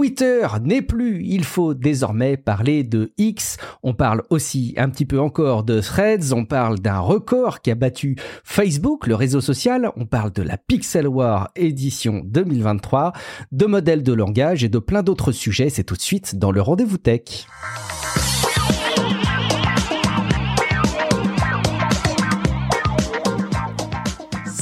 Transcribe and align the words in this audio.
Twitter 0.00 0.46
n'est 0.62 0.80
plus, 0.80 1.22
il 1.26 1.44
faut 1.44 1.74
désormais 1.74 2.38
parler 2.38 2.84
de 2.84 3.12
X. 3.18 3.58
On 3.82 3.92
parle 3.92 4.22
aussi 4.30 4.72
un 4.78 4.88
petit 4.88 5.04
peu 5.04 5.20
encore 5.20 5.62
de 5.62 5.78
Threads, 5.78 6.32
on 6.32 6.46
parle 6.46 6.78
d'un 6.78 7.00
record 7.00 7.60
qui 7.60 7.70
a 7.70 7.74
battu 7.74 8.16
Facebook, 8.42 9.06
le 9.06 9.14
réseau 9.14 9.42
social, 9.42 9.92
on 9.96 10.06
parle 10.06 10.32
de 10.32 10.40
la 10.40 10.56
Pixel 10.56 11.06
War 11.06 11.50
édition 11.54 12.22
2023, 12.24 13.12
de 13.52 13.66
modèles 13.66 14.02
de 14.02 14.14
langage 14.14 14.64
et 14.64 14.70
de 14.70 14.78
plein 14.78 15.02
d'autres 15.02 15.32
sujets. 15.32 15.68
C'est 15.68 15.84
tout 15.84 15.96
de 15.96 16.00
suite 16.00 16.34
dans 16.34 16.50
le 16.50 16.62
rendez-vous 16.62 16.96
tech. 16.96 17.46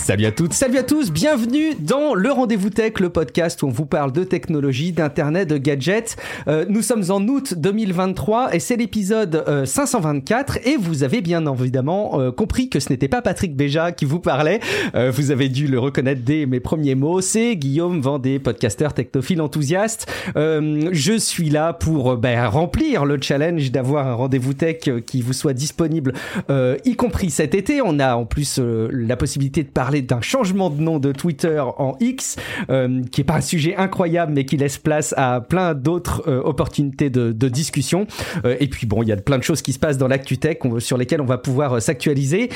Salut 0.09 0.25
à 0.25 0.33
toutes, 0.33 0.55
salut 0.55 0.79
à 0.79 0.83
tous, 0.85 1.13
bienvenue 1.13 1.75
dans 1.79 2.15
le 2.15 2.33
Rendez-vous 2.33 2.71
Tech, 2.71 2.95
le 2.99 3.11
podcast 3.11 3.63
où 3.63 3.67
on 3.67 3.71
vous 3.71 3.85
parle 3.85 4.11
de 4.11 4.25
technologie, 4.25 4.93
d'internet, 4.93 5.47
de 5.47 5.59
gadgets. 5.59 6.17
Euh, 6.49 6.65
nous 6.67 6.81
sommes 6.81 7.05
en 7.11 7.21
août 7.29 7.53
2023 7.59 8.55
et 8.55 8.59
c'est 8.59 8.77
l'épisode 8.77 9.45
524 9.67 10.57
euh, 10.57 10.71
et 10.71 10.77
vous 10.79 11.03
avez 11.03 11.21
bien 11.21 11.45
évidemment 11.53 12.23
euh, 12.23 12.33
compris 12.33 12.71
que 12.71 12.81
ce 12.81 12.89
n'était 12.89 13.09
pas 13.09 13.21
Patrick 13.21 13.55
Béja 13.55 13.93
qui 13.93 14.07
vous 14.07 14.19
parlait. 14.19 14.61
vous 14.95 15.31
avez 15.31 15.51
dû 15.51 15.67
le 15.67 15.79
reconnaître 15.79 16.23
dès 16.25 16.47
mes 16.47 16.61
premiers 16.61 16.95
mots. 16.95 17.21
C'est 17.21 17.57
Guillaume 17.57 18.01
Vendée, 18.01 18.39
podcasteur 18.39 18.95
technophile 18.95 19.43
enthousiaste. 19.43 20.11
je 20.35 21.19
suis 21.19 21.51
là 21.51 21.75
pour 21.75 22.17
ben, 22.17 22.47
remplir 22.47 23.05
le 23.05 23.21
challenge 23.21 23.71
d'avoir 23.73 24.07
un 24.07 24.15
Rendez-vous 24.15 24.55
Tech 24.55 24.89
qui 25.05 25.21
vous 25.21 25.35
soit 25.35 25.53
disponible, 25.53 26.15
y 26.49 26.97
compris 26.97 27.29
cet 27.29 27.55
été. 27.55 27.83
On 27.83 27.99
a 27.99 28.17
en 28.17 28.25
plus 28.25 28.59
la 28.59 29.17
possibilité 29.19 29.65
de 29.65 29.69
parler 29.69 29.98
d'un 30.03 30.21
changement 30.21 30.71
de 30.71 30.81
nom 30.81 30.99
de 30.99 31.13
Twitter 31.13 31.61
en 31.61 31.97
X, 32.01 32.37
euh, 32.71 33.03
qui 33.11 33.21
est 33.21 33.25
pas 33.25 33.37
un 33.37 33.41
sujet 33.41 33.77
incroyable, 33.77 34.33
mais 34.35 34.45
qui 34.45 34.57
laisse 34.57 34.79
place 34.79 35.15
à 35.17 35.41
plein 35.41 35.75
d'autres 35.75 36.23
euh, 36.29 36.41
opportunités 36.43 37.11
de, 37.11 37.49
discussion. 37.49 38.07
Euh, 38.45 38.57
et 38.61 38.69
puis 38.69 38.87
bon, 38.87 39.03
il 39.03 39.09
y 39.09 39.13
a 39.13 39.17
plein 39.17 39.39
de 39.39 39.43
choses 39.43 39.63
qui 39.63 39.73
se 39.73 39.79
passent 39.79 39.99
dans 39.99 40.09
l'actu 40.09 40.39
tech 40.39 40.59
sur 40.79 40.99
lesquelles 40.99 41.21
on 41.21 41.27
va 41.27 41.39
pouvoir 41.39 41.81
s'actualiser. 41.81 42.51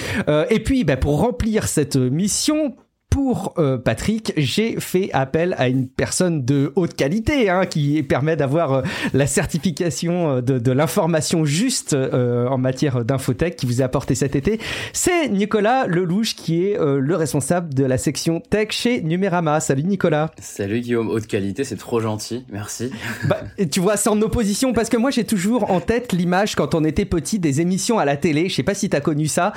et 0.51 0.61
puis, 0.61 0.85
bah, 0.85 0.97
pour 0.97 1.21
remplir 1.21 1.67
cette 1.67 1.97
mission, 1.97 2.75
pour 3.13 3.53
euh, 3.59 3.77
Patrick, 3.77 4.33
j'ai 4.39 4.81
fait 4.81 5.11
appel 5.13 5.55
à 5.59 5.69
une 5.69 5.87
personne 5.87 6.47
de 6.47 6.73
haute 6.77 6.95
qualité 6.95 7.51
hein, 7.51 7.67
qui 7.67 8.03
permet 8.03 8.37
d'avoir 8.37 8.73
euh, 8.73 8.83
la 9.13 9.27
certification 9.27 10.37
euh, 10.37 10.41
de, 10.41 10.59
de 10.59 10.73
l'information 10.73 11.45
juste 11.45 11.95
en 11.95 12.57
matière 12.57 13.05
d'infotech 13.05 13.57
qui 13.57 13.67
vous 13.67 13.83
a 13.83 13.85
apporté 13.85 14.15
cet 14.15 14.35
été. 14.35 14.59
C'est 14.95 15.29
Nicolas 15.29 15.87
Lelouch 15.87 16.35
qui 16.35 16.65
est 16.65 16.79
le 16.79 17.17
responsable 17.17 17.75
de 17.75 17.85
la 17.85 17.99
section 17.99 18.41
tech 18.41 18.69
chez 18.71 19.03
Numérama. 19.03 19.61
Salut 19.61 19.83
Nicolas. 19.83 20.31
Salut 20.41 20.81
Guillaume, 20.81 21.09
haute 21.09 21.27
qualité, 21.27 21.65
c'est 21.65 21.77
trop 21.77 22.01
gentil, 22.01 22.45
merci. 22.51 22.91
Bah, 23.29 23.41
tu 23.71 23.81
vois, 23.81 23.97
c'est 23.97 24.09
en 24.09 24.21
opposition 24.23 24.73
parce 24.73 24.89
que 24.89 24.97
moi 24.97 25.11
j'ai 25.11 25.25
toujours 25.25 25.71
en 25.71 25.81
tête 25.81 26.13
l'image 26.13 26.55
quand 26.55 26.75
on 26.75 26.85
était 26.85 27.05
petit 27.05 27.39
des 27.39 27.61
émissions 27.61 27.99
à 27.99 28.05
la 28.05 28.17
télé, 28.17 28.49
je 28.49 28.55
sais 28.55 28.63
pas 28.63 28.75
si 28.75 28.89
t'as 28.89 29.01
connu 29.01 29.27
ça, 29.27 29.53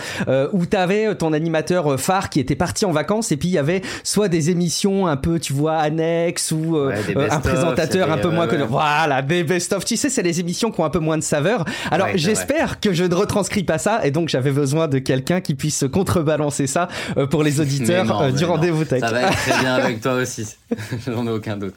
où 0.53 0.65
t'avais 0.65 1.15
ton 1.15 1.33
animateur 1.33 1.99
phare 1.99 2.29
qui 2.29 2.39
était 2.39 2.55
parti 2.55 2.85
en 2.85 2.91
vacances 2.91 3.31
et 3.31 3.37
puis 3.37 3.44
il 3.47 3.53
y 3.53 3.57
avait 3.57 3.81
soit 4.03 4.27
des 4.27 4.49
émissions 4.49 5.07
un 5.07 5.17
peu, 5.17 5.39
tu 5.39 5.53
vois, 5.53 5.77
annexes 5.77 6.51
ou 6.51 6.77
euh, 6.77 6.93
euh, 7.15 7.27
un 7.29 7.39
présentateur 7.39 8.11
un 8.11 8.17
peu 8.17 8.29
moins 8.29 8.47
connu. 8.47 8.63
Voilà, 8.67 9.21
des 9.21 9.43
best-of. 9.43 9.85
Tu 9.85 9.97
sais, 9.97 10.09
c'est 10.09 10.23
les 10.23 10.39
émissions 10.39 10.71
qui 10.71 10.81
ont 10.81 10.85
un 10.85 10.89
peu 10.89 10.99
moins 10.99 11.17
de 11.17 11.23
saveur. 11.23 11.65
Alors, 11.91 12.07
j'espère 12.15 12.79
que 12.79 12.93
je 12.93 13.03
ne 13.03 13.13
retranscris 13.15 13.63
pas 13.63 13.77
ça 13.77 14.05
et 14.05 14.11
donc 14.11 14.29
j'avais 14.29 14.51
besoin 14.51 14.87
de 14.87 14.99
quelqu'un 14.99 15.41
qui 15.41 15.55
puisse 15.55 15.85
contrebalancer 15.91 16.67
ça 16.67 16.87
euh, 17.17 17.27
pour 17.27 17.43
les 17.43 17.59
auditeurs 17.61 18.31
du 18.31 18.45
rendez-vous 18.45 18.85
tech. 18.85 19.01
Ça 19.01 19.11
va 19.11 19.23
être 19.23 19.37
très 19.37 19.59
bien 19.59 19.75
avec 19.75 20.01
toi 20.01 20.13
aussi. 20.15 20.55
J'en 21.05 21.25
ai 21.27 21.31
aucun 21.31 21.57
doute. 21.57 21.75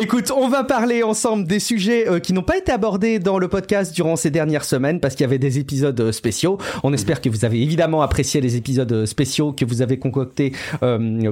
Écoute, 0.00 0.32
on 0.34 0.48
va 0.48 0.64
parler 0.64 1.02
ensemble 1.02 1.46
des 1.46 1.60
sujets 1.60 2.08
euh, 2.08 2.18
qui 2.18 2.32
n'ont 2.32 2.42
pas 2.42 2.58
été 2.58 2.72
abordés 2.72 3.18
dans 3.18 3.38
le 3.38 3.48
podcast 3.48 3.94
durant 3.94 4.16
ces 4.16 4.30
dernières 4.30 4.64
semaines 4.64 5.00
parce 5.00 5.14
qu'il 5.14 5.22
y 5.22 5.28
avait 5.28 5.38
des 5.38 5.58
épisodes 5.58 5.98
euh, 6.00 6.12
spéciaux. 6.12 6.58
On 6.82 6.92
espère 6.92 7.20
que 7.20 7.28
vous 7.28 7.44
avez 7.44 7.62
évidemment 7.62 8.02
apprécié 8.02 8.40
les 8.40 8.56
épisodes 8.56 8.90
euh, 8.92 9.06
spéciaux 9.06 9.52
que 9.52 9.64
vous 9.64 9.82
avez 9.82 9.98
concoctés, 9.98 10.52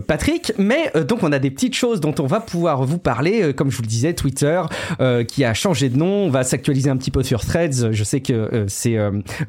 Patrick. 0.06 0.52
Mais 0.58 0.92
donc 1.08 1.22
on 1.22 1.32
a 1.32 1.38
des 1.38 1.50
petites 1.50 1.74
choses 1.74 2.00
dont 2.00 2.14
on 2.18 2.26
va 2.26 2.40
pouvoir 2.40 2.84
vous 2.84 2.98
parler. 2.98 3.52
comme 3.54 3.70
je 3.70 3.76
vous 3.76 3.82
le 3.82 3.88
disais, 3.88 4.14
Twitter 4.14 4.62
qui 5.28 5.44
a 5.44 5.54
changé 5.54 5.88
de 5.88 5.96
nom. 5.96 6.26
On 6.26 6.30
va 6.30 6.44
s'actualiser 6.44 6.90
un 6.90 6.96
petit 6.96 7.10
peu 7.10 7.22
sur 7.22 7.44
Threads. 7.44 7.92
Je 7.92 8.04
sais 8.04 8.20
que 8.20 8.64
c'est 8.68 8.96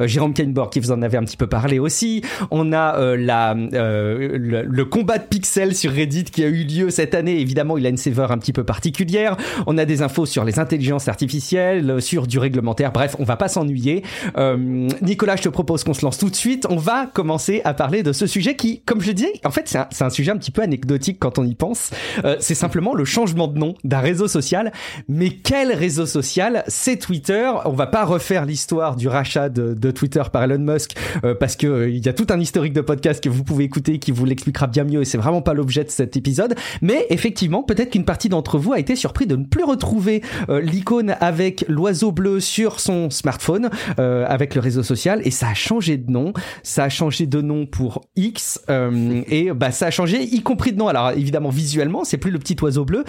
Jérôme 0.02 0.34
Kainborg 0.34 0.72
qui 0.72 0.80
vous 0.80 0.92
en 0.92 1.02
avait 1.02 1.18
un 1.18 1.24
petit 1.24 1.38
peu 1.38 1.48
parlé 1.48 1.80
aussi. 1.80 2.22
On 2.52 2.74
a 2.74 3.16
la, 3.16 3.54
le, 3.54 4.38
le, 4.38 4.86
combat 4.86 5.18
de 5.18 5.26
pixels 5.26 5.76
sur 5.76 5.92
Reddit 5.92 6.26
qui 6.26 6.44
a 6.44 6.48
eu 6.48 6.64
lieu 6.64 6.90
cette 6.90 7.16
année. 7.16 7.40
Évidemment, 7.40 7.78
il 7.78 7.86
a 7.86 7.90
une 7.90 7.98
sévère 7.98 8.32
un 8.32 8.38
petit 8.38 8.54
peu 8.54 8.55
particulière. 8.64 9.38
On 9.68 9.78
a 9.78 9.86
des 9.86 10.02
infos 10.02 10.26
sur 10.26 10.44
les 10.44 10.60
intelligences 10.60 11.08
artificielles, 11.08 12.02
sur 12.02 12.28
du 12.28 12.40
réglementaire. 12.40 12.92
Bref, 12.92 13.16
on 13.20 13.24
va 13.24 13.36
pas 13.36 13.48
s'ennuyer. 13.48 14.04
Euh, 14.38 14.88
Nicolas, 15.02 15.36
je 15.36 15.44
te 15.44 15.50
propose 15.50 15.84
qu'on 15.84 15.94
se 15.94 16.04
lance 16.04 16.18
tout 16.18 16.30
de 16.30 16.36
suite. 16.36 16.66
On 16.70 16.78
va 16.78 17.08
commencer 17.08 17.62
à 17.66 17.74
parler 17.74 18.04
de 18.04 18.14
ce 18.14 18.28
sujet 18.28 18.56
qui, 18.56 18.82
comme 18.86 19.02
je 19.02 19.08
le 19.08 19.14
disais, 19.14 19.34
en 19.44 19.52
fait, 19.52 19.68
c'est 19.68 20.04
un, 20.04 20.10
sujet 20.10 20.32
un 20.32 20.38
petit 20.38 20.52
peu 20.52 20.62
anecdotique 20.62 21.18
quand 21.20 21.40
on 21.40 21.46
y 21.46 21.56
pense. 21.56 21.92
Euh, 22.24 22.36
c'est 22.40 22.56
simplement 22.56 22.94
le 22.94 23.06
changement 23.06 23.48
de 23.48 23.58
nom 23.58 23.76
d'un 23.84 24.00
réseau 24.00 24.28
social. 24.28 24.72
Mais 25.08 25.30
quel 25.30 25.74
réseau 25.74 26.06
social? 26.06 26.64
C'est 26.68 26.98
Twitter. 26.98 27.50
On 27.66 27.72
va 27.72 27.88
pas 27.88 28.06
refaire 28.06 28.46
l'histoire 28.46 28.96
du 28.96 29.08
rachat 29.08 29.50
de, 29.50 29.92
Twitter 29.92 30.24
par 30.32 30.44
Elon 30.44 30.60
Musk 30.60 30.96
euh, 31.24 31.36
parce 31.36 31.56
que 31.56 31.88
il 31.90 32.04
y 32.06 32.10
a 32.10 32.14
tout 32.14 32.28
un 32.30 32.40
historique 32.40 32.74
de 32.74 32.82
podcast 32.82 33.24
que 33.24 33.30
vous 33.30 33.44
pouvez 33.44 33.64
écouter 33.64 34.00
qui 34.00 34.12
vous 34.12 34.26
l'expliquera 34.26 34.68
bien 34.68 34.84
mieux 34.84 35.02
et 35.02 35.06
c'est 35.06 35.18
vraiment 35.18 35.42
pas 35.42 35.54
l'objet 35.54 35.84
de 35.84 35.90
cet 35.90 36.18
épisode. 36.18 36.56
Mais 36.82 37.06
effectivement, 37.10 37.64
peut-être 37.64 37.92
qu'une 37.92 38.06
partie 38.06 38.30
d'entre 38.30 38.45
vous 38.54 38.74
a 38.74 38.80
été 38.80 38.96
surpris 38.96 39.26
de 39.26 39.36
ne 39.36 39.46
plus 39.46 39.64
retrouver 39.64 40.22
euh, 40.50 40.62
l'icône 40.62 41.16
avec 41.20 41.66
l'oiseau 41.68 42.12
bleu 42.12 42.40
sur 42.40 42.80
son 42.80 43.10
smartphone, 43.10 43.70
euh, 44.00 44.26
avec 44.28 44.56
le 44.56 44.62
réseau 44.62 44.84
social, 44.84 45.22
et 45.24 45.32
ça 45.32 45.50
a 45.50 45.54
changé 45.54 45.98
de 45.98 46.12
nom. 46.12 46.34
Ça 46.64 46.84
a 46.84 46.90
changé 46.90 47.26
de 47.26 47.42
nom 47.42 47.66
pour 47.66 48.02
X, 48.16 48.62
euh, 48.70 49.22
et 49.28 49.52
bah 49.52 49.72
ça 49.72 49.88
a 49.88 49.92
changé, 49.92 50.22
y 50.22 50.42
compris 50.42 50.72
de 50.72 50.78
nom. 50.78 50.88
Alors 50.88 51.12
évidemment 51.12 51.50
visuellement, 51.50 52.04
c'est 52.04 52.18
plus 52.18 52.32
le 52.32 52.40
petit 52.40 52.56
oiseau 52.62 52.86
bleu. 52.86 53.04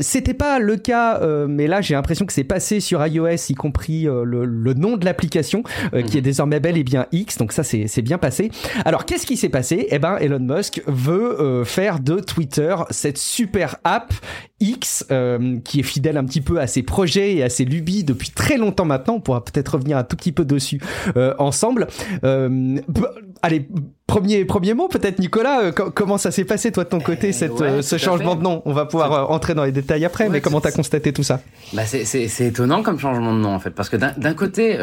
C'était 0.00 0.34
pas 0.34 0.58
le 0.58 0.76
cas, 0.76 1.20
mais 1.46 1.66
là 1.66 1.80
j'ai 1.80 1.94
l'impression 1.94 2.26
que 2.26 2.32
c'est 2.32 2.44
passé 2.44 2.80
sur 2.80 3.04
iOS, 3.06 3.50
y 3.50 3.54
compris 3.54 4.04
le, 4.04 4.74
nom 4.74 4.96
de 4.96 5.04
l'application, 5.04 5.62
qui 6.06 6.18
est 6.18 6.22
désormais 6.22 6.60
bel 6.60 6.76
et 6.78 6.84
bien 6.84 7.06
X. 7.12 7.36
Donc 7.36 7.52
ça 7.52 7.62
c'est 7.62 8.02
bien 8.02 8.18
passé. 8.18 8.50
Alors 8.84 9.04
qu'est-ce 9.04 9.26
qui 9.26 9.36
s'est 9.36 9.48
passé? 9.48 9.86
Eh 9.90 9.98
ben 9.98 10.16
Elon 10.18 10.40
Musk 10.40 10.82
veut 10.86 11.64
faire 11.64 12.00
de 12.00 12.20
Twitter 12.20 12.74
cette 12.90 13.18
super 13.18 13.76
app 13.84 14.12
X, 14.60 15.06
euh, 15.10 15.58
qui 15.64 15.80
est 15.80 15.82
fidèle 15.82 16.16
un 16.16 16.24
petit 16.24 16.40
peu 16.40 16.60
à 16.60 16.66
ses 16.66 16.82
projets 16.82 17.36
et 17.36 17.42
à 17.42 17.48
ses 17.48 17.64
lubies 17.64 18.04
depuis 18.04 18.30
très 18.30 18.58
longtemps 18.58 18.84
maintenant. 18.84 19.14
On 19.14 19.20
pourra 19.20 19.44
peut-être 19.44 19.74
revenir 19.74 19.96
un 19.96 20.04
tout 20.04 20.16
petit 20.16 20.32
peu 20.32 20.44
dessus 20.44 20.80
euh, 21.16 21.34
ensemble. 21.38 21.88
Euh, 22.24 22.76
allez, 23.42 23.68
Premier, 24.10 24.44
premier 24.44 24.74
mot 24.74 24.88
peut-être 24.88 25.20
Nicolas, 25.20 25.60
euh, 25.60 25.70
comment 25.70 26.18
ça 26.18 26.32
s'est 26.32 26.44
passé 26.44 26.72
toi 26.72 26.82
de 26.82 26.88
ton 26.88 26.98
côté 26.98 27.28
eh 27.28 27.32
cette, 27.32 27.60
euh, 27.60 27.80
ce 27.80 27.96
changement 27.96 28.34
de 28.34 28.42
nom? 28.42 28.60
On 28.64 28.72
va 28.72 28.84
pouvoir 28.84 29.12
euh, 29.12 29.32
entrer 29.32 29.54
dans 29.54 29.62
les 29.62 29.70
détails 29.70 30.04
après, 30.04 30.28
mais 30.28 30.40
comment 30.40 30.60
t'as 30.60 30.72
constaté 30.72 31.12
tout 31.12 31.22
ça? 31.22 31.40
Bah 31.74 31.82
c'est 31.86 32.40
étonnant 32.40 32.82
comme 32.82 32.98
changement 32.98 33.32
de 33.32 33.38
nom 33.38 33.54
en 33.54 33.60
fait, 33.60 33.70
parce 33.70 33.88
que 33.88 33.96
d'un 33.96 34.34
côté, 34.34 34.76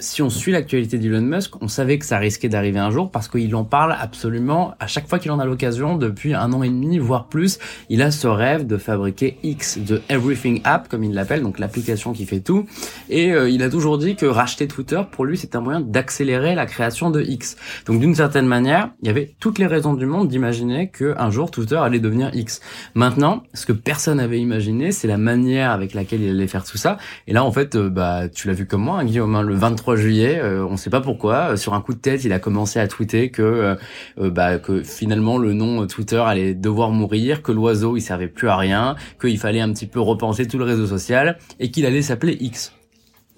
si 0.00 0.22
on 0.22 0.30
suit 0.30 0.50
l'actualité 0.50 0.98
d'Elon 0.98 1.20
Musk, 1.20 1.60
on 1.62 1.68
savait 1.68 1.98
que 1.98 2.06
ça 2.06 2.18
risquait 2.18 2.48
d'arriver 2.48 2.80
un 2.80 2.90
jour 2.90 3.10
parce 3.10 3.28
qu'il 3.28 3.54
en 3.54 3.64
parle 3.64 3.96
absolument 3.98 4.74
à 4.80 4.88
chaque 4.88 5.08
fois 5.08 5.20
qu'il 5.20 5.30
en 5.30 5.38
a 5.38 5.44
l'occasion 5.44 5.96
depuis 5.96 6.34
un 6.34 6.52
an 6.52 6.64
et 6.64 6.68
demi, 6.68 6.98
voire 6.98 7.26
plus. 7.26 7.60
Il 7.88 8.02
a 8.02 8.10
ce 8.10 8.26
rêve 8.26 8.66
de 8.66 8.76
fabriquer 8.76 9.38
X, 9.44 9.78
de 9.78 10.02
Everything 10.08 10.62
App 10.64 10.88
comme 10.88 11.04
il 11.04 11.14
l'appelle, 11.14 11.42
donc 11.42 11.60
l'application 11.60 12.12
qui 12.12 12.26
fait 12.26 12.40
tout. 12.40 12.66
Et 13.08 13.28
il 13.28 13.62
a 13.62 13.70
toujours 13.70 13.98
dit 13.98 14.16
que 14.16 14.26
racheter 14.26 14.66
Twitter 14.66 15.00
pour 15.12 15.24
lui 15.24 15.36
c'est 15.36 15.54
un 15.54 15.60
moyen 15.60 15.80
d'accélérer 15.80 16.56
la 16.56 16.66
création 16.66 17.10
de 17.10 17.22
X. 17.22 17.56
Donc 17.86 18.00
d'une 18.00 18.16
certaine 18.16 18.47
manière, 18.48 18.90
il 19.02 19.06
y 19.06 19.10
avait 19.10 19.34
toutes 19.38 19.58
les 19.58 19.66
raisons 19.66 19.94
du 19.94 20.06
monde 20.06 20.28
d'imaginer 20.28 20.90
qu'un 20.90 21.30
jour 21.30 21.50
Twitter 21.50 21.76
allait 21.76 22.00
devenir 22.00 22.30
X. 22.34 22.60
Maintenant, 22.94 23.42
ce 23.54 23.66
que 23.66 23.72
personne 23.72 24.18
n'avait 24.18 24.40
imaginé, 24.40 24.90
c'est 24.92 25.08
la 25.08 25.18
manière 25.18 25.70
avec 25.70 25.94
laquelle 25.94 26.22
il 26.22 26.30
allait 26.30 26.46
faire 26.46 26.64
tout 26.64 26.76
ça. 26.76 26.98
Et 27.26 27.32
là, 27.32 27.44
en 27.44 27.52
fait, 27.52 27.76
euh, 27.76 27.88
bah, 27.88 28.28
tu 28.28 28.48
l'as 28.48 28.54
vu 28.54 28.66
comme 28.66 28.82
moi, 28.82 28.98
hein, 28.98 29.04
Guillaume, 29.04 29.34
hein, 29.34 29.42
le 29.42 29.54
23 29.54 29.96
juillet, 29.96 30.40
euh, 30.42 30.64
on 30.66 30.72
ne 30.72 30.76
sait 30.76 30.90
pas 30.90 31.00
pourquoi, 31.00 31.52
euh, 31.52 31.56
sur 31.56 31.74
un 31.74 31.80
coup 31.80 31.94
de 31.94 31.98
tête, 31.98 32.24
il 32.24 32.32
a 32.32 32.38
commencé 32.38 32.80
à 32.80 32.88
tweeter 32.88 33.30
que, 33.30 33.76
bah, 34.16 34.58
que 34.58 34.82
finalement 34.82 35.38
le 35.38 35.52
nom 35.52 35.86
Twitter 35.86 36.22
allait 36.24 36.54
devoir 36.54 36.90
mourir, 36.90 37.42
que 37.42 37.52
l'oiseau 37.52 37.96
il 37.96 38.00
servait 38.00 38.28
plus 38.28 38.48
à 38.48 38.56
rien, 38.56 38.96
qu'il 39.20 39.38
fallait 39.38 39.60
un 39.60 39.72
petit 39.72 39.86
peu 39.86 40.00
repenser 40.00 40.46
tout 40.46 40.58
le 40.58 40.64
réseau 40.64 40.86
social 40.86 41.38
et 41.60 41.70
qu'il 41.70 41.86
allait 41.86 42.02
s'appeler 42.02 42.36
X. 42.40 42.77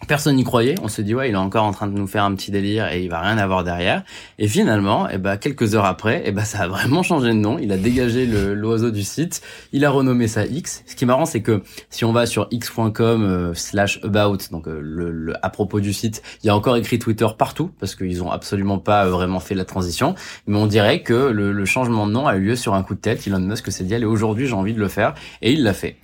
Personne 0.09 0.37
n'y 0.37 0.45
croyait. 0.45 0.75
On 0.83 0.89
se 0.89 1.03
dit 1.03 1.15
ouais, 1.15 1.29
il 1.29 1.35
est 1.35 1.39
encore 1.39 1.65
en 1.65 1.73
train 1.73 1.87
de 1.87 1.97
nous 1.97 2.07
faire 2.07 2.25
un 2.25 2.35
petit 2.35 2.51
délire 2.51 2.91
et 2.91 3.03
il 3.03 3.11
va 3.11 3.21
rien 3.21 3.39
avoir 3.39 3.65
derrière. 3.65 4.03
Et 4.39 4.49
finalement, 4.49 5.09
eh 5.09 5.19
ben 5.19 5.37
quelques 5.37 5.75
heures 5.75 5.85
après, 5.85 6.23
eh 6.25 6.33
ben 6.33 6.45
ça 6.45 6.61
a 6.61 6.69
vraiment 6.69 7.03
changé 7.03 7.29
de 7.29 7.35
nom. 7.35 7.59
Il 7.59 7.71
a 7.71 7.77
dégagé 7.77 8.27
l'oiseau 8.27 8.91
du 8.91 9.05
site. 9.05 9.43
Il 9.73 9.85
a 9.85 9.91
renommé 9.91 10.27
ça 10.27 10.47
X. 10.47 10.83
Ce 10.87 10.97
qui 10.97 11.05
est 11.05 11.07
marrant, 11.07 11.27
c'est 11.27 11.43
que 11.43 11.63
si 11.91 12.05
on 12.05 12.13
va 12.13 12.27
sur 12.27 12.49
x.com 12.51 13.23
euh, 13.23 13.55
slash 13.55 14.01
about, 14.03 14.39
donc 14.51 14.67
euh, 14.67 14.81
le, 14.83 15.35
à 15.45 15.51
propos 15.51 15.81
du 15.81 15.93
site, 15.93 16.23
il 16.43 16.47
y 16.47 16.51
a 16.51 16.57
encore 16.57 16.77
écrit 16.77 16.99
Twitter 16.99 17.29
partout 17.37 17.71
parce 17.79 17.95
qu'ils 17.95 18.23
ont 18.23 18.31
absolument 18.31 18.79
pas 18.79 19.07
euh, 19.07 19.11
vraiment 19.11 19.39
fait 19.39 19.55
la 19.55 19.65
transition. 19.65 20.15
Mais 20.47 20.57
on 20.57 20.67
dirait 20.67 21.03
que 21.03 21.15
le, 21.15 21.53
le 21.53 21.65
changement 21.65 22.07
de 22.07 22.13
nom 22.13 22.27
a 22.27 22.37
eu 22.37 22.41
lieu 22.41 22.57
sur 22.57 22.75
un 22.75 22.83
coup 22.83 22.95
de 22.95 23.01
tête. 23.01 23.27
Elon 23.27 23.39
Musk 23.39 23.71
s'est 23.71 23.85
dit 23.85 23.95
allez 23.95 24.07
aujourd'hui 24.07 24.47
j'ai 24.47 24.55
envie 24.55 24.75
de 24.75 24.81
le 24.81 24.89
faire 24.89 25.15
et 25.43 25.53
il 25.53 25.63
l'a 25.63 25.75
fait. 25.75 25.97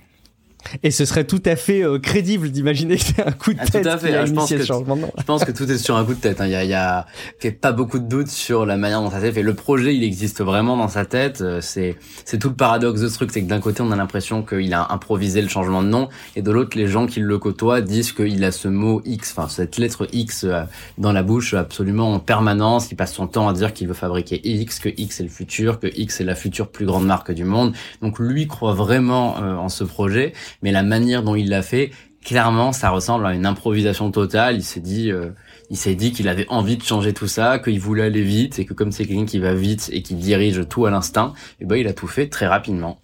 Et 0.83 0.91
ce 0.91 1.05
serait 1.05 1.25
tout 1.25 1.41
à 1.45 1.55
fait 1.55 1.83
euh, 1.83 1.99
crédible 1.99 2.49
d'imaginer 2.49 2.97
que 2.97 3.03
c'est 3.03 3.25
un 3.25 3.31
coup 3.31 3.53
de 3.53 3.59
ah, 3.59 3.65
tête 3.65 3.83
tout 3.83 3.89
à 3.89 3.97
fait. 3.97 4.09
Qui 4.09 4.15
a 4.15 4.25
je, 4.25 4.33
pense 4.33 4.49
que 4.49 4.57
je 4.63 5.23
pense 5.23 5.45
que 5.45 5.51
tout 5.51 5.69
est 5.69 5.77
sur 5.77 5.95
un 5.95 6.05
coup 6.05 6.13
de 6.13 6.19
tête. 6.19 6.41
Hein. 6.41 6.45
Il 6.45 6.51
y 6.51 6.55
a, 6.55 6.63
il 6.63 6.69
y 6.69 6.73
a, 6.73 7.05
pas 7.61 7.71
beaucoup 7.71 7.99
de 7.99 8.07
doutes 8.07 8.29
sur 8.29 8.65
la 8.65 8.77
manière 8.77 9.01
dont 9.01 9.11
ça 9.11 9.21
s'est 9.21 9.31
fait. 9.31 9.41
Le 9.41 9.53
projet, 9.53 9.95
il 9.95 10.03
existe 10.03 10.41
vraiment 10.41 10.77
dans 10.77 10.87
sa 10.87 11.05
tête. 11.05 11.41
Euh, 11.41 11.61
c'est, 11.61 11.97
c'est 12.25 12.37
tout 12.37 12.49
le 12.49 12.55
paradoxe 12.55 13.01
de 13.01 13.07
ce 13.07 13.15
truc, 13.15 13.31
c'est 13.31 13.41
que 13.41 13.47
d'un 13.47 13.59
côté, 13.59 13.81
on 13.81 13.91
a 13.91 13.95
l'impression 13.95 14.43
qu'il 14.43 14.73
a 14.73 14.91
improvisé 14.91 15.41
le 15.41 15.47
changement 15.47 15.81
de 15.81 15.87
nom, 15.87 16.09
et 16.35 16.41
de 16.41 16.51
l'autre, 16.51 16.77
les 16.77 16.87
gens 16.87 17.07
qui 17.07 17.19
le 17.19 17.37
côtoient 17.37 17.81
disent 17.81 18.11
qu'il 18.11 18.43
a 18.43 18.51
ce 18.51 18.67
mot 18.67 19.01
X, 19.05 19.33
enfin 19.35 19.47
cette 19.49 19.77
lettre 19.77 20.07
X 20.11 20.43
euh, 20.43 20.63
dans 20.97 21.11
la 21.11 21.23
bouche 21.23 21.53
absolument 21.53 22.13
en 22.13 22.19
permanence. 22.19 22.91
Il 22.91 22.95
passe 22.95 23.13
son 23.13 23.27
temps 23.27 23.47
à 23.47 23.53
dire 23.53 23.73
qu'il 23.73 23.87
veut 23.87 23.93
fabriquer 23.93 24.39
X, 24.43 24.79
que 24.79 24.89
X 24.95 25.19
est 25.19 25.23
le 25.23 25.29
futur, 25.29 25.79
que 25.79 25.87
X 25.87 26.21
est 26.21 26.25
la 26.25 26.35
future 26.35 26.69
plus 26.69 26.85
grande 26.85 27.05
marque 27.05 27.31
du 27.31 27.43
monde. 27.43 27.73
Donc 28.01 28.19
lui 28.19 28.47
croit 28.47 28.73
vraiment 28.73 29.35
en 29.37 29.69
ce 29.69 29.83
projet 29.83 30.33
mais 30.61 30.71
la 30.71 30.83
manière 30.83 31.23
dont 31.23 31.35
il 31.35 31.49
l'a 31.49 31.61
fait, 31.61 31.91
clairement, 32.23 32.73
ça 32.73 32.89
ressemble 32.89 33.25
à 33.25 33.33
une 33.33 33.45
improvisation 33.45 34.11
totale. 34.11 34.55
Il 34.57 34.63
s'est 34.63 34.79
dit, 34.79 35.11
euh, 35.11 35.29
il 35.69 35.77
s'est 35.77 35.95
dit 35.95 36.11
qu'il 36.11 36.27
avait 36.27 36.47
envie 36.49 36.77
de 36.77 36.83
changer 36.83 37.13
tout 37.13 37.27
ça, 37.27 37.59
qu'il 37.59 37.79
voulait 37.79 38.03
aller 38.03 38.23
vite 38.23 38.59
et 38.59 38.65
que 38.65 38.73
comme 38.73 38.91
c'est 38.91 39.05
quelqu'un 39.05 39.25
qui 39.25 39.39
va 39.39 39.53
vite 39.53 39.89
et 39.93 40.01
qui 40.01 40.15
dirige 40.15 40.67
tout 40.67 40.85
à 40.85 40.91
l'instinct, 40.91 41.33
eh 41.59 41.65
ben 41.65 41.75
il 41.77 41.87
a 41.87 41.93
tout 41.93 42.07
fait 42.07 42.27
très 42.27 42.47
rapidement. 42.47 42.99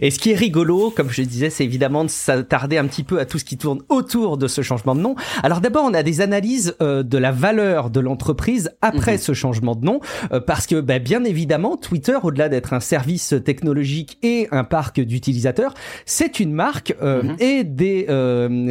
Et 0.00 0.10
ce 0.10 0.18
qui 0.18 0.32
est 0.32 0.36
rigolo, 0.36 0.90
comme 0.90 1.10
je 1.10 1.22
disais, 1.22 1.50
c'est 1.50 1.64
évidemment 1.64 2.04
de 2.04 2.10
s'attarder 2.10 2.78
un 2.78 2.86
petit 2.86 3.04
peu 3.04 3.18
à 3.18 3.24
tout 3.24 3.38
ce 3.38 3.44
qui 3.44 3.56
tourne 3.56 3.80
autour 3.88 4.36
de 4.36 4.46
ce 4.46 4.62
changement 4.62 4.94
de 4.94 5.00
nom. 5.00 5.14
Alors 5.42 5.60
d'abord, 5.60 5.84
on 5.84 5.94
a 5.94 6.02
des 6.02 6.20
analyses 6.20 6.74
euh, 6.82 7.02
de 7.02 7.18
la 7.18 7.30
valeur 7.30 7.90
de 7.90 8.00
l'entreprise 8.00 8.70
après 8.80 9.12
mhm. 9.12 9.18
ce 9.18 9.32
changement 9.32 9.74
de 9.74 9.84
nom, 9.84 10.00
euh, 10.32 10.40
parce 10.40 10.66
que 10.66 10.80
bah, 10.80 10.98
bien 10.98 11.24
évidemment, 11.24 11.76
Twitter, 11.76 12.16
au-delà 12.22 12.48
d'être 12.48 12.72
un 12.72 12.80
service 12.80 13.34
technologique 13.44 14.18
et 14.22 14.48
un 14.50 14.64
parc 14.64 15.00
d'utilisateurs, 15.00 15.74
c'est 16.06 16.40
une 16.40 16.52
marque 16.52 16.94
euh, 17.02 17.22
mhm. 17.22 17.36
et 17.40 17.64
des 17.64 18.06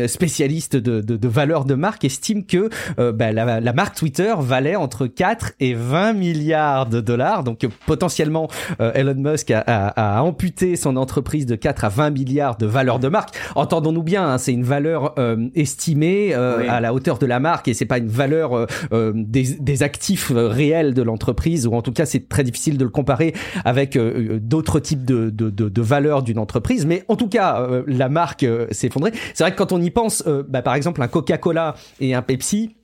spécialistes 0.07 0.75
de, 0.75 1.01
de, 1.01 1.17
de, 1.17 1.27
valeur 1.27 1.65
de 1.65 1.73
marque 1.73 2.03
estiment 2.03 2.43
que 2.43 2.69
bah, 2.97 3.31
la, 3.31 3.59
la, 3.59 3.73
marque 3.73 3.95
Twitter 3.95 4.33
valait 4.37 4.75
entre 4.75 5.07
4 5.07 5.53
et 5.59 5.73
20 5.73 6.13
milliards 6.13 6.87
de 6.87 7.01
dollars. 7.01 7.43
Donc 7.43 7.65
potentiellement, 7.85 8.47
Elon 8.79 9.15
Musk 9.15 9.51
a, 9.51 9.63
a, 9.65 10.17
a 10.17 10.21
amputé 10.21 10.75
son 10.75 10.90
entreprise 10.95 11.45
de 11.45 11.55
4 11.55 11.85
à 11.85 11.89
20 11.89 12.09
milliards 12.11 12.57
de 12.57 12.65
valeur 12.65 12.99
de 12.99 13.07
marque. 13.07 13.37
Entendons-nous 13.55 14.03
bien, 14.03 14.27
hein, 14.27 14.37
c'est 14.37 14.53
une 14.53 14.63
valeur 14.63 15.13
euh, 15.19 15.49
estimée 15.55 16.33
euh, 16.33 16.69
à 16.69 16.81
la 16.81 16.93
hauteur 16.93 17.17
de 17.17 17.25
la 17.25 17.39
marque 17.39 17.67
et 17.67 17.73
c'est 17.73 17.85
pas 17.85 17.97
une 17.97 18.07
valeur 18.07 18.67
euh, 18.93 19.11
des, 19.15 19.55
des, 19.59 19.83
actifs 19.83 20.31
réels 20.33 20.93
de 20.93 21.01
l'entreprise 21.01 21.65
ou 21.65 21.73
en 21.73 21.81
tout 21.81 21.91
cas 21.91 22.05
c'est 22.05 22.29
très 22.29 22.43
difficile 22.43 22.77
de 22.77 22.83
le 22.83 22.89
comparer 22.89 23.33
avec 23.65 23.97
d'autres 23.97 24.79
types 24.79 25.05
de, 25.05 25.29
de, 25.29 25.49
de, 25.49 25.69
de 25.69 25.81
valeurs 25.81 26.23
d'une 26.23 26.37
entreprise. 26.37 26.85
Mais 26.85 27.03
en 27.07 27.15
tout 27.15 27.27
cas, 27.27 27.67
la 27.87 28.09
marque 28.09 28.45
s'est 28.71 28.87
effondrée. 28.87 29.11
C'est 29.33 29.43
vrai 29.43 29.51
que 29.51 29.57
quand 29.57 29.71
on 29.71 29.81
y 29.81 29.89
pense, 29.89 30.23
bah, 30.49 30.61
par 30.61 30.75
exemple 30.75 31.01
un 31.01 31.07
Coca-Cola 31.07 31.75
et 31.99 32.13
un 32.13 32.21
Pepsi, 32.21 32.75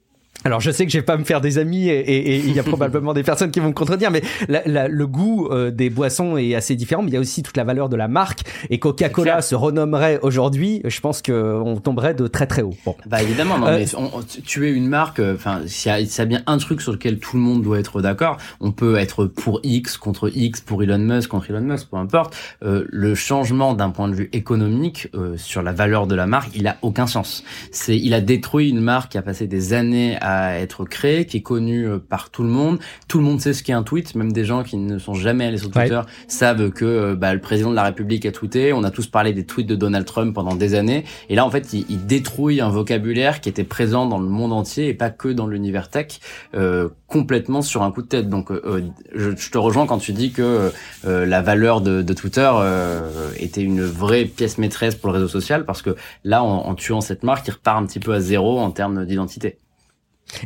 alors 0.47 0.61
je 0.61 0.71
sais 0.71 0.85
que 0.85 0.91
je 0.91 0.97
vais 0.97 1.03
pas 1.03 1.17
me 1.17 1.25
faire 1.25 1.41
des 1.41 1.57
amis 1.57 1.89
et 1.89 2.37
il 2.37 2.53
y 2.53 2.59
a 2.59 2.63
probablement 2.77 3.13
des 3.13 3.23
personnes 3.23 3.51
qui 3.51 3.59
vont 3.59 3.67
me 3.67 3.73
contredire, 3.73 4.11
mais 4.11 4.21
le 4.47 5.05
goût 5.05 5.49
euh, 5.51 5.71
des 5.71 5.89
boissons 5.89 6.37
est 6.37 6.55
assez 6.55 6.75
différent. 6.75 7.03
Mais 7.03 7.11
il 7.11 7.13
y 7.13 7.17
a 7.17 7.19
aussi 7.19 7.43
toute 7.43 7.57
la 7.57 7.63
valeur 7.63 7.89
de 7.89 7.95
la 7.95 8.07
marque. 8.07 8.41
Et 8.69 8.79
Coca-Cola 8.79 9.41
se 9.41 9.55
renommerait 9.55 10.19
aujourd'hui, 10.21 10.81
je 10.85 10.99
pense 11.01 11.21
qu'on 11.21 11.79
tomberait 11.83 12.13
de 12.13 12.27
très 12.27 12.47
très 12.47 12.61
haut. 12.61 12.75
Bon. 12.85 12.95
Bah 13.05 13.21
évidemment, 13.21 13.59
non, 13.59 13.67
euh, 13.67 13.79
mais 13.79 14.41
tu 14.43 14.67
es 14.67 14.71
une 14.71 14.87
marque. 14.87 15.19
Euh, 15.19 15.35
enfin, 15.35 15.61
s'il 15.65 15.91
y, 15.91 16.21
a 16.21 16.25
bien 16.25 16.41
un 16.47 16.57
truc 16.57 16.81
sur 16.81 16.93
lequel 16.93 17.19
tout 17.19 17.35
le 17.35 17.41
monde 17.41 17.61
doit 17.61 17.79
être 17.79 18.01
d'accord, 18.01 18.37
on 18.61 18.71
peut 18.71 18.95
être 18.95 19.25
pour 19.25 19.59
X 19.63 19.97
contre 19.97 20.31
X, 20.33 20.61
pour 20.61 20.81
Elon 20.81 20.97
Musk 20.97 21.29
contre 21.29 21.49
Elon 21.49 21.61
Musk, 21.61 21.89
peu 21.89 21.97
importe. 21.97 22.35
le 22.61 23.15
changement 23.15 23.73
d'un 23.73 23.89
point 23.89 24.07
de 24.07 24.15
vue 24.15 24.29
économique 24.31 25.09
sur 25.35 25.61
la 25.61 25.73
valeur 25.73 26.07
de 26.07 26.15
la 26.15 26.25
marque, 26.25 26.51
il 26.55 26.67
a 26.67 26.77
aucun 26.81 27.07
sens. 27.07 27.43
C'est, 27.71 27.97
il 27.97 28.13
a 28.13 28.21
détruit 28.21 28.69
une 28.69 28.79
marque 28.79 29.11
qui 29.11 29.17
a 29.17 29.21
passé 29.21 29.47
des 29.47 29.73
années 29.73 30.17
à 30.21 30.36
être 30.59 30.85
créé, 30.85 31.25
qui 31.25 31.37
est 31.37 31.41
connu 31.41 31.87
euh, 31.87 31.99
par 31.99 32.29
tout 32.29 32.43
le 32.43 32.49
monde. 32.49 32.79
Tout 33.07 33.19
le 33.19 33.23
monde 33.23 33.41
sait 33.41 33.53
ce 33.53 33.63
qu'est 33.63 33.73
un 33.73 33.83
tweet, 33.83 34.15
même 34.15 34.31
des 34.31 34.45
gens 34.45 34.63
qui 34.63 34.77
ne 34.77 34.97
sont 34.97 35.13
jamais 35.13 35.45
allés 35.45 35.57
sur 35.57 35.71
Twitter 35.71 36.01
savent 36.27 36.71
que 36.71 36.85
euh, 36.85 37.15
bah, 37.15 37.33
le 37.33 37.41
président 37.41 37.69
de 37.69 37.75
la 37.75 37.83
République 37.83 38.25
a 38.25 38.31
tweeté. 38.31 38.73
On 38.73 38.83
a 38.83 38.91
tous 38.91 39.07
parlé 39.07 39.33
des 39.33 39.45
tweets 39.45 39.67
de 39.67 39.75
Donald 39.75 40.05
Trump 40.05 40.33
pendant 40.33 40.55
des 40.55 40.75
années. 40.75 41.03
Et 41.29 41.35
là, 41.35 41.45
en 41.45 41.51
fait, 41.51 41.73
il, 41.73 41.85
il 41.89 42.05
détruit 42.05 42.61
un 42.61 42.69
vocabulaire 42.69 43.41
qui 43.41 43.49
était 43.49 43.63
présent 43.63 44.05
dans 44.05 44.19
le 44.19 44.27
monde 44.27 44.53
entier 44.53 44.87
et 44.87 44.93
pas 44.93 45.09
que 45.09 45.29
dans 45.29 45.47
l'univers 45.47 45.89
tech, 45.89 46.19
euh, 46.55 46.89
complètement 47.07 47.61
sur 47.61 47.83
un 47.83 47.91
coup 47.91 48.01
de 48.01 48.07
tête. 48.07 48.29
Donc, 48.29 48.51
euh, 48.51 48.83
je, 49.13 49.31
je, 49.35 49.51
te 49.51 49.57
rejoins 49.57 49.85
quand 49.85 49.97
tu 49.97 50.13
dis 50.13 50.31
que 50.31 50.71
la 51.03 51.41
valeur 51.41 51.81
de, 51.81 52.01
de 52.01 52.13
Twitter 52.13 52.51
était 53.39 53.61
une 53.61 53.81
vraie 53.81 54.25
pièce 54.25 54.57
maîtresse 54.57 54.95
pour 54.95 55.09
le 55.09 55.15
réseau 55.15 55.27
social, 55.27 55.65
parce 55.65 55.81
que 55.81 55.95
là, 56.23 56.43
en, 56.43 56.67
en 56.67 56.75
tuant 56.75 57.01
cette 57.01 57.23
marque, 57.23 57.47
il 57.47 57.51
repart 57.51 57.81
un 57.81 57.85
petit 57.85 57.99
peu 57.99 58.13
à 58.13 58.19
zéro 58.19 58.59
en 58.59 58.71
termes 58.71 59.05
d'identité. 59.05 59.57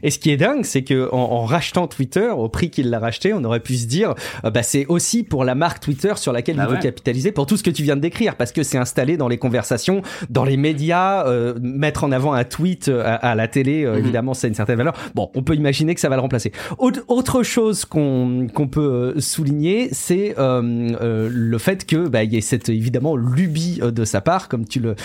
Et 0.03 0.11
ce 0.11 0.19
qui 0.19 0.29
est 0.29 0.37
dingue, 0.37 0.63
c'est 0.63 0.83
que 0.83 1.09
en, 1.11 1.17
en, 1.17 1.45
rachetant 1.45 1.87
Twitter 1.87 2.29
au 2.29 2.49
prix 2.49 2.69
qu'il 2.69 2.89
l'a 2.89 2.99
racheté, 2.99 3.33
on 3.33 3.43
aurait 3.43 3.59
pu 3.59 3.75
se 3.75 3.87
dire, 3.87 4.13
euh, 4.45 4.51
bah 4.51 4.63
c'est 4.63 4.85
aussi 4.87 5.23
pour 5.23 5.43
la 5.43 5.55
marque 5.55 5.81
Twitter 5.81 6.13
sur 6.15 6.31
laquelle 6.31 6.55
il 6.55 6.61
ah 6.61 6.67
veut 6.67 6.77
capitaliser 6.77 7.31
pour 7.31 7.45
tout 7.45 7.57
ce 7.57 7.63
que 7.63 7.69
tu 7.69 7.83
viens 7.83 7.95
de 7.95 8.01
décrire, 8.01 8.35
parce 8.35 8.51
que 8.51 8.63
c'est 8.63 8.77
installé 8.77 9.17
dans 9.17 9.27
les 9.27 9.37
conversations, 9.37 10.01
dans 10.29 10.43
les 10.43 10.57
médias, 10.57 11.25
euh, 11.27 11.55
mettre 11.61 12.03
en 12.03 12.11
avant 12.11 12.33
un 12.33 12.43
tweet 12.43 12.87
euh, 12.87 13.03
à, 13.05 13.35
la 13.35 13.47
télé, 13.47 13.85
mhm. 13.85 13.97
évidemment, 13.97 14.33
c'est 14.33 14.47
une 14.47 14.53
certaine 14.53 14.77
valeur. 14.77 14.93
Bon, 15.15 15.29
on 15.35 15.43
peut 15.43 15.55
imaginer 15.55 15.95
que 15.95 16.01
ça 16.01 16.09
va 16.09 16.15
le 16.15 16.21
remplacer. 16.21 16.51
Autre, 16.77 17.43
chose 17.43 17.85
qu'on 17.85 18.47
qu'on 18.53 18.67
peut 18.67 19.15
souligner, 19.19 19.89
c'est 19.93 20.35
le 20.37 21.57
fait 21.57 21.85
que 21.85 22.07
bah, 22.07 22.23
il 22.23 22.33
y 22.33 22.37
ait 22.37 22.41
cette 22.41 22.69
évidemment 22.69 23.15
lubie 23.15 23.79
de 23.81 24.05
sa 24.05 24.21
part, 24.21 24.47
comme 24.47 24.67
tu 24.67 24.79
le 24.79 24.95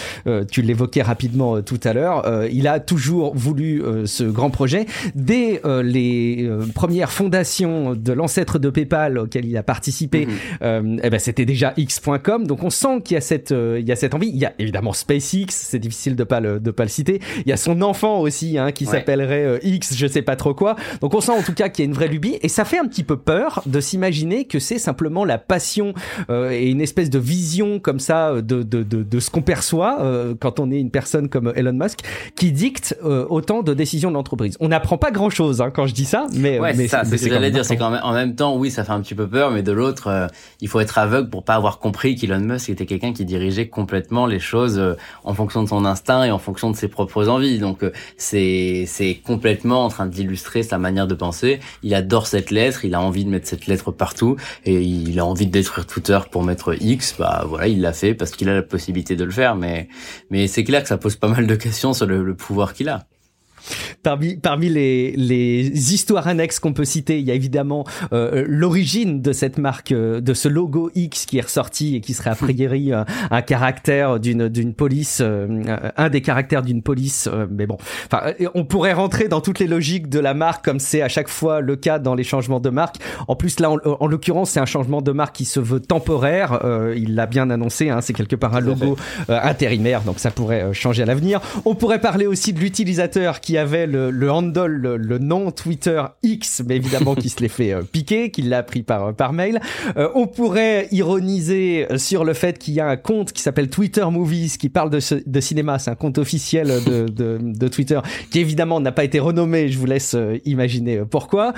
tu 0.51 0.61
l'évoquais 0.61 1.03
rapidement 1.03 1.63
tout 1.63 1.81
à 1.85 1.93
l'heure. 1.93 2.25
il 2.51 2.67
a 2.67 2.81
toujours 2.81 3.35
voulu 3.35 3.83
ce 4.05 4.25
grand 4.25 4.51
projet 4.51 4.66
Dès 5.15 5.61
euh, 5.65 5.83
les 5.83 6.45
euh, 6.45 6.67
premières 6.75 7.13
fondations 7.13 7.95
de 7.95 8.13
l'ancêtre 8.13 8.59
de 8.59 8.71
PayPal 8.71 9.19
auquel 9.19 9.45
il 9.45 9.57
a 9.57 9.63
participé, 9.63 10.27
euh, 10.63 10.97
eh 11.03 11.11
ben 11.11 11.19
c'était 11.19 11.45
déjà 11.45 11.73
X.com. 11.77 12.47
Donc 12.47 12.63
on 12.63 12.71
sent 12.71 13.03
qu'il 13.05 13.15
y 13.15 13.19
a 13.19 13.21
cette 13.21 13.51
il 13.53 13.87
y 13.87 13.93
a 13.93 13.97
cette 13.97 14.15
envie. 14.15 14.29
Il 14.29 14.37
y 14.37 14.45
a 14.45 14.53
évidemment 14.59 14.93
SpaceX, 14.93 15.47
c'est 15.51 15.79
difficile 15.79 16.17
de 16.17 16.25
pas 16.25 16.41
le 16.41 16.61
de 16.61 16.71
pas 16.71 16.85
le 16.85 16.89
citer. 16.89 17.21
Il 17.45 17.49
y 17.49 17.53
a 17.53 17.57
son 17.57 17.83
enfant 17.83 18.21
aussi 18.21 18.59
hein, 18.59 18.73
qui 18.73 18.87
s'appellerait 18.87 19.61
X, 19.63 19.95
je 19.97 20.07
sais 20.07 20.23
pas 20.23 20.37
trop 20.37 20.55
quoi. 20.55 20.77
Donc 21.01 21.15
on 21.15 21.21
sent 21.21 21.33
en 21.33 21.43
tout 21.43 21.55
cas 21.55 21.69
qu'il 21.69 21.85
y 21.85 21.87
a 21.87 21.89
une 21.89 21.95
vraie 21.97 22.09
lubie 22.09 22.39
et 22.43 22.49
ça 22.49 22.65
fait 22.65 22.79
un 22.79 22.87
petit 22.87 23.05
peu 23.05 23.17
peur 23.17 23.63
de 23.67 23.81
s'imaginer 23.81 24.45
que 24.47 24.59
c'est 24.59 24.79
simplement 24.79 25.25
la 25.25 25.39
passion 25.39 25.95
et 26.31 26.71
une 26.71 26.81
espèce 26.81 27.11
de 27.11 27.19
vision 27.19 27.79
comme 27.79 28.01
ça 28.01 28.35
de 28.35 28.63
de 28.63 28.83
de, 28.83 29.03
de 29.03 29.21
ce 29.21 29.31
qu'on 29.31 29.43
perçoit 29.43 30.35
quand 30.41 30.61
on 30.61 30.71
est 30.71 30.81
une 30.81 30.91
personne 30.91 31.29
comme 31.29 31.53
Elon 31.55 31.73
Musk 31.73 32.01
qui 32.35 32.53
dicte 32.53 32.97
autant 33.03 33.63
de 33.63 33.75
décisions 33.75 34.11
de 34.11 34.15
l'entreprise 34.15 34.56
on 34.61 34.69
n'apprend 34.69 34.99
pas 34.99 35.11
grand 35.11 35.31
chose 35.31 35.61
hein, 35.61 35.71
quand 35.71 35.87
je 35.87 35.95
dis 35.95 36.05
ça, 36.05 36.27
mais 36.33 36.59
ouais, 36.59 36.75
mais 36.75 36.89
ça, 36.89 37.05
c'est 37.05 37.19
ce 37.19 37.25
que 37.25 37.31
j'allais 37.31 37.51
dire, 37.51 37.65
c'est 37.65 37.77
qu'en 37.77 37.95
en 37.95 38.13
même 38.13 38.35
temps, 38.35 38.57
oui, 38.57 38.71
ça 38.71 38.85
fait 38.85 38.93
un 38.93 39.01
petit 39.01 39.15
peu 39.15 39.29
peur, 39.29 39.51
mais 39.51 39.63
de 39.63 39.73
l'autre, 39.73 40.09
euh, 40.09 40.27
il 40.61 40.69
faut 40.69 40.81
être 40.81 40.99
aveugle 40.99 41.29
pour 41.29 41.45
pas 41.45 41.55
avoir 41.55 41.79
compris 41.79 42.17
qu'Elon 42.17 42.41
Musk 42.41 42.71
était 42.71 42.87
quelqu'un 42.87 43.13
qui 43.13 43.25
dirigeait 43.25 43.69
complètement 43.69 44.27
les 44.27 44.39
choses 44.39 44.79
euh, 44.79 44.95
en 45.25 45.35
fonction 45.35 45.63
de 45.63 45.69
son 45.69 45.85
instinct 45.85 46.25
et 46.25 46.31
en 46.31 46.39
fonction 46.39 46.71
de 46.71 46.77
ses 46.77 46.89
propres 46.89 47.29
envies. 47.29 47.59
Donc 47.59 47.83
euh, 47.83 47.93
c'est 48.17 48.85
c'est 48.87 49.17
complètement 49.17 49.85
en 49.85 49.89
train 49.89 50.07
d'illustrer 50.07 50.63
sa 50.63 50.79
manière 50.79 51.07
de 51.07 51.15
penser. 51.15 51.61
Il 51.83 51.95
adore 51.95 52.27
cette 52.27 52.51
lettre, 52.51 52.85
il 52.85 52.95
a 52.95 53.01
envie 53.01 53.25
de 53.25 53.31
mettre 53.31 53.47
cette 53.47 53.67
lettre 53.67 53.91
partout 53.91 54.37
et 54.65 54.81
il 54.81 55.19
a 55.19 55.25
envie 55.25 55.47
de 55.47 55.53
détruire 55.53 55.87
Twitter 55.87 56.19
pour 56.31 56.43
mettre 56.43 56.75
X. 56.81 57.17
Bah 57.19 57.45
voilà, 57.47 57.69
il 57.69 57.81
l'a 57.81 57.93
fait 57.93 58.15
parce 58.15 58.31
qu'il 58.33 58.49
a 58.49 58.55
la 58.55 58.63
possibilité 58.63 59.17
de 59.17 59.25
le 59.25 59.31
faire, 59.31 59.57
mais 59.57 59.89
mais 60.31 60.47
c'est 60.47 60.65
clair 60.65 60.83
que 60.83 60.89
ça 60.89 60.99
pose 60.99 61.17
pas 61.17 61.29
mal 61.29 61.47
de 61.47 61.55
questions 61.55 61.93
sur 61.93 62.07
le 62.07 62.35
pouvoir 62.35 62.73
qu'il 62.73 62.89
a. 62.89 63.07
Parmi, 64.07 64.37
parmi 64.37 64.69
les, 64.69 65.11
les 65.17 65.93
histoires 65.93 66.29
annexes 66.29 66.61
qu'on 66.61 66.73
peut 66.73 66.85
citer, 66.85 67.19
il 67.19 67.25
y 67.25 67.33
a 67.33 67.35
évidemment 67.35 67.85
euh, 68.13 68.45
l'origine 68.47 69.21
de 69.21 69.33
cette 69.33 69.59
marque, 69.59 69.91
euh, 69.91 70.21
de 70.21 70.33
ce 70.33 70.47
logo 70.47 70.93
X 70.95 71.27
qui 71.27 71.39
est 71.39 71.41
ressorti 71.41 71.97
et 71.97 72.01
qui 72.01 72.15
serait 72.15 72.31
a 72.31 72.37
priori 72.37 72.93
un, 72.93 73.05
un 73.33 73.43
caractère 73.43 74.21
d'une 74.21 74.49
d'une 74.49 74.75
police, 74.75 75.19
euh, 75.21 75.91
un 75.97 76.09
des 76.09 76.21
caractères 76.21 76.63
d'une 76.63 76.83
police. 76.83 77.29
mais 77.51 77.67
bon, 77.67 77.79
enfin, 78.07 78.33
on 78.55 78.65
pourrait 78.65 78.93
rentrer 78.93 79.27
dans 79.27 79.41
toutes 79.41 79.59
les 79.59 79.67
logiques 79.67 80.09
de 80.09 80.21
la 80.21 80.35
marque 80.35 80.65
comme 80.65 80.79
c'est 80.79 81.03
à 81.03 81.09
chaque 81.09 81.29
fois 81.29 81.61
le 81.61 81.75
cas 81.75 81.99
dans 81.99 82.15
les 82.15 82.23
changements 82.23 82.61
de 82.61 82.71
marque. 82.71 82.99
En 83.27 83.35
plus 83.35 83.59
là, 83.59 83.73
en, 83.73 84.07
l'occurrence, 84.07 84.51
c'est 84.51 84.61
un 84.61 84.67
changement 84.67 85.03
de 85.03 85.11
marque 85.11 85.35
qui 85.35 85.47
se 85.47 85.59
veut 85.59 85.81
temporaire. 85.81 86.61
il 86.95 87.17
l'a 87.17 87.27
bien 87.27 87.51
annoncé, 87.51 87.91
hein, 87.91 88.01
c'est 88.03 88.13
quelque 88.13 88.37
part 88.37 88.55
un 88.55 88.61
logo 88.61 88.97
intérimaire, 89.29 90.03
donc 90.03 90.21
ça 90.21 90.31
pourrait 90.31 90.73
changer 90.73 91.03
à 91.03 91.07
l'avenir. 91.07 91.41
On 91.65 91.75
pourrait 91.75 92.01
parler 92.01 92.29
aussi 92.29 92.53
de 92.53 92.61
l'utilisateur 92.61 93.41
qui 93.41 93.57
qui 93.57 93.61
avait 93.61 93.87
le, 93.87 93.96
le 93.97 94.31
handle, 94.31 94.97
le, 94.97 95.19
nom 95.19 95.51
Twitter 95.51 96.03
X, 96.23 96.63
mais 96.67 96.77
évidemment 96.77 97.15
qui 97.15 97.29
se 97.29 97.41
l'est 97.41 97.49
fait 97.49 97.75
piquer, 97.91 98.31
qui 98.31 98.43
l'a 98.43 98.63
pris 98.63 98.83
par 98.83 99.15
par 99.15 99.33
mail. 99.33 99.61
on 100.15 100.27
pourrait 100.27 100.89
ironiser 100.93 101.87
sur 101.97 102.25
le 102.25 102.35
fait 102.35 102.59
qu'il 102.59 102.75
y 102.75 102.81
a 102.81 102.89
un 102.89 102.97
compte 102.97 103.33
qui 103.33 103.43
s'appelle 103.43 103.69
Twitter 103.69 104.05
Movies 104.11 104.57
qui 104.59 104.69
parle 104.69 104.91
de, 104.91 104.99
de 105.27 105.41
cinéma. 105.41 105.79
C'est 105.79 105.91
un 105.91 105.95
compte 105.95 106.19
officiel 106.19 106.69
de, 106.85 107.07
de, 107.09 107.69
Twitter 107.69 108.01
qui 108.31 108.41
évidemment 108.41 108.81
n'a 108.81 108.93
pas 108.93 109.05
été 109.05 109.19
renommé. 109.19 109.69
Je 109.69 109.79
vous 109.79 109.87
laisse 109.87 110.17
imaginer 110.45 111.03
pourquoi. 111.11 111.55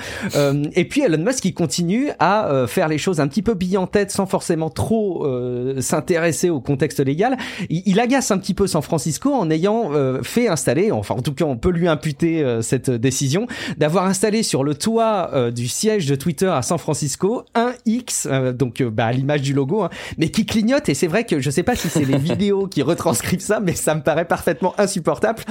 et 0.75 0.85
puis 0.85 1.01
Elon 1.01 1.23
Musk 1.23 1.41
qui 1.41 1.53
continue 1.53 2.09
à 2.19 2.65
faire 2.67 2.87
les 2.87 2.97
choses 2.97 3.19
un 3.19 3.27
petit 3.27 3.41
peu 3.41 3.53
billes 3.53 3.77
en 3.77 3.87
tête 3.87 4.11
sans 4.11 4.25
forcément 4.25 4.69
trop 4.69 5.27
s'intéresser 5.79 6.49
au 6.49 6.61
contexte 6.61 6.99
légal. 6.99 7.37
Il, 7.69 7.99
agace 7.99 8.31
un 8.31 8.37
petit 8.37 8.53
peu 8.53 8.67
San 8.67 8.81
Francisco 8.81 9.33
en 9.33 9.49
ayant 9.49 9.91
euh, 9.93 10.21
fait 10.23 10.47
installer, 10.47 10.91
enfin 10.91 11.15
en 11.15 11.21
tout 11.21 11.33
cas 11.33 11.45
on 11.45 11.57
peut 11.57 11.71
lui 11.71 11.87
imputer 11.87 12.18
euh, 12.23 12.61
cette 12.61 12.89
décision, 12.89 13.47
d'avoir 13.77 14.05
installé 14.05 14.43
sur 14.43 14.63
le 14.63 14.75
toit 14.75 15.29
euh, 15.33 15.51
du 15.51 15.67
siège 15.67 16.05
de 16.05 16.15
Twitter 16.15 16.47
à 16.47 16.61
San 16.61 16.77
Francisco 16.77 17.43
un 17.55 17.73
X, 17.85 18.27
donc 18.53 18.81
bah, 18.83 19.07
à 19.07 19.11
l'image 19.11 19.41
du 19.41 19.53
logo, 19.53 19.83
hein, 19.83 19.89
mais 20.17 20.29
qui 20.29 20.45
clignote 20.45 20.89
et 20.89 20.93
c'est 20.93 21.07
vrai 21.07 21.23
que 21.23 21.39
je 21.39 21.49
sais 21.49 21.63
pas 21.63 21.75
si 21.75 21.89
c'est 21.89 22.05
les 22.05 22.17
vidéos 22.29 22.67
qui 22.67 22.81
retranscrivent 22.81 23.39
ça, 23.39 23.59
mais 23.59 23.73
ça 23.73 23.95
me 23.95 24.01
paraît 24.01 24.25
parfaitement 24.25 24.73
insupportable. 24.77 25.43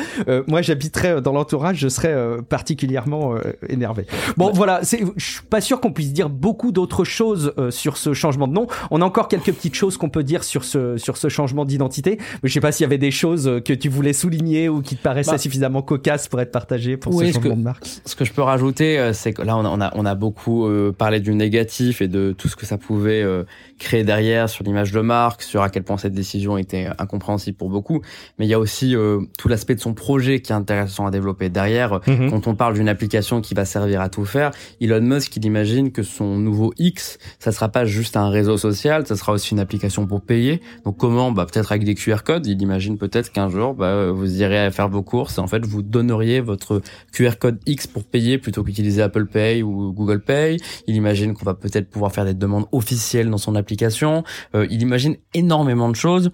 moi 0.46 0.62
j'habiterais 0.62 1.20
dans 1.20 1.32
l'entourage, 1.32 1.78
je 1.78 1.88
serais 1.88 2.14
particulièrement 2.48 3.34
énervé. 3.68 4.06
Bon 4.36 4.50
voilà, 4.52 4.80
je 4.82 5.06
suis 5.16 5.42
pas 5.48 5.60
sûr 5.60 5.80
qu'on 5.80 5.92
puisse 5.92 6.12
dire 6.12 6.28
beaucoup 6.28 6.72
d'autres 6.72 7.04
choses 7.04 7.52
sur 7.70 7.96
ce 7.96 8.12
changement 8.12 8.48
de 8.48 8.52
nom. 8.52 8.66
On 8.90 9.00
a 9.02 9.04
encore 9.04 9.28
quelques 9.28 9.52
petites 9.52 9.74
choses 9.74 9.96
qu'on 9.96 10.10
peut 10.10 10.24
dire 10.24 10.44
sur 10.44 10.64
ce 10.64 10.96
sur 10.96 11.16
ce 11.16 11.28
changement 11.28 11.64
d'identité. 11.64 12.18
Je 12.42 12.52
sais 12.52 12.60
pas 12.60 12.72
s'il 12.72 12.84
y 12.84 12.86
avait 12.86 12.98
des 12.98 13.10
choses 13.10 13.60
que 13.64 13.72
tu 13.72 13.88
voulais 13.88 14.12
souligner 14.12 14.68
ou 14.68 14.82
qui 14.82 14.96
te 14.96 15.02
paraissaient 15.02 15.32
bah. 15.32 15.38
suffisamment 15.38 15.82
cocasses 15.82 16.28
pour 16.28 16.40
être 16.40 16.50
pour 16.96 17.18
ce 17.18 17.32
changement 17.32 17.56
de 17.56 17.62
marque. 17.62 17.86
Ce 18.04 18.16
que 18.16 18.24
je 18.24 18.32
peux 18.32 18.42
rajouter, 18.42 18.98
euh, 18.98 19.12
c'est 19.12 19.32
que 19.32 19.42
là 19.42 19.56
on 19.56 19.80
a 19.80 19.92
on 19.94 20.04
a, 20.04 20.14
beaucoup 20.14 20.66
euh, 20.66 20.92
parlé 20.92 21.20
du 21.20 21.34
négatif 21.34 22.00
et 22.00 22.08
de 22.08 22.32
tout 22.36 22.48
ce 22.48 22.56
que 22.56 22.66
ça 22.66 22.78
pouvait 22.78 23.22
euh, 23.22 23.44
créer 23.78 24.04
derrière 24.04 24.48
sur 24.48 24.64
l'image 24.64 24.92
de 24.92 25.00
marque, 25.00 25.42
sur 25.42 25.62
à 25.62 25.70
quel 25.70 25.82
point 25.82 25.98
cette 25.98 26.12
décision 26.12 26.58
était 26.58 26.88
incompréhensible 26.98 27.56
pour 27.56 27.70
beaucoup. 27.70 28.02
Mais 28.38 28.46
il 28.46 28.48
y 28.48 28.54
a 28.54 28.58
aussi 28.58 28.94
tout 29.38 29.48
l'aspect 29.48 29.74
de 29.74 29.80
son 29.80 29.94
projet 29.94 30.40
qui 30.40 30.52
est 30.52 30.54
intéressant 30.54 31.06
à 31.06 31.10
développer 31.10 31.48
derrière. 31.48 32.00
Mhm. 32.06 32.30
Quand 32.30 32.46
on 32.46 32.54
parle 32.54 32.74
d'une 32.74 32.88
application 32.88 33.40
qui 33.40 33.54
va 33.54 33.64
servir 33.64 34.00
à 34.00 34.08
tout 34.08 34.24
faire, 34.24 34.50
Elon 34.80 35.00
Musk 35.00 35.36
il 35.36 35.44
imagine 35.44 35.92
que 35.92 36.02
son 36.02 36.38
nouveau 36.38 36.72
X, 36.78 37.18
ça 37.38 37.52
sera 37.52 37.68
pas 37.68 37.84
juste 37.84 38.16
un 38.16 38.28
réseau 38.28 38.56
social, 38.56 39.06
ça 39.06 39.16
sera 39.16 39.32
aussi 39.32 39.52
une 39.52 39.60
application 39.60 40.06
pour 40.06 40.20
payer. 40.22 40.60
Donc 40.84 40.96
comment 40.96 41.32
bah, 41.32 41.46
Peut-être 41.46 41.72
avec 41.72 41.84
des 41.84 41.94
QR 41.94 42.22
codes. 42.24 42.46
Il 42.46 42.60
imagine 42.62 42.98
peut-être 42.98 43.32
qu'un 43.32 43.48
jour, 43.48 43.74
bah, 43.74 44.10
vous 44.10 44.42
irez 44.42 44.70
faire 44.70 44.88
vos 44.88 45.02
courses 45.02 45.38
et 45.38 45.40
en 45.40 45.46
fait, 45.46 45.64
vous 45.64 45.82
donneriez 45.82 46.40
votre 46.48 46.82
QR 47.12 47.32
code 47.38 47.60
X 47.66 47.86
pour 47.86 48.04
payer 48.04 48.38
plutôt 48.38 48.64
qu'utiliser 48.64 49.02
Apple 49.02 49.26
Pay 49.26 49.62
ou 49.62 49.92
Google 49.92 50.20
Pay. 50.20 50.56
Il 50.86 50.96
imagine 50.96 51.34
qu'on 51.34 51.44
va 51.44 51.54
peut-être 51.54 51.88
pouvoir 51.88 52.12
faire 52.12 52.24
des 52.24 52.34
demandes 52.34 52.66
officielles 52.72 53.30
dans 53.30 53.38
son 53.38 53.54
application. 53.54 54.24
Euh, 54.54 54.66
il 54.70 54.82
imagine 54.82 55.16
énormément 55.34 55.88
de 55.88 55.96
choses 55.96 56.30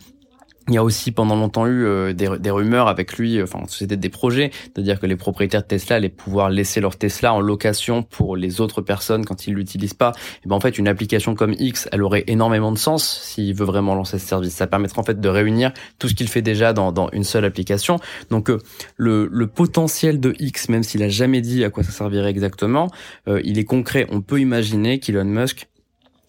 il 0.69 0.75
y 0.75 0.79
a 0.79 0.85
aussi 0.85 1.13
pendant 1.13 1.37
longtemps 1.37 1.67
eu 1.67 1.85
euh, 1.85 2.13
des, 2.13 2.29
des, 2.39 2.51
rumeurs 2.51 2.89
avec 2.89 3.19
lui, 3.19 3.43
enfin 3.43 3.61
c'était 3.69 3.97
des 3.97 4.09
projets, 4.09 4.51
c'est-à-dire 4.53 4.99
que 4.99 5.07
les 5.07 5.17
propriétaires 5.17 5.63
de 5.63 5.67
Tesla 5.67 5.97
allaient 5.97 6.09
pouvoir 6.09 6.49
laisser 6.49 6.81
leur 6.81 6.97
Tesla 6.97 7.35
en 7.35 7.41
location 7.41 8.03
pour 8.03 8.37
les 8.37 8.61
autres 8.61 8.81
personnes 8.81 9.25
quand 9.25 9.47
ils 9.47 9.55
l'utilisent 9.55 9.95
pas. 9.95 10.13
Et 10.45 10.49
ben 10.49 10.57
en 10.57 10.61
fait 10.61 10.79
une 10.79 10.89
application 10.89 11.35
comme 11.35 11.55
X, 11.59 11.89
elle 11.93 12.03
aurait 12.03 12.25
énormément 12.29 12.73
de 12.73 12.79
sens 12.79 13.05
s'il 13.23 13.55
veut 13.55 13.67
vraiment 13.67 13.95
lancer 13.95 14.19
ce 14.19 14.27
service. 14.27 14.55
Ça 14.55 14.67
permettrait 14.67 15.01
en 15.01 15.05
fait 15.05 15.21
de 15.21 15.29
réunir 15.29 15.73
tout 15.99 16.09
ce 16.09 16.15
qu'il 16.15 16.29
fait 16.29 16.43
déjà 16.43 16.73
dans, 16.73 16.93
dans, 16.93 17.11
une 17.11 17.25
seule 17.25 17.45
application. 17.45 17.99
Donc 18.31 18.51
euh, 18.51 18.59
le, 18.97 19.29
le, 19.31 19.47
potentiel 19.47 20.21
de 20.21 20.35
X, 20.39 20.69
même 20.69 20.83
s'il 20.83 21.03
a 21.03 21.09
jamais 21.09 21.41
dit 21.41 21.65
à 21.65 21.71
quoi 21.71 21.83
ça 21.83 21.93
servirait 21.93 22.31
exactement, 22.31 22.91
euh, 23.29 23.41
il 23.45 23.59
est 23.59 23.65
concret. 23.65 24.07
On 24.11 24.23
peut 24.23 24.41
imaginer 24.41 24.99
qu'Elon 24.99 25.25
Musk 25.25 25.69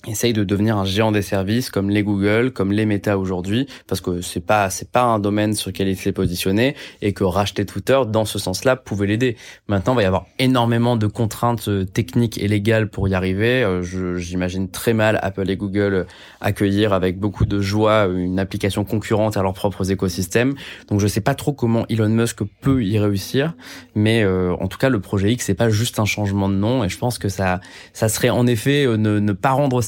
essaye 0.08 0.34
de 0.34 0.44
devenir 0.44 0.78
un 0.78 0.86
géant 0.86 1.12
des 1.12 1.22
services 1.22 1.70
comme 1.70 1.90
les 1.90 2.04
Google, 2.04 2.52
comme 2.52 2.72
les 2.72 2.86
Meta 2.86 3.18
aujourd'hui, 3.18 3.68
parce 3.88 4.02
que 4.02 4.22
c'est 4.22 4.46
pas 4.46 4.70
c'est 4.70 4.92
pas 4.92 5.04
un 5.04 5.20
domaine 5.20 5.54
sur 5.54 5.70
lequel 5.70 5.88
il 5.88 5.98
s'est 5.98 6.12
positionné 6.12 6.76
et 7.02 7.14
que 7.14 7.24
racheter 7.24 7.66
Twitter 7.66 8.00
dans 8.08 8.26
ce 8.26 8.40
sens-là 8.40 8.76
pouvait 8.76 9.08
l'aider. 9.08 9.38
Maintenant, 9.68 9.94
il 9.94 9.98
va 9.98 10.04
y 10.04 10.06
avoir 10.06 10.26
énormément 10.40 10.96
de 10.96 11.08
contraintes 11.08 11.68
euh, 11.68 11.86
techniques 11.86 12.38
et 12.38 12.48
légales 12.48 12.90
pour 12.90 13.08
y 13.08 13.14
arriver. 13.14 13.64
Euh, 13.64 13.82
j'imagine 14.18 14.70
très 14.70 14.94
mal 14.94 15.20
Apple 15.22 15.50
et 15.50 15.58
Google 15.58 16.06
accueillir 16.42 16.94
avec 16.94 17.20
beaucoup 17.20 17.46
de 17.46 17.62
joie 17.62 18.06
une 18.06 18.40
application 18.40 18.86
concurrente 18.86 19.38
à 19.38 19.42
leurs 19.42 19.54
propres 19.54 19.92
écosystèmes. 19.92 20.56
Donc 20.88 21.00
je 21.00 21.08
sais 21.08 21.22
pas 21.22 21.36
trop 21.36 21.54
comment 21.54 21.86
Elon 21.90 22.10
Musk 22.10 22.44
peut 22.62 22.84
y 22.84 23.00
réussir, 23.00 23.54
mais 23.96 24.24
euh, 24.24 24.54
en 24.60 24.68
tout 24.68 24.78
cas 24.78 24.90
le 24.90 25.00
projet 25.00 25.32
X 25.32 25.46
c'est 25.46 25.54
pas 25.54 25.70
juste 25.70 26.00
un 26.00 26.06
changement 26.06 26.50
de 26.50 26.56
nom 26.56 26.84
et 26.84 26.90
je 26.90 26.98
pense 26.98 27.18
que 27.18 27.30
ça 27.30 27.60
ça 27.94 28.10
serait 28.10 28.30
en 28.30 28.48
effet 28.48 28.86
ne, 28.98 29.32
pas 29.34 29.52
rendre 29.52 29.82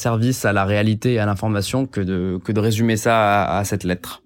à 0.46 0.54
la 0.54 0.66
réalité 0.66 1.14
et 1.14 1.20
à 1.20 1.26
l'information 1.26 1.86
que 1.86 2.02
de, 2.02 2.40
que 2.44 2.52
de 2.52 2.60
résumer 2.60 2.98
ça 2.98 3.46
à 3.46 3.64
cette 3.64 3.84
lettre. 3.84 4.22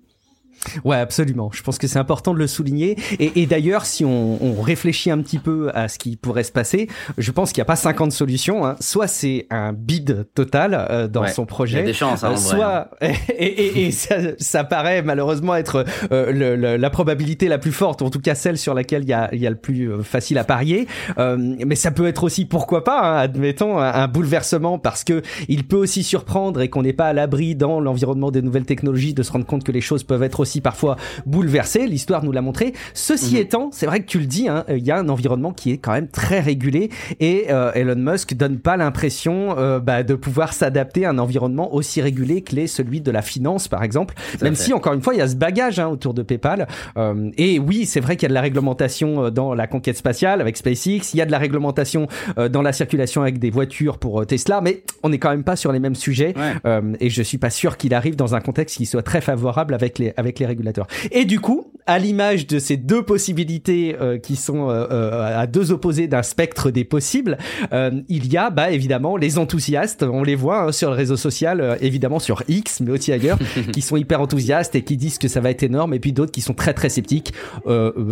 Ouais, 0.84 0.98
absolument. 0.98 1.50
Je 1.54 1.64
pense 1.64 1.78
que 1.78 1.88
c'est 1.88 2.00
important 2.00 2.34
de 2.34 2.40
le 2.40 2.48
souligner. 2.48 2.98
Et, 3.20 3.42
et 3.42 3.46
d'ailleurs, 3.46 3.86
si 3.86 4.06
on, 4.06 4.44
on, 4.44 4.62
réfléchit 4.62 5.10
un 5.10 5.20
petit 5.22 5.40
peu 5.40 5.72
à 5.74 5.88
ce 5.88 5.98
qui 5.98 6.18
pourrait 6.18 6.44
se 6.44 6.52
passer, 6.52 6.88
je 7.18 7.32
pense 7.32 7.52
qu'il 7.52 7.60
n'y 7.60 7.64
a 7.64 7.66
pas 7.66 7.76
50 7.76 8.12
solutions. 8.12 8.66
Hein. 8.66 8.76
Soit 8.80 9.08
c'est 9.08 9.48
un 9.50 9.74
bid 9.74 10.28
total 10.36 10.74
euh, 10.90 11.08
dans 11.08 11.28
son 11.28 11.46
projet. 11.46 11.80
Il 11.80 11.82
y 11.82 11.84
a 11.84 11.88
des 11.88 11.94
chances, 11.94 12.24
hein, 12.24 12.36
Soit, 12.36 12.90
et, 13.02 13.12
et, 13.46 13.88
et 13.88 13.92
ça, 13.92 14.16
ça, 14.38 14.64
paraît 14.64 15.02
malheureusement 15.02 15.56
être 15.56 15.86
euh, 16.12 16.32
le, 16.32 16.78
la 16.78 16.90
probabilité 16.90 17.48
la 17.48 17.58
plus 17.58 17.72
forte, 17.72 18.02
en 18.02 18.10
tout 18.10 18.20
cas 18.20 18.36
celle 18.36 18.58
sur 18.58 18.74
laquelle 18.74 19.04
il 19.04 19.10
y 19.10 19.14
a, 19.14 19.34
y 19.34 19.48
a 19.48 19.50
le 19.50 19.56
plus 19.56 19.92
euh, 19.92 20.04
facile 20.04 20.38
à 20.38 20.44
parier. 20.44 20.88
mais 21.18 21.76
ça 21.76 21.92
peut 21.92 22.08
être 22.08 22.24
aussi, 22.24 22.46
pourquoi 22.46 22.84
pas, 22.84 23.02
hein, 23.02 23.18
admettons, 23.18 23.80
un, 23.80 23.92
un, 23.92 24.08
bouleversement 24.08 24.78
parce 24.78 25.04
que 25.04 25.22
il 25.48 25.66
peut 25.66 25.78
aussi 25.78 26.04
surprendre 26.04 26.62
et 26.62 26.70
qu'on 26.70 26.84
n'est 26.84 26.94
pas 26.94 27.08
à 27.08 27.14
l'abri 27.14 27.56
dans 27.56 27.80
l'environnement 27.80 28.32
des 28.32 28.42
nouvelles 28.42 28.66
technologies 28.66 29.14
de 29.14 29.24
se 29.24 29.32
rendre 29.32 29.46
compte 29.46 29.64
que 29.64 29.72
les 29.72 29.82
choses 29.82 30.04
peuvent 30.04 30.24
être 30.24 30.40
aussi 30.40 30.51
parfois 30.60 30.98
bouleversé. 31.26 31.88
L'histoire 31.88 32.24
nous 32.24 32.34
l'a 32.34 32.42
montré. 32.42 32.74
Ceci 32.94 33.36
mhm. 33.36 33.42
étant, 33.42 33.70
c'est 33.72 33.86
vrai 33.86 34.02
que 34.02 34.08
tu 34.08 34.20
le 34.20 34.26
dis, 34.26 34.50
hein, 34.50 34.66
il 34.68 34.86
y 34.86 34.92
a 34.92 34.98
un 34.98 35.08
environnement 35.08 35.54
qui 35.54 35.72
est 35.72 35.78
quand 35.78 35.94
même 35.94 36.08
très 36.10 36.40
régulé 36.40 36.90
et 37.20 37.46
euh, 37.50 37.72
Elon 37.74 37.96
Musk 37.96 38.34
donne 38.34 38.60
pas 38.60 38.78
l'impression 38.78 39.58
euh, 39.58 39.80
bah, 39.80 40.04
de 40.04 40.16
pouvoir 40.16 40.54
s'adapter 40.54 41.06
à 41.06 41.12
un 41.12 41.18
environnement 41.18 41.74
aussi 41.74 42.02
régulé 42.02 42.42
que 42.42 42.56
l'est 42.56 42.68
celui 42.68 43.02
de 43.02 43.12
la 43.12 43.22
finance, 43.22 43.68
par 43.68 43.84
exemple. 43.84 44.16
Même 44.42 44.56
si 44.56 44.74
encore 44.74 44.94
une 44.94 45.02
fois, 45.02 45.14
il 45.14 45.18
y 45.18 45.22
a 45.22 45.28
ce 45.28 45.36
bagage 45.36 45.80
hein, 45.80 45.88
autour 45.88 46.14
de 46.14 46.24
PayPal. 46.24 46.68
Euh, 46.98 47.30
et 47.38 47.60
oui, 47.60 47.86
c'est 47.86 48.00
vrai 48.00 48.16
qu'il 48.16 48.24
y 48.24 48.26
a 48.28 48.30
de 48.30 48.34
la 48.34 48.42
réglementation 48.42 49.30
dans 49.30 49.54
la 49.54 49.68
conquête 49.68 49.98
spatiale 49.98 50.42
avec 50.42 50.58
SpaceX. 50.58 51.14
Il 51.14 51.18
y 51.18 51.22
a 51.22 51.26
de 51.26 51.32
la 51.32 51.38
réglementation 51.38 52.08
dans 52.50 52.62
la 52.62 52.74
circulation 52.74 53.22
avec 53.22 53.40
des 53.40 53.50
voitures 53.50 53.98
pour 53.98 54.26
Tesla, 54.26 54.62
mais 54.62 54.84
on 55.04 55.10
n'est 55.10 55.20
quand 55.20 55.30
même 55.30 55.44
pas 55.44 55.56
sur 55.56 55.72
les 55.72 55.80
mêmes 55.80 55.96
sujets. 55.96 56.34
et 57.00 57.10
je 57.10 57.22
suis 57.22 57.38
pas 57.38 57.50
sûr 57.50 57.78
qu'il 57.78 57.94
arrive 57.94 58.16
dans 58.16 58.36
un 58.36 58.42
contexte 58.42 58.78
qui 58.78 58.86
soit 58.86 59.04
très 59.04 59.22
favorable 59.22 59.74
avec 59.74 60.00
les 60.00 60.14
avec 60.18 60.40
les. 60.46 60.88
Et 61.12 61.26
du 61.26 61.40
coup, 61.40 61.72
à 61.86 62.00
l'image 62.00 62.48
de 62.48 62.60
ces 62.60 62.78
deux 62.78 63.04
possibilités 63.04 63.96
euh, 64.00 64.18
qui 64.18 64.36
sont 64.36 64.70
euh, 64.70 64.88
euh, 64.92 65.40
à 65.42 65.48
deux 65.48 65.72
opposés 65.72 66.08
d'un 66.08 66.24
spectre 66.24 66.72
des 66.72 66.84
possibles, 66.84 67.38
il 68.10 68.32
y 68.32 68.38
a 68.38 68.50
bah 68.50 68.72
évidemment 68.72 69.18
les 69.18 69.38
enthousiastes, 69.38 70.04
on 70.04 70.24
les 70.24 70.36
voit 70.36 70.64
hein, 70.64 70.72
sur 70.72 70.90
le 70.90 70.96
réseau 70.96 71.18
social, 71.18 71.78
évidemment 71.82 72.20
sur 72.20 72.44
X, 72.48 72.82
mais 72.82 72.92
aussi 72.92 73.12
ailleurs, 73.12 73.40
qui 73.74 73.82
sont 73.82 73.98
hyper 73.98 74.22
enthousiastes 74.22 74.76
et 74.76 74.84
qui 74.84 74.98
disent 74.98 75.18
que 75.18 75.28
ça 75.28 75.40
va 75.40 75.50
être 75.50 75.64
énorme, 75.64 75.94
et 75.94 76.00
puis 76.00 76.14
d'autres 76.14 76.32
qui 76.32 76.42
sont 76.42 76.54
très 76.54 76.74
très 76.74 76.90
sceptiques. 76.90 77.34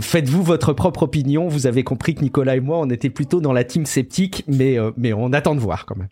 Faites-vous 0.01 0.43
votre 0.43 0.73
propre 0.73 1.03
opinion. 1.03 1.47
Vous 1.47 1.67
avez 1.67 1.83
compris 1.83 2.15
que 2.15 2.21
Nicolas 2.21 2.55
et 2.55 2.59
moi, 2.59 2.79
on 2.79 2.89
était 2.89 3.09
plutôt 3.09 3.41
dans 3.41 3.53
la 3.53 3.63
team 3.63 3.85
sceptique, 3.85 4.43
mais 4.47 4.77
mais 4.97 5.13
on 5.13 5.33
attend 5.33 5.55
de 5.55 5.59
voir 5.59 5.85
quand 5.85 5.97
même. 5.97 6.07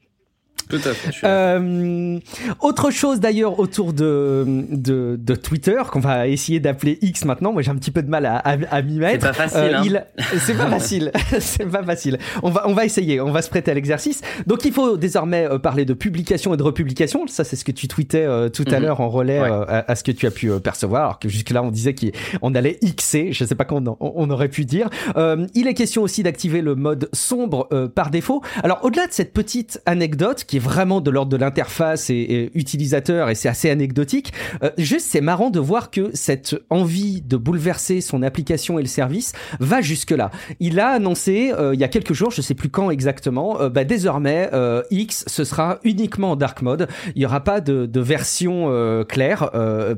Tout 0.69 0.81
à 0.83 0.93
fait. 0.93 1.25
Euh, 1.25 2.19
autre 2.59 2.91
chose 2.91 3.19
d'ailleurs 3.19 3.59
autour 3.59 3.93
de, 3.93 4.65
de, 4.69 5.17
de 5.19 5.35
Twitter 5.35 5.77
qu'on 5.91 5.99
va 5.99 6.27
essayer 6.27 6.59
d'appeler 6.59 6.97
X 7.01 7.25
maintenant. 7.25 7.53
Moi 7.53 7.61
j'ai 7.61 7.71
un 7.71 7.75
petit 7.75 7.91
peu 7.91 8.03
de 8.03 8.09
mal 8.09 8.25
à, 8.25 8.37
à, 8.37 8.81
m'y 8.81 8.97
mettre. 8.97 9.25
C'est 9.25 9.27
pas 9.27 9.47
facile. 9.47 10.03
Euh, 10.17 10.21
hein. 10.21 10.37
C'est 10.39 10.57
pas 10.57 10.67
facile. 10.67 11.11
c'est 11.39 11.65
pas 11.65 11.83
facile. 11.83 12.17
On 12.43 12.49
va 12.49 12.67
on 12.67 12.73
va 12.73 12.85
essayer. 12.85 13.21
On 13.21 13.31
va 13.31 13.41
se 13.41 13.49
prêter 13.49 13.71
à 13.71 13.73
l'exercice. 13.73 14.21
Donc 14.45 14.65
il 14.65 14.73
faut 14.73 14.97
désormais 14.97 15.49
euh, 15.49 15.57
parler 15.57 15.85
de 15.85 15.93
publication 15.93 16.53
et 16.53 16.57
de 16.57 16.63
republication. 16.63 17.27
Ça 17.27 17.43
c'est 17.43 17.55
ce 17.55 17.63
que 17.63 17.71
tu 17.71 17.87
tweetais 17.87 18.25
euh, 18.25 18.49
tout 18.49 18.65
à 18.67 18.77
mhm. 18.77 18.83
l'heure 18.83 18.99
en 18.99 19.09
relais 19.09 19.39
à, 19.39 19.95
ce 19.95 20.03
que 20.03 20.11
tu 20.11 20.25
as 20.25 20.31
pu 20.31 20.51
percevoir. 20.59 21.03
Alors 21.03 21.19
que 21.19 21.29
jusque 21.29 21.51
là 21.51 21.63
on 21.63 21.71
disait 21.71 21.95
qu'on 21.95 22.55
allait 22.55 22.77
Xer. 22.83 23.31
Je 23.31 23.45
sais 23.45 23.55
pas 23.55 23.65
comment 23.65 23.97
on, 23.99 24.13
on 24.15 24.29
aurait 24.29 24.49
pu 24.49 24.65
dire. 24.65 24.89
il 25.15 25.67
est 25.67 25.73
question 25.73 26.01
aussi 26.01 26.23
d'activer 26.23 26.61
le 26.61 26.75
mode 26.75 27.09
sombre 27.13 27.69
par 27.95 28.11
défaut. 28.11 28.41
Alors 28.63 28.79
au-delà 28.83 29.07
de 29.07 29.13
cette 29.13 29.33
petite 29.33 29.81
anecdote 29.85 30.43
qui 30.45 30.56
est 30.57 30.61
vraiment 30.61 31.01
de 31.01 31.11
l'ordre 31.11 31.31
de 31.31 31.37
l'interface 31.37 32.09
et, 32.09 32.51
utilisateur 32.53 33.29
et 33.29 33.35
c'est 33.35 33.49
assez 33.49 33.69
anecdotique. 33.69 34.33
juste, 34.77 35.07
c'est 35.09 35.21
marrant 35.21 35.49
de 35.49 35.59
voir 35.59 35.91
que 35.91 36.11
cette 36.13 36.55
envie 36.69 37.21
de 37.21 37.37
bouleverser 37.37 38.01
son 38.01 38.23
application 38.23 38.79
et 38.79 38.81
le 38.81 38.87
service 38.87 39.33
va 39.59 39.81
jusque 39.81 40.11
là. 40.11 40.31
Il 40.59 40.79
a 40.79 40.89
annoncé 40.89 41.53
il 41.73 41.79
y 41.79 41.83
a 41.83 41.87
quelques 41.87 42.13
jours, 42.13 42.31
je 42.31 42.41
sais 42.41 42.53
plus 42.53 42.69
quand 42.69 42.91
exactement, 42.91 43.69
bah, 43.69 43.83
désormais 43.83 44.49
X 44.91 45.25
ce 45.27 45.43
sera 45.43 45.79
uniquement 45.83 46.31
en 46.31 46.35
dark 46.35 46.61
mode. 46.61 46.87
Il 47.15 47.21
y 47.21 47.25
aura 47.25 47.43
pas 47.43 47.61
de, 47.61 47.85
de 47.85 47.99
version 47.99 49.05
claire 49.07 49.49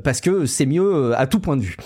parce 0.02 0.20
que 0.20 0.46
c'est 0.46 0.66
mieux 0.66 1.14
à 1.16 1.26
tout 1.26 1.40
point 1.40 1.56
de 1.56 1.62
vue. 1.62 1.76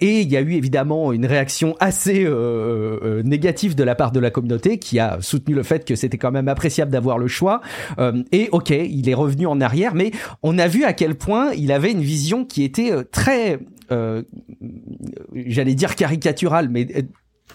et 0.00 0.20
il 0.20 0.30
y 0.30 0.36
a 0.36 0.40
eu 0.40 0.52
évidemment 0.52 1.12
une 1.12 1.26
réaction 1.26 1.76
assez 1.80 2.24
euh, 2.26 3.22
négative 3.22 3.74
de 3.74 3.84
la 3.84 3.94
part 3.94 4.12
de 4.12 4.20
la 4.20 4.30
communauté 4.30 4.78
qui 4.78 4.98
a 4.98 5.18
soutenu 5.20 5.54
le 5.54 5.62
fait 5.62 5.84
que 5.84 5.94
c'était 5.94 6.18
quand 6.18 6.30
même 6.30 6.48
appréciable 6.48 6.90
d'avoir 6.90 7.18
le 7.18 7.28
choix. 7.28 7.60
Euh, 7.98 8.22
et 8.32 8.48
ok, 8.52 8.70
il 8.70 9.08
est 9.08 9.14
revenu 9.14 9.46
en 9.46 9.60
arrière, 9.60 9.94
mais 9.94 10.12
on 10.42 10.58
a 10.58 10.68
vu 10.68 10.84
à 10.84 10.92
quel 10.92 11.14
point 11.14 11.52
il 11.52 11.72
avait 11.72 11.92
une 11.92 12.02
vision 12.02 12.44
qui 12.44 12.62
était 12.62 12.92
euh, 12.92 13.04
très, 13.04 13.60
j'allais 15.34 15.74
dire 15.74 15.94
caricaturale, 15.94 16.68
mais 16.68 16.86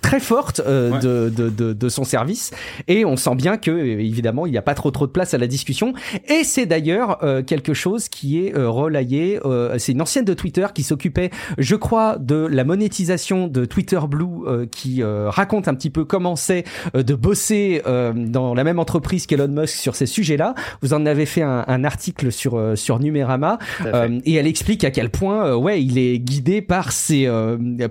très 0.01 0.19
forte 0.19 0.61
euh, 0.65 0.99
de, 0.99 1.29
de, 1.29 1.49
de, 1.49 1.73
de, 1.73 1.89
son 1.89 2.03
service. 2.03 2.51
Et 2.87 3.05
on 3.05 3.15
sent 3.15 3.35
bien 3.35 3.57
que 3.57 3.71
évidemment 3.71 4.45
il 4.45 4.51
n'y 4.51 4.57
a 4.57 4.61
pas 4.61 4.73
trop 4.73 4.91
trop 4.91 5.05
de 5.05 5.11
place 5.11 5.33
à 5.33 5.37
la 5.37 5.47
discussion. 5.47 5.93
Et 6.27 6.43
c'est 6.43 6.65
d'ailleurs 6.65 7.23
euh, 7.23 7.43
quelque 7.43 7.73
chose 7.73 8.09
qui 8.09 8.45
est 8.45 8.55
euh, 8.55 8.69
relayé 8.69 9.39
c'est 9.77 9.91
une 9.91 10.01
ancienne 10.01 10.25
de 10.25 10.33
Twitter 10.33 10.67
qui 10.73 10.83
s'occupait 10.83 11.29
je 11.57 11.75
crois 11.75 12.17
de 12.17 12.35
la 12.35 12.63
monétisation 12.63 13.47
de 13.47 13.65
Twitter 13.65 13.99
Blue 14.09 14.67
qui 14.71 15.03
raconte 15.03 15.67
un 15.67 15.75
petit 15.75 15.89
peu 15.89 16.05
comment 16.05 16.35
c'est 16.35 16.63
de 16.93 17.13
bosser 17.13 17.81
dans 17.85 18.53
la 18.53 18.63
même 18.63 18.79
entreprise 18.79 19.25
qu'Elon 19.25 19.47
Musk 19.47 19.75
sur 19.75 19.95
ces 19.95 20.05
sujets-là. 20.05 20.55
Vous 20.81 20.93
en 20.93 21.05
avez 21.05 21.25
fait 21.25 21.41
un, 21.41 21.65
un 21.67 21.83
article 21.83 22.31
sur 22.31 22.59
sur 22.75 22.99
Numérama 22.99 23.59
et 24.25 24.35
elle 24.35 24.47
explique 24.47 24.83
à 24.83 24.91
quel 24.91 25.09
point 25.09 25.55
ouais 25.55 25.83
il 25.83 25.97
est 25.97 26.19
guidé 26.19 26.61
par 26.61 26.91
ses 26.91 27.29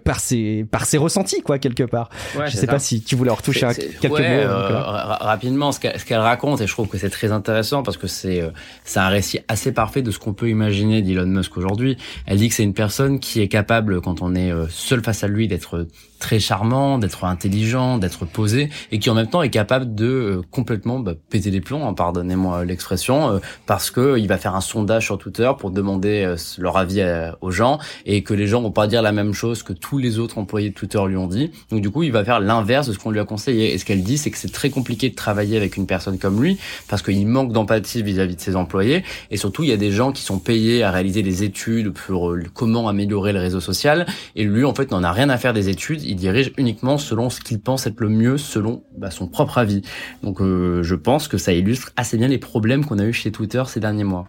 par 0.05 0.21
ses 0.21 0.65
par 0.71 0.85
ses 0.85 0.99
ressentis 0.99 1.43
quoi 1.43 1.59
quelque 1.59 1.85
part 1.85 1.90
je 2.35 2.51
je 2.51 2.57
sais 2.57 2.67
pas 2.67 2.79
si 2.79 3.03
tu 3.03 3.17
voulais 3.17 3.31
en 3.31 3.35
retoucher 3.35 3.67
quelques 4.01 4.05
mots. 4.05 4.19
Euh, 4.19 4.81
rapidement, 4.81 5.73
ce 5.73 5.81
qu'elle 5.81 6.19
raconte, 6.19 6.61
et 6.61 6.67
je 6.67 6.73
trouve 6.73 6.89
que 6.89 6.99
c'est 6.99 7.11
très 7.11 7.33
intéressant 7.33 7.83
parce 7.83 7.97
que 7.97 8.07
c'est 8.07 8.41
euh, 8.41 8.51
c'est 8.85 9.01
un 9.01 9.09
récit 9.09 9.41
assez 9.49 9.73
parfait 9.73 10.03
de 10.03 10.11
ce 10.11 10.19
qu'on 10.19 10.33
peut 10.33 10.49
imaginer 10.49 11.03
d'Elon 11.03 11.27
Musk 11.27 11.57
aujourd'hui. 11.57 11.97
Elle 12.27 12.39
dit 12.39 12.49
que 12.49 12.55
c'est 12.55 12.65
une 12.65 12.75
personne 12.75 13.21
qui 13.21 13.41
est 13.41 13.49
capable, 13.49 14.01
quand 14.01 14.23
on 14.23 14.35
est 14.35 14.51
euh, 14.51 14.67
seul 14.69 15.03
face 15.03 15.25
à 15.25 15.29
lui, 15.29 15.49
d'être 15.49 15.87
très 16.21 16.39
charmant, 16.39 16.99
d'être 16.99 17.25
intelligent, 17.25 17.99
d'être 17.99 18.25
posé, 18.25 18.71
et 18.93 18.99
qui 18.99 19.11
en 19.11 19.15
même 19.15 19.29
temps 19.29 19.43
est 19.43 19.51
capable 19.51 19.95
de 19.95 20.43
complètement 20.51 21.01
bah, 21.01 21.15
péter 21.31 21.51
les 21.51 21.61
plombs, 21.61 21.87
hein, 21.87 21.95
pardonnez-moi 21.95 22.65
l'expression, 22.65 23.41
parce 23.67 23.91
que 23.91 24.19
il 24.19 24.29
va 24.29 24.37
faire 24.37 24.55
un 24.55 24.61
sondage 24.61 25.07
sur 25.07 25.19
Twitter 25.19 25.51
pour 25.59 25.71
demander 25.71 26.35
leur 26.59 26.77
avis 26.77 27.03
aux 27.41 27.51
gens, 27.51 27.79
et 28.07 28.23
que 28.23 28.35
les 28.35 28.47
gens 28.47 28.63
vont 28.63 28.71
pas 28.71 28.87
dire 28.87 29.03
la 29.03 29.13
même 29.13 29.35
chose 29.35 29.63
que 29.63 29.73
tous 29.73 29.99
les 29.99 30.19
autres 30.19 30.39
employés 30.39 30.71
de 30.71 30.75
Twitter 30.75 31.01
lui 31.07 31.17
ont 31.17 31.27
dit. 31.27 31.51
Donc 31.71 31.81
du 31.81 31.91
coup, 31.91 32.03
il 32.03 32.13
va 32.13 32.25
faire 32.25 32.41
l'inverse 32.41 32.87
de 32.87 32.93
ce 32.93 32.99
qu'on 32.99 33.11
lui 33.11 33.21
a 33.21 33.25
conseillé. 33.25 33.73
Et 33.73 33.79
ce 33.79 33.85
qu'elle 33.85 34.03
dit, 34.03 34.19
c'est 34.19 34.31
que 34.31 34.39
c'est 34.39 34.53
très 34.53 34.71
compliqué 34.71 35.11
de 35.11 35.15
travailler 35.15 35.57
avec 35.57 35.77
une 35.77 35.87
personne 35.87 36.19
comme 36.19 36.43
lui 36.43 36.59
parce 36.89 37.03
qu'il 37.03 37.27
manque 37.27 37.53
d'empathie 37.53 38.03
vis-à-vis 38.03 38.37
de 38.37 38.41
ses 38.41 38.57
employés. 38.57 39.05
Et 39.31 39.37
surtout, 39.37 39.63
il 39.63 39.71
y 39.71 39.73
a 39.73 39.77
des 39.77 39.93
gens 39.93 40.13
qui 40.13 40.23
sont 40.23 40.39
payés 40.39 40.83
à 40.83 40.91
réaliser 40.91 41.23
des 41.23 41.43
études 41.45 41.93
pour 41.93 42.31
euh, 42.31 42.43
comment 42.55 42.89
améliorer 42.89 43.33
le 43.33 43.41
réseau 43.41 43.61
social. 43.61 44.07
Et 44.37 44.45
lui, 44.45 44.65
en 44.65 44.75
fait, 44.75 44.91
n'en 44.91 45.03
a 45.03 45.13
rien 45.13 45.29
à 45.29 45.39
faire 45.39 45.53
des 45.53 45.69
études. 45.69 46.03
Il 46.11 46.17
dirige 46.17 46.53
uniquement 46.59 46.99
selon 46.99 47.31
ce 47.31 47.41
qu'il 47.41 47.61
pense 47.61 47.87
être 47.87 48.01
le 48.01 48.09
mieux, 48.09 48.37
selon 48.37 48.83
bah, 48.99 49.13
son 49.13 49.29
propre 49.29 49.59
avis. 49.59 49.83
Donc, 50.25 50.41
euh, 50.41 50.83
je 50.83 50.97
pense 50.97 51.29
que 51.29 51.39
ça 51.39 51.53
illustre 51.53 51.93
assez 51.97 52.17
bien 52.17 52.27
les 52.27 52.39
problèmes 52.39 52.85
qu'on 52.85 52.99
a 52.99 53.05
eu 53.05 53.13
chez 53.13 53.31
Twitter 53.31 53.63
ces 53.69 53.79
derniers 53.79 54.03
mois. 54.03 54.29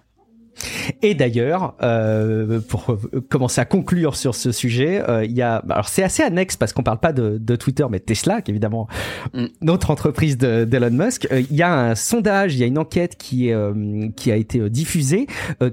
Et 1.01 1.15
d'ailleurs, 1.15 1.75
euh, 1.81 2.59
pour 2.61 2.97
commencer 3.29 3.61
à 3.61 3.65
conclure 3.65 4.15
sur 4.15 4.35
ce 4.35 4.51
sujet, 4.51 5.03
euh, 5.07 5.25
il 5.25 5.31
y 5.31 5.41
a, 5.41 5.63
alors 5.69 5.87
c'est 5.87 6.03
assez 6.03 6.23
annexe 6.23 6.55
parce 6.57 6.73
qu'on 6.73 6.83
parle 6.83 6.99
pas 6.99 7.13
de, 7.13 7.37
de, 7.39 7.55
Twitter, 7.55 7.85
mais 7.89 7.99
Tesla, 7.99 8.41
qui 8.41 8.51
est 8.51 8.53
évidemment 8.53 8.87
mm. 9.33 9.45
notre 9.61 9.91
entreprise 9.91 10.37
d'Elon 10.37 10.91
Musk. 10.91 11.27
Euh, 11.31 11.41
il 11.49 11.55
y 11.55 11.61
a 11.61 11.73
un 11.73 11.95
sondage, 11.95 12.55
il 12.55 12.59
y 12.59 12.63
a 12.63 12.67
une 12.67 12.77
enquête 12.77 13.17
qui 13.17 13.49
est 13.49 13.53
euh, 13.53 14.09
qui 14.15 14.31
a 14.31 14.35
été 14.35 14.69
diffusée, 14.69 15.27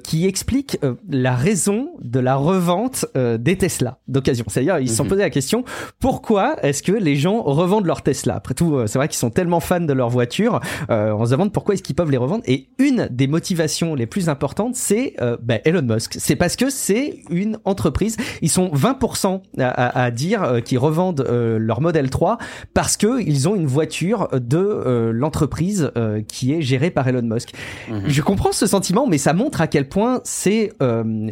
qui 0.05 0.27
explique 0.27 0.79
la 1.09 1.35
raison 1.35 1.91
de 2.01 2.21
la 2.21 2.37
revente 2.37 3.07
des 3.15 3.57
Tesla 3.57 3.99
d'occasion. 4.09 4.45
C'est-à-dire, 4.49 4.79
ils 4.79 4.89
se 4.89 4.97
sont 4.97 5.05
mm-hmm. 5.05 5.09
posé 5.09 5.23
la 5.23 5.31
question 5.31 5.65
pourquoi 5.99 6.57
est-ce 6.63 6.83
que 6.83 6.93
les 6.93 7.17
gens 7.17 7.43
revendent 7.43 7.87
leur 7.87 8.03
Tesla? 8.03 8.37
Après 8.37 8.55
tout, 8.55 8.87
c'est 8.87 8.99
vrai 8.99 9.09
qu'ils 9.09 9.19
sont 9.19 9.31
tellement 9.31 9.61
fans 9.61 9.81
de 9.81 9.93
leur 9.93 10.09
voiture, 10.09 10.61
on 10.89 11.25
se 11.25 11.31
demande 11.31 11.53
pourquoi 11.53 11.75
est-ce 11.75 11.83
qu'ils 11.83 11.97
peuvent 11.97 12.11
les 12.11 12.17
revendre. 12.17 12.43
Et 12.47 12.69
une 12.79 13.09
des 13.11 13.27
motivations 13.27 13.95
les 13.95 14.07
plus 14.07 14.29
importantes 14.29 14.68
c'est 14.75 15.15
euh, 15.21 15.37
ben, 15.43 15.61
Elon 15.65 15.83
Musk. 15.83 16.17
C'est 16.19 16.37
parce 16.37 16.57
que 16.57 16.71
c'est 16.71 17.21
une 17.31 17.59
entreprise. 17.65 18.17
Ils 18.43 18.51
sont 18.51 18.69
20% 18.69 19.41
à, 19.59 20.03
à, 20.03 20.11
dire 20.11 20.43
euh, 20.43 20.61
qu'ils 20.61 20.79
revendent 20.79 21.27
euh, 21.29 21.59
leur 21.59 21.81
modèle 21.81 22.11
3 22.11 22.39
parce 22.75 22.97
que 22.97 23.21
ils 23.21 23.49
ont 23.49 23.55
une 23.55 23.67
voiture 23.67 24.29
de 24.33 25.11
l'entreprise 25.13 25.91
qui 26.29 26.53
est 26.53 26.63
gérée 26.63 26.91
par 26.91 27.07
Elon 27.09 27.23
Musk. 27.23 27.53
Mhm. 27.89 28.03
Je 28.07 28.23
comprends 28.23 28.53
ce 28.53 28.67
sentiment, 28.67 29.07
mais 29.07 29.19
ça 29.19 29.33
montre 29.33 29.61
à 29.61 29.67
quel 29.67 29.89
point 29.89 30.21
c'est 30.25 30.73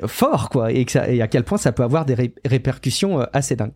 fort, 0.07 0.49
quoi, 0.51 0.73
et, 0.73 0.87
et, 1.09 1.23
à 1.23 1.29
quel 1.29 1.45
point 1.45 1.59
ça 1.59 1.73
peut 1.73 1.83
avoir 1.83 2.05
des 2.05 2.33
répercussions 2.45 3.27
assez 3.33 3.57
dingues. 3.57 3.73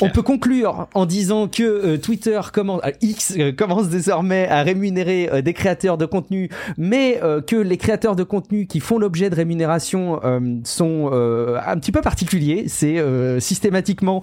On 0.00 0.10
peut 0.10 0.22
conclure 0.22 0.88
en 0.94 1.06
disant 1.06 1.48
que 1.48 1.96
Twitter 1.96 2.40
commence, 2.52 2.82
X 3.00 3.36
commence 3.56 3.88
désormais 3.88 4.48
à 4.48 4.62
rémunérer 4.62 5.42
des 5.42 5.52
créateurs 5.52 5.98
de 5.98 6.06
contenu, 6.06 6.48
mais 6.76 7.20
que 7.46 7.56
les 7.56 7.76
créateurs 7.76 8.16
de 8.16 8.24
contenu 8.24 8.66
qui 8.66 8.80
font 8.80 8.91
l'objet 8.98 9.30
de 9.30 9.34
rémunération 9.34 10.20
euh, 10.24 10.40
sont 10.64 11.10
euh, 11.12 11.58
un 11.66 11.76
petit 11.78 11.92
peu 11.92 12.00
particuliers. 12.00 12.64
C'est 12.66 12.98
euh, 12.98 13.40
systématiquement, 13.40 14.22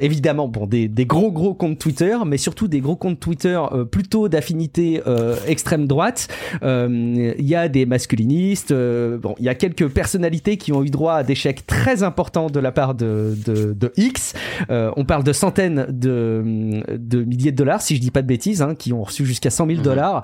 évidemment, 0.00 0.48
bon, 0.48 0.66
des, 0.66 0.88
des, 0.88 1.06
gros 1.06 1.32
gros 1.32 1.54
comptes 1.54 1.78
Twitter, 1.78 2.16
mais 2.26 2.36
surtout 2.36 2.68
des 2.68 2.80
gros 2.80 2.96
comptes 2.96 3.20
Twitter 3.20 3.60
plutôt 3.90 4.28
d'affinité 4.28 5.00
extrême 5.46 5.86
droite. 5.86 6.28
Il 6.62 7.34
y 7.38 7.54
a 7.54 7.68
des 7.68 7.86
masculinistes. 7.86 8.72
bon, 8.72 9.34
il 9.38 9.44
y 9.44 9.48
a 9.48 9.54
quelques 9.54 9.88
personnalités 9.88 10.56
qui 10.56 10.72
ont 10.72 10.82
eu 10.82 10.90
droit 10.90 11.14
à 11.14 11.22
des 11.22 11.34
chèques 11.34 11.66
très 11.66 12.02
importants 12.02 12.48
de 12.48 12.60
la 12.60 12.72
part 12.72 12.94
de, 12.94 13.34
de, 13.46 13.72
de 13.72 13.92
X. 13.96 14.34
on 14.68 15.04
parle 15.04 15.24
de 15.24 15.32
centaines 15.32 15.86
de, 15.88 16.82
de 16.96 17.24
milliers 17.24 17.52
de 17.52 17.56
dollars, 17.56 17.82
si 17.82 17.96
je 17.96 18.00
dis 18.00 18.10
pas 18.10 18.22
de 18.22 18.26
bêtises, 18.26 18.62
hein, 18.62 18.74
qui 18.74 18.92
ont 18.92 19.02
reçu 19.02 19.24
jusqu'à 19.24 19.50
100 19.50 19.66
000 19.66 19.78
mhm. 19.78 19.84
dollars 19.84 20.22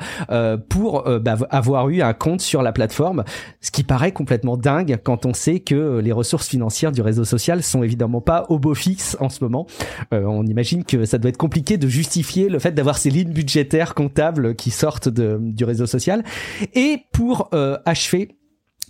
pour 0.69 1.05
bah, 1.21 1.37
avoir 1.51 1.89
eu 1.89 2.03
un 2.03 2.13
compte 2.13 2.41
sur 2.41 2.63
la 2.63 2.73
plateforme, 2.73 3.25
ce 3.61 3.71
qui 3.71 3.83
paraît 3.87 4.13
complètement 4.13 4.57
dingue 4.57 4.99
quand 5.03 5.27
on 5.27 5.35
sait 5.35 5.61
que 5.61 5.99
les 5.99 6.13
ressources 6.13 6.49
financières 6.49 6.93
du 6.93 7.01
réseau 7.01 7.25
social 7.25 7.63
sont 7.63 7.83
évidemment 7.83 8.21
pas 8.21 8.47
au 8.49 8.59
beau 8.59 8.75
fixe 8.75 9.17
en 9.21 9.29
ce 9.29 9.43
moment. 9.43 9.67
Euh, 10.13 10.25
on 10.25 10.45
imagine 10.45 10.85
que 10.85 11.05
ça 11.05 11.19
doit 11.19 11.31
être 11.31 11.37
compliqué 11.37 11.77
de 11.79 11.89
justifier 11.89 12.49
le 12.49 12.59
fait 12.59 12.73
d'avoir 12.73 12.99
ces 12.99 13.11
lignes 13.11 13.33
budgétaires 13.33 13.95
comptables 13.95 14.55
qui 14.55 14.71
sortent 14.71 15.09
de, 15.09 15.39
du 15.41 15.65
réseau 15.65 15.87
social. 15.87 16.25
Et 16.75 17.03
pour 17.13 17.49
euh, 17.55 17.79
achever 17.85 18.36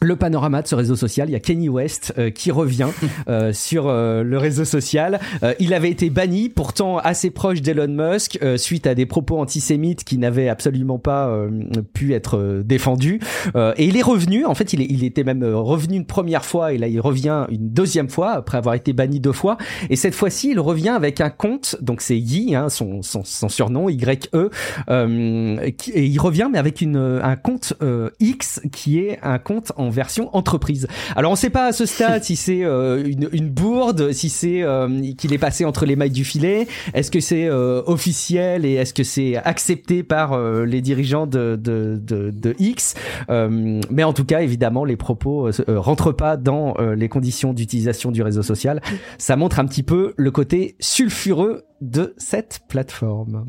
le 0.03 0.15
panorama 0.15 0.61
de 0.61 0.67
ce 0.67 0.75
réseau 0.75 0.95
social, 0.95 1.31
il 1.31 1.33
y 1.33 1.37
a 1.37 1.41
Kenny 1.41 1.71
West 1.71 2.13
euh, 2.19 2.29
qui 2.31 2.51
revient 2.51 2.89
euh, 3.29 3.53
sur 3.55 3.89
euh, 3.89 4.23
le 4.23 4.37
réseau 4.37 4.65
social. 4.65 5.21
il 5.59 5.73
avait 5.73 5.91
été 5.91 6.11
banni, 6.11 6.49
pourtant 6.49 6.99
assez 6.99 7.31
proche 7.31 7.63
d'Elon 7.63 7.89
Musk, 7.89 8.39
suite 8.57 8.87
à 8.87 8.95
des 8.95 9.07
propos 9.07 9.39
antisémites 9.39 10.05
qui 10.05 10.19
n'avaient 10.19 10.49
absolument 10.49 10.99
pas 10.99 11.47
pu 11.93 12.15
être 12.15 12.63
défendus. 12.65 13.21
et 13.55 13.85
il 13.85 13.97
est 13.97 14.03
revenu, 14.03 14.45
en 14.45 14.55
fait 14.55 14.73
il, 14.73 14.81
il, 14.83 15.05
était 15.05 15.25
même 15.25 15.45
revenu 15.45 15.97
une 15.97 16.07
première 16.07 16.45
fois 16.45 16.73
et 16.73 16.79
là 16.79 16.89
il 16.89 17.01
revient 17.01 17.47
une 17.51 17.71
deuxième 17.71 18.09
fois 18.09 18.33
après 18.33 18.59
avoir 18.59 18.75
été 18.75 18.93
banni 18.93 19.21
deux 19.21 19.33
fois. 19.33 19.57
Et 19.91 19.97
cette 19.97 20.15
fois-ci 20.15 20.51
il 20.51 20.61
revient 20.61 20.91
avec 20.91 21.21
un 21.21 21.31
compte, 21.31 21.77
donc 21.81 22.01
c'est 22.01 22.19
Yi, 22.19 22.55
hein, 22.55 22.69
son, 22.69 23.03
son, 23.03 23.25
son, 23.25 23.49
surnom, 23.49 23.89
Y-E, 23.89 24.51
et 24.89 26.05
il 26.05 26.19
revient 26.19 26.49
mais 26.51 26.59
avec 26.59 26.81
une, 26.81 27.21
un 27.23 27.37
compte 27.37 27.75
X 28.21 28.61
qui 28.73 28.99
est 28.99 29.19
un 29.23 29.39
compte 29.39 29.73
en 29.77 29.86
version 29.91 30.35
entreprise. 30.37 30.87
Alors 31.15 31.33
on 31.33 31.37
sait 31.37 31.51
pas 31.51 31.67
à 31.67 31.73
ce 31.73 31.87
stade 31.87 32.25
si 32.25 32.37
c'est 32.37 32.65
euh, 32.65 33.05
une, 33.05 33.29
une, 33.33 33.51
bourde, 33.51 34.13
si 34.13 34.29
c'est 34.29 34.63
euh, 34.63 35.13
qu'il 35.17 35.33
est 35.33 35.39
passé 35.39 35.65
entre 35.65 35.87
les 35.87 35.97
mailles 35.97 36.11
du 36.11 36.25
filet. 36.25 36.67
Est-ce 36.95 37.11
que 37.11 37.21
c'est 37.21 37.47
euh, 37.47 37.83
officiel 37.87 38.65
et 38.65 38.75
est-ce 38.75 38.95
que 38.95 39.05
c'est 39.05 39.37
accepté 39.37 40.03
par 40.03 40.39
les 40.39 40.81
dirigeants 40.81 41.27
de, 41.27 41.57
de, 41.61 42.01
de, 42.01 42.31
de 42.31 42.55
X? 42.59 42.95
Mais 43.29 44.05
en 44.05 44.13
tout 44.13 44.25
cas, 44.25 44.41
évidemment, 44.43 44.85
les 44.85 44.97
propos 44.97 45.51
rentrent 45.69 46.13
pas 46.13 46.37
dans 46.37 46.75
les 46.97 47.09
conditions 47.09 47.53
d'utilisation 47.53 48.11
du 48.11 48.23
réseau 48.23 48.43
social. 48.43 48.81
Ça 49.19 49.37
montre 49.37 49.59
un 49.59 49.67
petit 49.67 49.83
peu 49.83 50.15
le 50.17 50.31
côté 50.31 50.77
sulfureux 50.81 51.65
de 51.81 52.15
cette 52.19 52.61
plateforme. 52.69 53.47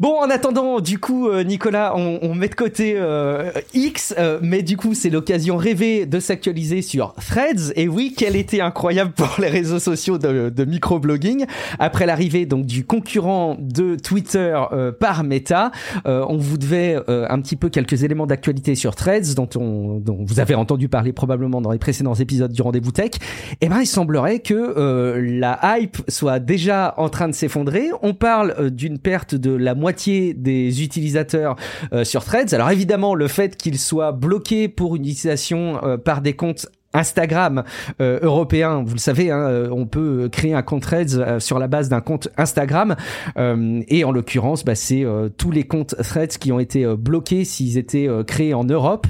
Bon, 0.00 0.14
en 0.20 0.30
attendant, 0.30 0.78
du 0.78 1.00
coup, 1.00 1.28
euh, 1.28 1.42
Nicolas, 1.42 1.92
on, 1.96 2.20
on, 2.22 2.32
met 2.32 2.46
de 2.46 2.54
côté 2.54 2.94
euh, 2.96 3.50
X, 3.74 4.14
euh, 4.16 4.38
mais 4.40 4.62
du 4.62 4.76
coup, 4.76 4.94
c'est 4.94 5.10
l'occasion 5.10 5.56
rêvée 5.56 6.06
de 6.06 6.20
s'actualiser 6.20 6.82
sur 6.82 7.14
Threads. 7.14 7.72
Et 7.74 7.88
oui, 7.88 8.14
quel 8.16 8.36
été 8.36 8.60
incroyable 8.60 9.10
pour 9.10 9.34
les 9.40 9.48
réseaux 9.48 9.80
sociaux 9.80 10.16
de, 10.16 10.50
de 10.50 10.64
microblogging. 10.64 11.46
Après 11.80 12.06
l'arrivée 12.06 12.46
donc 12.46 12.64
du 12.64 12.84
concurrent 12.84 13.56
de 13.58 13.96
Twitter 13.96 14.56
par 15.00 15.24
Meta, 15.24 15.72
on 16.04 16.36
vous 16.36 16.58
devait 16.58 16.96
un 17.08 17.40
petit 17.40 17.56
peu 17.56 17.68
quelques 17.68 18.04
éléments 18.04 18.26
d'actualité 18.28 18.76
sur 18.76 18.94
Threads, 18.94 19.34
dont, 19.34 19.48
on, 19.56 19.98
dont 19.98 20.18
vous 20.24 20.38
avez 20.38 20.54
entendu 20.54 20.88
parler 20.88 21.12
probablement 21.12 21.60
dans 21.60 21.72
les 21.72 21.78
précédents 21.78 22.14
épisodes 22.14 22.52
du 22.52 22.62
Rendez-vous 22.62 22.92
Tech. 22.92 23.10
Et 23.14 23.56
eh 23.62 23.68
ben, 23.68 23.80
il 23.80 23.86
semblerait 23.86 24.38
que 24.38 25.18
la 25.18 25.58
hype 25.64 25.98
soit 26.06 26.38
déjà 26.38 26.94
en 26.98 27.08
train 27.08 27.26
de 27.26 27.34
s'effondrer. 27.34 27.88
On 28.02 28.14
parle 28.14 28.70
d'une 28.70 29.00
perte 29.00 29.34
de 29.34 29.50
la 29.50 29.74
moitié 29.74 29.87
moitié 29.88 30.34
des 30.34 30.82
utilisateurs 30.82 31.56
euh, 31.94 32.04
sur 32.04 32.22
Threads. 32.22 32.52
Alors 32.52 32.70
évidemment, 32.70 33.14
le 33.14 33.26
fait 33.26 33.56
qu'ils 33.56 33.78
soient 33.78 34.12
bloqués 34.12 34.68
pour 34.68 34.96
une 34.96 35.02
utilisation 35.06 35.82
euh, 35.82 35.96
par 35.96 36.20
des 36.20 36.34
comptes 36.34 36.66
Instagram 36.92 37.64
euh, 38.02 38.18
européen, 38.20 38.82
vous 38.84 38.92
le 38.92 38.98
savez, 38.98 39.30
hein, 39.30 39.70
on 39.72 39.86
peut 39.86 40.28
créer 40.30 40.52
un 40.52 40.60
compte 40.60 40.82
Threads 40.82 41.40
sur 41.40 41.58
la 41.58 41.68
base 41.68 41.88
d'un 41.88 42.02
compte 42.02 42.28
Instagram, 42.36 42.96
et 43.36 44.04
en 44.04 44.12
l'occurrence, 44.12 44.64
bah, 44.64 44.74
c'est 44.74 45.04
tous 45.36 45.50
les 45.50 45.64
comptes 45.64 45.94
Threads 46.02 46.38
qui 46.38 46.50
ont 46.50 46.60
été 46.60 46.86
bloqués 46.96 47.44
s'ils 47.44 47.76
étaient 47.76 48.08
créés 48.26 48.54
en 48.54 48.64
Europe. 48.64 49.06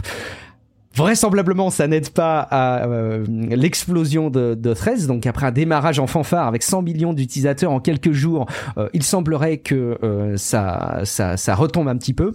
Vraisemblablement, 0.99 1.71
ça 1.71 1.87
n'aide 1.87 2.11
pas 2.11 2.41
à 2.41 2.85
euh, 2.89 3.25
l'explosion 3.29 4.31
de, 4.31 4.55
de 4.55 4.75
Threads. 4.75 5.07
Donc 5.07 5.27
après 5.27 5.47
un 5.47 5.53
démarrage 5.53 6.01
en 6.01 6.09
fanfare 6.09 6.49
avec 6.49 6.65
100 6.65 6.83
millions 6.83 7.13
d'utilisateurs 7.13 7.71
en 7.71 7.79
quelques 7.79 8.11
jours, 8.11 8.47
euh, 8.79 8.89
il 8.95 9.05
semblerait 9.05 9.59
que 9.59 9.97
euh, 10.03 10.37
ça, 10.37 11.03
ça 11.05 11.55
retombe 11.55 11.87
un 11.87 11.97
petit 11.97 12.15
peu. 12.15 12.33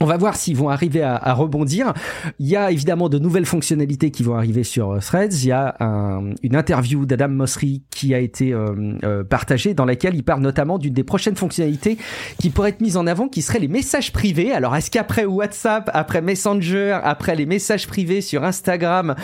On 0.00 0.04
va 0.04 0.18
voir 0.18 0.36
s'ils 0.36 0.56
vont 0.56 0.68
arriver 0.68 1.02
à, 1.02 1.32
rebondir. 1.32 1.94
Il 2.38 2.46
y 2.46 2.56
a 2.56 2.70
évidemment 2.70 3.08
de 3.08 3.18
nouvelles 3.18 3.46
fonctionnalités 3.46 4.10
qui 4.10 4.22
vont 4.22 4.34
arriver 4.34 4.62
sur 4.62 4.90
euh, 4.90 5.00
Threads. 5.00 5.42
Il 5.42 5.46
y 5.46 5.52
a 5.52 5.74
un, 5.80 6.34
une 6.42 6.54
interview 6.54 7.06
d'Adam 7.06 7.28
Mosseri 7.28 7.82
qui 7.90 8.14
a 8.14 8.18
été 8.18 8.52
euh, 8.52 8.94
euh, 9.04 9.24
partagée 9.24 9.72
dans 9.72 9.86
laquelle 9.86 10.14
il 10.14 10.22
parle 10.22 10.42
notamment 10.42 10.78
d'une 10.78 10.92
des 10.92 11.04
prochaines 11.04 11.36
fonctionnalités 11.36 11.96
qui 12.38 12.50
pourrait 12.50 12.70
être 12.70 12.80
mise 12.80 12.96
en 12.98 13.06
avant, 13.06 13.28
qui 13.28 13.40
seraient 13.40 13.58
les 13.58 13.68
messages 13.68 14.12
privés. 14.12 14.52
Alors 14.52 14.76
est-ce 14.76 14.90
qu'après 14.90 15.24
WhatsApp, 15.24 15.90
après 15.94 16.20
Messenger, 16.20 16.98
après 17.02 17.34
les 17.34 17.46
messages 17.46 17.86
privés 17.86 18.20
sur 18.20 18.44
Instagram, 18.44 19.14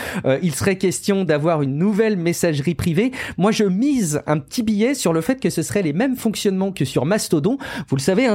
il 0.43 0.55
serait 0.55 0.77
question 0.77 1.25
d'avoir 1.25 1.63
une 1.63 1.77
nouvelle 1.77 2.17
messagerie 2.17 2.75
privée? 2.75 3.13
Moi, 3.39 3.51
je 3.53 3.65
mise 3.65 4.23
un 4.27 4.39
petit 4.39 4.63
billet 4.63 4.95
sur 4.95 5.13
le 5.13 5.21
fait 5.21 5.41
que 5.41 5.51
ce 5.51 5.63
serait 5.63 5.83
les 5.83 5.93
mêmes 5.93 6.17
fonctionnements 6.17 6.73
que 6.73 6.85
sur 6.85 7.07
Mastodon. 7.07 7.59
Vous 7.89 7.97
le 7.97 8.01
savez, 8.01 8.27
hein, 8.27 8.35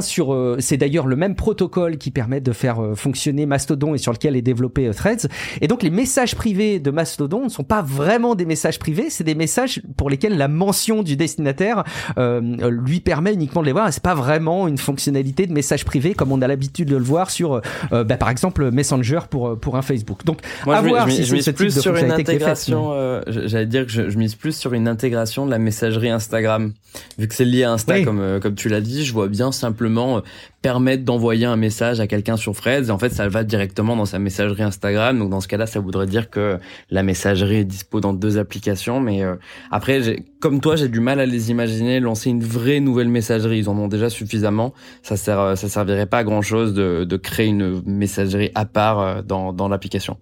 c'est 0.60 0.78
d'ailleurs 0.78 1.08
le 1.08 1.15
même 1.15 1.36
protocole 1.36 1.97
qui 1.97 2.12
permet 2.12 2.27
de 2.28 2.52
faire 2.52 2.84
euh, 2.84 2.96
fonctionner 2.96 3.46
Mastodon 3.46 3.96
et 3.96 3.98
sur 3.98 4.12
lequel 4.12 4.36
est 4.36 4.42
développé 4.42 4.88
euh, 4.88 4.94
Threads. 4.94 5.28
Et 5.62 5.68
donc 5.68 5.84
les 5.84 5.90
messages 5.90 6.36
privés 6.36 6.80
de 6.80 6.92
Mastodon 6.92 7.46
ne 7.46 7.50
sont 7.50 7.63
pas 7.63 7.82
vraiment 7.82 8.36
des 8.36 8.46
messages 8.46 8.80
privés, 8.80 9.10
c'est 9.10 9.24
des 9.24 9.36
messages 9.36 9.82
pour 9.96 10.10
lesquels 10.10 10.38
la 10.38 10.48
mention 10.48 11.04
du 11.04 11.16
destinataire 11.16 11.84
euh, 12.18 12.42
lui 12.70 13.00
permet 13.00 13.34
uniquement 13.34 13.62
de 13.62 13.68
les 13.68 13.72
voir. 13.72 13.92
C'est 13.92 14.04
pas 14.04 14.16
vraiment 14.16 14.68
une 14.68 14.78
fonctionnalité 14.78 15.48
de 15.48 15.54
message 15.54 15.86
privé 15.86 16.13
comme 16.13 16.32
on 16.32 16.42
a 16.42 16.48
l'habitude 16.48 16.90
de 16.90 16.98
le 16.98 17.04
voir 17.04 17.30
sur, 17.30 17.62
euh, 17.92 18.04
bah, 18.04 18.18
par 18.18 18.30
exemple, 18.30 18.70
Messenger 18.72 19.22
pour 19.30 19.58
pour 19.60 19.78
un 19.78 19.82
Facebook. 19.82 20.26
Donc 20.26 20.40
Moi, 20.66 20.76
à 20.76 20.84
je, 20.84 20.88
voir 20.88 21.10
je, 21.10 21.16
si 21.16 21.24
je 21.26 21.34
mise 21.36 21.50
plus 21.50 21.80
sur 21.80 21.96
une 21.96 22.12
intégration. 22.12 22.92
J'allais 23.28 23.66
dire 23.66 23.86
que 23.86 23.92
je, 23.92 24.18
mise 24.18 24.36
plus 24.36 24.56
sur 24.56 24.74
une 24.74 24.88
intégration 24.88 25.46
de 25.46 25.52
la 25.52 25.60
messagerie 25.60 26.10
Instagram, 26.10 26.74
vu 27.18 27.28
que 27.28 27.36
c'est 27.36 27.46
lié 27.46 27.63
à 27.63 27.72
Insta 27.72 28.02
comme 28.02 28.40
comme 28.42 28.56
tu 28.56 28.70
l'as 28.70 28.82
dit. 28.82 29.06
Je 29.06 29.13
vois 29.13 29.28
bien 29.28 29.52
simplement 29.52 30.22
permettre 30.62 31.04
d'envoyer 31.04 31.46
un 31.46 31.56
message 31.56 32.00
à 32.00 32.08
quelqu'un 32.08 32.16
sur 32.38 32.56
Threads. 32.56 32.88
Et 32.88 32.91
en 32.91 32.97
fait, 32.97 33.10
ça 33.10 33.27
va 33.27 33.43
directement 33.43 33.95
dans 33.95 34.06
sa 34.06 34.19
messagerie 34.19 34.63
Instagram. 34.63 35.19
Donc 35.19 35.30
dans 35.30 35.41
ce 35.41 35.47
cas-là, 35.47 35.65
ça 35.65 35.80
voudrait 35.80 36.08
dire 36.08 36.30
que 36.30 36.58
la 36.89 37.03
messagerie 37.03 37.58
est 37.58 37.65
dispo 37.65 37.99
dans 37.99 38.13
deux 38.13 38.38
applications. 38.38 38.99
Mais 38.99 39.23
euh, 39.23 39.36
après, 39.71 40.23
comme 40.39 40.62
toi, 40.62 40.75
j'ai 40.75 40.88
du 40.88 40.99
mal 40.99 41.19
à 41.19 41.25
les 41.25 41.51
imaginer 41.51 41.99
lancer 41.99 42.30
une 42.30 42.43
vraie 42.43 42.80
nouvelle 42.80 43.10
messagerie. 43.10 43.60
Ils 43.60 43.69
en 43.69 43.77
ont 43.77 43.88
déjà 43.88 44.10
suffisamment. 44.10 44.73
Ça 45.03 45.17
sert, 45.17 45.58
ça 45.58 45.69
servirait 45.69 46.06
pas 46.06 46.19
à 46.19 46.23
grand 46.23 46.41
chose 46.41 46.73
de, 46.73 47.03
de 47.03 47.17
créer 47.17 47.47
une 47.47 47.82
messagerie 47.86 48.51
à 48.56 48.65
part 48.65 48.99
euh, 48.99 49.21
dans, 49.21 49.53
dans 49.53 49.67
l'application 49.67 50.17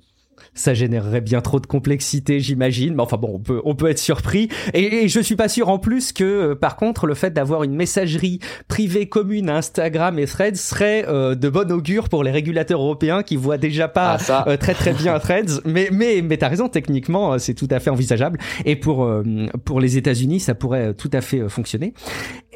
ça 0.55 0.73
générerait 0.73 1.21
bien 1.21 1.41
trop 1.41 1.59
de 1.59 1.67
complexité, 1.67 2.39
j'imagine. 2.39 2.95
Mais 2.95 3.01
enfin 3.01 3.17
bon, 3.17 3.31
on 3.35 3.39
peut, 3.39 3.61
on 3.65 3.75
peut 3.75 3.89
être 3.89 3.99
surpris. 3.99 4.49
Et, 4.73 5.07
je 5.07 5.19
suis 5.19 5.35
pas 5.35 5.49
sûr 5.49 5.69
en 5.69 5.77
plus 5.77 6.13
que, 6.13 6.23
euh, 6.23 6.55
par 6.55 6.77
contre, 6.77 7.05
le 7.05 7.13
fait 7.13 7.31
d'avoir 7.31 7.63
une 7.63 7.75
messagerie 7.75 8.39
privée 8.67 9.07
commune 9.07 9.49
à 9.49 9.57
Instagram 9.57 10.17
et 10.17 10.25
Threads 10.25 10.55
serait 10.55 11.05
euh, 11.07 11.35
de 11.35 11.49
bon 11.49 11.71
augure 11.71 12.09
pour 12.09 12.23
les 12.23 12.31
régulateurs 12.31 12.81
européens 12.81 13.21
qui 13.21 13.35
voient 13.35 13.57
déjà 13.57 13.87
pas 13.87 14.17
ah, 14.29 14.45
euh, 14.47 14.57
très 14.57 14.73
très 14.73 14.93
bien 14.93 15.19
Threads. 15.19 15.61
Mais 15.65 15.89
mais 15.91 16.21
mais 16.21 16.37
t'as 16.37 16.47
raison, 16.47 16.69
techniquement, 16.69 17.37
c'est 17.37 17.53
tout 17.53 17.67
à 17.69 17.79
fait 17.79 17.89
envisageable. 17.89 18.39
Et 18.63 18.75
pour 18.75 19.09
pour 19.65 19.81
les 19.81 19.97
États-Unis, 19.97 20.39
ça 20.39 20.55
pourrait 20.55 20.93
tout 20.93 21.09
à 21.11 21.21
fait 21.21 21.49
fonctionner. 21.49 21.93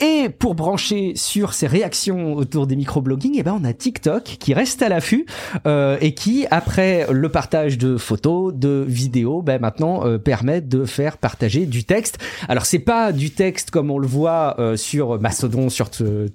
Et 0.01 0.29
pour 0.29 0.55
brancher 0.55 1.13
sur 1.15 1.53
ces 1.53 1.67
réactions 1.67 2.33
autour 2.33 2.67
des 2.67 2.75
microblogging, 2.75 3.33
eh 3.37 3.43
ben 3.43 3.59
on 3.59 3.65
a 3.65 3.73
TikTok 3.73 4.23
qui 4.23 4.53
reste 4.53 4.81
à 4.81 4.89
l'affût 4.89 5.25
et 5.65 6.13
qui, 6.13 6.45
après 6.51 7.07
le 7.11 7.29
partage 7.29 7.77
de 7.77 7.97
photos, 7.97 8.53
de 8.53 8.85
vidéos, 8.87 9.41
ben 9.41 9.59
maintenant 9.59 10.05
euh, 10.05 10.17
permettent 10.17 10.69
de 10.69 10.85
faire 10.85 11.17
partager 11.17 11.65
du 11.65 11.83
texte. 11.83 12.17
Alors 12.47 12.65
c'est 12.65 12.79
pas 12.79 13.11
du 13.11 13.31
texte 13.31 13.71
comme 13.71 13.91
on 13.91 13.97
le 13.97 14.07
voit 14.07 14.55
euh, 14.59 14.75
sur 14.75 15.19
Mastodon, 15.19 15.69
sur 15.69 15.89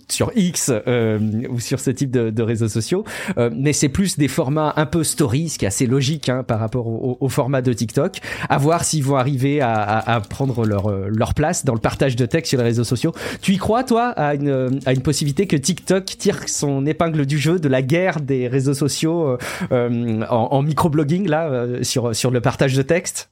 sur 0.08 0.30
X 0.34 0.70
euh, 0.86 1.18
ou 1.48 1.60
sur 1.60 1.80
ce 1.80 1.90
type 1.90 2.10
de, 2.10 2.30
de 2.30 2.42
réseaux 2.42 2.68
sociaux, 2.68 3.04
euh, 3.38 3.50
mais 3.54 3.72
c'est 3.72 3.88
plus 3.88 4.18
des 4.18 4.28
formats 4.28 4.72
un 4.76 4.86
peu 4.86 5.04
story, 5.04 5.48
ce 5.48 5.58
qui 5.58 5.64
est 5.64 5.68
assez 5.68 5.86
logique 5.86 6.28
hein, 6.28 6.42
par 6.42 6.58
rapport 6.60 6.86
au, 6.86 7.16
au, 7.20 7.28
format 7.28 7.62
de 7.62 7.72
TikTok. 7.72 8.18
À 8.48 8.58
voir 8.58 8.84
s'ils 8.84 9.04
vont 9.04 9.16
arriver 9.16 9.60
à, 9.60 9.72
à, 9.72 10.14
à, 10.14 10.20
prendre 10.20 10.64
leur 10.66 10.90
leur 11.08 11.34
place 11.34 11.64
dans 11.64 11.74
le 11.74 11.80
partage 11.80 12.16
de 12.16 12.26
texte 12.26 12.50
sur 12.50 12.58
les 12.58 12.64
réseaux 12.64 12.84
sociaux. 12.84 13.12
Y 13.54 13.58
crois 13.58 13.84
toi 13.84 14.08
à 14.08 14.34
une 14.34 14.80
à 14.86 14.92
une 14.92 15.02
possibilité 15.02 15.46
que 15.46 15.56
TikTok 15.56 16.04
tire 16.04 16.48
son 16.48 16.86
épingle 16.86 17.26
du 17.26 17.38
jeu 17.38 17.58
de 17.58 17.68
la 17.68 17.82
guerre 17.82 18.20
des 18.20 18.48
réseaux 18.48 18.74
sociaux 18.74 19.38
en, 19.70 20.26
en 20.28 20.62
microblogging 20.62 21.28
là 21.28 21.48
euh, 21.48 21.82
sur 21.82 22.14
sur 22.14 22.30
le 22.30 22.40
partage 22.40 22.74
de 22.74 22.82
texte 22.82 23.30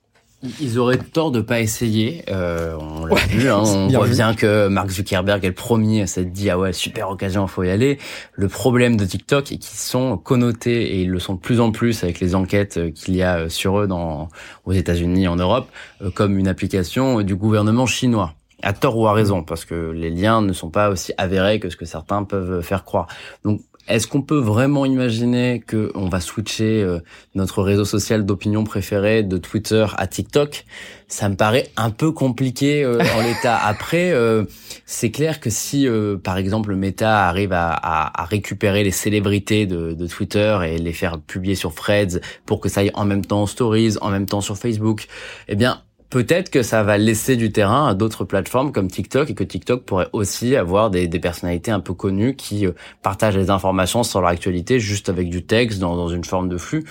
ils 0.60 0.78
auraient 0.78 0.98
tort 0.98 1.30
de 1.30 1.40
pas 1.40 1.60
essayer. 1.60 2.24
Euh, 2.28 2.76
on 2.80 3.06
l'a 3.06 3.14
vu, 3.26 3.48
hein, 3.48 3.62
on 3.64 3.88
voit 3.88 4.08
bien 4.08 4.34
que 4.34 4.66
Mark 4.66 4.90
Zuckerberg 4.90 5.44
est 5.44 5.48
le 5.48 5.54
premier 5.54 6.02
à 6.02 6.06
s'être 6.06 6.32
dit 6.32 6.50
ah 6.50 6.58
ouais 6.58 6.72
super 6.72 7.10
occasion, 7.10 7.46
faut 7.46 7.62
y 7.62 7.70
aller. 7.70 7.98
Le 8.32 8.48
problème 8.48 8.96
de 8.96 9.04
TikTok 9.04 9.52
est 9.52 9.58
qu'ils 9.58 9.78
sont 9.78 10.16
connotés 10.18 10.96
et 10.96 11.02
ils 11.02 11.10
le 11.10 11.20
sont 11.20 11.34
de 11.34 11.40
plus 11.40 11.60
en 11.60 11.70
plus 11.70 12.02
avec 12.02 12.18
les 12.18 12.34
enquêtes 12.34 12.76
euh, 12.78 12.90
qu'il 12.90 13.14
y 13.14 13.22
a 13.22 13.48
sur 13.48 13.78
eux 13.78 13.86
dans 13.86 14.28
aux 14.64 14.72
États-Unis, 14.72 15.28
en 15.28 15.36
Europe, 15.36 15.68
comme 16.14 16.38
une 16.38 16.48
application 16.48 17.22
du 17.22 17.36
gouvernement 17.36 17.86
chinois 17.86 18.34
à 18.62 18.72
tort 18.72 18.96
ou 18.96 19.06
à 19.06 19.12
raison, 19.12 19.42
parce 19.42 19.64
que 19.64 19.90
les 19.90 20.10
liens 20.10 20.42
ne 20.42 20.52
sont 20.52 20.70
pas 20.70 20.90
aussi 20.90 21.12
avérés 21.18 21.60
que 21.60 21.70
ce 21.70 21.76
que 21.76 21.84
certains 21.84 22.24
peuvent 22.24 22.62
faire 22.62 22.84
croire. 22.84 23.08
Donc 23.44 23.60
est-ce 23.88 24.06
qu'on 24.06 24.22
peut 24.22 24.38
vraiment 24.38 24.84
imaginer 24.84 25.60
que 25.66 25.90
on 25.96 26.08
va 26.08 26.20
switcher 26.20 26.82
euh, 26.82 27.00
notre 27.34 27.62
réseau 27.62 27.84
social 27.84 28.24
d'opinion 28.24 28.62
préféré 28.62 29.24
de 29.24 29.38
Twitter 29.38 29.86
à 29.96 30.06
TikTok? 30.06 30.64
Ça 31.08 31.28
me 31.28 31.34
paraît 31.34 31.68
un 31.76 31.90
peu 31.90 32.12
compliqué 32.12 32.84
euh, 32.84 33.00
en 33.00 33.22
l'état. 33.26 33.56
Après, 33.56 34.12
euh, 34.12 34.44
c'est 34.86 35.10
clair 35.10 35.40
que 35.40 35.50
si, 35.50 35.88
par 36.22 36.38
exemple, 36.38 36.76
Meta 36.76 37.26
arrive 37.26 37.52
à, 37.52 37.72
à, 37.72 38.22
à 38.22 38.24
récupérer 38.24 38.84
les 38.84 38.92
célébrités 38.92 39.66
de, 39.66 39.94
de, 39.94 40.06
Twitter 40.06 40.58
et 40.64 40.78
les 40.78 40.92
faire 40.92 41.18
publier 41.20 41.56
sur 41.56 41.74
Threads 41.74 42.20
pour 42.46 42.60
que 42.60 42.68
ça 42.68 42.80
aille 42.80 42.92
en 42.94 43.04
même 43.04 43.24
temps 43.24 43.42
en 43.42 43.46
Stories, 43.46 43.96
en 44.00 44.10
même 44.10 44.26
temps 44.26 44.40
sur 44.40 44.56
Facebook, 44.56 45.06
eh 45.48 45.56
bien 45.56 45.82
peut-être 46.12 46.50
que 46.50 46.62
ça 46.62 46.82
va 46.82 46.98
laisser 46.98 47.36
du 47.36 47.52
terrain 47.52 47.88
à 47.88 47.94
d'autres 47.94 48.24
plateformes 48.24 48.70
comme 48.70 48.88
TikTok 48.88 49.30
et 49.30 49.34
que 49.34 49.44
TikTok 49.44 49.86
pourrait 49.86 50.10
aussi 50.12 50.56
avoir 50.56 50.90
des, 50.90 51.08
personnalités 51.08 51.70
un 51.70 51.80
peu 51.80 51.94
connues 51.94 52.36
qui 52.36 52.66
euh, 52.66 52.72
partagent 53.02 53.36
des 53.36 53.48
informations 53.48 54.02
sur 54.02 54.20
leur 54.20 54.28
actualité 54.28 54.78
juste 54.78 55.08
avec 55.08 55.30
du 55.30 55.46
texte 55.46 55.78
dans, 55.78 56.08
une 56.08 56.24
forme 56.24 56.50
de 56.50 56.58
flux. 56.58 56.84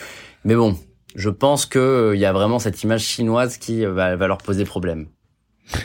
Mais 0.43 0.55
bon, 0.55 0.75
je 1.13 1.29
pense 1.29 1.67
qu'il 1.67 1.81
euh, 1.81 2.15
y 2.15 2.25
a 2.25 2.33
vraiment 2.33 2.57
cette 2.57 2.81
image 2.81 3.03
chinoise 3.03 3.57
qui 3.57 3.85
euh, 3.85 3.93
va 3.93 4.15
leur 4.15 4.39
poser 4.39 4.65
problème. 4.65 5.05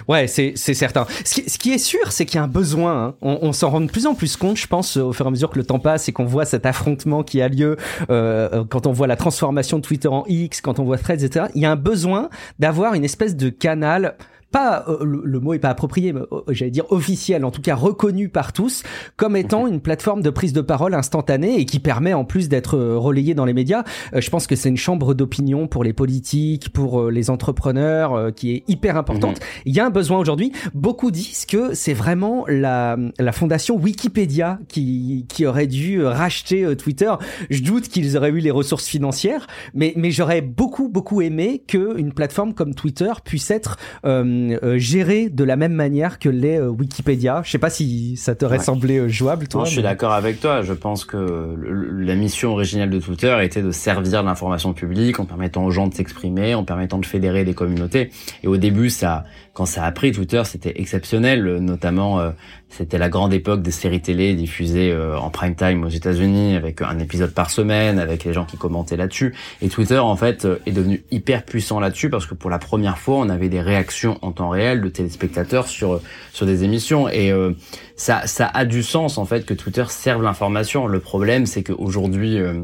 Ouais, 0.09 0.27
c'est 0.27 0.57
certain. 0.57 1.07
Ce 1.25 1.35
qui, 1.35 1.49
ce 1.49 1.59
qui, 1.59 1.73
est 1.73 1.79
sûr, 1.79 2.13
c'est 2.13 2.27
qu'il 2.27 2.37
y 2.37 2.39
a 2.39 2.45
un 2.45 2.49
besoin. 2.49 3.07
Hein. 3.07 3.15
On, 3.23 3.39
on 3.43 3.53
s'en 3.53 3.71
rend 3.71 3.81
de 3.81 3.91
plus 3.91 4.07
en 4.07 4.15
plus 4.15 4.37
compte, 4.37 4.57
je 4.57 4.67
pense, 4.67 4.97
au 4.97 5.13
fur 5.13 5.27
et 5.27 5.29
à 5.29 5.31
mesure 5.31 5.51
que 5.51 5.59
le 5.59 5.65
temps 5.65 5.79
passe 5.79 6.09
et 6.09 6.13
qu'on 6.13 6.25
voit 6.25 6.45
cet 6.45 6.67
affrontement 6.67 7.23
qui 7.23 7.41
a 7.41 7.49
lieu 7.49 7.77
euh, 8.11 8.65
quand 8.69 8.87
on 8.87 8.93
voit 8.93 9.07
la 9.07 9.17
transformation 9.17 9.79
de 9.79 9.83
Twitter 9.83 10.09
en 10.09 10.25
X, 10.27 10.61
quand 10.61 10.79
on 10.79 10.85
voit 10.85 10.99
Threads, 10.99 11.25
etc. 11.25 11.47
Il 11.55 11.63
y 11.63 11.67
a 11.67 11.71
un 11.71 11.77
besoin 11.77 12.29
d'avoir 12.59 12.95
une 12.95 13.05
espèce 13.05 13.37
de 13.37 13.49
canal 13.49 14.17
pas 14.51 14.85
euh, 14.89 14.99
le, 15.03 15.41
mot 15.41 15.55
est 15.55 15.59
pas 15.59 15.71
approprié, 15.71 16.13
mais 16.13 16.21
euh, 16.33 16.41
j'allais 16.49 16.71
dire 16.71 16.91
officiel, 16.91 17.45
en 17.45 17.51
tout 17.51 17.63
cas 17.63 17.75
reconnu 17.75 18.29
par 18.29 18.53
tous 18.53 18.83
comme 19.17 19.37
étant 19.37 19.67
une 19.67 19.81
plateforme 19.81 20.23
de 20.23 20.31
prise 20.31 20.53
de 20.53 20.61
parole 20.61 20.95
instantanée 20.95 21.59
et 21.59 21.65
qui 21.65 21.79
permet 21.79 22.15
en 22.15 22.25
plus 22.25 22.49
d'être 22.49 22.79
relayé 22.79 23.35
dans 23.35 23.45
les 23.45 23.53
médias. 23.53 23.85
je 24.15 24.31
pense 24.31 24.47
que 24.47 24.57
c'est 24.57 24.69
une 24.69 24.77
chambre 24.77 25.15
d'opinion 25.15 25.67
pour 25.67 25.85
les 25.85 25.93
politiques, 25.93 26.73
pour 26.73 27.11
les 27.11 27.31
entrepreneurs, 27.31 28.35
qui 28.35 28.53
est 28.53 28.65
hyper 28.69 28.97
importante. 28.97 29.41
Mhm. 29.41 29.47
Il 29.67 29.75
y 29.75 29.81
a 29.81 29.87
un 29.87 29.91
besoin 29.91 30.19
aujourd'hui. 30.19 30.53
Beaucoup 30.75 31.11
disent 31.11 31.47
que 31.47 31.75
c'est 31.75 31.95
vraiment 31.95 32.45
la, 32.49 32.97
la 33.19 33.33
fondation 33.33 33.77
Wikipédia 33.77 34.59
qui, 34.69 35.27
qui 35.29 35.47
aurait 35.47 35.67
dû 35.67 36.05
racheter 36.05 36.77
Twitter. 36.77 37.13
Je 37.51 37.63
doute 37.63 37.89
qu'ils 37.89 38.17
auraient 38.17 38.31
eu 38.31 38.39
les 38.39 38.51
ressources 38.51 38.87
financières, 38.87 39.47
mais, 39.75 39.93
mais 39.97 40.11
j'aurais 40.11 40.41
beaucoup, 40.41 40.89
beaucoup 40.89 41.21
aimé 41.21 41.63
que 41.67 41.99
une 41.99 42.13
plateforme 42.13 42.55
comme 42.55 42.75
Twitter 42.75 43.13
puisse 43.25 43.51
être 43.51 43.77
euh, 44.05 44.36
euh, 44.63 44.79
gérée 44.79 45.29
de 45.29 45.45
la 45.45 45.57
même 45.57 45.73
manière 45.73 46.19
que 46.19 46.29
les 46.29 46.59
euh, 46.59 46.69
Wikipédia. 46.69 47.43
Je 47.45 47.51
sais 47.51 47.59
pas 47.59 47.71
si 47.71 48.17
ça 48.17 48.35
t'aurait 48.35 48.59
semblé 48.59 49.09
jouable, 49.09 49.49
toi. 49.49 49.65
je 49.65 49.71
suis 49.71 49.83
d'accord 49.83 50.13
avec 50.13 50.41
toi. 50.41 50.63
Je 50.63 50.73
pense 50.73 51.05
que 51.05 51.57
la 51.99 52.15
mission 52.15 52.53
originale 52.53 52.91
de 52.91 52.99
Twitter 52.99 53.37
était 53.43 53.63
de 53.63 53.71
servir 53.71 54.23
l'information 54.23 54.73
publique 54.73 55.21
en 55.21 55.25
permettant 55.25 55.65
aux 55.65 55.71
gens 55.71 55.87
de 55.87 55.95
s'exprimer, 55.95 56.55
en 56.55 56.65
permettant 56.65 56.99
de 56.99 57.07
fédérer 57.07 57.45
des 57.45 57.55
communautés. 57.55 58.11
Et 58.43 58.49
au 58.49 58.57
début, 58.57 58.91
ça, 58.91 59.25
quand 59.57 59.65
ça 59.65 59.85
a 59.85 59.91
pris 59.91 60.13
Twitter, 60.13 60.43
c'était 60.45 60.75
exceptionnel. 60.77 61.43
Notamment, 61.61 62.21
c'était 62.69 62.99
la 62.99 63.09
grande 63.09 63.33
époque 63.33 63.63
des 63.63 63.71
séries 63.71 64.03
télé 64.03 64.35
diffusées 64.35 64.95
en 64.95 65.31
prime 65.31 65.55
time 65.55 65.83
aux 65.85 65.89
États-Unis 65.89 66.57
avec 66.57 66.83
un 66.83 66.99
épisode 66.99 67.33
par 67.33 67.51
semaine, 67.51 67.99
avec 67.99 68.25
les 68.25 68.35
gens 68.35 68.45
qui 68.45 68.59
commentaient 68.59 68.99
là-dessus. 68.99 69.35
Et 69.63 69.69
Twitter, 69.69 69.99
en 69.99 70.15
fait, 70.15 70.47
est 70.67 70.73
devenu 70.73 71.05
hyper 71.11 71.43
puissant 71.43 71.81
là-dessus 71.81 72.11
parce 72.11 72.27
que 72.27 72.35
pour 72.35 72.51
la 72.51 72.59
première 72.59 72.99
fois, 72.99 73.17
on 73.17 73.31
avait 73.31 73.49
des 73.49 73.63
réactions 73.63 74.19
en 74.21 74.33
temps 74.33 74.51
réel 74.51 74.83
de 74.83 74.89
téléspectateurs 74.89 75.69
sur 75.69 76.01
sur 76.33 76.47
des 76.47 76.65
émissions 76.65 77.09
et 77.09 77.31
euh, 77.33 77.53
ça 77.97 78.27
ça 78.27 78.51
a 78.53 78.65
du 78.65 78.83
sens 78.83 79.19
en 79.19 79.25
fait 79.25 79.47
que 79.47 79.55
Twitter 79.55 79.85
serve 79.89 80.23
l'information. 80.23 80.87
Le 80.87 81.01
problème, 81.01 81.47
c'est 81.47 81.63
qu'aujourd'hui 81.63 82.39
euh, 82.39 82.63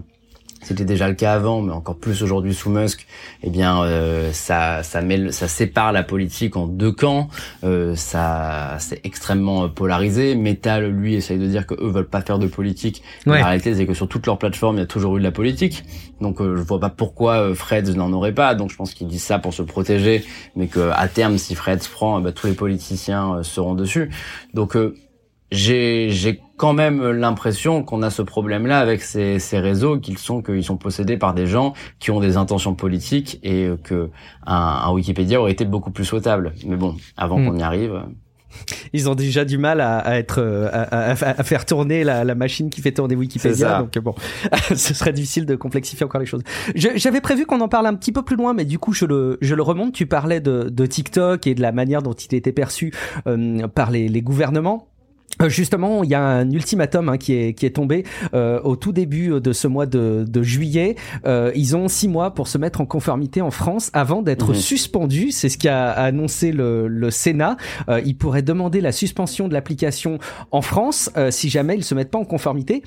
c'était 0.62 0.84
déjà 0.84 1.08
le 1.08 1.14
cas 1.14 1.34
avant, 1.34 1.60
mais 1.60 1.72
encore 1.72 1.96
plus 1.96 2.22
aujourd'hui 2.22 2.54
sous 2.54 2.70
Musk, 2.70 3.06
eh 3.42 3.50
bien, 3.50 3.82
euh, 3.82 4.30
ça, 4.32 4.82
ça, 4.82 5.00
mêle, 5.00 5.32
ça 5.32 5.48
sépare 5.48 5.92
la 5.92 6.02
politique 6.02 6.56
en 6.56 6.66
deux 6.66 6.92
camps. 6.92 7.28
Euh, 7.64 7.94
ça, 7.96 8.76
c'est 8.78 9.04
extrêmement 9.04 9.68
polarisé. 9.68 10.34
Metal, 10.34 10.88
lui, 10.90 11.14
essaye 11.14 11.38
de 11.38 11.46
dire 11.46 11.66
que 11.66 11.74
eux 11.74 11.90
veulent 11.90 12.08
pas 12.08 12.22
faire 12.22 12.38
de 12.38 12.46
politique. 12.46 13.02
La 13.26 13.44
réalité, 13.44 13.74
c'est 13.74 13.86
que 13.86 13.94
sur 13.94 14.08
toutes 14.08 14.26
leurs 14.26 14.38
plateformes, 14.38 14.76
il 14.76 14.80
y 14.80 14.84
a 14.84 14.86
toujours 14.86 15.16
eu 15.16 15.20
de 15.20 15.24
la 15.24 15.32
politique. 15.32 15.84
Donc, 16.20 16.40
euh, 16.40 16.56
je 16.56 16.62
vois 16.62 16.80
pas 16.80 16.90
pourquoi 16.90 17.54
Fred 17.54 17.88
n'en 17.96 18.12
aurait 18.12 18.34
pas. 18.34 18.54
Donc, 18.54 18.70
je 18.70 18.76
pense 18.76 18.94
qu'ils 18.94 19.08
disent 19.08 19.24
ça 19.24 19.38
pour 19.38 19.52
se 19.52 19.62
protéger, 19.62 20.24
mais 20.56 20.68
que 20.68 20.90
à 20.94 21.08
terme, 21.08 21.38
si 21.38 21.54
Fred 21.54 21.82
se 21.82 21.90
prend, 21.90 22.20
eh 22.20 22.22
ben, 22.22 22.32
tous 22.32 22.46
les 22.46 22.54
politiciens 22.54 23.42
seront 23.42 23.74
dessus. 23.74 24.10
Donc 24.54 24.76
j'ai 25.52 26.40
quand 26.56 26.72
même 26.72 27.10
l'impression 27.10 27.82
qu'on 27.82 28.02
a 28.02 28.10
ce 28.10 28.22
problème-là 28.22 28.78
avec 28.78 29.02
ces, 29.02 29.38
ces 29.38 29.58
réseaux, 29.58 29.98
qu'ils 29.98 30.18
sont 30.18 30.42
qu'ils 30.42 30.64
sont 30.64 30.76
possédés 30.76 31.16
par 31.16 31.34
des 31.34 31.46
gens 31.46 31.74
qui 31.98 32.10
ont 32.10 32.20
des 32.20 32.36
intentions 32.36 32.74
politiques 32.74 33.38
et 33.42 33.68
que 33.82 34.10
un, 34.46 34.54
un 34.84 34.92
Wikipédia 34.92 35.40
aurait 35.40 35.52
été 35.52 35.64
beaucoup 35.64 35.90
plus 35.90 36.04
souhaitable. 36.04 36.52
Mais 36.66 36.76
bon, 36.76 36.96
avant 37.16 37.38
hmm. 37.38 37.46
qu'on 37.46 37.56
y 37.58 37.62
arrive. 37.62 38.02
Ils 38.92 39.08
ont 39.08 39.14
déjà 39.14 39.44
du 39.44 39.58
mal 39.58 39.80
à, 39.80 39.98
à 39.98 40.16
être 40.16 40.42
à, 40.72 41.10
à, 41.10 41.42
faire 41.42 41.64
tourner 41.64 42.04
la, 42.04 42.24
la, 42.24 42.34
machine 42.34 42.70
qui 42.70 42.80
fait 42.80 42.92
tourner 42.92 43.16
Wikipédia. 43.16 43.80
Donc 43.80 43.98
bon, 43.98 44.14
ce 44.74 44.94
serait 44.94 45.12
difficile 45.12 45.46
de 45.46 45.56
complexifier 45.56 46.04
encore 46.04 46.20
les 46.20 46.26
choses. 46.26 46.42
J'avais 46.74 47.20
prévu 47.20 47.46
qu'on 47.46 47.60
en 47.60 47.68
parle 47.68 47.86
un 47.86 47.94
petit 47.94 48.12
peu 48.12 48.22
plus 48.22 48.36
loin, 48.36 48.54
mais 48.54 48.64
du 48.64 48.78
coup 48.78 48.92
je 48.92 49.06
le 49.06 49.38
je 49.40 49.54
le 49.54 49.62
remonte. 49.62 49.92
Tu 49.92 50.06
parlais 50.06 50.40
de, 50.40 50.68
de 50.70 50.86
TikTok 50.86 51.46
et 51.46 51.54
de 51.54 51.62
la 51.62 51.72
manière 51.72 52.02
dont 52.02 52.12
il 52.12 52.34
était 52.34 52.52
perçu 52.52 52.92
euh, 53.26 53.66
par 53.68 53.90
les, 53.90 54.08
les 54.08 54.22
gouvernements. 54.22 54.88
Euh, 55.40 55.48
justement, 55.48 56.04
il 56.04 56.10
y 56.10 56.14
a 56.14 56.22
un 56.22 56.50
ultimatum 56.50 57.08
hein, 57.08 57.16
qui 57.16 57.32
est 57.32 57.54
qui 57.54 57.66
est 57.66 57.70
tombé 57.70 58.04
euh, 58.34 58.60
au 58.62 58.76
tout 58.76 58.92
début 58.92 59.40
de 59.40 59.52
ce 59.52 59.66
mois 59.66 59.86
de, 59.86 60.24
de 60.28 60.42
juillet. 60.42 60.96
Euh, 61.26 61.52
ils 61.54 61.76
ont 61.76 61.88
six 61.88 62.08
mois 62.08 62.34
pour 62.34 62.48
se 62.48 62.58
mettre 62.58 62.80
en 62.80 62.86
conformité 62.86 63.40
en 63.40 63.50
France 63.50 63.90
avant 63.92 64.22
d'être 64.22 64.48
mhm. 64.48 64.54
suspendus. 64.54 65.30
C'est 65.30 65.48
ce 65.48 65.58
qu'a 65.58 65.90
annoncé 65.90 66.52
le, 66.52 66.88
le 66.88 67.10
Sénat. 67.10 67.56
Euh, 67.88 68.00
ils 68.04 68.16
pourraient 68.16 68.42
demander 68.42 68.80
la 68.80 68.92
suspension 68.92 69.48
de 69.48 69.52
l'application 69.52 70.18
en 70.50 70.62
France 70.62 71.10
euh, 71.16 71.30
si 71.30 71.48
jamais 71.48 71.76
ils 71.76 71.84
se 71.84 71.94
mettent 71.94 72.10
pas 72.10 72.18
en 72.18 72.24
conformité. 72.24 72.82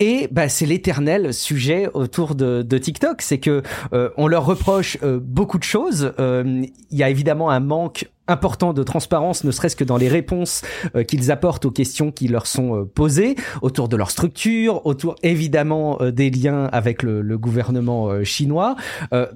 Et 0.00 0.28
bah, 0.32 0.48
c'est 0.48 0.66
l'éternel 0.66 1.32
sujet 1.32 1.88
autour 1.94 2.34
de, 2.34 2.62
de 2.62 2.78
TikTok, 2.78 3.22
c'est 3.22 3.38
que 3.38 3.62
on 4.16 4.26
leur 4.26 4.44
reproche 4.44 4.98
beaucoup 5.02 5.58
de 5.58 5.64
choses. 5.64 6.12
Il 6.18 6.72
y 6.90 7.02
a 7.02 7.10
évidemment 7.10 7.50
un 7.50 7.60
manque 7.60 8.06
important 8.28 8.72
de 8.72 8.82
transparence, 8.82 9.44
ne 9.44 9.50
serait-ce 9.50 9.76
que 9.76 9.84
dans 9.84 9.96
les 9.96 10.08
réponses 10.08 10.62
euh, 10.96 11.02
qu'ils 11.02 11.30
apportent 11.30 11.66
aux 11.66 11.70
questions 11.70 12.10
qui 12.10 12.28
leur 12.28 12.46
sont 12.46 12.74
euh, 12.74 12.84
posées, 12.84 13.36
autour 13.60 13.88
de 13.88 13.96
leur 13.96 14.10
structure, 14.10 14.86
autour 14.86 15.16
évidemment 15.22 15.98
euh, 16.00 16.10
des 16.10 16.30
liens 16.30 16.64
avec 16.72 17.02
le, 17.02 17.20
le 17.20 17.38
gouvernement 17.38 18.24
chinois, 18.24 18.76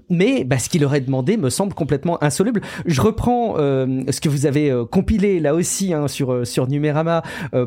mais 0.08 0.44
bah, 0.44 0.58
ce 0.58 0.68
qu'il 0.68 0.80
leur 0.80 0.98
demandé 1.00 1.36
me 1.36 1.50
semble 1.50 1.74
complètement 1.74 2.22
insoluble. 2.22 2.60
Je 2.86 3.00
reprends 3.00 3.54
ce 3.56 4.20
que 4.20 4.28
vous 4.28 4.46
avez 4.46 4.72
compilé 4.90 5.38
là 5.40 5.54
aussi 5.54 5.92
hein, 5.92 6.08
sur 6.08 6.46
sur 6.46 6.66
Numérama 6.66 7.22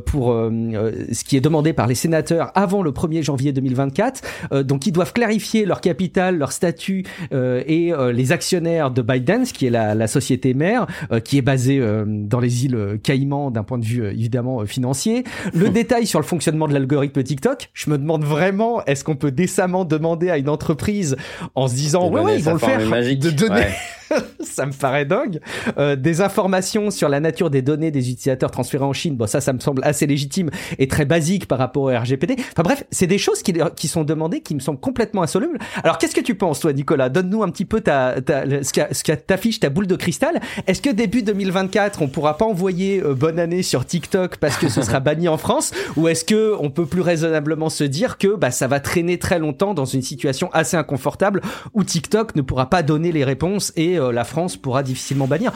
pour 0.05 0.33
ce 0.33 1.23
qui 1.23 1.37
est 1.37 1.41
demandé 1.41 1.73
par 1.73 1.87
les 1.87 1.95
sénateurs 1.95 2.51
avant 2.55 2.81
le 2.81 2.91
1er 2.91 3.23
janvier 3.23 3.53
2024. 3.53 4.63
donc 4.63 4.87
ils 4.87 4.91
doivent 4.91 5.13
clarifier 5.13 5.65
leur 5.65 5.81
capital, 5.81 6.37
leur 6.37 6.51
statut 6.51 7.05
et 7.31 7.93
les 8.13 8.31
actionnaires 8.31 8.91
de 8.91 9.01
Biden, 9.01 9.43
qui 9.43 9.67
est 9.67 9.71
la, 9.71 9.95
la 9.95 10.07
société 10.07 10.53
mère 10.53 10.87
qui 11.19 11.37
est 11.37 11.41
basé 11.41 11.79
euh, 11.79 12.05
dans 12.07 12.39
les 12.39 12.65
îles 12.65 12.99
Caïmans 13.03 13.51
d'un 13.51 13.63
point 13.63 13.77
de 13.77 13.85
vue 13.85 14.03
euh, 14.03 14.11
évidemment 14.11 14.65
financier. 14.65 15.23
Le 15.53 15.69
détail 15.69 16.05
sur 16.05 16.19
le 16.19 16.25
fonctionnement 16.25 16.67
de 16.67 16.73
l'algorithme 16.73 17.21
TikTok. 17.21 17.69
Je 17.73 17.89
me 17.89 17.97
demande 17.97 18.23
vraiment, 18.23 18.83
est-ce 18.85 19.03
qu'on 19.03 19.15
peut 19.15 19.31
décemment 19.31 19.85
demander 19.85 20.29
à 20.29 20.37
une 20.37 20.49
entreprise 20.49 21.17
en 21.55 21.67
se 21.67 21.75
disant 21.75 22.09
ouais 22.09 22.21
ouais 22.21 22.37
ils 22.37 22.43
vont 22.43 22.53
le 22.53 22.59
faire 22.59 22.79
de 22.79 23.29
donner 23.29 23.65
ça 24.39 24.65
me 24.65 24.73
paraît 24.73 25.05
dingue. 25.05 25.39
Euh, 25.77 25.95
des 25.95 26.21
informations 26.21 26.91
sur 26.91 27.09
la 27.09 27.19
nature 27.19 27.49
des 27.49 27.61
données 27.61 27.91
des 27.91 28.09
utilisateurs 28.09 28.51
transférés 28.51 28.85
en 28.85 28.93
Chine, 28.93 29.15
bon 29.15 29.27
ça, 29.27 29.41
ça 29.41 29.53
me 29.53 29.59
semble 29.59 29.83
assez 29.83 30.07
légitime 30.07 30.49
et 30.79 30.87
très 30.87 31.05
basique 31.05 31.47
par 31.47 31.59
rapport 31.59 31.83
au 31.83 31.87
RGPD. 31.87 32.35
Enfin 32.37 32.63
bref, 32.63 32.83
c'est 32.91 33.07
des 33.07 33.17
choses 33.17 33.41
qui, 33.41 33.53
qui 33.75 33.87
sont 33.87 34.03
demandées 34.03 34.41
qui 34.41 34.55
me 34.55 34.59
semblent 34.59 34.79
complètement 34.79 35.23
insolubles. 35.23 35.59
Alors 35.83 35.97
qu'est-ce 35.97 36.15
que 36.15 36.21
tu 36.21 36.35
penses, 36.35 36.59
toi, 36.59 36.73
Nicolas? 36.73 37.09
Donne-nous 37.09 37.43
un 37.43 37.49
petit 37.49 37.65
peu 37.65 37.81
ta, 37.81 38.21
ta 38.21 38.43
ce 38.61 39.03
qui 39.03 39.11
t'affiche 39.17 39.59
ta 39.59 39.69
boule 39.69 39.87
de 39.87 39.95
cristal. 39.95 40.39
Est-ce 40.67 40.81
que 40.81 40.89
début 40.89 41.23
2024, 41.23 42.01
on 42.01 42.07
pourra 42.07 42.37
pas 42.37 42.45
envoyer 42.45 43.01
euh, 43.01 43.13
bonne 43.13 43.39
année 43.39 43.63
sur 43.63 43.85
TikTok 43.85 44.37
parce 44.37 44.57
que 44.57 44.69
ce 44.69 44.81
sera 44.81 44.99
banni 45.01 45.27
en 45.27 45.37
France, 45.37 45.71
ou 45.95 46.07
est-ce 46.07 46.25
que 46.25 46.55
on 46.59 46.69
peut 46.69 46.85
plus 46.85 47.01
raisonnablement 47.01 47.69
se 47.69 47.83
dire 47.83 48.17
que 48.17 48.35
bah 48.35 48.51
ça 48.51 48.67
va 48.67 48.79
traîner 48.79 49.17
très 49.17 49.39
longtemps 49.39 49.73
dans 49.73 49.85
une 49.85 50.01
situation 50.01 50.49
assez 50.53 50.77
inconfortable 50.77 51.41
où 51.73 51.83
TikTok 51.83 52.35
ne 52.35 52.41
pourra 52.41 52.69
pas 52.69 52.83
donner 52.83 53.11
les 53.11 53.23
réponses 53.23 53.71
et 53.75 53.97
euh, 53.97 54.00
la 54.09 54.23
France 54.23 54.57
pourra 54.57 54.83
difficilement 54.83 55.27
bannir 55.27 55.51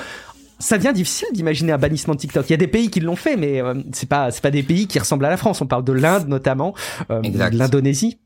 ça 0.57 0.77
devient 0.77 0.93
difficile 0.93 1.27
d'imaginer 1.33 1.73
un 1.73 1.77
bannissement 1.77 2.13
de 2.13 2.19
TikTok. 2.19 2.49
Il 2.49 2.51
y 2.51 2.53
a 2.53 2.57
des 2.57 2.67
pays 2.67 2.89
qui 2.89 3.01
l'ont 3.01 3.17
fait, 3.17 3.35
mais 3.35 3.61
euh, 3.61 3.73
c'est 3.91 4.07
pas 4.07 4.31
c'est 4.31 4.41
pas 4.41 4.51
des 4.51 4.63
pays 4.63 4.87
qui 4.87 4.97
ressemblent 4.99 5.25
à 5.25 5.29
la 5.29 5.35
France. 5.35 5.59
On 5.59 5.67
parle 5.67 5.83
de 5.83 5.91
l'Inde 5.91 6.29
notamment, 6.29 6.73
de 7.09 7.57
l'Indonésie. 7.57 8.19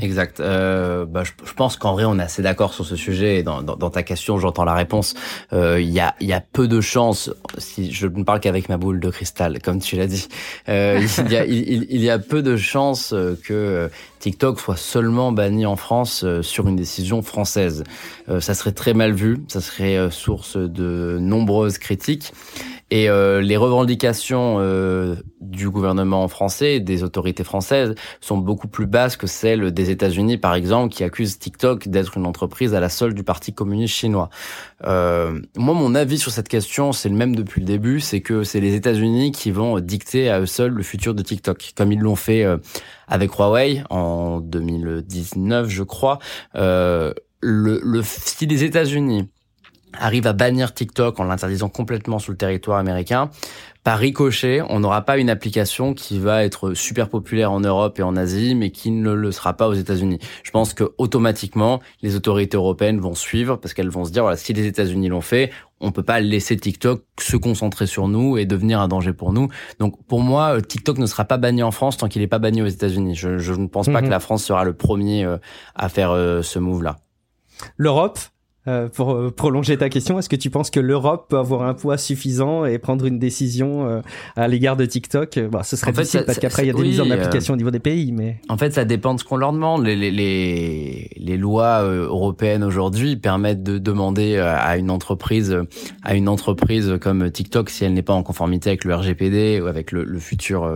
Exact. 0.00 0.40
Euh, 0.40 1.04
bah, 1.04 1.22
je, 1.24 1.52
pense 1.54 1.76
qu'en 1.76 1.92
vrai, 1.92 2.04
on 2.04 2.18
est 2.18 2.22
assez 2.22 2.42
d'accord 2.42 2.74
sur 2.74 2.84
ce 2.84 2.96
sujet. 2.96 3.42
dans, 3.42 3.90
ta 3.90 4.02
question, 4.02 4.38
j'entends 4.38 4.64
la 4.64 4.74
réponse. 4.74 5.14
Euh, 5.52 5.80
il 5.80 5.90
y, 5.90 6.00
a, 6.00 6.14
y 6.20 6.32
a 6.32 6.40
peu 6.40 6.68
de 6.68 6.80
chances, 6.80 7.30
si 7.58 7.92
je 7.92 8.06
ne 8.06 8.24
parle 8.24 8.40
qu'avec 8.40 8.68
ma 8.68 8.76
boule 8.76 9.00
de 9.00 9.10
cristal, 9.10 9.60
comme 9.62 9.80
tu 9.80 9.96
l'as 9.96 10.06
dit, 10.06 10.28
euh, 10.68 11.00
il, 11.18 11.32
y 11.32 11.36
a, 11.36 11.44
il, 11.44 11.86
il, 11.90 12.00
y 12.00 12.10
a 12.10 12.18
peu 12.18 12.42
de 12.42 12.56
chances 12.56 13.14
que 13.44 13.90
TikTok 14.18 14.60
soit 14.60 14.76
seulement 14.76 15.32
banni 15.32 15.66
en 15.66 15.76
France 15.76 16.24
sur 16.42 16.68
une 16.68 16.76
décision 16.76 17.22
française. 17.22 17.84
ça 18.40 18.54
serait 18.54 18.72
très 18.72 18.94
mal 18.94 19.12
vu, 19.12 19.38
ça 19.48 19.60
serait 19.60 20.10
source 20.10 20.56
de 20.56 21.18
nombreuses 21.20 21.78
critiques. 21.78 22.32
Et 22.90 23.08
euh, 23.10 23.40
les 23.40 23.56
revendications 23.56 24.56
euh, 24.60 25.16
du 25.40 25.68
gouvernement 25.68 26.26
français 26.28 26.80
des 26.80 27.02
autorités 27.02 27.44
françaises 27.44 27.94
sont 28.20 28.38
beaucoup 28.38 28.68
plus 28.68 28.86
basses 28.86 29.16
que 29.16 29.26
celles 29.26 29.72
des 29.72 29.90
États-Unis, 29.90 30.38
par 30.38 30.54
exemple, 30.54 30.92
qui 30.92 31.04
accusent 31.04 31.38
TikTok 31.38 31.88
d'être 31.88 32.16
une 32.16 32.26
entreprise 32.26 32.74
à 32.74 32.80
la 32.80 32.88
solde 32.88 33.14
du 33.14 33.24
Parti 33.24 33.52
communiste 33.52 33.94
chinois. 33.94 34.30
Euh, 34.84 35.40
moi, 35.56 35.74
mon 35.74 35.94
avis 35.94 36.18
sur 36.18 36.30
cette 36.30 36.48
question, 36.48 36.92
c'est 36.92 37.08
le 37.08 37.16
même 37.16 37.36
depuis 37.36 37.60
le 37.60 37.66
début, 37.66 38.00
c'est 38.00 38.20
que 38.20 38.42
c'est 38.42 38.60
les 38.60 38.74
États-Unis 38.74 39.32
qui 39.32 39.50
vont 39.50 39.80
dicter 39.80 40.30
à 40.30 40.40
eux 40.40 40.46
seuls 40.46 40.72
le 40.72 40.82
futur 40.82 41.14
de 41.14 41.22
TikTok, 41.22 41.72
comme 41.76 41.92
ils 41.92 42.00
l'ont 42.00 42.16
fait 42.16 42.44
euh, 42.44 42.56
avec 43.06 43.32
Huawei 43.32 43.82
en 43.90 44.40
2019, 44.40 45.68
je 45.68 45.82
crois. 45.82 46.18
Euh, 46.56 47.12
le, 47.40 47.80
le, 47.82 48.02
si 48.02 48.46
les 48.46 48.64
États-Unis 48.64 49.28
arrive 49.98 50.26
à 50.26 50.32
bannir 50.32 50.72
TikTok 50.74 51.20
en 51.20 51.24
l'interdisant 51.24 51.68
complètement 51.68 52.18
sur 52.18 52.32
le 52.32 52.38
territoire 52.38 52.78
américain, 52.78 53.30
par 53.88 54.00
ricochet, 54.00 54.60
on 54.68 54.80
n'aura 54.80 55.00
pas 55.00 55.16
une 55.16 55.30
application 55.30 55.94
qui 55.94 56.18
va 56.18 56.44
être 56.44 56.74
super 56.74 57.08
populaire 57.08 57.52
en 57.52 57.60
Europe 57.60 57.98
et 57.98 58.02
en 58.02 58.16
Asie, 58.16 58.54
mais 58.54 58.70
qui 58.70 58.90
ne 58.90 59.12
le 59.12 59.32
sera 59.32 59.54
pas 59.54 59.66
aux 59.66 59.72
États-Unis. 59.72 60.18
Je 60.42 60.50
pense 60.50 60.74
que 60.74 60.92
automatiquement, 60.98 61.80
les 62.02 62.14
autorités 62.14 62.58
européennes 62.58 63.00
vont 63.00 63.14
suivre 63.14 63.56
parce 63.56 63.72
qu'elles 63.72 63.88
vont 63.88 64.04
se 64.04 64.10
dire 64.10 64.24
voilà, 64.24 64.36
si 64.36 64.52
les 64.52 64.66
États-Unis 64.66 65.08
l'ont 65.08 65.22
fait, 65.22 65.50
on 65.80 65.90
peut 65.90 66.02
pas 66.02 66.20
laisser 66.20 66.54
TikTok 66.56 67.02
se 67.18 67.38
concentrer 67.38 67.86
sur 67.86 68.08
nous 68.08 68.36
et 68.36 68.44
devenir 68.44 68.78
un 68.80 68.88
danger 68.88 69.14
pour 69.14 69.32
nous. 69.32 69.48
Donc 69.78 69.96
pour 70.06 70.20
moi, 70.20 70.56
euh, 70.56 70.60
TikTok 70.60 70.98
ne 70.98 71.06
sera 71.06 71.24
pas 71.24 71.38
banni 71.38 71.62
en 71.62 71.70
France 71.70 71.96
tant 71.96 72.08
qu'il 72.08 72.20
n'est 72.20 72.28
pas 72.28 72.40
banni 72.40 72.60
aux 72.60 72.66
États-Unis. 72.66 73.14
Je, 73.14 73.52
ne 73.54 73.68
pense 73.68 73.86
pas 73.86 74.02
mhm. 74.02 74.08
que 74.08 74.10
la 74.10 74.20
France 74.20 74.44
sera 74.44 74.64
le 74.64 74.74
premier 74.74 75.24
euh, 75.24 75.38
à 75.74 75.88
faire 75.88 76.10
euh, 76.10 76.42
ce 76.42 76.58
move-là. 76.58 76.96
L'Europe, 77.78 78.18
euh, 78.68 78.88
pour 78.88 79.14
euh, 79.14 79.30
prolonger 79.30 79.78
ta 79.78 79.88
question, 79.88 80.18
est-ce 80.18 80.28
que 80.28 80.36
tu 80.36 80.50
penses 80.50 80.68
que 80.70 80.80
l'Europe 80.80 81.26
peut 81.30 81.38
avoir 81.38 81.62
un 81.62 81.72
poids 81.72 81.96
suffisant 81.96 82.66
et 82.66 82.78
prendre 82.78 83.06
une 83.06 83.18
décision 83.18 83.88
euh, 83.88 84.00
à 84.36 84.46
l'égard 84.46 84.76
de 84.76 84.84
TikTok? 84.84 85.38
Bah, 85.50 85.62
Ce 85.64 85.76
serait 85.76 85.92
difficile 85.92 86.24
parce 86.26 86.38
qu'après 86.38 86.64
il 86.64 86.66
y 86.66 86.70
a 86.70 86.74
des 86.74 86.82
mises 86.82 87.00
en 87.00 87.10
application 87.10 87.54
au 87.54 87.56
niveau 87.56 87.70
des 87.70 87.78
pays. 87.78 88.12
Mais 88.12 88.36
en 88.48 88.58
fait, 88.58 88.74
ça 88.74 88.84
dépend 88.84 89.14
de 89.14 89.20
ce 89.20 89.24
qu'on 89.24 89.38
leur 89.38 89.52
demande. 89.52 89.86
Les, 89.86 89.96
les, 89.96 90.10
les, 90.10 91.10
les 91.16 91.36
lois 91.38 91.82
européennes 91.82 92.62
aujourd'hui 92.62 93.16
permettent 93.16 93.62
de 93.62 93.78
demander 93.78 94.36
à 94.36 94.76
une 94.76 94.90
entreprise, 94.90 95.56
à 96.02 96.14
une 96.14 96.28
entreprise 96.28 96.98
comme 97.00 97.30
TikTok, 97.30 97.70
si 97.70 97.84
elle 97.84 97.94
n'est 97.94 98.02
pas 98.02 98.14
en 98.14 98.22
conformité 98.22 98.68
avec 98.70 98.84
le 98.84 98.94
RGPD 98.94 99.60
ou 99.62 99.66
avec 99.66 99.92
le, 99.92 100.04
le 100.04 100.18
futur 100.18 100.70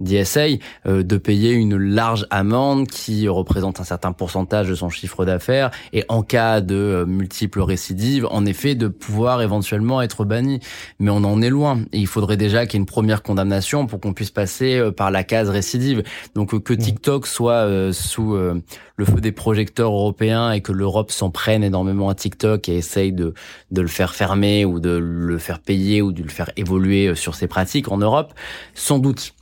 DSA, 0.00 0.46
de 0.86 1.16
payer 1.16 1.52
une 1.52 1.76
large 1.76 2.26
amende 2.30 2.86
qui 2.86 3.28
représente 3.28 3.80
un 3.80 3.84
certain 3.84 4.12
pourcentage 4.12 4.68
de 4.68 4.74
son 4.74 4.90
chiffre 4.90 5.24
d'affaires 5.24 5.70
et 5.92 6.04
en 6.08 6.22
cas 6.22 6.60
de 6.60 7.06
multiples 7.30 7.60
récidives, 7.60 8.26
en 8.28 8.44
effet, 8.44 8.74
de 8.74 8.88
pouvoir 8.88 9.40
éventuellement 9.40 10.02
être 10.02 10.24
banni. 10.24 10.58
Mais 10.98 11.10
on 11.12 11.22
en 11.22 11.40
est 11.42 11.48
loin. 11.48 11.78
Et 11.92 11.98
il 11.98 12.08
faudrait 12.08 12.36
déjà 12.36 12.66
qu'il 12.66 12.74
y 12.74 12.78
ait 12.78 12.82
une 12.82 12.86
première 12.86 13.22
condamnation 13.22 13.86
pour 13.86 14.00
qu'on 14.00 14.14
puisse 14.14 14.32
passer 14.32 14.78
euh, 14.78 14.90
par 14.90 15.12
la 15.12 15.22
case 15.22 15.48
récidive. 15.48 16.02
Donc 16.34 16.54
euh, 16.54 16.58
que 16.58 16.72
mmh. 16.72 16.78
TikTok 16.78 17.28
soit 17.28 17.52
euh, 17.52 17.92
sous 17.92 18.34
le 18.34 19.04
feu 19.04 19.20
des 19.20 19.30
projecteurs 19.30 19.92
européens 19.92 20.50
et 20.50 20.60
que 20.60 20.72
l'Europe 20.72 21.12
s'en 21.12 21.30
prenne 21.30 21.62
énormément 21.62 22.08
à 22.08 22.16
TikTok 22.16 22.68
et 22.68 22.78
essaye 22.78 23.12
de, 23.12 23.32
de 23.70 23.80
le 23.80 23.88
faire 23.88 24.14
fermer 24.14 24.64
ou 24.64 24.80
de 24.80 24.90
le 24.90 25.38
faire 25.38 25.60
payer 25.60 26.02
ou 26.02 26.10
de 26.10 26.22
le 26.22 26.28
faire 26.28 26.50
évoluer 26.56 27.14
sur 27.14 27.36
ses 27.36 27.46
pratiques 27.46 27.90
en 27.92 27.98
Europe, 27.98 28.34
sans 28.74 28.98
doute 28.98 29.34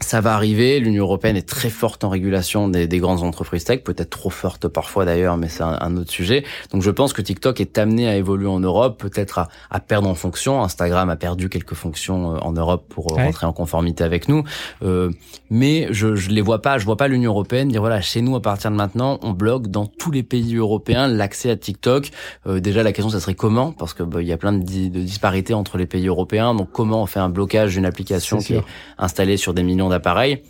ça 0.00 0.20
va 0.20 0.34
arriver. 0.34 0.78
L'Union 0.78 1.04
européenne 1.04 1.36
est 1.36 1.48
très 1.48 1.70
forte 1.70 2.04
en 2.04 2.10
régulation 2.10 2.68
des, 2.68 2.86
des 2.86 2.98
grandes 2.98 3.22
entreprises 3.22 3.64
tech, 3.64 3.82
peut-être 3.82 4.10
trop 4.10 4.28
forte 4.28 4.68
parfois 4.68 5.06
d'ailleurs, 5.06 5.38
mais 5.38 5.48
c'est 5.48 5.62
un, 5.62 5.96
autre 5.96 6.10
sujet. 6.10 6.44
Donc 6.72 6.82
je 6.82 6.90
pense 6.90 7.14
que 7.14 7.22
TikTok 7.22 7.60
est 7.60 7.78
amené 7.78 8.06
à 8.06 8.16
évoluer 8.16 8.48
en 8.48 8.60
Europe, 8.60 9.00
peut-être 9.00 9.38
à, 9.38 9.48
à, 9.70 9.80
perdre 9.80 10.08
en 10.08 10.14
fonction. 10.14 10.62
Instagram 10.62 11.08
a 11.08 11.16
perdu 11.16 11.48
quelques 11.48 11.74
fonctions 11.74 12.34
euh, 12.34 12.38
en 12.40 12.52
Europe 12.52 12.84
pour 12.90 13.06
rentrer 13.06 13.46
en 13.46 13.54
conformité 13.54 14.04
avec 14.04 14.28
nous, 14.28 14.44
euh, 14.82 15.10
mais 15.48 15.88
je, 15.90 16.14
je 16.14 16.28
les 16.28 16.42
vois 16.42 16.60
pas. 16.60 16.76
Je 16.76 16.84
vois 16.84 16.98
pas 16.98 17.08
l'Union 17.08 17.30
européenne 17.30 17.68
dire 17.68 17.80
voilà 17.80 18.02
chez 18.02 18.20
nous 18.20 18.36
à 18.36 18.42
partir 18.42 18.70
de 18.70 18.76
maintenant 18.76 19.18
on 19.22 19.30
bloque 19.30 19.68
dans 19.68 19.86
tous 19.86 20.10
les 20.10 20.22
pays 20.22 20.56
européens 20.56 21.08
l'accès 21.08 21.50
à 21.50 21.56
TikTok. 21.56 22.10
Euh, 22.46 22.60
déjà 22.60 22.82
la 22.82 22.92
question 22.92 23.10
ça 23.10 23.20
serait 23.20 23.34
comment? 23.34 23.72
Parce 23.72 23.94
que 23.94 24.02
bah, 24.02 24.20
il 24.20 24.28
y 24.28 24.32
a 24.32 24.36
plein 24.36 24.52
de, 24.52 24.58
de 24.58 25.00
disparités 25.00 25.54
entre 25.54 25.78
les 25.78 25.86
pays 25.86 26.06
européens. 26.06 26.54
Donc 26.54 26.68
comment 26.70 27.02
on 27.02 27.06
fait 27.06 27.20
un 27.20 27.30
blocage 27.30 27.74
d'une 27.74 27.86
application 27.86 28.38
qui 28.38 28.54
est 28.54 28.64
installée 28.98 29.38
sur 29.38 29.54
des 29.54 29.62
millions 29.62 29.85
d'appareils. 29.88 30.42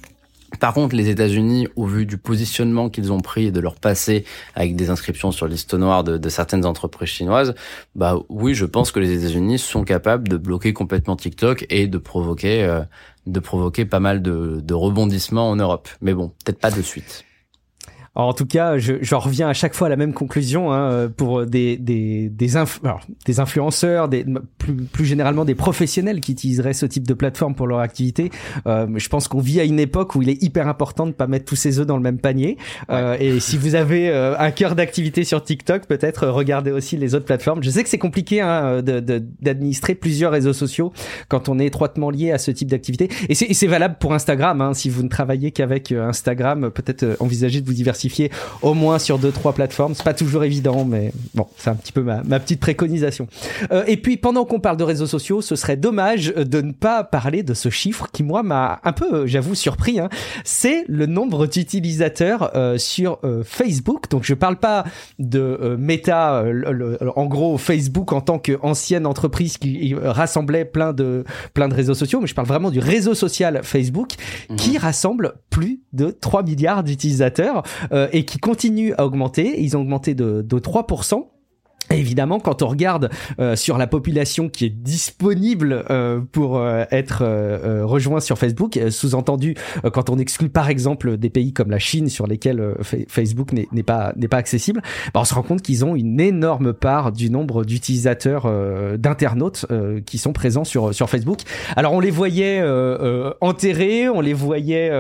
Par 0.61 0.72
contre, 0.72 0.94
les 0.94 1.09
États-Unis, 1.09 1.68
au 1.77 1.87
vu 1.87 2.07
du 2.07 2.18
positionnement 2.18 2.88
qu'ils 2.88 3.12
ont 3.12 3.20
pris 3.20 3.46
et 3.46 3.51
de 3.51 3.61
leur 3.61 3.75
passé 3.75 4.25
avec 4.55 4.77
des 4.77 4.90
inscriptions 4.90 5.33
sur 5.33 5.49
liste 5.49 5.75
noire 5.75 6.05
de, 6.05 6.29
certaines 6.29 6.64
entreprises 6.64 7.09
chinoises, 7.09 7.55
bah 7.94 8.16
oui, 8.29 8.55
je 8.55 8.64
pense 8.64 8.92
que 8.92 9.01
les 9.01 9.12
États-Unis 9.12 9.59
sont 9.59 9.85
capables 9.85 10.29
de 10.29 10.37
bloquer 10.37 10.72
complètement 10.72 11.16
TikTok 11.16 11.66
et 11.68 11.88
de 11.88 11.99
provoquer, 11.99 12.62
euh, 12.62 12.81
de 13.27 13.40
provoquer 13.40 13.85
pas 13.85 14.01
mal 14.01 14.22
de, 14.22 14.61
de 14.62 14.75
rebondissements 14.75 15.51
en 15.51 15.57
Europe. 15.57 15.88
Mais 16.01 16.14
bon, 16.14 16.29
peut-être 16.44 16.61
pas 16.61 16.70
de 16.70 16.83
suite 16.83 17.26
en 18.24 18.33
tout 18.33 18.46
cas, 18.46 18.79
j'en 18.79 19.18
reviens 19.18 19.48
à 19.48 19.52
chaque 19.52 19.74
fois 19.74 19.87
à 19.87 19.90
la 19.90 19.96
même 19.96 20.12
conclusion 20.12 20.72
hein, 20.72 21.09
pour 21.16 21.46
des 21.46 21.76
des 21.76 22.29
des, 22.29 22.57
des 23.26 23.40
influenceurs, 23.40 24.09
des 24.09 24.24
plus, 24.59 24.74
plus 24.74 25.05
généralement 25.05 25.44
des 25.44 25.55
professionnels 25.55 26.20
qui 26.20 26.33
utiliseraient 26.33 26.72
ce 26.72 26.87
type 26.87 27.07
de 27.07 27.14
plateforme 27.14 27.55
pour 27.55 27.66
leur 27.66 27.81
activité. 27.81 28.31
Euh, 28.66 28.87
je 28.96 29.09
pense 29.09 29.29
qu'on 29.29 29.40
vit 29.40 29.61
à 29.61 29.64
une 29.64 29.81
époque 29.81 30.14
où 30.14 30.22
il 30.22 30.29
est 30.29 30.42
hyper 30.42 30.68
important 30.68 31.07
de 31.07 31.12
pas 31.12 31.26
mettre 31.26 31.44
tous 31.44 31.57
ses 31.57 31.79
œufs 31.79 31.87
dans 31.87 31.96
le 31.96 32.02
même 32.02 32.18
panier. 32.18 32.57
Euh, 32.90 33.16
et 33.18 33.40
si 33.40 33.57
vous 33.57 33.74
avez 33.74 34.09
euh, 34.11 34.38
un 34.38 34.50
cœur 34.50 34.74
d'activité 34.74 35.24
sur 35.24 35.42
TikTok, 35.42 35.87
peut-être 35.87 36.26
regardez 36.29 36.70
aussi 36.70 36.96
les 36.96 37.14
autres 37.14 37.26
plateformes. 37.26 37.62
Je 37.62 37.70
sais 37.70 37.83
que 37.83 37.88
c'est 37.88 37.98
compliqué 37.98 38.40
hein, 38.40 38.83
d'administrer 38.83 39.94
de, 39.94 39.98
plusieurs 39.98 40.33
réseaux 40.33 40.52
sociaux 40.52 40.92
quand 41.29 41.48
on 41.48 41.59
est 41.59 41.66
étroitement 41.66 42.11
lié 42.11 42.33
à 42.33 42.38
ce 42.38 42.50
type 42.50 42.68
d'activité. 42.68 43.09
Et 43.29 43.35
c'est 43.35 43.66
valable 43.66 43.96
pour 43.98 44.14
Instagram. 44.14 44.61
Hein, 44.61 44.74
si 44.74 44.88
vous 44.88 45.02
ne 45.02 45.09
travaillez 45.09 45.50
qu'avec 45.50 45.92
euh, 45.92 46.07
Instagram, 46.07 46.70
peut-être 46.70 47.02
euh, 47.02 47.16
envisager 47.20 47.61
de 47.61 47.66
vous 47.66 47.72
diversifier 47.72 48.06
au 48.62 48.75
moins 48.75 48.99
sur 48.99 49.19
deux 49.19 49.33
trois 49.33 49.53
plateformes. 49.53 49.95
C'est 49.95 50.05
pas 50.05 50.14
toujours 50.14 50.45
évident, 50.45 50.85
mais 50.85 51.12
bon, 51.35 51.47
c'est 51.57 51.71
un 51.71 51.75
petit 51.75 51.92
peu 51.92 52.03
ma, 52.03 52.23
ma 52.23 52.40
petite 52.40 52.61
préconisation. 52.61 53.27
Euh, 53.73 53.85
et 53.87 53.97
puis 53.97 54.16
pendant 54.16 54.45
qu'on 54.45 54.61
parle 54.61 54.77
de 54.77 54.85
réseaux 54.85 55.07
sociaux, 55.07 55.40
ce 55.40 55.57
serait 55.57 55.77
dommage 55.77 56.35
de 56.35 56.61
ne 56.61 56.73
pas 56.73 57.05
parler 57.05 57.42
de 57.42 57.55
ce 57.55 57.69
chiffre 57.69 58.09
qui 58.12 58.23
moi 58.23 58.42
m'a 58.42 58.81
un 58.85 58.92
peu, 58.92 59.12
euh, 59.12 59.27
j'avoue, 59.27 59.55
surpris. 59.55 60.01
Hein. 60.01 60.09
C'est 60.45 60.85
le 60.88 61.07
nombre 61.07 61.47
d'utilisateurs 61.47 62.51
euh, 62.57 62.79
sur 62.79 63.19
euh, 63.25 63.42
Facebook. 63.45 64.11
Donc 64.11 64.25
je 64.25 64.35
parle 64.35 64.57
pas 64.57 64.85
de 65.19 65.40
euh, 65.40 65.77
Meta, 65.77 66.45
en 67.14 67.27
gros 67.27 67.59
Facebook 67.59 68.12
en 68.12 68.21
tant 68.21 68.38
qu'ancienne 68.38 69.07
entreprise 69.07 69.59
qui 69.59 69.95
rassemblait 69.95 70.64
plein 70.64 70.92
de 70.92 71.25
plein 71.55 71.69
de 71.69 71.75
réseaux 71.75 71.95
sociaux, 71.95 72.21
mais 72.21 72.27
je 72.27 72.35
parle 72.35 72.49
vraiment 72.49 72.71
du 72.71 72.79
réseau 72.79 73.14
social 73.14 73.61
Facebook 73.62 74.14
qui 74.57 74.73
mhm. 74.73 74.79
rassemble 74.79 75.35
plus 75.51 75.81
de 75.92 76.11
3 76.11 76.42
milliards 76.42 76.85
d'utilisateurs. 76.85 77.62
Euh, 77.97 78.09
et 78.13 78.25
qui 78.27 78.39
continue 78.39 78.93
à 78.95 79.07
augmenter. 79.07 79.61
Ils 79.63 79.77
ont 79.77 79.81
augmenté 79.81 80.15
de, 80.15 80.43
de 80.43 80.59
3% 80.59 81.27
évidemment, 81.94 82.40
quand 82.40 82.62
on 82.62 82.68
regarde 82.68 83.11
euh, 83.38 83.57
sur 83.57 83.79
la 83.79 83.87
population 83.87 84.49
qui 84.49 84.64
est 84.66 84.70
disponible 84.70 85.85
euh, 85.90 86.20
pour 86.33 86.59
euh, 86.59 86.85
être 86.90 87.25
rejoint 87.85 88.20
sur 88.20 88.38
Facebook, 88.38 88.79
sous-entendu 88.90 89.55
quand 89.92 90.11
on 90.11 90.18
exclut 90.18 90.49
par 90.49 90.68
exemple 90.68 91.16
des 91.16 91.31
pays 91.31 91.53
comme 91.53 91.70
la 91.70 91.79
Chine 91.79 92.09
sur 92.09 92.27
lesquels 92.27 92.75
Facebook 93.09 93.53
n'est 93.53 93.83
pas 93.83 94.12
n'est 94.16 94.29
pas 94.29 94.37
accessible, 94.37 94.83
bah, 95.14 95.20
on 95.20 95.25
se 95.25 95.35
rend 95.35 95.42
compte 95.42 95.62
qu'ils 95.62 95.85
ont 95.85 95.94
une 95.94 96.20
énorme 96.20 96.72
part 96.72 97.12
du 97.12 97.31
nombre 97.31 97.64
d'utilisateurs 97.64 98.51
d'internautes 98.99 99.66
qui 100.05 100.18
sont 100.18 100.33
présents 100.33 100.64
sur 100.64 100.94
sur 100.94 101.09
Facebook. 101.09 101.40
Alors 101.77 101.92
on 101.92 102.01
les 102.01 102.11
voyait 102.11 102.62
enterrés, 103.40 104.09
on 104.09 104.20
les 104.20 104.35
voyait 104.35 104.90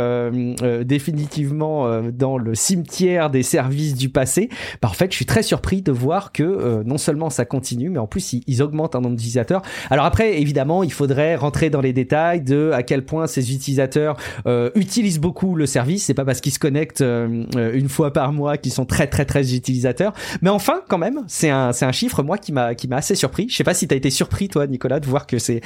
définitivement 0.84 2.02
dans 2.10 2.38
le 2.38 2.54
cimetière 2.54 3.30
des 3.30 3.42
services 3.42 3.94
du 3.94 4.08
passé. 4.08 4.48
Bah, 4.82 4.88
en 4.88 4.94
fait, 4.94 5.10
je 5.10 5.16
suis 5.16 5.26
très 5.26 5.42
surpris 5.42 5.82
de 5.82 5.92
voir 5.92 6.32
que 6.32 6.75
euh, 6.76 6.82
non 6.84 6.98
seulement 6.98 7.30
ça 7.30 7.44
continue, 7.44 7.90
mais 7.90 7.98
en 7.98 8.06
plus 8.06 8.32
ils, 8.46 8.62
augmentent 8.62 8.94
un 8.94 9.00
nombre 9.00 9.16
d'utilisateurs. 9.16 9.62
Alors 9.90 10.04
après, 10.04 10.40
évidemment, 10.40 10.82
il 10.82 10.92
faudrait 10.92 11.36
rentrer 11.36 11.70
dans 11.70 11.80
les 11.80 11.92
détails 11.92 12.40
de 12.40 12.70
à 12.72 12.82
quel 12.82 13.04
point 13.04 13.26
ces 13.26 13.52
utilisateurs 13.52 14.16
euh, 14.46 14.70
utilisent 14.74 15.20
beaucoup 15.20 15.54
le 15.54 15.66
service. 15.66 16.04
C'est 16.04 16.14
pas 16.14 16.24
parce 16.24 16.40
qu'ils 16.40 16.52
se 16.52 16.58
connectent 16.58 17.02
euh, 17.02 17.44
une 17.54 17.88
fois 17.88 18.12
par 18.12 18.32
mois 18.32 18.56
qu'ils 18.56 18.72
sont 18.72 18.86
très 18.86 19.06
très 19.06 19.24
très 19.24 19.54
utilisateurs. 19.54 20.12
Mais 20.42 20.50
enfin, 20.50 20.80
quand 20.88 20.98
même, 20.98 21.24
c'est 21.26 21.50
un 21.50 21.72
c'est 21.72 21.84
un 21.84 21.92
chiffre 21.92 22.22
moi 22.22 22.38
qui 22.38 22.52
m'a 22.52 22.74
qui 22.74 22.88
m'a 22.88 22.96
assez 22.96 23.14
surpris. 23.14 23.46
Je 23.48 23.56
sais 23.56 23.64
pas 23.64 23.74
si 23.74 23.86
t'as 23.88 23.96
été 23.96 24.10
surpris 24.10 24.48
toi, 24.48 24.66
Nicolas, 24.66 25.00
de 25.00 25.06
voir 25.06 25.26
que 25.26 25.38
c'est 25.38 25.60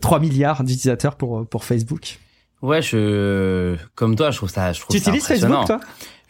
3 0.00 0.20
milliards 0.20 0.64
d'utilisateurs 0.64 1.16
pour 1.16 1.46
pour 1.46 1.64
Facebook. 1.64 2.18
Ouais, 2.62 2.80
je 2.80 3.76
comme 3.96 4.14
toi, 4.14 4.30
je 4.30 4.36
trouve 4.36 4.50
ça. 4.50 4.72
Je 4.72 4.80
trouve 4.80 4.94
tu 4.94 4.98
utilises 4.98 5.26
Facebook, 5.26 5.66
toi? 5.66 5.80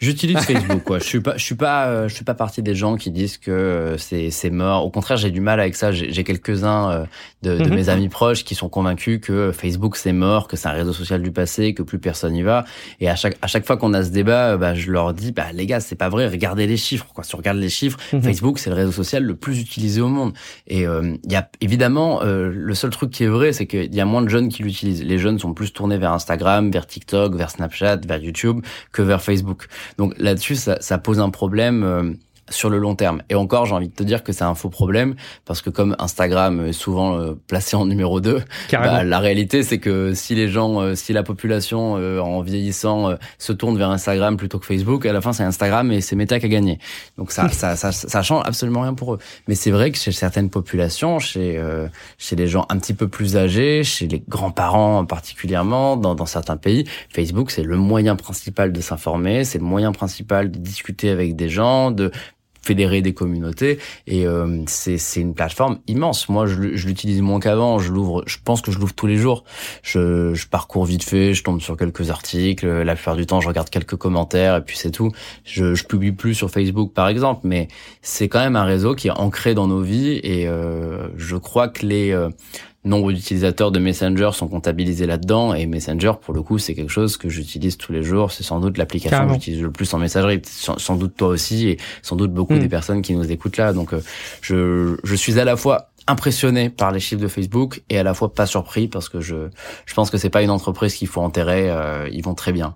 J'utilise 0.03 0.37
Facebook, 0.45 0.83
quoi. 0.83 0.99
Je 0.99 1.05
suis 1.05 1.21
pas, 1.21 1.37
je 1.37 1.43
suis 1.43 1.55
pas, 1.55 1.87
euh, 1.87 2.07
je 2.09 2.13
suis 2.13 2.25
pas 2.25 2.33
partie 2.33 2.61
des 2.61 2.75
gens 2.75 2.97
qui 2.97 3.09
disent 3.09 3.37
que 3.37 3.51
euh, 3.51 3.97
c'est 3.97 4.31
c'est 4.31 4.49
mort. 4.49 4.85
Au 4.85 4.89
contraire, 4.89 5.15
j'ai 5.15 5.31
du 5.31 5.39
mal 5.39 5.61
avec 5.61 5.75
ça. 5.75 5.91
J'ai 5.93 6.23
quelques 6.25 6.65
uns 6.65 6.91
euh, 6.91 7.05
de, 7.41 7.57
de 7.57 7.69
mhm. 7.69 7.75
mes 7.75 7.89
amis 7.89 8.09
proches 8.09 8.43
qui 8.43 8.53
sont 8.53 8.67
convaincus 8.67 9.21
que 9.21 9.53
Facebook 9.53 9.95
c'est 9.95 10.11
mort, 10.11 10.49
que 10.49 10.57
c'est 10.57 10.67
un 10.67 10.73
réseau 10.73 10.91
social 10.91 11.21
du 11.21 11.31
passé, 11.31 11.73
que 11.73 11.83
plus 11.83 11.99
personne 11.99 12.35
y 12.35 12.43
va. 12.43 12.65
Et 12.99 13.09
à 13.09 13.15
chaque 13.15 13.37
à 13.41 13.47
chaque 13.47 13.65
fois 13.65 13.77
qu'on 13.77 13.93
a 13.93 14.03
ce 14.03 14.09
débat, 14.09 14.57
bah, 14.57 14.75
je 14.75 14.91
leur 14.91 15.13
dis, 15.13 15.31
bah 15.31 15.53
les 15.53 15.65
gars, 15.65 15.79
c'est 15.79 15.95
pas 15.95 16.09
vrai. 16.09 16.27
Regardez 16.27 16.67
les 16.67 16.77
chiffres, 16.77 17.07
quoi. 17.13 17.23
Si 17.23 17.33
on 17.35 17.37
regarde 17.37 17.57
les 17.57 17.69
chiffres, 17.69 17.97
mhm. 18.11 18.21
Facebook 18.21 18.59
c'est 18.59 18.69
le 18.69 18.75
réseau 18.75 18.91
social 18.91 19.23
le 19.23 19.35
plus 19.35 19.61
utilisé 19.61 20.01
au 20.01 20.09
monde. 20.09 20.33
Et 20.67 20.81
il 20.81 21.31
y 21.31 21.35
a 21.35 21.49
évidemment 21.61 22.21
le 22.23 22.73
seul 22.73 22.89
truc 22.89 23.09
qui 23.11 23.23
est 23.23 23.27
vrai, 23.27 23.53
c'est 23.53 23.67
qu'il 23.67 23.95
y 23.95 24.01
a 24.01 24.05
moins 24.05 24.21
de 24.21 24.29
jeunes 24.29 24.49
qui 24.49 24.63
l'utilisent. 24.63 25.03
Les 25.03 25.17
jeunes 25.17 25.39
sont 25.39 25.53
plus 25.53 25.71
tournés 25.71 25.97
vers 25.97 26.11
Instagram, 26.11 26.71
vers 26.71 26.87
TikTok, 26.87 27.35
vers 27.35 27.51
Snapchat, 27.51 27.97
vers 28.05 28.17
YouTube 28.17 28.61
que 28.91 29.01
vers 29.01 29.21
Facebook. 29.21 29.67
Donc 29.97 30.13
là-dessus, 30.17 30.55
ça, 30.55 30.97
pose 30.97 31.19
un 31.19 31.29
problème. 31.29 32.17
Euh, 32.49 32.53
sur 32.53 32.69
le 32.69 32.77
long 32.77 32.95
terme. 32.95 33.21
Et 33.29 33.35
encore, 33.35 33.65
j'ai 33.65 33.73
envie 33.73 33.89
de 33.89 33.93
te 33.93 34.03
dire 34.03 34.23
que 34.23 34.31
c'est 34.31 34.43
un 34.43 34.55
faux 34.55 34.69
problème 34.69 35.15
parce 35.45 35.61
que 35.61 35.69
comme 35.69 35.95
Instagram 35.99 36.65
est 36.67 36.73
souvent 36.73 37.17
euh, 37.17 37.33
placé 37.47 37.75
en 37.75 37.85
numéro 37.85 38.21
2, 38.21 38.41
bah, 38.71 39.03
la 39.03 39.19
réalité 39.19 39.63
c'est 39.63 39.79
que 39.79 40.13
si 40.13 40.35
les 40.35 40.47
gens, 40.47 40.81
euh, 40.81 40.95
si 40.95 41.13
la 41.13 41.23
population 41.23 41.97
euh, 41.97 42.19
en 42.19 42.41
vieillissant 42.41 43.15
se 43.37 43.53
tourne 43.53 43.77
vers 43.77 43.89
Instagram 43.89 44.37
plutôt 44.37 44.59
que 44.59 44.65
Facebook, 44.65 45.05
à 45.05 45.13
la 45.13 45.21
fin 45.21 45.33
c'est 45.33 45.43
Instagram 45.43 45.91
et 45.91 46.01
c'est 46.01 46.15
Meta 46.15 46.39
qui 46.39 46.45
a 46.45 46.49
gagné. 46.49 46.79
Donc 47.17 47.31
ça, 47.31 47.49
ça, 47.51 47.75
ça, 47.75 47.91
ça, 47.91 48.21
change 48.21 48.43
absolument 48.45 48.81
rien 48.81 48.93
pour 48.93 49.13
eux. 49.13 49.19
Mais 49.47 49.55
c'est 49.55 49.71
vrai 49.71 49.91
que 49.91 49.97
chez 49.97 50.11
certaines 50.11 50.49
populations, 50.49 51.19
chez 51.19 51.61
chez 52.17 52.35
les 52.35 52.47
gens 52.47 52.65
un 52.69 52.77
petit 52.77 52.93
peu 52.93 53.07
plus 53.07 53.37
âgés, 53.37 53.83
chez 53.83 54.07
les 54.07 54.23
grands-parents 54.27 55.05
particulièrement, 55.05 55.97
dans, 55.97 56.15
dans 56.15 56.25
certains 56.25 56.57
pays, 56.57 56.85
Facebook 57.09 57.51
c'est 57.51 57.63
le 57.63 57.77
moyen 57.77 58.15
principal 58.15 58.71
de 58.71 58.81
s'informer, 58.81 59.43
c'est 59.43 59.59
le 59.59 59.65
moyen 59.65 59.91
principal 59.91 60.51
de 60.51 60.59
discuter 60.59 61.09
avec 61.09 61.35
des 61.35 61.49
gens, 61.49 61.91
de 61.91 62.11
fédérer 62.63 63.01
des 63.01 63.13
communautés 63.13 63.79
et 64.07 64.25
euh, 64.25 64.63
c'est 64.67 64.97
une 65.21 65.33
plateforme 65.33 65.79
immense. 65.87 66.29
Moi, 66.29 66.45
je, 66.45 66.75
je 66.75 66.87
l'utilise 66.87 67.21
moins 67.21 67.39
qu'avant. 67.39 67.79
Je 67.79 67.91
l'ouvre, 67.91 68.23
je 68.25 68.37
pense 68.43 68.61
que 68.61 68.71
je 68.71 68.79
l'ouvre 68.79 68.93
tous 68.93 69.07
les 69.07 69.17
jours. 69.17 69.43
Je, 69.81 70.33
je 70.33 70.47
parcours 70.47 70.85
vite 70.85 71.03
fait, 71.03 71.33
je 71.33 71.43
tombe 71.43 71.61
sur 71.61 71.77
quelques 71.77 72.09
articles. 72.09 72.67
La 72.67 72.95
plupart 72.95 73.15
du 73.15 73.25
temps, 73.25 73.41
je 73.41 73.47
regarde 73.47 73.69
quelques 73.69 73.95
commentaires 73.95 74.57
et 74.57 74.61
puis 74.61 74.77
c'est 74.77 74.91
tout. 74.91 75.11
Je, 75.43 75.75
je 75.75 75.83
publie 75.85 76.11
plus 76.11 76.33
sur 76.33 76.49
Facebook, 76.49 76.93
par 76.93 77.07
exemple, 77.07 77.41
mais 77.43 77.67
c'est 78.01 78.29
quand 78.29 78.39
même 78.39 78.55
un 78.55 78.63
réseau 78.63 78.95
qui 78.95 79.07
est 79.07 79.11
ancré 79.11 79.53
dans 79.53 79.67
nos 79.67 79.81
vies 79.81 80.19
et 80.23 80.47
euh, 80.47 81.07
je 81.17 81.35
crois 81.35 81.67
que 81.67 81.85
les 81.85 82.11
euh, 82.11 82.29
nombre 82.85 83.11
d'utilisateurs 83.11 83.71
de 83.71 83.79
Messenger 83.79 84.31
sont 84.33 84.47
comptabilisés 84.47 85.05
là-dedans 85.05 85.53
et 85.53 85.65
Messenger 85.65 86.13
pour 86.21 86.33
le 86.33 86.41
coup 86.41 86.57
c'est 86.57 86.73
quelque 86.73 86.91
chose 86.91 87.17
que 87.17 87.29
j'utilise 87.29 87.77
tous 87.77 87.91
les 87.91 88.03
jours. 88.03 88.31
C'est 88.31 88.43
sans 88.43 88.59
doute 88.59 88.77
l'application 88.77 89.27
que 89.27 89.33
j'utilise 89.33 89.61
le 89.61 89.71
plus 89.71 89.93
en 89.93 89.99
messagerie. 89.99 90.41
Sans, 90.45 90.95
doute 90.95 91.15
toi 91.15 91.29
aussi 91.29 91.69
et 91.69 91.77
sans 92.01 92.15
doute 92.15 92.33
beaucoup 92.33 92.53
hmm. 92.53 92.59
des 92.59 92.69
personnes 92.69 93.01
qui 93.01 93.15
nous 93.15 93.31
écoutent 93.31 93.57
là. 93.57 93.73
Donc 93.73 93.93
euh, 93.93 94.01
je, 94.41 94.97
je 95.03 95.15
suis 95.15 95.39
à 95.39 95.45
la 95.45 95.55
fois 95.55 95.89
impressionné 96.07 96.69
par 96.69 96.91
les 96.91 96.99
chiffres 96.99 97.21
de 97.21 97.27
Facebook 97.27 97.83
et 97.89 97.97
à 97.97 98.03
la 98.03 98.13
fois 98.13 98.33
pas 98.33 98.45
surpris 98.45 98.87
parce 98.87 99.07
que 99.09 99.21
je 99.21 99.47
je 99.85 99.93
pense 99.93 100.09
que 100.09 100.17
c'est 100.17 100.29
pas 100.29 100.41
une 100.41 100.49
entreprise 100.49 100.95
qu'il 100.95 101.07
faut 101.07 101.21
enterrer 101.21 101.69
euh, 101.69 102.09
ils 102.11 102.23
vont 102.23 102.35
très 102.35 102.51
bien 102.51 102.75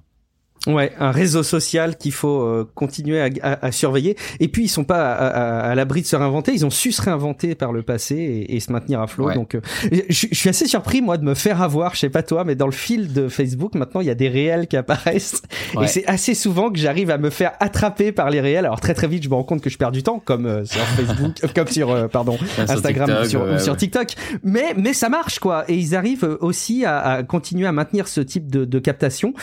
Ouais, 0.67 0.91
un 0.99 1.11
réseau 1.11 1.43
social 1.43 1.95
qu'il 1.95 2.11
faut 2.11 2.41
euh, 2.41 2.69
continuer 2.75 3.21
à, 3.21 3.29
à, 3.41 3.67
à, 3.67 3.71
surveiller. 3.71 4.17
Et 4.41 4.49
puis 4.49 4.65
ils 4.65 4.67
sont 4.67 4.83
pas 4.83 5.13
à, 5.13 5.69
à, 5.69 5.75
l'abri 5.75 6.01
de 6.01 6.07
se 6.07 6.15
réinventer. 6.15 6.51
Ils 6.53 6.65
ont 6.65 6.69
su 6.69 6.91
se 6.91 7.01
réinventer 7.01 7.55
par 7.55 7.71
le 7.71 7.83
passé 7.83 8.15
et, 8.15 8.55
et 8.55 8.59
se 8.59 8.71
maintenir 8.71 8.99
à 8.99 9.07
flot. 9.07 9.31
Donc, 9.31 9.55
euh, 9.55 9.61
je, 9.91 10.27
je, 10.29 10.35
suis 10.35 10.49
assez 10.49 10.67
surpris 10.67 11.01
moi 11.01 11.17
de 11.17 11.23
me 11.23 11.35
faire 11.35 11.61
avoir. 11.61 11.95
Je 11.95 11.99
sais 11.99 12.09
pas 12.09 12.21
toi, 12.21 12.43
mais 12.43 12.55
dans 12.55 12.65
le 12.65 12.73
fil 12.73 13.13
de 13.13 13.29
Facebook 13.29 13.75
maintenant, 13.75 14.01
il 14.01 14.07
y 14.07 14.09
a 14.09 14.15
des 14.15 14.27
réels 14.27 14.67
qui 14.67 14.75
apparaissent. 14.75 15.41
Et 15.81 15.87
c'est 15.87 16.05
assez 16.05 16.33
souvent 16.33 16.69
que 16.69 16.77
j'arrive 16.77 17.11
à 17.11 17.17
me 17.17 17.29
faire 17.29 17.53
attraper 17.61 18.11
par 18.11 18.29
les 18.29 18.41
réels. 18.41 18.65
Alors 18.65 18.81
très 18.81 18.93
très 18.93 19.07
vite, 19.07 19.23
je 19.23 19.29
me 19.29 19.35
rends 19.35 19.43
compte 19.43 19.61
que 19.61 19.69
je 19.69 19.77
perds 19.77 19.93
du 19.93 20.03
temps, 20.03 20.19
comme 20.23 20.45
euh, 20.45 20.65
sur 20.65 20.81
Facebook, 20.81 21.33
comme 21.55 21.67
sur 21.67 22.09
pardon 22.09 22.37
Instagram, 22.57 23.25
sur, 23.25 23.41
TikTok, 23.41 23.59
sur, 23.61 23.77
TikTok. 23.77 24.07
Mais 24.43 24.73
mais 24.75 24.91
ça 24.91 25.07
marche 25.07 25.39
quoi. 25.39 25.63
Et 25.69 25.75
ils 25.75 25.95
arrivent 25.95 26.37
aussi 26.41 26.83
à, 26.85 27.23
continuer 27.23 27.67
à 27.67 27.71
maintenir 27.71 28.09
ce 28.09 28.19
type 28.19 28.51
de, 28.51 28.65
de 28.65 28.79
captation 28.79 29.33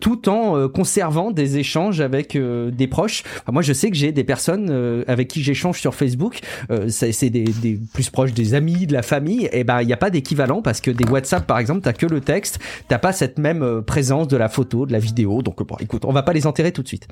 tout 0.00 0.28
en 0.28 0.35
euh, 0.36 0.68
conservant 0.68 1.30
des 1.30 1.58
échanges 1.58 2.00
avec 2.00 2.36
euh, 2.36 2.70
des 2.70 2.86
proches. 2.86 3.22
moi, 3.50 3.62
je 3.62 3.72
sais 3.72 3.90
que 3.90 3.96
j'ai 3.96 4.12
des 4.12 4.24
personnes 4.24 4.68
euh, 4.70 5.04
avec 5.06 5.28
qui 5.28 5.42
j'échange 5.42 5.80
sur 5.80 5.94
Facebook. 5.94 6.40
c'est 6.88 7.30
des, 7.30 7.44
des, 7.44 7.78
plus 7.92 8.10
proches 8.10 8.32
des 8.32 8.54
amis, 8.54 8.86
de 8.86 8.92
la 8.92 9.02
famille. 9.02 9.48
Et 9.52 9.64
ben, 9.64 9.80
il 9.82 9.86
n'y 9.86 9.92
a 9.92 9.96
pas 9.96 10.10
d'équivalent 10.10 10.62
parce 10.62 10.80
que 10.80 10.90
des 10.90 11.08
WhatsApp, 11.08 11.46
par 11.46 11.58
exemple, 11.58 11.80
t'as 11.82 11.92
que 11.92 12.06
le 12.06 12.20
texte. 12.20 12.58
T'as 12.88 12.98
pas 12.98 13.12
cette 13.12 13.38
même 13.38 13.82
présence 13.82 14.28
de 14.28 14.36
la 14.36 14.48
photo, 14.48 14.86
de 14.86 14.92
la 14.92 14.98
vidéo. 14.98 15.42
Donc, 15.42 15.62
bon, 15.62 15.76
écoute, 15.80 16.04
on 16.04 16.12
va 16.12 16.22
pas 16.22 16.32
les 16.32 16.46
enterrer 16.46 16.72
tout 16.72 16.82
de 16.82 16.88
suite. 16.88 17.08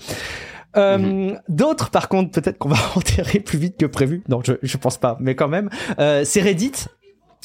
Mhm. 0.77 1.39
D'autres, 1.49 1.91
par 1.91 2.09
contre, 2.09 2.31
peut-être 2.33 2.59
qu'on 2.59 2.69
va 2.69 2.79
enterrer 2.97 3.41
plus 3.41 3.59
vite 3.59 3.77
que 3.77 3.87
prévu. 3.87 4.23
Non, 4.29 4.41
je, 4.45 4.55
je 4.63 4.77
pense 4.77 4.99
pas, 4.99 5.17
mais 5.21 5.35
quand 5.35 5.49
même. 5.49 5.71
c'est 5.99 6.43
Reddit 6.43 6.73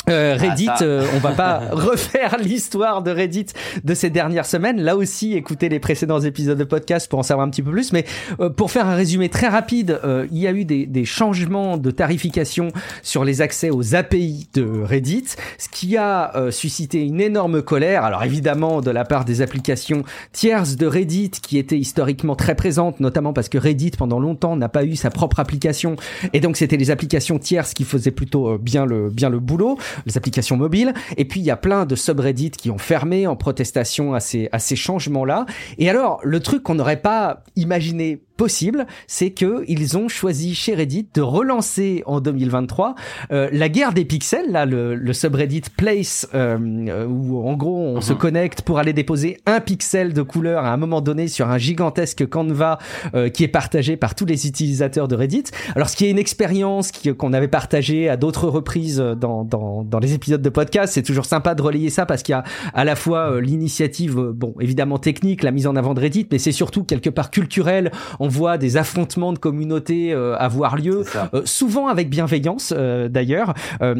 euh, 0.10 0.38
ah, 0.39 0.41
Reddit, 0.41 0.70
euh, 0.82 1.05
on 1.16 1.20
va 1.20 1.32
pas 1.32 1.62
refaire 1.72 2.38
l'histoire 2.39 3.01
de 3.03 3.12
Reddit 3.12 3.47
de 3.84 3.93
ces 3.93 4.10
dernières 4.10 4.45
semaines. 4.45 4.82
Là 4.82 4.95
aussi, 4.95 5.36
écoutez 5.36 5.70
les 5.70 5.80
précédents 5.80 6.20
épisodes 6.20 6.57
de 6.57 6.64
podcast 6.64 7.10
pour 7.10 7.20
en 7.20 7.24
savoir 7.24 7.45
un 7.45 7.49
petit 7.49 7.62
peu 7.62 7.72
plus. 7.72 7.93
Mais 7.93 8.05
euh, 8.39 8.49
pour 8.49 8.72
faire 8.72 8.88
un 8.88 8.95
résumé 8.95 9.30
très 9.30 9.47
rapide, 9.47 9.99
il 10.32 10.38
y 10.38 10.47
a 10.47 10.51
eu 10.51 10.66
des, 10.66 10.86
des, 10.86 11.05
changements 11.05 11.78
de 11.78 11.91
tarification 11.91 12.70
sur 13.01 13.24
les 13.24 13.41
accès 13.41 13.70
aux 13.70 13.95
API 13.95 14.49
de 14.53 14.82
Reddit, 14.84 15.26
ce 15.57 15.70
qui 15.70 15.97
a 15.97 16.32
suscité 16.51 17.01
une 17.01 17.22
énorme 17.22 17.62
colère. 17.62 18.03
Alors 18.03 18.24
évidemment 18.24 18.82
de 18.82 18.91
la 18.91 19.05
part 19.05 19.26
des 19.26 19.41
applications 19.41 20.03
tierces 20.32 20.76
de 20.76 20.86
Reddit 20.86 21.32
qui 21.32 21.57
étaient 21.57 21.78
historiquement 21.78 22.36
très 22.36 22.55
présentes, 22.55 22.99
notamment 22.99 23.34
parce 23.34 23.49
que 23.49 23.57
Reddit 23.57 23.91
pendant 23.91 24.20
longtemps 24.20 24.55
n'a 24.55 24.70
pas 24.70 24.84
eu 24.84 24.95
sa 24.95 25.10
propre 25.10 25.39
application 25.39 25.95
et 26.34 26.39
donc 26.39 26.57
c'était 26.57 26.78
les 26.78 26.91
applications 26.91 27.39
tierces 27.39 27.74
qui 27.74 27.84
faisaient 27.84 28.12
plutôt 28.12 28.57
bien 28.57 28.86
le 28.86 29.10
bien 29.10 29.30
le 29.30 29.39
boulot 29.39 29.78
les 30.06 30.18
applications 30.18 30.58
mobiles. 30.58 30.93
Et 31.18 31.26
puis 31.26 31.39
il 31.39 31.45
y 31.45 31.52
a 31.52 31.58
plein 31.58 31.86
de 31.86 31.95
subreddits 31.95 32.52
qui 32.52 32.72
ont 32.72 32.78
fermé 32.78 33.28
en 33.28 33.36
protestation 33.36 34.14
à 34.14 34.20
ces, 34.20 34.50
à 34.52 34.60
ces 34.60 34.76
changements-là. 34.76 35.45
Et 35.78 35.89
alors, 35.89 36.20
le 36.24 36.39
truc 36.39 36.64
qu'on 36.64 36.76
n'aurait 36.76 37.02
pas 37.02 37.43
imaginé 37.56 38.24
possible, 38.40 38.88
c'est 39.06 39.32
que 39.32 39.66
ils 39.68 39.98
ont 39.98 40.08
choisi 40.08 40.56
chez 40.56 40.74
Reddit 40.74 41.10
de 41.14 41.22
relancer 41.22 42.04
en 42.06 42.22
2023 42.22 42.96
euh, 43.34 43.50
la 43.52 43.68
guerre 43.68 43.92
des 43.92 44.06
pixels, 44.06 44.50
là 44.50 44.66
le, 44.66 44.96
le 44.96 45.12
subreddit 45.12 45.64
Place, 45.76 46.26
euh, 46.34 47.06
où 47.06 47.46
en 47.46 47.56
gros 47.56 47.78
on 47.78 48.00
se 48.00 48.14
mhm. 48.14 48.20
connecte 48.20 48.62
pour 48.62 48.80
aller 48.80 48.94
déposer 48.94 49.40
un 49.46 49.60
pixel 49.60 50.14
de 50.14 50.22
couleur 50.22 50.64
à 50.64 50.72
un 50.72 50.78
moment 50.78 51.02
donné 51.02 51.28
sur 51.28 51.50
un 51.50 51.58
gigantesque 51.58 52.30
Canva 52.30 52.80
euh, 53.14 53.28
qui 53.28 53.44
est 53.44 53.50
partagé 53.50 53.98
par 53.98 54.16
tous 54.16 54.26
les 54.26 54.48
utilisateurs 54.48 55.10
de 55.10 55.18
Reddit. 55.18 55.44
Alors 55.76 55.90
ce 55.90 55.98
qui 55.98 56.06
est 56.06 56.10
une 56.10 56.18
expérience 56.18 56.94
qu'on 57.18 57.34
avait 57.34 57.50
partagée 57.50 58.08
à 58.08 58.16
d'autres 58.16 58.48
reprises 58.48 59.00
dans, 59.00 59.44
dans, 59.44 59.84
dans 59.84 60.00
les 60.00 60.14
épisodes 60.14 60.42
de 60.42 60.50
podcast, 60.50 60.94
c'est 60.94 61.04
toujours 61.04 61.26
sympa 61.26 61.56
de 61.56 61.62
relayer 61.62 61.90
ça 61.90 62.06
parce 62.06 62.24
qu'il 62.24 62.32
y 62.32 62.38
a 62.38 62.46
à 62.74 62.86
la 62.86 62.96
fois 62.96 63.34
euh, 63.34 63.42
l'initiative, 63.42 64.16
bon 64.16 64.54
évidemment 64.62 64.98
technique, 64.98 65.44
la 65.44 65.52
mise 65.52 65.68
en 65.68 65.76
avant 65.76 65.94
de 65.94 66.00
Reddit, 66.00 66.28
mais 66.32 66.40
c'est 66.40 66.54
surtout 66.54 66.86
quelque 66.86 67.10
part 67.10 67.32
culturel. 67.32 67.92
On 68.22 68.29
voit 68.30 68.58
des 68.58 68.78
affrontements 68.78 69.34
de 69.34 69.40
communautés 69.40 70.14
euh, 70.14 70.36
avoir 70.38 70.78
lieu, 70.78 71.04
euh, 71.34 71.42
souvent 71.46 71.88
avec 71.88 72.10
bienveillance 72.10 72.74
euh, 72.76 73.10
d'ailleurs, 73.10 73.54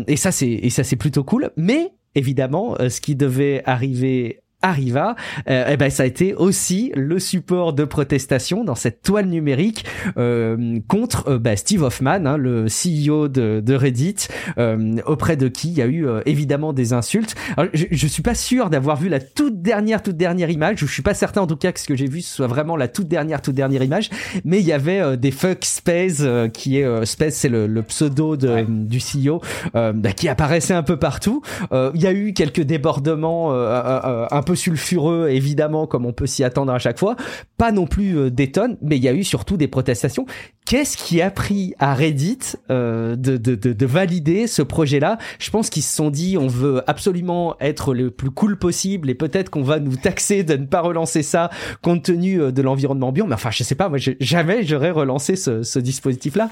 et 0.08 0.16
ça 0.16 0.32
c'est 0.32 0.50
et 0.50 0.70
ça 0.70 0.84
c'est 0.84 0.96
plutôt 0.96 1.24
cool. 1.24 1.52
Mais 1.58 1.92
évidemment, 2.16 2.76
ce 2.78 3.02
qui 3.02 3.16
devait 3.16 3.62
arriver 3.66 4.42
arriva, 4.62 5.16
euh, 5.50 5.66
eh 5.70 5.78
ben 5.78 5.90
ça 5.90 6.04
a 6.04 6.06
été 6.06 6.34
aussi 6.34 6.92
le 6.96 7.18
support 7.20 7.74
de 7.74 7.86
protestation 7.86 8.64
dans 8.64 8.76
cette 8.76 9.02
toile 9.02 9.28
numérique 9.28 9.86
euh, 10.18 10.80
contre 10.88 11.30
euh, 11.30 11.40
bah, 11.40 11.56
Steve 11.56 11.84
Hoffman, 11.84 12.26
hein, 12.26 12.38
le 12.38 12.66
CEO 12.66 13.30
de, 13.30 13.62
de 13.66 13.74
Reddit, 13.74 14.28
euh, 14.58 14.98
auprès 15.06 15.38
de 15.38 15.48
qui 15.48 15.70
il 15.70 15.78
y 15.78 15.82
a 15.82 15.86
eu 15.86 16.08
euh, 16.08 16.22
évidemment 16.26 16.74
des 16.74 16.92
insultes. 16.94 17.36
Alors, 17.56 17.72
je, 17.74 17.86
je 17.90 18.08
suis 18.08 18.22
pas 18.22 18.36
sûr 18.36 18.70
d'avoir 18.70 18.98
vu 18.98 19.08
la 19.08 19.20
toute 19.20 19.62
dernière 19.62 20.04
toute 20.04 20.18
dernière 20.18 20.50
image. 20.50 20.80
Je 20.80 20.86
suis 20.86 21.02
pas 21.02 21.14
certain 21.14 21.42
en 21.42 21.48
tout 21.48 21.56
cas 21.56 21.72
que 21.72 21.80
ce 21.80 21.86
que 21.86 21.96
j'ai 21.96 22.08
vu 22.08 22.22
soit 22.22 22.48
vraiment 22.48 22.76
la 22.76 22.88
toute 22.88 23.08
dernière 23.08 23.42
toute 23.42 23.56
dernière 23.56 23.84
image, 23.84 24.10
mais 24.44 24.60
il 24.60 24.66
y 24.66 24.74
avait 24.74 25.18
des 25.18 25.32
fuck 25.32 25.64
space 25.64 26.24
qui 26.54 26.80
est 26.80 27.06
space 27.06 27.36
c'est 27.36 27.50
le, 27.50 27.68
le, 27.68 27.82
pseudo 27.84 28.36
de, 28.36 28.66
du 28.68 29.00
CEO 29.00 29.42
bah, 29.74 30.12
qui 30.16 30.28
apparaissait 30.28 30.74
un 30.74 30.84
peu 30.84 30.98
partout. 30.98 31.42
Il 31.72 32.02
y 32.02 32.08
a 32.08 32.12
eu 32.12 32.34
quelques 32.34 32.62
débordements 32.62 33.54
un 33.54 34.42
peu 34.42 34.49
sulfureux, 34.56 35.30
évidemment, 35.30 35.88
comme 35.88 36.06
on 36.06 36.14
peut 36.14 36.28
s'y 36.28 36.44
attendre 36.44 36.72
à 36.72 36.80
chaque 36.80 37.00
fois. 37.00 37.16
Pas 37.58 37.72
non 37.72 37.88
plus 37.88 38.18
euh, 38.18 38.30
des 38.30 38.52
tonnes, 38.52 38.78
mais 38.82 38.98
il 38.98 39.04
y 39.04 39.08
a 39.08 39.14
eu 39.14 39.24
surtout 39.24 39.58
des 39.58 39.68
protestations. 39.68 40.26
Qu'est-ce 40.66 40.98
qui 40.98 41.22
a 41.22 41.32
pris 41.32 41.74
à 41.80 41.94
Reddit 41.94 42.40
euh, 42.70 43.16
de, 43.16 43.86
valider 43.86 44.48
ce 44.48 44.62
projet-là? 44.62 45.18
Je 45.40 45.50
pense 45.50 45.70
qu'ils 45.70 45.84
se 45.84 45.96
sont 45.96 46.10
dit, 46.10 46.38
on 46.38 46.48
veut 46.48 46.84
absolument 46.88 47.56
être 47.60 47.94
le 47.94 48.12
plus 48.12 48.30
cool 48.30 48.58
possible 48.58 49.10
et 49.10 49.16
peut-être 49.16 49.50
qu'on 49.50 49.64
va 49.64 49.80
nous 49.80 49.96
taxer 49.96 50.44
de 50.44 50.56
ne 50.56 50.66
pas 50.66 50.82
relancer 50.82 51.24
ça 51.24 51.50
compte 51.82 52.04
tenu 52.04 52.42
euh, 52.42 52.52
de 52.52 52.62
l'environnement 52.62 53.08
ambiant. 53.10 53.28
Mais 53.28 53.36
enfin, 53.36 53.52
je 53.52 53.64
sais 53.64 53.76
pas, 53.76 53.90
moi, 53.90 53.98
jamais 54.20 54.64
j'aurais 54.64 54.92
relancé 54.92 55.36
ce, 55.36 55.64
ce 55.64 55.80
dispositif-là. 55.80 56.50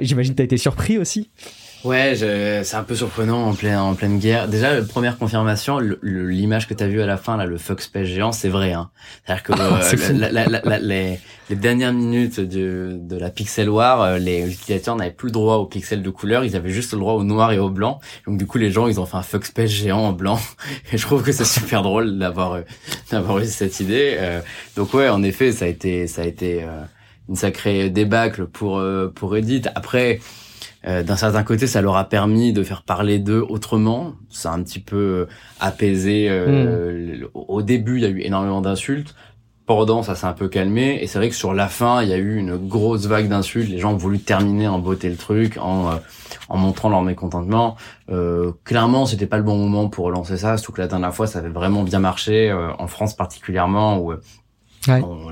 J'imagine 0.00 0.32
que 0.32 0.36
tu 0.36 0.42
as 0.42 0.46
été 0.46 0.56
surpris 0.56 0.98
aussi. 0.98 1.30
Ouais, 1.84 2.16
c'est 2.16 2.74
un 2.74 2.82
peu 2.82 2.96
surprenant 2.96 3.44
en 3.46 3.54
pleine, 3.54 3.76
en 3.76 3.94
pleine 3.94 4.18
guerre. 4.18 4.48
Déjà, 4.48 4.82
première 4.82 5.16
confirmation, 5.16 5.78
l'image 6.02 6.66
que 6.66 6.74
tu 6.74 6.82
as 6.82 6.88
vue 6.88 7.00
à 7.00 7.06
la 7.06 7.16
fin, 7.16 7.36
là, 7.36 7.46
le 7.46 7.56
Fox 7.56 7.84
Space 7.84 8.06
géant, 8.08 8.32
c'est 8.32 8.48
vrai. 8.48 8.72
Hein. 8.72 8.90
C'est-à-dire 9.24 9.42
que 9.44 9.52
ah, 9.52 9.80
euh, 10.66 10.78
les, 10.82 11.20
les, 11.48 11.56
dernières 11.56 11.92
minutes 11.92 12.40
de, 12.40 12.98
de 13.00 13.16
la 13.16 13.30
Pixel 13.30 13.70
War, 13.70 14.02
euh, 14.02 14.18
les 14.18 14.50
utilisateurs 14.50 14.96
n'avaient 14.96 15.12
plus 15.12 15.28
le 15.28 15.32
droit 15.32 15.56
aux 15.56 15.66
pixels 15.66 16.02
de 16.02 16.10
couleur, 16.10 16.44
ils 16.44 16.56
avaient 16.56 16.70
juste 16.70 16.94
le 16.94 16.98
droit 16.98 17.12
au 17.12 17.22
noir 17.22 17.52
et 17.52 17.60
au 17.60 17.70
blanc. 17.70 18.00
Donc 18.26 18.38
du 18.38 18.46
coup, 18.46 18.58
les 18.58 18.72
gens, 18.72 18.88
ils 18.88 18.98
ont 18.98 19.06
fait 19.06 19.16
un 19.16 19.22
Fox 19.22 19.48
Space 19.48 19.70
géant 19.70 20.00
en 20.00 20.12
blanc. 20.12 20.40
Et 20.92 20.98
je 20.98 21.06
trouve 21.06 21.22
que 21.22 21.30
c'est 21.30 21.44
super 21.44 21.82
drôle 21.82 22.18
d'avoir 22.18 22.54
euh, 22.54 22.62
d'avoir 23.12 23.38
eu 23.38 23.46
cette 23.46 23.78
idée. 23.78 24.18
donc 24.74 24.94
ouais, 24.94 25.08
en 25.08 25.22
effet, 25.22 25.52
ça 25.52 25.66
a 25.66 25.68
été 25.68 26.08
ça 26.08 26.22
a 26.22 26.24
été 26.24 26.66
une 27.28 27.36
sacrée 27.36 27.88
débâcle 27.88 28.46
pour 28.46 28.82
pour 29.14 29.30
Reddit. 29.30 29.62
Après 29.74 30.18
euh, 30.88 31.02
d'un 31.02 31.16
certain 31.16 31.42
côté, 31.42 31.66
ça 31.66 31.82
leur 31.82 31.96
a 31.96 32.08
permis 32.08 32.52
de 32.52 32.62
faire 32.62 32.82
parler 32.82 33.18
d'eux 33.18 33.44
autrement. 33.48 34.14
Ça 34.30 34.52
a 34.52 34.54
un 34.54 34.62
petit 34.62 34.80
peu 34.80 34.96
euh, 34.96 35.26
apaisé. 35.60 36.28
Euh, 36.30 37.24
hmm. 37.24 37.28
Au 37.34 37.62
début, 37.62 37.96
il 37.96 38.02
y 38.02 38.06
a 38.06 38.08
eu 38.08 38.20
énormément 38.20 38.62
d'insultes. 38.62 39.14
pendant, 39.66 40.02
ça 40.02 40.14
s'est 40.14 40.26
un 40.26 40.32
peu 40.32 40.48
calmé. 40.48 40.98
Et 41.02 41.06
c'est 41.06 41.18
vrai 41.18 41.28
que 41.28 41.34
sur 41.34 41.52
la 41.52 41.68
fin, 41.68 42.02
il 42.02 42.08
y 42.08 42.14
a 42.14 42.16
eu 42.16 42.36
une 42.36 42.56
grosse 42.56 43.06
vague 43.06 43.28
d'insultes. 43.28 43.68
Les 43.68 43.78
gens 43.78 43.92
ont 43.92 43.98
voulu 43.98 44.18
terminer 44.18 44.66
en 44.66 44.78
beauté 44.78 45.10
le 45.10 45.16
truc, 45.16 45.58
en, 45.60 45.90
euh, 45.90 45.96
en 46.48 46.56
montrant 46.56 46.88
leur 46.88 47.02
mécontentement. 47.02 47.76
Clairement, 48.64 49.04
c'était 49.04 49.26
pas 49.26 49.36
le 49.36 49.42
bon 49.42 49.58
moment 49.58 49.90
pour 49.90 50.06
relancer 50.06 50.38
ça. 50.38 50.56
Surtout 50.56 50.72
que 50.72 50.80
la 50.80 50.88
dernière 50.88 51.14
fois, 51.14 51.26
ça 51.26 51.40
avait 51.40 51.50
vraiment 51.50 51.82
bien 51.82 51.98
marché, 51.98 52.50
en 52.50 52.86
France 52.86 53.14
particulièrement, 53.14 53.98
où 53.98 54.14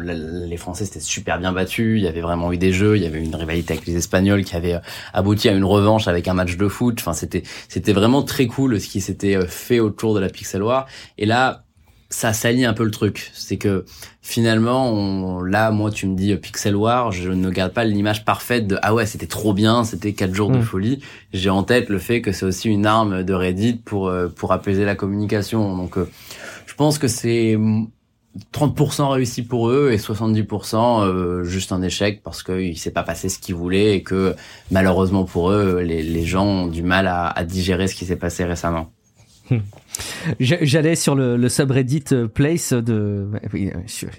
les 0.02 0.56
Français 0.56 0.84
s'étaient 0.84 1.00
super 1.00 1.38
bien 1.38 1.52
battus. 1.52 1.98
Il 1.98 2.04
y 2.04 2.08
avait 2.08 2.20
vraiment 2.20 2.52
eu 2.52 2.58
des 2.58 2.72
jeux. 2.72 2.96
Il 2.96 3.02
y 3.02 3.06
avait 3.06 3.22
une 3.22 3.34
rivalité 3.34 3.74
avec 3.74 3.86
les 3.86 3.96
Espagnols 3.96 4.44
qui 4.44 4.56
avait 4.56 4.78
abouti 5.12 5.48
à 5.48 5.52
une 5.52 5.64
revanche 5.64 6.08
avec 6.08 6.28
un 6.28 6.34
match 6.34 6.56
de 6.56 6.68
foot. 6.68 6.98
Enfin, 7.00 7.12
c'était 7.12 7.42
c'était 7.68 7.92
vraiment 7.92 8.22
très 8.22 8.46
cool 8.46 8.80
ce 8.80 8.88
qui 8.88 9.00
s'était 9.00 9.38
fait 9.46 9.80
autour 9.80 10.14
de 10.14 10.20
la 10.20 10.28
Pixel 10.28 10.62
War. 10.62 10.86
Et 11.18 11.26
là, 11.26 11.66
ça 12.08 12.32
salit 12.32 12.64
un 12.64 12.72
peu 12.72 12.84
le 12.84 12.90
truc. 12.90 13.30
C'est 13.34 13.56
que 13.56 13.84
finalement, 14.22 14.90
on, 14.90 15.42
là, 15.42 15.70
moi, 15.70 15.90
tu 15.90 16.06
me 16.06 16.16
dis 16.16 16.32
euh, 16.32 16.36
Pixel 16.36 16.76
War, 16.76 17.12
je 17.12 17.30
ne 17.30 17.50
garde 17.50 17.72
pas 17.72 17.84
l'image 17.84 18.24
parfaite 18.24 18.66
de 18.66 18.78
ah 18.82 18.94
ouais, 18.94 19.06
c'était 19.06 19.26
trop 19.26 19.52
bien, 19.52 19.84
c'était 19.84 20.12
quatre 20.12 20.34
jours 20.34 20.50
de 20.50 20.58
mm. 20.58 20.62
folie. 20.62 21.02
J'ai 21.32 21.50
en 21.50 21.62
tête 21.62 21.88
le 21.88 21.98
fait 21.98 22.22
que 22.22 22.32
c'est 22.32 22.44
aussi 22.44 22.68
une 22.68 22.86
arme 22.86 23.22
de 23.22 23.34
Reddit 23.34 23.74
pour 23.84 24.08
euh, 24.08 24.28
pour 24.28 24.52
apaiser 24.52 24.84
la 24.84 24.94
communication. 24.94 25.76
Donc, 25.76 25.98
euh, 25.98 26.08
je 26.66 26.74
pense 26.74 26.98
que 26.98 27.08
c'est 27.08 27.58
30% 28.52 29.08
réussi 29.08 29.42
pour 29.42 29.70
eux 29.70 29.90
et 29.92 29.96
70% 29.96 31.42
juste 31.44 31.72
un 31.72 31.82
échec 31.82 32.22
parce 32.22 32.42
qu'il 32.42 32.78
s'est 32.78 32.90
pas 32.90 33.02
passé 33.02 33.28
ce 33.28 33.38
qu'ils 33.38 33.54
voulaient 33.54 33.96
et 33.96 34.02
que 34.02 34.34
malheureusement 34.70 35.24
pour 35.24 35.50
eux, 35.50 35.80
les, 35.80 36.02
les 36.02 36.24
gens 36.24 36.44
ont 36.44 36.66
du 36.66 36.82
mal 36.82 37.06
à, 37.06 37.26
à 37.28 37.44
digérer 37.44 37.88
ce 37.88 37.94
qui 37.94 38.04
s'est 38.04 38.16
passé 38.16 38.44
récemment. 38.44 38.90
J'allais 40.40 40.94
sur 40.94 41.14
le, 41.14 41.36
le, 41.36 41.48
subreddit 41.48 42.04
euh, 42.12 42.28
Place 42.28 42.72
de, 42.72 43.28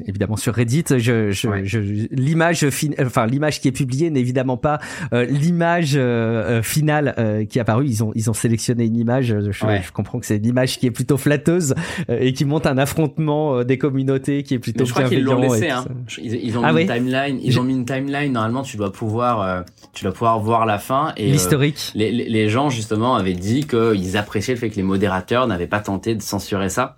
évidemment 0.05 0.37
sur 0.37 0.53
Reddit. 0.53 0.85
Je, 0.89 1.31
je, 1.31 1.63
je 1.63 1.79
l'image, 2.11 2.65
enfin 3.01 3.25
l'image 3.25 3.59
qui 3.61 3.67
est 3.67 3.73
publiée 3.73 4.09
n'est 4.09 4.19
évidemment 4.19 4.57
pas 4.57 4.79
euh, 5.13 5.25
l'image 5.25 5.93
euh, 5.95 6.61
finale 6.61 7.45
qui 7.49 7.57
est 7.57 7.61
apparue. 7.61 7.85
Ils 7.87 8.03
ont, 8.03 8.11
ils 8.15 8.29
ont 8.29 8.33
sélectionné 8.33 8.85
une 8.85 8.95
image. 8.95 9.27
Je, 9.27 9.51
je 9.51 9.91
comprends 9.91 10.19
que 10.19 10.25
c'est 10.25 10.37
une 10.37 10.45
image 10.45 10.79
qui 10.79 10.87
est 10.87 10.91
plutôt 10.91 11.17
flatteuse 11.17 11.75
et 12.09 12.33
qui 12.33 12.45
montre 12.45 12.67
un 12.67 12.77
affrontement 12.77 13.63
des 13.63 13.77
communautés 13.77 14.43
qui 14.43 14.53
est 14.53 14.59
plutôt. 14.59 14.85
je 14.85 14.91
crois 14.91 15.05
qu'ils 15.05 15.23
l'ont 15.23 15.39
laissé. 15.39 15.69
Hein. 15.69 15.85
Ils, 16.17 16.35
ils, 16.35 16.57
ont 16.57 16.63
ah 16.63 16.73
mis 16.73 16.81
une 16.81 16.87
timeline. 16.87 17.39
Ils 17.41 17.59
ont 17.59 17.63
mis 17.63 17.73
une 17.73 17.85
timeline. 17.85 18.33
Normalement, 18.33 18.63
tu 18.63 18.77
dois 18.77 18.91
pouvoir, 18.91 19.65
tu 19.93 20.03
dois 20.03 20.13
pouvoir 20.13 20.39
voir 20.39 20.65
la 20.65 20.79
fin 20.79 21.13
et 21.17 21.29
l'historique. 21.29 21.91
les, 21.95 22.11
les 22.11 22.49
gens 22.49 22.69
justement 22.69 23.15
avaient 23.15 23.33
dit 23.33 23.65
qu'ils 23.65 24.17
appréciaient 24.17 24.53
le 24.53 24.59
fait 24.59 24.69
que 24.69 24.75
les 24.75 24.83
modérateurs 24.83 25.47
n'avaient 25.47 25.66
pas 25.67 25.79
tenté 25.79 26.15
de 26.15 26.21
censurer 26.21 26.69
ça. 26.69 26.97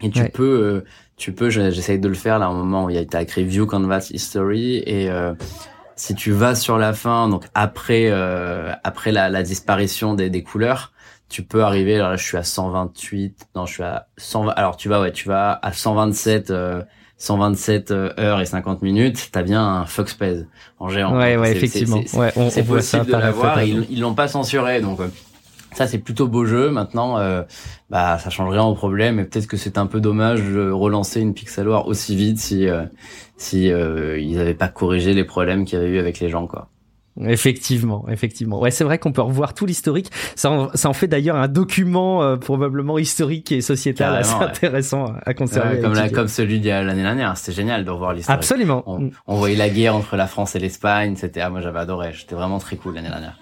Et 0.00 0.10
tu 0.10 0.24
peux, 0.28 0.44
euh, 0.44 0.84
tu 1.16 1.32
peux, 1.32 1.50
j'essaye 1.50 1.98
de 1.98 2.08
le 2.08 2.14
faire 2.14 2.38
là, 2.38 2.46
à 2.46 2.48
un 2.48 2.54
moment 2.54 2.84
où 2.84 2.90
il 2.90 2.96
y 2.96 3.16
a 3.16 3.22
écrit 3.22 3.44
View 3.44 3.66
Canvas 3.66 4.10
History 4.12 4.76
et 4.86 5.10
euh, 5.10 5.34
si 5.96 6.14
tu 6.14 6.30
vas 6.30 6.54
sur 6.54 6.78
la 6.78 6.92
fin, 6.92 7.28
donc 7.28 7.46
après 7.54 8.06
euh, 8.06 8.72
après 8.84 9.10
la, 9.10 9.28
la 9.28 9.42
disparition 9.42 10.14
des, 10.14 10.30
des, 10.30 10.44
couleurs, 10.44 10.92
tu 11.28 11.42
peux 11.42 11.64
arriver. 11.64 11.96
Alors 11.96 12.10
là, 12.10 12.16
je 12.16 12.24
suis 12.24 12.36
à 12.36 12.44
128. 12.44 13.48
Non, 13.56 13.66
je 13.66 13.72
suis 13.72 13.82
à 13.82 14.06
120. 14.18 14.52
Alors 14.52 14.76
tu 14.76 14.88
vas, 14.88 15.00
ouais, 15.00 15.12
tu 15.12 15.28
vas 15.28 15.58
à 15.60 15.72
127. 15.72 16.52
127 17.20 17.90
heures 17.90 18.40
et 18.40 18.46
50 18.46 18.80
minutes, 18.82 19.30
t'as 19.32 19.42
bien 19.42 19.60
un 19.60 19.86
Foxpace 19.86 20.44
en 20.78 20.88
géant. 20.88 21.18
Ouais, 21.18 21.36
ouais, 21.36 21.50
effectivement. 21.50 22.00
Ouais, 22.12 22.32
c'est 22.50 22.62
possible 22.62 23.06
de 23.06 23.10
l'avoir. 23.10 23.60
Ils, 23.64 23.88
ils 23.90 23.98
l'ont 23.98 24.14
pas 24.14 24.28
censuré, 24.28 24.80
donc 24.80 25.00
ça, 25.72 25.86
c'est 25.86 25.98
plutôt 25.98 26.26
beau 26.26 26.44
jeu. 26.44 26.70
Maintenant, 26.70 27.18
euh, 27.18 27.42
bah, 27.90 28.18
ça 28.18 28.30
change 28.30 28.50
rien 28.50 28.64
au 28.64 28.74
problème. 28.74 29.20
Et 29.20 29.24
peut-être 29.24 29.46
que 29.46 29.56
c'est 29.56 29.78
un 29.78 29.86
peu 29.86 30.00
dommage 30.00 30.42
de 30.42 30.70
relancer 30.70 31.20
une 31.20 31.34
Pixel 31.34 31.68
War 31.68 31.86
aussi 31.86 32.16
vite 32.16 32.38
si, 32.38 32.68
euh, 32.68 32.84
si 33.36 33.70
euh, 33.70 34.18
ils 34.18 34.36
n'avaient 34.36 34.54
pas 34.54 34.68
corrigé 34.68 35.12
les 35.14 35.24
problèmes 35.24 35.64
qu'il 35.64 35.78
y 35.78 35.82
avait 35.82 35.90
eu 35.90 35.98
avec 35.98 36.20
les 36.20 36.28
gens, 36.28 36.46
quoi. 36.46 36.68
Effectivement, 37.26 38.06
effectivement. 38.08 38.60
Ouais, 38.60 38.70
c'est 38.70 38.84
vrai 38.84 38.98
qu'on 38.98 39.10
peut 39.10 39.22
revoir 39.22 39.52
tout 39.52 39.66
l'historique. 39.66 40.10
Ça, 40.36 40.50
en, 40.50 40.70
ça 40.74 40.88
en 40.88 40.92
fait 40.92 41.08
d'ailleurs 41.08 41.34
un 41.34 41.48
document 41.48 42.22
euh, 42.22 42.36
probablement 42.36 42.96
historique 42.96 43.50
et 43.50 43.60
sociétal 43.60 44.14
assez 44.14 44.34
intéressant 44.34 45.14
à 45.26 45.34
conserver. 45.34 45.80
comme, 45.80 45.94
la, 45.94 46.10
comme 46.10 46.28
celui 46.28 46.60
de 46.60 46.68
l'année 46.68 47.02
dernière. 47.02 47.36
C'était 47.36 47.56
génial 47.56 47.84
de 47.84 47.90
revoir 47.90 48.12
l'histoire. 48.12 48.38
Absolument. 48.38 48.84
On, 48.86 49.10
on, 49.26 49.36
voyait 49.36 49.56
la 49.56 49.68
guerre 49.68 49.96
entre 49.96 50.16
la 50.16 50.28
France 50.28 50.54
et 50.54 50.60
l'Espagne. 50.60 51.16
C'était, 51.16 51.40
ah, 51.40 51.50
moi 51.50 51.60
j'avais 51.60 51.80
adoré. 51.80 52.12
C'était 52.16 52.36
vraiment 52.36 52.58
très 52.58 52.76
cool 52.76 52.94
l'année 52.94 53.08
dernière. 53.08 53.36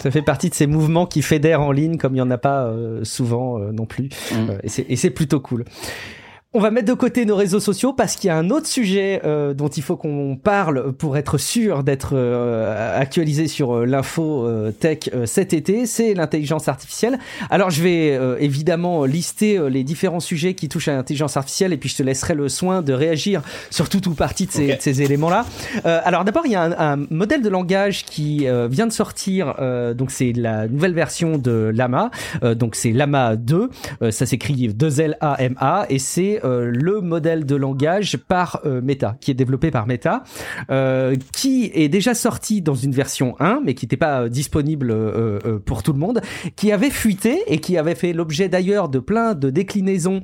Ça 0.00 0.10
fait 0.10 0.22
partie 0.22 0.48
de 0.48 0.54
ces 0.54 0.66
mouvements 0.66 1.06
qui 1.06 1.22
fédèrent 1.22 1.62
en 1.62 1.72
ligne 1.72 1.96
comme 1.96 2.12
il 2.12 2.16
n'y 2.16 2.22
en 2.22 2.30
a 2.30 2.38
pas 2.38 2.64
euh, 2.64 3.04
souvent 3.04 3.58
euh, 3.58 3.72
non 3.72 3.86
plus. 3.86 4.10
Mm. 4.32 4.50
Euh, 4.50 4.58
et 4.64 4.96
c'est 4.96 5.10
plutôt 5.10 5.40
cool. 5.40 5.64
On 6.54 6.60
va 6.60 6.70
mettre 6.70 6.88
de 6.88 6.94
côté 6.94 7.26
nos 7.26 7.36
réseaux 7.36 7.60
sociaux 7.60 7.92
parce 7.92 8.16
qu'il 8.16 8.28
y 8.28 8.30
a 8.30 8.36
un 8.38 8.48
autre 8.48 8.66
sujet 8.66 9.20
euh, 9.22 9.52
dont 9.52 9.68
il 9.68 9.82
faut 9.82 9.98
qu'on 9.98 10.34
parle 10.42 10.94
pour 10.94 11.18
être 11.18 11.36
sûr 11.36 11.84
d'être 11.84 12.12
euh, 12.14 12.98
actualisé 12.98 13.48
sur 13.48 13.76
euh, 13.76 13.84
l'info 13.84 14.48
tech 14.80 15.10
cet 15.26 15.52
été, 15.52 15.84
c'est 15.84 16.14
l'intelligence 16.14 16.66
artificielle. 16.66 17.18
Alors 17.50 17.68
je 17.68 17.82
vais 17.82 18.18
évidemment 18.40 19.04
lister 19.04 19.60
les 19.68 19.84
différents 19.84 20.20
sujets 20.20 20.54
qui 20.54 20.70
touchent 20.70 20.88
à 20.88 20.94
l'intelligence 20.94 21.36
artificielle 21.36 21.74
et 21.74 21.76
puis 21.76 21.90
je 21.90 21.96
te 21.96 22.02
laisserai 22.02 22.34
le 22.34 22.48
soin 22.48 22.80
de 22.80 22.94
réagir 22.94 23.42
sur 23.68 23.90
tout 23.90 24.08
ou 24.08 24.14
partie 24.14 24.46
de 24.46 24.52
ces, 24.52 24.76
ces 24.80 25.02
éléments-là. 25.02 25.44
alors 25.84 26.24
d'abord 26.24 26.46
il 26.46 26.52
y 26.52 26.56
a 26.56 26.62
un, 26.62 26.94
un, 26.94 27.06
modèle 27.10 27.42
de 27.42 27.48
langage 27.50 28.04
qui 28.04 28.46
vient 28.70 28.86
de 28.86 28.92
sortir, 28.92 29.54
donc 29.94 30.10
c'est 30.10 30.32
la 30.32 30.66
nouvelle 30.66 30.94
version 30.94 31.36
de 31.36 31.70
Lama, 31.74 32.10
donc 32.56 32.74
c'est 32.74 32.92
Lama 32.92 33.36
2, 33.36 33.70
ça 34.10 34.24
s'écrit 34.24 34.68
2L-A-M-A 34.68 35.86
et 35.90 35.98
c'est 35.98 36.37
euh, 36.44 36.70
le 36.72 37.00
modèle 37.00 37.46
de 37.46 37.56
langage 37.56 38.16
par 38.16 38.60
euh, 38.64 38.80
Meta, 38.80 39.16
qui 39.20 39.30
est 39.30 39.34
développé 39.34 39.70
par 39.70 39.86
Meta, 39.86 40.24
euh, 40.70 41.16
qui 41.32 41.70
est 41.74 41.88
déjà 41.88 42.14
sorti 42.14 42.62
dans 42.62 42.74
une 42.74 42.92
version 42.92 43.36
1, 43.40 43.60
mais 43.64 43.74
qui 43.74 43.86
n'était 43.86 43.96
pas 43.96 44.28
disponible 44.28 44.94
pour 45.64 45.82
tout 45.82 45.92
le 45.92 45.98
monde, 45.98 46.20
qui 46.56 46.72
avait 46.72 46.90
fuité 46.90 47.42
et 47.46 47.58
qui 47.58 47.76
avait 47.76 47.94
fait 47.94 48.12
l'objet 48.12 48.48
d'ailleurs 48.48 48.88
de 48.88 48.98
plein 48.98 49.34
de 49.34 49.50
déclinaisons 49.50 50.22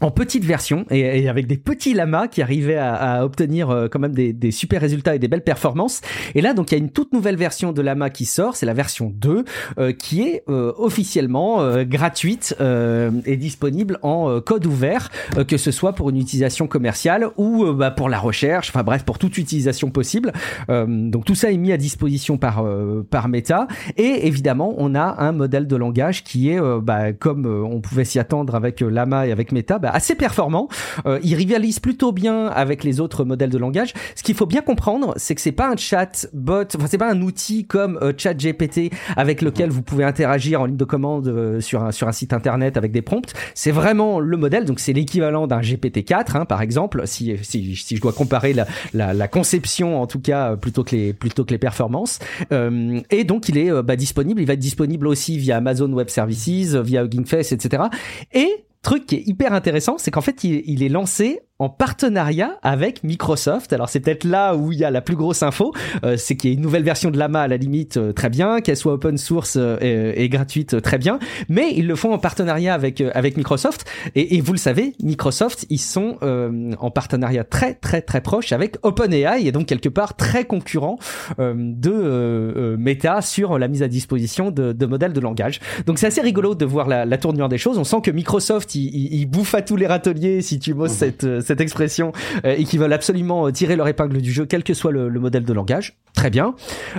en 0.00 0.10
petite 0.10 0.44
version 0.44 0.86
et, 0.90 1.28
avec 1.28 1.46
des 1.46 1.58
petits 1.58 1.94
lamas 1.94 2.28
qui 2.28 2.42
arrivaient 2.42 2.78
à, 2.78 3.24
obtenir 3.24 3.70
euh, 3.70 3.88
quand 3.88 3.98
même 3.98 4.14
des, 4.14 4.32
des, 4.32 4.50
super 4.50 4.80
résultats 4.80 5.14
et 5.14 5.18
des 5.18 5.28
belles 5.28 5.44
performances. 5.44 6.00
Et 6.34 6.40
là, 6.40 6.54
donc, 6.54 6.70
il 6.70 6.74
y 6.74 6.80
a 6.80 6.82
une 6.82 6.90
toute 6.90 7.12
nouvelle 7.12 7.36
version 7.36 7.72
de 7.72 7.82
lama 7.82 8.08
qui 8.08 8.24
sort, 8.24 8.56
c'est 8.56 8.66
la 8.66 8.72
version 8.72 9.12
2, 9.14 9.44
euh, 9.78 9.92
qui 9.92 10.22
est 10.22 10.42
euh, 10.48 10.72
officiellement 10.76 11.40
gratuite 11.84 12.56
et 12.60 13.36
disponible 13.36 13.98
en 14.02 14.40
code 14.40 14.66
ouvert, 14.66 15.10
que 15.46 15.56
ce 15.56 15.70
soit 15.70 15.92
pour 15.94 16.10
une 16.10 16.16
utilisation 16.16 16.66
commerciale 16.66 17.28
ou 17.36 17.72
bah, 17.72 17.90
pour 17.90 18.08
la 18.08 18.18
recherche, 18.18 18.70
enfin 18.70 18.82
bref, 18.82 19.04
pour 19.04 19.18
toute 19.18 19.36
utilisation 19.38 19.90
possible. 19.90 20.32
donc 20.68 21.24
tout 21.24 21.34
ça 21.34 21.50
est 21.50 21.56
mis 21.56 21.72
à 21.72 21.76
disposition 21.76 22.38
par 22.38 22.64
par 23.10 23.28
Meta. 23.28 23.66
Et 23.96 24.26
évidemment, 24.26 24.74
on 24.78 24.94
a 24.94 25.16
un 25.18 25.32
modèle 25.32 25.66
de 25.66 25.76
langage 25.76 26.24
qui 26.24 26.50
est, 26.50 26.60
bah, 26.82 27.12
comme 27.12 27.46
on 27.46 27.80
pouvait 27.80 28.04
s'y 28.04 28.18
attendre 28.18 28.54
avec 28.54 28.80
Lama 28.80 29.26
et 29.26 29.32
avec 29.32 29.52
Meta, 29.52 29.78
bah, 29.80 29.90
assez 29.92 30.14
performant. 30.14 30.68
Euh, 31.06 31.18
il 31.22 31.34
rivalise 31.34 31.78
plutôt 31.78 32.12
bien 32.12 32.46
avec 32.46 32.84
les 32.84 33.00
autres 33.00 33.24
modèles 33.24 33.50
de 33.50 33.58
langage. 33.58 33.92
Ce 34.14 34.22
qu'il 34.22 34.34
faut 34.34 34.46
bien 34.46 34.60
comprendre, 34.60 35.14
c'est 35.16 35.34
que 35.34 35.40
c'est 35.40 35.52
pas 35.52 35.68
un 35.68 35.76
chat 35.76 36.28
bot, 36.32 36.64
enfin 36.76 36.86
c'est 36.88 36.98
pas 36.98 37.10
un 37.10 37.22
outil 37.22 37.66
comme 37.66 37.98
euh, 38.02 38.12
ChatGPT 38.16 38.92
avec 39.16 39.42
lequel 39.42 39.70
vous 39.70 39.82
pouvez 39.82 40.04
interagir 40.04 40.60
en 40.60 40.66
ligne 40.66 40.76
de 40.76 40.84
commande 40.84 41.28
euh, 41.28 41.60
sur 41.60 41.82
un 41.82 41.92
sur 41.92 42.08
un 42.08 42.12
site 42.12 42.32
internet 42.32 42.76
avec 42.76 42.92
des 42.92 43.02
prompts. 43.02 43.32
C'est 43.54 43.70
vraiment 43.70 44.20
le 44.20 44.36
modèle, 44.36 44.64
donc 44.64 44.80
c'est 44.80 44.92
l'équivalent 44.92 45.46
d'un 45.46 45.60
GPT-4 45.60 46.36
hein, 46.36 46.44
par 46.44 46.62
exemple, 46.62 47.02
si, 47.06 47.36
si 47.42 47.76
si 47.76 47.96
je 47.96 48.00
dois 48.00 48.12
comparer 48.12 48.52
la, 48.52 48.66
la, 48.94 49.14
la 49.14 49.28
conception 49.28 50.00
en 50.00 50.06
tout 50.06 50.20
cas 50.20 50.56
plutôt 50.56 50.84
que 50.84 50.94
les 50.94 51.12
plutôt 51.12 51.44
que 51.44 51.50
les 51.50 51.58
performances. 51.58 52.18
Euh, 52.52 53.00
et 53.10 53.24
donc 53.24 53.48
il 53.48 53.58
est 53.58 53.82
bah, 53.82 53.96
disponible, 53.96 54.40
il 54.40 54.46
va 54.46 54.54
être 54.54 54.58
disponible 54.58 55.06
aussi 55.06 55.38
via 55.38 55.56
Amazon 55.56 55.92
Web 55.92 56.08
Services, 56.08 56.74
via 56.74 57.04
Hugging 57.04 57.26
Face, 57.26 57.52
etc. 57.52 57.84
Et 58.32 58.64
truc 58.82 59.06
qui 59.06 59.16
est 59.16 59.22
hyper 59.26 59.52
intéressant, 59.52 59.98
c'est 59.98 60.10
qu'en 60.10 60.20
fait, 60.20 60.44
il, 60.44 60.82
est 60.82 60.88
lancé 60.88 61.40
en 61.60 61.68
partenariat 61.68 62.58
avec 62.62 63.04
Microsoft. 63.04 63.72
Alors 63.74 63.90
c'est 63.90 64.00
peut-être 64.00 64.24
là 64.24 64.56
où 64.56 64.72
il 64.72 64.78
y 64.78 64.84
a 64.84 64.90
la 64.90 65.02
plus 65.02 65.14
grosse 65.14 65.42
info, 65.42 65.72
euh, 66.04 66.16
c'est 66.16 66.34
qu'il 66.34 66.50
y 66.50 66.52
a 66.52 66.56
une 66.56 66.62
nouvelle 66.62 66.82
version 66.82 67.10
de 67.10 67.18
Lama 67.18 67.42
à 67.42 67.48
la 67.48 67.58
limite 67.58 67.98
euh, 67.98 68.12
très 68.12 68.30
bien, 68.30 68.62
qu'elle 68.62 68.78
soit 68.78 68.94
open 68.94 69.18
source 69.18 69.58
euh, 69.60 70.12
et, 70.16 70.30
gratuite 70.30 70.80
très 70.80 70.96
bien, 70.96 71.18
mais 71.48 71.72
ils 71.76 71.86
le 71.86 71.96
font 71.96 72.14
en 72.14 72.18
partenariat 72.18 72.72
avec 72.72 73.02
avec 73.14 73.36
Microsoft. 73.36 73.84
Et, 74.14 74.36
et 74.36 74.40
vous 74.40 74.52
le 74.52 74.58
savez, 74.58 74.94
Microsoft 75.02 75.66
ils 75.68 75.78
sont 75.78 76.16
en 76.22 76.90
partenariat 76.90 77.44
très 77.44 77.74
très 77.74 78.00
très 78.00 78.22
proche 78.22 78.52
avec 78.52 78.76
OpenAI 78.82 79.46
et 79.46 79.52
donc 79.52 79.66
quelque 79.66 79.88
part 79.88 80.16
très 80.16 80.44
concurrent 80.44 80.98
de 81.38 82.76
Meta 82.78 83.20
sur 83.20 83.58
la 83.58 83.68
mise 83.68 83.82
à 83.82 83.88
disposition 83.88 84.50
de, 84.50 84.72
de 84.72 84.86
modèles 84.86 85.12
de 85.12 85.20
langage. 85.20 85.60
Donc 85.84 85.98
c'est 85.98 86.06
assez 86.06 86.20
rigolo 86.22 86.54
de 86.54 86.64
voir 86.64 86.88
la, 86.88 87.04
la, 87.04 87.18
tournure 87.18 87.48
des 87.48 87.58
choses. 87.58 87.76
On 87.76 87.84
sent 87.84 88.00
que 88.02 88.10
Microsoft 88.10 88.74
il, 88.76 89.12
il, 89.12 89.26
bouffe 89.26 89.54
à 89.54 89.62
tous 89.62 89.76
les 89.76 89.86
râteliers 89.86 90.40
si 90.42 90.58
tu 90.58 90.72
bosses 90.72 90.92
mhm. 91.02 91.40
cette 91.49 91.49
cette 91.50 91.60
expression 91.60 92.12
euh, 92.44 92.54
et 92.56 92.62
qui 92.62 92.78
veulent 92.78 92.92
absolument 92.92 93.48
euh, 93.48 93.50
tirer 93.50 93.74
leur 93.74 93.88
épingle 93.88 94.22
du 94.22 94.30
jeu, 94.30 94.46
quel 94.46 94.62
que 94.62 94.72
soit 94.72 94.92
le, 94.92 95.10
modèle 95.10 95.44
de 95.44 95.52
langage. 95.52 95.98
Très 96.14 96.30
bien. 96.30 96.54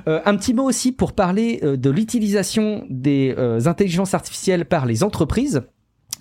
Euh, 0.09 0.19
un 0.25 0.35
petit 0.35 0.53
mot 0.53 0.63
aussi 0.63 0.91
pour 0.91 1.13
parler 1.13 1.61
de 1.63 1.89
l'utilisation 1.89 2.85
des 2.89 3.35
intelligences 3.65 4.13
artificielles 4.13 4.65
par 4.65 4.85
les 4.85 5.03
entreprises. 5.03 5.63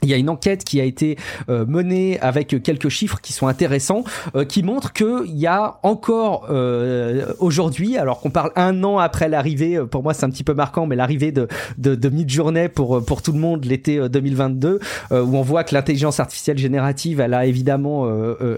Il 0.03 0.09
y 0.09 0.15
a 0.15 0.17
une 0.17 0.31
enquête 0.31 0.65
qui 0.65 0.81
a 0.81 0.85
été 0.85 1.17
euh, 1.49 1.65
menée 1.67 2.19
avec 2.21 2.63
quelques 2.63 2.89
chiffres 2.89 3.21
qui 3.21 3.33
sont 3.33 3.47
intéressants, 3.47 4.05
euh, 4.35 4.45
qui 4.45 4.63
montrent 4.63 4.93
qu'il 4.93 5.37
y 5.37 5.47
a 5.47 5.79
encore 5.83 6.47
euh, 6.51 7.33
aujourd'hui, 7.39 7.97
alors 7.97 8.21
qu'on 8.21 8.31
parle 8.31 8.53
un 8.57 8.83
an 8.85 8.99
après 8.99 9.29
l'arrivée, 9.29 9.79
pour 9.91 10.03
moi 10.03 10.15
c'est 10.15 10.25
un 10.25 10.31
petit 10.31 10.45
peu 10.45 10.55
marquant, 10.55 10.87
mais 10.87 10.97
l'arrivée 10.97 11.33
de, 11.33 11.49
de, 11.79 11.95
de 11.95 12.09
mid-journée 12.09 12.69
pour, 12.69 13.05
pour 13.05 13.23
tout 13.23 13.33
le 13.33 13.39
monde 13.39 13.65
l'été 13.65 14.09
2022, 14.09 14.81
où 15.11 15.15
on 15.15 15.43
voit 15.43 15.65
que 15.65 15.75
l'intelligence 15.75 16.21
artificielle 16.21 16.59
générative, 16.59 17.21
elle 17.21 17.35
a 17.35 17.47
évidemment 17.47 18.09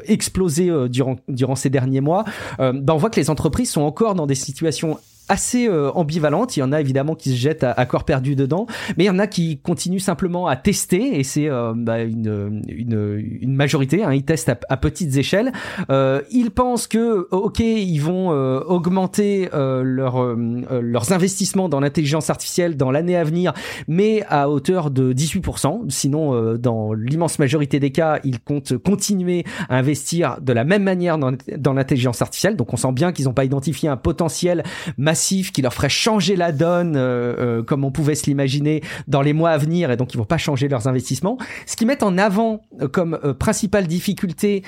explosé 0.07 0.71
durant, 0.89 1.17
durant 1.29 1.55
ces 1.55 1.71
derniers 1.71 2.01
mois, 2.01 2.25
ben 2.59 2.85
on 2.91 2.97
voit 2.97 3.11
que 3.11 3.21
les 3.21 3.31
entreprises 3.31 3.71
sont 3.71 3.83
encore 3.83 4.15
dans 4.15 4.27
des 4.27 4.35
situations 4.35 4.99
assez 5.33 5.67
euh, 5.67 5.91
ambivalente. 5.93 6.59
Il 6.59 6.61
y 6.61 6.63
en 6.63 6.73
a 6.73 6.81
évidemment 6.81 7.15
qui 7.15 7.31
se 7.31 7.37
jettent 7.37 7.65
à, 7.65 7.87
corps 7.87 8.05
perdu 8.05 8.37
dedans, 8.37 8.67
mais 8.99 9.05
il 9.05 9.07
y 9.07 9.11
en 9.11 9.19
a 9.19 9.27
qui 9.27 9.59
continuent 9.59 9.99
simplement 9.99 10.47
à 10.47 10.57
tester 10.57 11.19
et 11.19 11.25
c'est 11.25 11.49
euh, 11.49 11.73
bah, 11.75 12.03
une, 12.03 12.63
une, 12.69 13.39
une, 13.41 13.55
majorité. 13.55 14.05
Hein, 14.05 14.13
ils 14.13 14.25
testent 14.25 14.51
à, 14.69 14.77
petites 14.77 15.17
échelles. 15.17 15.51
Euh, 15.89 16.21
ils 16.31 16.51
pensent 16.51 16.87
que 16.87 17.29
ok, 17.31 17.61
ils 17.61 17.99
vont 17.99 18.33
euh, 18.33 18.61
augmenter 18.61 19.49
leur, 19.53 20.37
leurs 20.37 21.13
investissements 21.13 21.71
dans 21.71 21.81
l'intelligence 21.81 22.29
artificielle 22.29 22.77
dans 22.77 22.91
l'année 22.91 23.17
à 23.17 23.25
venir, 23.25 23.55
mais 23.89 24.25
à 24.29 24.51
hauteur 24.51 24.91
de 24.91 25.15
18%. 25.15 25.89
Sinon, 25.89 26.57
dans 26.57 26.93
l'immense 26.93 27.39
majorité 27.39 27.81
des 27.81 27.91
cas, 27.91 28.21
ils 28.25 28.39
comptent 28.39 28.77
continuer 28.77 29.45
à 29.71 29.79
investir 29.79 30.39
de 30.43 30.53
la 30.53 30.65
même 30.65 30.83
manière 30.83 31.17
dans, 31.17 31.33
dans 31.57 31.73
l'intelligence 31.73 32.21
artificielle. 32.21 32.57
Donc 32.57 32.73
on 32.75 32.77
sent 32.77 32.93
bien 32.93 33.13
qu'ils 33.13 33.27
n'ont 33.27 33.33
pas 33.33 33.45
identifié 33.45 33.89
un 33.89 33.97
potentiel 33.97 34.63
massif 34.99 35.22
qui 35.23 35.63
leur 35.63 35.73
ferait 35.73 35.89
changer 35.89 36.37
la 36.37 36.53
donne 36.53 36.97
euh, 36.97 37.35
euh, 37.39 37.63
comme 37.63 37.85
on 37.85 37.93
pouvait 37.93 38.15
se 38.15 38.27
l'imaginer 38.27 38.83
dans 39.07 39.23
les 39.23 39.33
mois 39.33 39.51
à 39.51 39.59
venir 39.59 39.91
et 39.91 39.97
donc 39.97 40.15
ils 40.15 40.17
vont 40.17 40.25
pas 40.25 40.39
changer 40.39 40.69
leurs 40.69 40.89
investissements. 40.89 41.39
Ce 41.67 41.77
qu'ils 41.77 41.87
mettent 41.87 42.03
en 42.03 42.19
avant 42.19 42.63
euh, 42.81 42.89
comme 42.89 43.19
principale 43.39 43.87
difficulté, 43.87 44.63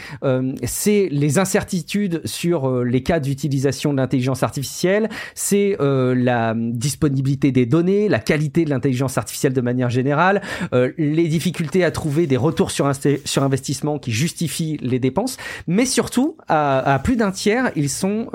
c'est 0.65 1.09
les 1.11 1.39
incertitudes 1.39 2.23
sur 2.25 2.85
les 2.85 3.03
cas 3.03 3.21
d'utilisation 3.21 3.93
de 3.93 3.99
l'intelligence 3.99 4.43
artificielle, 4.43 5.09
c'est 5.35 5.77
la 5.81 6.55
disponibilité 6.57 7.53
des 7.53 7.67
données, 7.67 8.09
la 8.09 8.19
qualité 8.19 8.65
de 8.65 8.71
l'intelligence 8.71 9.19
artificielle 9.19 9.53
de 9.53 9.61
manière 9.61 9.91
générale, 9.91 10.43
les 10.73 11.29
difficultés 11.29 11.85
à 11.85 11.91
trouver 11.91 12.27
des 12.27 12.37
retours 12.37 12.71
sur, 12.71 12.91
sur 13.25 13.43
investissement 13.43 13.99
qui 13.99 14.13
justifient 14.13 14.79
les 14.81 14.99
dépenses, 14.99 15.37
mais 15.67 15.87
surtout 15.87 16.37
à, 16.49 17.01
plus 17.03 17.17
d'un 17.17 17.31
tiers, 17.31 17.71
ils 17.77 17.91
sont, 17.91 18.29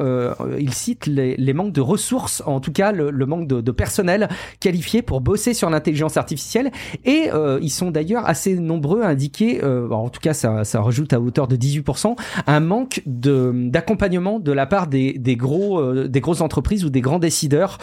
ils 0.60 0.74
citent 0.74 1.08
les, 1.08 1.36
les 1.38 1.54
manques 1.54 1.74
de 1.74 1.82
ressources 1.82 2.09
ressources, 2.10 2.44
en 2.46 2.60
tout 2.60 2.72
cas 2.72 2.92
le, 2.92 3.12
manque 3.26 3.48
de, 3.48 3.72
personnel 3.72 4.30
qualifié 4.60 5.02
pour 5.02 5.22
bosser 5.22 5.54
sur 5.54 5.70
l'intelligence 5.70 6.18
artificielle. 6.18 6.72
Et 7.06 7.30
euh, 7.34 7.60
ils 7.62 7.70
sont 7.70 7.92
d'ailleurs 7.92 8.28
assez 8.28 8.56
nombreux 8.56 9.04
à 9.04 9.08
indiquer, 9.08 9.64
euh, 9.64 9.90
en 9.90 10.10
tout 10.10 10.20
cas 10.20 10.34
ça, 10.34 10.64
ça 10.64 10.82
rajoute 10.82 11.14
à 11.14 11.20
hauteur 11.20 11.48
de 11.48 11.56
18%, 11.56 12.16
un 12.48 12.60
manque 12.60 13.02
d'accompagnement 13.06 14.40
de 14.40 14.52
la 14.52 14.66
part 14.66 14.88
des, 14.88 15.14
des 15.14 15.36
gros 15.36 15.80
euh, 15.80 16.08
des 16.08 16.22
grosses 16.22 16.42
entreprises 16.42 16.84
ou 16.84 16.90
des 16.90 17.02
grands 17.02 17.20
décideurs 17.20 17.78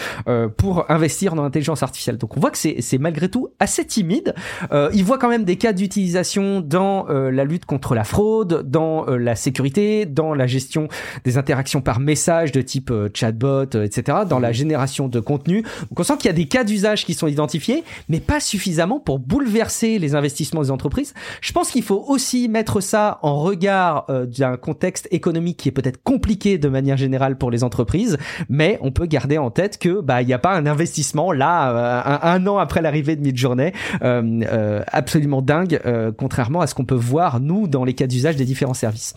pour 0.56 0.90
investir 0.90 1.34
dans 1.34 1.42
l'intelligence 1.42 1.82
artificielle. 1.82 2.18
Donc 2.18 2.36
on 2.36 2.40
voit 2.40 2.50
que 2.50 2.58
c'est 2.58 2.98
malgré 2.98 3.28
tout 3.28 3.48
assez 3.58 3.84
timide. 3.84 4.34
ils 4.92 5.04
voient 5.04 5.18
quand 5.18 5.28
même 5.28 5.44
des 5.44 5.56
cas 5.56 5.72
d'utilisation 5.72 6.60
dans 6.60 7.06
la 7.06 7.44
lutte 7.44 7.64
contre 7.64 7.94
la 7.94 8.04
fraude, 8.04 8.62
dans 8.68 9.04
la 9.06 9.36
sécurité, 9.36 10.06
dans 10.06 10.34
la 10.34 10.46
gestion 10.46 10.88
des 11.24 11.38
interactions 11.38 11.80
par 11.80 12.00
message 12.00 12.52
de 12.52 12.62
type 12.62 12.92
chatbot, 13.14 13.64
etc 13.64 14.05
dans 14.06 14.38
la 14.38 14.52
génération 14.52 15.08
de 15.08 15.20
contenu. 15.20 15.62
Donc 15.62 16.00
on 16.00 16.02
sent 16.02 16.16
qu'il 16.18 16.26
y 16.26 16.30
a 16.30 16.34
des 16.34 16.46
cas 16.46 16.64
d'usage 16.64 17.04
qui 17.04 17.14
sont 17.14 17.26
identifiés, 17.26 17.84
mais 18.08 18.20
pas 18.20 18.40
suffisamment 18.40 19.00
pour 19.00 19.18
bouleverser 19.18 19.98
les 19.98 20.14
investissements 20.14 20.62
des 20.62 20.70
entreprises. 20.70 21.14
Je 21.40 21.52
pense 21.52 21.70
qu'il 21.70 21.82
faut 21.82 22.04
aussi 22.08 22.48
mettre 22.48 22.80
ça 22.80 23.18
en 23.22 23.40
regard 23.40 24.06
euh, 24.08 24.26
d'un 24.26 24.56
contexte 24.56 25.08
économique 25.10 25.56
qui 25.58 25.68
est 25.68 25.72
peut-être 25.72 26.02
compliqué 26.02 26.58
de 26.58 26.68
manière 26.68 26.96
générale 26.96 27.36
pour 27.36 27.50
les 27.50 27.64
entreprises, 27.64 28.18
mais 28.48 28.78
on 28.80 28.90
peut 28.90 29.06
garder 29.06 29.38
en 29.38 29.50
tête 29.50 29.78
que 29.78 30.00
bah 30.00 30.22
il 30.22 30.26
n'y 30.26 30.32
a 30.32 30.38
pas 30.38 30.54
un 30.54 30.66
investissement 30.66 31.32
là 31.32 31.70
euh, 31.70 32.18
un, 32.22 32.46
an 32.46 32.58
après 32.58 32.82
l'arrivée 32.82 33.16
de 33.16 33.22
Midjourney 33.22 33.72
euh, 34.02 34.40
euh, 34.52 34.82
absolument 34.88 35.42
dingue, 35.42 35.80
contrairement 36.16 36.60
à 36.60 36.66
ce 36.66 36.74
qu'on 36.74 36.84
peut 36.84 36.94
voir 36.94 37.40
nous 37.40 37.68
dans 37.68 37.84
les 37.84 37.94
cas 37.94 38.06
d'usage 38.06 38.36
des 38.36 38.44
différents 38.44 38.74
services. 38.74 39.14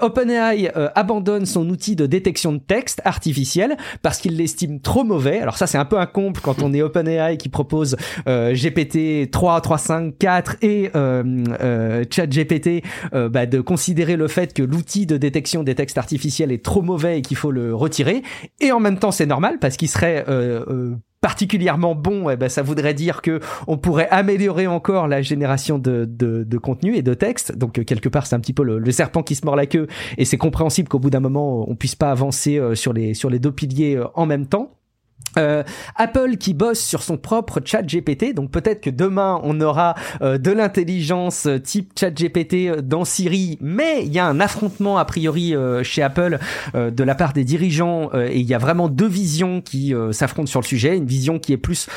OpenAI 0.00 0.70
abandonne 0.94 1.46
son 1.46 1.68
outil 1.68 1.96
de 1.96 2.06
détection 2.06 2.52
de 2.52 2.58
texte 2.58 3.00
artificiel 3.04 3.76
parce 4.02 4.18
qu'il 4.24 4.38
l'estime 4.38 4.80
trop 4.80 5.04
mauvais. 5.04 5.40
Alors 5.40 5.58
ça, 5.58 5.66
c'est 5.66 5.78
un 5.78 5.84
peu 5.84 5.98
un 5.98 6.06
comble 6.06 6.40
quand 6.40 6.62
on 6.62 6.72
est 6.72 6.80
OpenAI 6.80 7.36
qui 7.36 7.48
propose 7.48 7.96
GPT 8.26 9.30
3, 9.30 9.60
3, 9.60 9.78
5, 9.78 10.18
4 10.18 10.56
et 10.62 10.90
euh, 10.94 11.22
euh, 11.60 12.04
ChatGPT 12.10 12.82
euh, 13.12 13.28
bah, 13.28 13.44
de 13.44 13.60
considérer 13.60 14.16
le 14.16 14.28
fait 14.28 14.54
que 14.54 14.62
l'outil 14.62 15.06
de 15.06 15.18
détection 15.18 15.62
des 15.62 15.74
textes 15.74 15.98
artificiels 15.98 16.52
est 16.52 16.64
trop 16.64 16.80
mauvais 16.80 17.18
et 17.18 17.22
qu'il 17.22 17.36
faut 17.36 17.50
le 17.50 17.74
retirer. 17.74 18.22
Et 18.60 18.72
en 18.72 18.80
même 18.80 18.98
temps, 18.98 19.10
c'est 19.10 19.26
normal 19.26 19.58
parce 19.60 19.76
qu'il 19.76 19.88
serait 19.88 20.24
euh 20.28 20.94
particulièrement 21.24 21.94
bon, 21.94 22.28
eh 22.28 22.36
ben, 22.36 22.50
ça 22.50 22.60
voudrait 22.60 22.92
dire 22.92 23.22
que 23.22 23.40
on 23.66 23.78
pourrait 23.78 24.08
améliorer 24.10 24.66
encore 24.66 25.08
la 25.08 25.22
génération 25.22 25.78
de, 25.78 26.04
de, 26.04 26.44
de 26.44 26.58
contenu 26.58 26.96
et 26.96 27.00
de 27.00 27.14
texte. 27.14 27.56
Donc 27.56 27.78
euh, 27.78 27.82
quelque 27.82 28.10
part, 28.10 28.26
c'est 28.26 28.36
un 28.36 28.40
petit 28.40 28.52
peu 28.52 28.62
le, 28.62 28.78
le, 28.78 28.92
serpent 28.92 29.22
qui 29.22 29.34
se 29.34 29.46
mord 29.46 29.56
la 29.56 29.64
queue, 29.64 29.86
et 30.18 30.26
c'est 30.26 30.36
compréhensible 30.36 30.86
qu'au 30.86 30.98
bout 30.98 31.08
d'un 31.08 31.20
moment, 31.20 31.66
on 31.66 31.76
puisse 31.76 31.94
pas 31.94 32.10
avancer 32.10 32.58
euh, 32.58 32.74
sur 32.74 32.92
les 32.92 33.14
sur 33.14 33.30
les 33.30 33.38
deux 33.38 33.52
piliers 33.52 33.96
euh, 33.96 34.04
en 34.12 34.26
même 34.26 34.46
temps. 34.46 34.76
Euh, 35.38 35.62
Apple 35.96 36.36
qui 36.36 36.54
bosse 36.54 36.80
sur 36.80 37.02
son 37.02 37.16
propre 37.16 37.60
chat 37.64 37.82
GPT, 37.82 38.34
donc 38.34 38.50
peut-être 38.50 38.80
que 38.80 38.90
demain 38.90 39.40
on 39.42 39.60
aura 39.60 39.94
euh, 40.22 40.38
de 40.38 40.50
l'intelligence 40.50 41.46
euh, 41.46 41.58
type 41.58 41.92
chat 41.98 42.10
GPT 42.10 42.80
dans 42.80 43.04
Siri, 43.04 43.58
mais 43.60 44.04
il 44.04 44.12
y 44.12 44.18
a 44.18 44.26
un 44.26 44.40
affrontement 44.40 44.98
a 44.98 45.04
priori 45.04 45.54
chez 45.82 46.02
Apple 46.02 46.38
de 46.74 47.04
la 47.04 47.14
part 47.14 47.32
des 47.32 47.44
dirigeants 47.44 48.10
et 48.14 48.38
il 48.38 48.46
y 48.46 48.54
a 48.54 48.58
vraiment 48.58 48.88
deux 48.88 49.06
visions 49.06 49.60
qui 49.60 49.94
s'affrontent 50.12 50.46
sur 50.46 50.60
le 50.60 50.66
sujet, 50.66 50.96
une 50.96 51.06
vision 51.06 51.38
qui 51.38 51.52
est 51.52 51.58
plus 51.58 51.88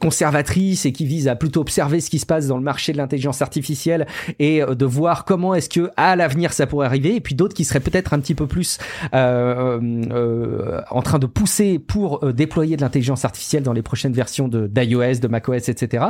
conservatrice 0.00 0.86
et 0.86 0.92
qui 0.92 1.06
vise 1.06 1.28
à 1.28 1.36
plutôt 1.36 1.60
observer 1.60 2.00
ce 2.00 2.10
qui 2.10 2.18
se 2.18 2.26
passe 2.26 2.46
dans 2.46 2.56
le 2.56 2.62
marché 2.62 2.92
de 2.92 2.98
l'intelligence 2.98 3.42
artificielle 3.42 4.06
et 4.38 4.62
de 4.62 4.84
voir 4.84 5.24
comment 5.24 5.54
est-ce 5.54 5.68
que 5.68 5.90
à 5.96 6.16
l'avenir 6.16 6.52
ça 6.52 6.66
pourrait 6.66 6.86
arriver, 6.86 7.16
et 7.16 7.20
puis 7.20 7.34
d'autres 7.34 7.54
qui 7.54 7.64
seraient 7.64 7.80
peut-être 7.80 8.14
un 8.14 8.20
petit 8.20 8.34
peu 8.34 8.46
plus 8.46 8.78
en 9.12 11.02
train 11.02 11.18
de 11.18 11.26
pousser 11.26 11.78
pour 11.78 12.20
déployer 12.42 12.76
de 12.76 12.82
l'intelligence 12.82 13.24
artificielle 13.24 13.62
dans 13.62 13.72
les 13.72 13.82
prochaines 13.82 14.12
versions 14.12 14.48
d'iOS, 14.48 15.20
de 15.20 15.28
macOS, 15.28 15.68
etc. 15.68 16.06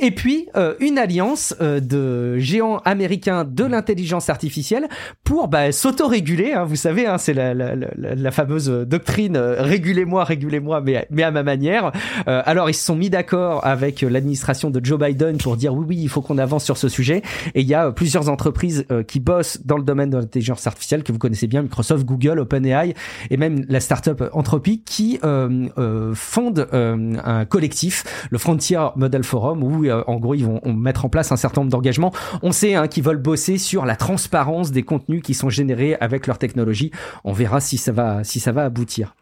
Et 0.00 0.10
puis 0.10 0.48
euh, 0.56 0.74
une 0.80 0.98
alliance 0.98 1.54
euh, 1.60 1.78
de 1.78 2.38
géants 2.38 2.78
américains 2.84 3.44
de 3.44 3.62
l'intelligence 3.62 4.28
artificielle 4.28 4.88
pour 5.22 5.46
bah, 5.46 5.70
s'autoréguler. 5.70 6.54
Hein, 6.54 6.64
vous 6.64 6.74
savez, 6.74 7.06
hein, 7.06 7.18
c'est 7.18 7.34
la, 7.34 7.54
la, 7.54 7.76
la, 7.76 7.86
la, 7.96 8.30
fameuse 8.32 8.68
doctrine 8.68 9.36
euh, 9.36 9.62
régulez-moi, 9.62 10.24
régulez-moi, 10.24 10.80
mais, 10.80 11.06
mais 11.10 11.22
à 11.22 11.30
ma 11.30 11.44
manière. 11.44 11.92
alors 12.26 12.68
ils 12.68 12.74
se 12.74 12.84
sont 12.84 12.96
mis 12.96 13.10
d'accord 13.10 13.64
avec 13.64 14.00
l'administration 14.00 14.70
de 14.70 14.84
Joe 14.84 14.98
Biden 14.98 15.38
pour 15.38 15.56
dire 15.56 15.72
oui, 15.72 15.84
oui, 15.88 15.98
il 16.00 16.08
faut 16.08 16.20
qu'on 16.20 16.38
avance 16.38 16.64
sur 16.64 16.76
ce 16.76 16.88
sujet. 16.88 17.22
Et 17.54 17.60
il 17.60 17.68
y 17.68 17.74
a 17.74 17.92
plusieurs 17.92 18.28
entreprises 18.28 18.86
qui 19.06 19.20
bossent 19.20 19.60
dans 19.64 19.76
le 19.76 19.84
domaine 19.84 20.10
de 20.10 20.18
l'intelligence 20.18 20.66
artificielle 20.66 21.04
que 21.04 21.12
vous 21.12 21.18
connaissez 21.18 21.46
bien, 21.46 21.62
Microsoft, 21.62 22.04
Google, 22.04 22.40
OpenAI 22.40 22.94
et 23.30 23.36
même 23.36 23.64
la 23.68 23.78
startup 23.78 24.24
Anthropic 24.32 24.84
qui 24.84 25.20
euh, 25.24 25.68
fonde 26.14 26.68
euh, 26.72 27.14
un 27.24 27.44
collectif, 27.44 28.04
le 28.30 28.38
Frontier 28.38 28.80
Model 28.96 29.24
Forum, 29.24 29.62
où 29.62 29.84
euh, 29.84 30.02
en 30.06 30.16
gros 30.16 30.34
ils 30.34 30.44
vont 30.44 30.60
mettre 30.66 31.04
en 31.04 31.08
place 31.08 31.32
un 31.32 31.36
certain 31.36 31.62
nombre 31.62 31.70
d'engagements. 31.70 32.12
On 32.42 32.52
sait 32.52 32.74
hein, 32.74 32.88
qu'ils 32.88 33.02
veulent 33.02 33.16
bosser 33.16 33.58
sur 33.58 33.84
la 33.84 33.96
transparence 33.96 34.70
des 34.70 34.82
contenus 34.82 35.22
qui 35.22 35.34
sont 35.34 35.50
générés 35.50 35.96
avec 36.00 36.26
leur 36.26 36.38
technologie. 36.38 36.90
On 37.24 37.32
verra 37.32 37.60
si 37.60 37.78
ça 37.78 37.92
va 37.92 38.24
si 38.24 38.40
ça 38.40 38.52
va 38.52 38.64
aboutir. 38.64 39.14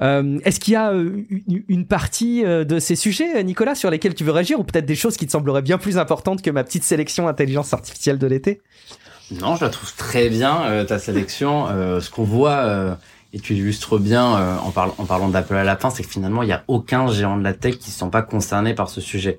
Est-ce 0.00 0.60
qu'il 0.60 0.74
y 0.74 0.76
a 0.76 0.92
une, 0.92 1.84
partie 1.86 2.44
de 2.44 2.78
ces 2.78 2.94
sujets, 2.94 3.42
Nicolas, 3.42 3.74
sur 3.74 3.90
lesquels 3.90 4.14
tu 4.14 4.22
veux 4.22 4.30
réagir, 4.30 4.60
ou 4.60 4.64
peut-être 4.64 4.86
des 4.86 4.94
choses 4.94 5.16
qui 5.16 5.26
te 5.26 5.32
sembleraient 5.32 5.62
bien 5.62 5.78
plus 5.78 5.98
importantes 5.98 6.42
que 6.42 6.50
ma 6.50 6.62
petite 6.62 6.84
sélection 6.84 7.26
intelligence 7.26 7.72
artificielle 7.74 8.18
de 8.18 8.26
l'été? 8.28 8.60
Non, 9.32 9.56
je 9.56 9.64
la 9.64 9.70
trouve 9.70 9.92
très 9.96 10.28
bien 10.28 10.84
ta 10.86 11.00
sélection. 11.00 11.66
ce 12.00 12.08
qu'on 12.10 12.22
voit 12.22 12.98
et 13.32 13.40
tu 13.40 13.54
illustres 13.54 13.98
bien 13.98 14.36
euh, 14.36 14.56
en, 14.58 14.70
parlant 14.70 14.94
en 14.98 15.04
parlant 15.04 15.28
d'Apple 15.28 15.56
à 15.56 15.64
la 15.64 15.76
fin, 15.76 15.90
c'est 15.90 16.02
que 16.02 16.08
finalement 16.08 16.42
il 16.42 16.46
n'y 16.46 16.52
a 16.52 16.64
aucun 16.66 17.08
géant 17.08 17.36
de 17.36 17.44
la 17.44 17.52
tech 17.52 17.78
qui 17.78 17.90
ne 17.90 17.94
sont 17.94 18.10
pas 18.10 18.22
concernés 18.22 18.74
par 18.74 18.88
ce 18.88 19.00
sujet. 19.00 19.38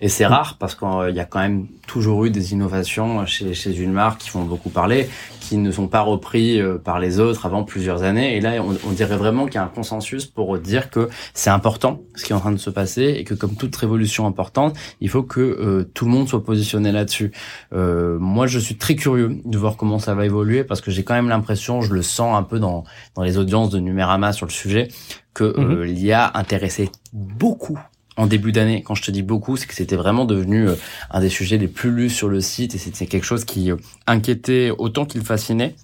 Et 0.00 0.08
c'est 0.08 0.24
mm. 0.24 0.32
rare 0.32 0.56
parce 0.58 0.74
qu'il 0.74 1.14
y 1.14 1.20
a 1.20 1.24
quand 1.24 1.40
même 1.40 1.66
toujours 1.86 2.26
eu 2.26 2.30
des 2.30 2.52
innovations 2.52 3.24
chez, 3.26 3.54
chez 3.54 3.74
une 3.74 3.92
marque 3.92 4.20
qui 4.20 4.28
font 4.28 4.42
beaucoup 4.42 4.68
parler, 4.68 5.08
qui 5.50 5.58
ne 5.58 5.72
sont 5.72 5.88
pas 5.88 6.02
repris 6.02 6.60
euh, 6.60 6.78
par 6.78 7.00
les 7.00 7.18
autres 7.18 7.44
avant 7.44 7.64
plusieurs 7.64 8.04
années. 8.04 8.36
Et 8.36 8.40
là, 8.40 8.62
on, 8.62 8.76
on 8.88 8.92
dirait 8.92 9.16
vraiment 9.16 9.46
qu'il 9.46 9.56
y 9.56 9.58
a 9.58 9.64
un 9.64 9.66
consensus 9.66 10.24
pour 10.24 10.56
dire 10.58 10.90
que 10.90 11.08
c'est 11.34 11.50
important 11.50 12.02
ce 12.14 12.24
qui 12.24 12.30
est 12.30 12.36
en 12.36 12.38
train 12.38 12.52
de 12.52 12.56
se 12.56 12.70
passer 12.70 13.16
et 13.18 13.24
que 13.24 13.34
comme 13.34 13.56
toute 13.56 13.74
révolution 13.74 14.28
importante, 14.28 14.76
il 15.00 15.08
faut 15.08 15.24
que 15.24 15.40
euh, 15.40 15.90
tout 15.92 16.04
le 16.04 16.12
monde 16.12 16.28
soit 16.28 16.44
positionné 16.44 16.92
là-dessus. 16.92 17.32
Euh, 17.72 18.16
moi, 18.20 18.46
je 18.46 18.60
suis 18.60 18.76
très 18.76 18.94
curieux 18.94 19.40
de 19.44 19.58
voir 19.58 19.76
comment 19.76 19.98
ça 19.98 20.14
va 20.14 20.24
évoluer 20.24 20.62
parce 20.62 20.80
que 20.80 20.92
j'ai 20.92 21.02
quand 21.02 21.14
même 21.14 21.28
l'impression, 21.28 21.80
je 21.80 21.92
le 21.94 22.02
sens 22.02 22.38
un 22.38 22.44
peu 22.44 22.60
dans, 22.60 22.84
dans 23.16 23.24
les 23.24 23.36
audiences 23.36 23.70
de 23.70 23.80
Numérama 23.80 24.32
sur 24.32 24.46
le 24.46 24.52
sujet, 24.52 24.86
que 25.34 25.58
mhm. 25.58 25.82
l'IA 25.82 26.30
intéressait 26.34 26.90
beaucoup 27.12 27.80
en 28.16 28.26
début 28.26 28.52
d'année. 28.52 28.82
Quand 28.82 28.94
je 28.94 29.02
te 29.02 29.10
dis 29.10 29.22
beaucoup, 29.22 29.56
c'est 29.56 29.66
que 29.66 29.74
c'était 29.74 29.96
vraiment 29.96 30.24
devenu 30.24 30.68
un 31.10 31.20
des 31.20 31.28
sujets 31.28 31.58
les 31.58 31.68
plus 31.68 31.90
lus 31.90 32.10
sur 32.10 32.28
le 32.28 32.40
site 32.40 32.74
et 32.74 32.78
c'était 32.78 33.06
quelque 33.06 33.24
chose 33.24 33.44
qui 33.44 33.70
inquiétait 34.06 34.70
autant 34.76 35.06
qu'il 35.06 35.22
fascinait. 35.22 35.74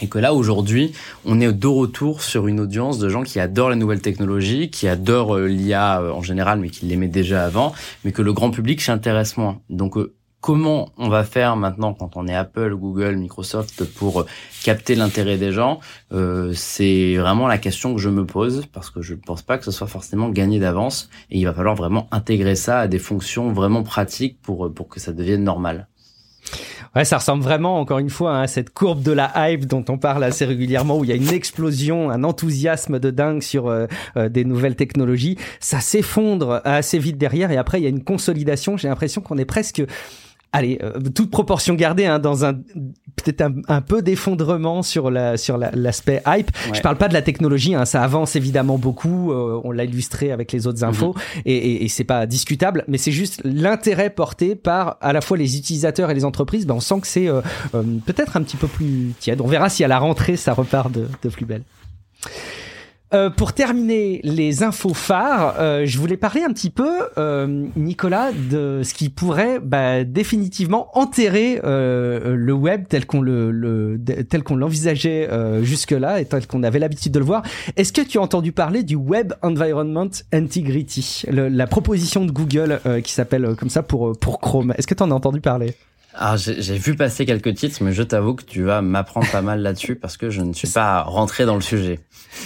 Et 0.00 0.06
que 0.06 0.18
là, 0.18 0.32
aujourd'hui, 0.32 0.92
on 1.24 1.40
est 1.40 1.52
de 1.52 1.66
retour 1.66 2.22
sur 2.22 2.46
une 2.46 2.60
audience 2.60 2.98
de 2.98 3.08
gens 3.08 3.24
qui 3.24 3.40
adorent 3.40 3.70
les 3.70 3.76
nouvelles 3.76 4.00
technologies, 4.00 4.70
qui 4.70 4.86
adorent 4.86 5.38
l'IA 5.38 6.00
en 6.14 6.22
général, 6.22 6.60
mais 6.60 6.70
qui 6.70 6.86
l'aimaient 6.86 7.08
déjà 7.08 7.44
avant, 7.44 7.72
mais 8.04 8.12
que 8.12 8.22
le 8.22 8.32
grand 8.32 8.50
public 8.50 8.80
s'intéresse 8.80 9.36
moins. 9.36 9.60
Donc, 9.70 9.96
comment 10.40 10.90
on 10.96 11.08
va 11.08 11.24
faire 11.24 11.56
maintenant 11.56 11.94
quand 11.94 12.16
on 12.16 12.26
est 12.26 12.34
Apple, 12.34 12.74
Google, 12.74 13.16
Microsoft 13.16 13.84
pour 13.84 14.26
capter 14.62 14.94
l'intérêt 14.94 15.36
des 15.36 15.52
gens 15.52 15.80
euh, 16.12 16.52
C'est 16.54 17.16
vraiment 17.16 17.46
la 17.46 17.58
question 17.58 17.94
que 17.94 18.00
je 18.00 18.08
me 18.08 18.24
pose 18.24 18.66
parce 18.72 18.90
que 18.90 19.02
je 19.02 19.14
ne 19.14 19.20
pense 19.20 19.42
pas 19.42 19.58
que 19.58 19.64
ce 19.64 19.70
soit 19.70 19.86
forcément 19.86 20.28
gagné 20.28 20.60
d'avance 20.60 21.10
et 21.30 21.38
il 21.38 21.44
va 21.44 21.52
falloir 21.52 21.74
vraiment 21.74 22.08
intégrer 22.10 22.54
ça 22.54 22.80
à 22.80 22.88
des 22.88 22.98
fonctions 22.98 23.52
vraiment 23.52 23.82
pratiques 23.82 24.40
pour 24.42 24.72
pour 24.72 24.88
que 24.88 25.00
ça 25.00 25.12
devienne 25.12 25.44
normal. 25.44 25.88
Ouais, 26.94 27.04
ça 27.04 27.18
ressemble 27.18 27.42
vraiment, 27.42 27.78
encore 27.80 27.98
une 27.98 28.10
fois, 28.10 28.40
à 28.40 28.46
cette 28.46 28.70
courbe 28.70 29.02
de 29.02 29.12
la 29.12 29.32
hype 29.36 29.66
dont 29.66 29.84
on 29.88 29.98
parle 29.98 30.24
assez 30.24 30.44
régulièrement, 30.44 30.98
où 30.98 31.04
il 31.04 31.10
y 31.10 31.12
a 31.12 31.16
une 31.16 31.28
explosion, 31.28 32.10
un 32.10 32.24
enthousiasme 32.24 32.98
de 32.98 33.10
dingue 33.10 33.42
sur 33.42 33.68
euh, 33.68 33.86
euh, 34.16 34.28
des 34.28 34.44
nouvelles 34.44 34.76
technologies. 34.76 35.36
Ça 35.60 35.80
s'effondre 35.80 36.62
assez 36.64 36.98
vite 36.98 37.18
derrière, 37.18 37.50
et 37.50 37.56
après, 37.56 37.78
il 37.80 37.84
y 37.84 37.86
a 37.86 37.90
une 37.90 38.04
consolidation. 38.04 38.76
J'ai 38.76 38.88
l'impression 38.88 39.20
qu'on 39.20 39.36
est 39.36 39.44
presque 39.44 39.82
allez, 40.52 40.78
euh, 40.82 41.00
toute 41.14 41.30
proportion 41.30 41.74
gardée, 41.74 42.06
hein, 42.06 42.18
dans 42.18 42.44
un 42.44 42.54
peut-être 42.54 43.50
un, 43.68 43.80
peu 43.80 44.00
d'effondrement 44.00 44.82
sur 44.82 45.10
la 45.10 45.36
sur 45.36 45.58
l'aspect 45.58 46.22
hype. 46.26 46.50
Je 46.72 46.80
parle 46.80 46.96
pas 46.96 47.08
de 47.08 47.14
la 47.14 47.22
technologie, 47.22 47.74
hein, 47.74 47.84
ça 47.84 48.02
avance 48.02 48.36
évidemment 48.36 48.78
beaucoup. 48.78 49.32
Euh, 49.32 49.60
on 49.64 49.72
l'a 49.72 49.84
illustré 49.84 50.30
avec 50.30 50.52
les 50.52 50.66
autres 50.66 50.84
infos 50.84 51.14
mhm. 51.14 51.42
et, 51.46 51.56
et, 51.56 51.84
et 51.84 51.88
c'est 51.88 52.04
pas 52.04 52.26
discutable, 52.26 52.84
mais 52.88 52.98
c'est 52.98 53.12
juste 53.12 53.40
l'intérêt 53.44 54.10
porté 54.10 54.54
par 54.54 54.96
à 55.00 55.12
la 55.12 55.20
fois 55.20 55.36
les 55.36 55.56
utilisateurs 55.56 56.10
et 56.10 56.14
les 56.14 56.24
entreprises. 56.24 56.66
Ben, 56.66 56.74
on 56.74 56.80
sent 56.80 57.00
que 57.00 57.06
c'est 57.06 57.28
euh, 57.28 57.42
peut-être 58.06 58.36
un 58.36 58.42
petit 58.42 58.56
peu 58.56 58.68
plus 58.68 59.12
tiède. 59.18 59.40
On 59.40 59.48
verra 59.48 59.68
si 59.68 59.84
à 59.84 59.88
la 59.88 59.98
rentrée 59.98 60.36
ça 60.36 60.54
repart 60.54 60.92
de, 60.92 61.08
de 61.22 61.28
plus 61.28 61.44
belle. 61.44 61.62
Euh, 63.14 63.30
pour 63.30 63.54
terminer 63.54 64.20
les 64.22 64.62
infos 64.62 64.92
phares, 64.92 65.54
euh, 65.58 65.86
je 65.86 65.98
voulais 65.98 66.18
parler 66.18 66.42
un 66.42 66.52
petit 66.52 66.68
peu, 66.68 66.90
euh, 67.16 67.66
Nicolas, 67.74 68.32
de 68.32 68.82
ce 68.84 68.92
qui 68.92 69.08
pourrait 69.08 69.60
bah, 69.60 70.04
définitivement 70.04 70.90
enterrer 70.92 71.60
le 71.64 72.52
web 72.52 72.84
tel 72.88 73.06
qu'on 73.06 73.20
le, 73.20 73.98
tel 74.28 74.42
qu'on 74.42 74.56
l'envisageait 74.56 75.28
jusque-là 75.62 76.20
et 76.20 76.24
tel 76.24 76.46
qu'on 76.46 76.62
avait 76.62 76.78
l'habitude 76.78 77.12
de 77.12 77.18
le 77.18 77.24
voir. 77.24 77.42
Est-ce 77.76 77.92
que 77.92 78.02
tu 78.02 78.18
as 78.18 78.20
entendu 78.20 78.52
parler 78.52 78.82
du 78.82 78.96
Web 78.96 79.32
Environment 79.42 80.10
Integrity, 80.32 81.24
la 81.30 81.66
proposition 81.66 82.24
de 82.24 82.30
Google 82.30 82.80
qui 83.02 83.12
s'appelle 83.12 83.54
comme 83.58 83.70
ça 83.70 83.82
pour 83.82 84.18
pour 84.18 84.40
Chrome. 84.40 84.74
Est-ce 84.76 84.86
que 84.86 84.94
tu 84.94 85.02
en 85.02 85.10
as 85.10 85.14
entendu 85.14 85.40
parler? 85.40 85.74
Alors 86.18 86.36
j'ai 86.36 86.78
vu 86.78 86.96
passer 86.96 87.24
quelques 87.26 87.54
titres, 87.54 87.78
mais 87.82 87.92
je 87.92 88.02
t'avoue 88.02 88.34
que 88.34 88.42
tu 88.42 88.62
vas 88.62 88.82
m'apprendre 88.82 89.30
pas 89.30 89.42
mal 89.42 89.62
là-dessus 89.62 89.94
parce 89.94 90.16
que 90.16 90.30
je 90.30 90.40
ne 90.40 90.52
suis 90.52 90.68
pas 90.68 91.02
rentré 91.02 91.46
dans 91.46 91.54
le 91.54 91.60
sujet. 91.60 92.00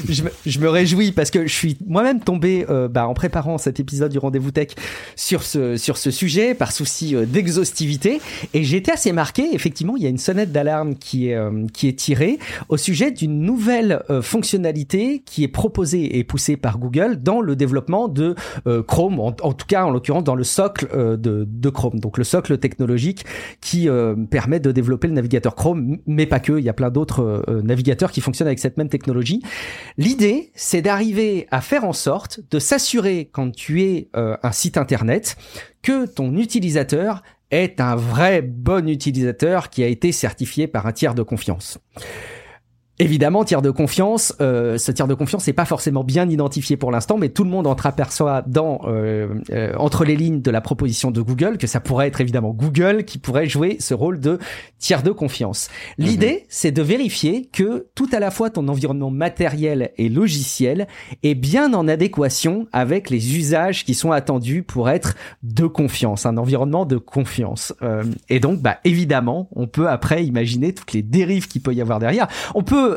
Je 0.09 0.23
me, 0.23 0.31
je 0.47 0.59
me 0.59 0.69
réjouis 0.69 1.13
parce 1.13 1.31
que 1.31 1.47
je 1.47 1.53
suis 1.53 1.77
moi-même 1.87 2.21
tombé 2.21 2.67
euh, 2.69 2.89
bah, 2.89 3.07
en 3.07 3.15
préparant 3.15 3.59
cet 3.59 3.81
épisode 3.81 4.13
du 4.13 4.19
Rendez-vous 4.19 4.51
Tech 4.51 4.69
sur 5.17 5.43
ce 5.43 5.77
sur 5.77 5.97
ce 5.97 6.11
sujet 6.11 6.55
par 6.55 6.73
souci 6.73 7.17
euh, 7.17 7.27
d'exhaustivité 7.27 8.21
et 8.55 8.61
été 8.75 8.93
assez 8.93 9.13
marqué. 9.13 9.55
Effectivement, 9.55 9.97
il 9.97 10.03
y 10.03 10.07
a 10.07 10.09
une 10.09 10.19
sonnette 10.19 10.53
d'alarme 10.53 10.95
qui 10.95 11.29
est 11.29 11.35
euh, 11.35 11.67
qui 11.73 11.89
est 11.89 11.99
tirée 11.99 12.39
au 12.69 12.77
sujet 12.77 13.11
d'une 13.11 13.41
nouvelle 13.41 14.03
fonctionnalité 14.23 15.23
qui 15.25 15.45
est 15.45 15.49
proposée 15.49 16.19
et 16.19 16.25
poussée 16.25 16.57
par 16.57 16.79
Google 16.79 17.23
dans 17.23 17.41
le 17.41 17.57
développement 17.57 18.09
de 18.09 18.35
Chrome, 18.87 19.21
en, 19.21 19.35
en, 19.43 19.53
tout 19.53 19.67
cas 19.67 19.85
en 19.85 19.91
l'occurrence 19.91 20.25
dans 20.25 20.35
le 20.35 20.45
socle 20.45 20.89
de, 20.93 21.47
de 21.47 21.69
Chrome, 21.71 22.01
donc 22.01 22.19
le 22.19 22.25
socle 22.25 22.59
technologique 22.59 23.25
qui 23.63 23.89
euh, 23.89 24.15
permet 24.29 24.61
de 24.61 24.73
développer 24.73 25.07
le 25.07 25.15
navigateur 25.15 25.55
Chrome, 25.55 25.99
mais 26.05 26.27
pas 26.27 26.41
que, 26.41 26.59
il 26.59 26.65
y 26.65 26.69
a 26.69 26.73
plein 26.75 26.91
d'autres 26.91 27.45
euh, 27.49 27.63
navigateurs 27.63 28.11
qui 28.11 28.21
fonctionnent 28.21 28.49
avec 28.49 28.59
cette 28.59 28.77
même 28.77 28.89
technologie. 28.89 29.41
L'idée, 29.97 30.51
c'est 30.55 30.83
d'arriver 30.83 31.47
à 31.51 31.61
faire 31.61 31.85
en 31.85 31.93
sorte 31.93 32.41
de 32.51 32.59
s'assurer 32.59 33.31
quand 33.33 33.53
tu 33.53 33.83
es 33.83 34.09
euh, 34.17 34.37
un 34.43 34.53
site 34.53 34.77
internet 34.77 35.37
que 35.81 36.07
ton 36.07 36.37
utilisateur 36.37 37.23
est 37.53 37.81
un 37.81 37.95
vrai 37.95 38.43
bon 38.43 38.89
utilisateur 38.89 39.71
qui 39.71 39.85
a 39.85 39.87
été 39.87 40.11
certifié 40.11 40.67
par 40.67 40.87
un 40.87 40.93
tiers 40.93 41.15
de 41.15 41.23
confiance. 41.23 41.79
Évidemment, 43.03 43.43
tiers 43.43 43.63
de 43.63 43.71
confiance, 43.73 44.33
euh, 44.41 44.79
ce 44.79 44.93
tiers 44.93 45.09
de 45.09 45.15
confiance 45.15 45.45
n'est 45.49 45.53
pas 45.53 45.65
forcément 45.65 46.05
bien 46.05 46.31
identifié 46.31 46.77
pour 46.77 46.93
l'instant, 46.93 47.19
mais 47.19 47.31
tout 47.31 47.43
le 47.43 47.51
monde 47.51 47.67
entreaperçoit 47.67 48.45
dans 48.47 48.81
euh, 48.85 49.27
euh, 49.51 49.73
entre 49.77 50.05
les 50.05 50.15
lignes 50.15 50.41
de 50.41 50.51
la 50.53 50.61
proposition 50.61 51.11
de 51.11 51.21
Google 51.21 51.59
que 51.59 51.67
ça 51.67 51.81
pourrait 51.81 52.07
être 52.07 52.21
évidemment 52.21 52.51
Google 52.51 53.03
qui 53.03 53.19
pourrait 53.19 53.49
jouer 53.49 53.77
ce 53.81 53.93
rôle 53.93 54.21
de 54.21 54.39
tiers 54.79 55.03
de 55.03 55.11
confiance. 55.11 55.69
L'idée, 55.99 56.33
mhm. 56.33 56.47
c'est 56.49 56.71
de 56.71 56.81
vérifier 56.81 57.49
que 57.53 57.89
tout 57.97 58.09
à 58.13 58.21
la 58.21 58.31
fois 58.31 58.51
ton 58.51 58.69
environnement 58.69 59.11
matériel 59.11 59.91
et 59.99 60.09
logiciel 60.09 60.87
est 61.25 61.35
bien 61.35 61.75
en 61.75 61.89
adéquation 61.89 62.69
avec 62.73 63.11
les 63.11 63.37
usages 63.37 63.85
qui 63.85 63.95
sont 63.95 64.13
attendus 64.13 64.63
pour 64.63 64.89
être 64.89 65.17
de 65.43 65.67
confiance, 65.67 66.25
un 66.25 66.37
environnement 66.37 66.87
de 66.87 66.99
confiance. 66.99 67.75
Euh, 67.83 68.05
et 68.29 68.39
donc, 68.39 68.61
bah 68.61 68.79
évidemment, 68.85 69.49
on 69.57 69.67
peut 69.67 69.89
après 69.89 70.25
imaginer 70.25 70.73
toutes 70.73 70.93
les 70.93 71.03
dérives 71.03 71.49
qu'il 71.49 71.63
peut 71.63 71.75
y 71.75 71.81
avoir 71.81 71.99
derrière. 71.99 72.29
On 72.55 72.63
peut 72.63 72.92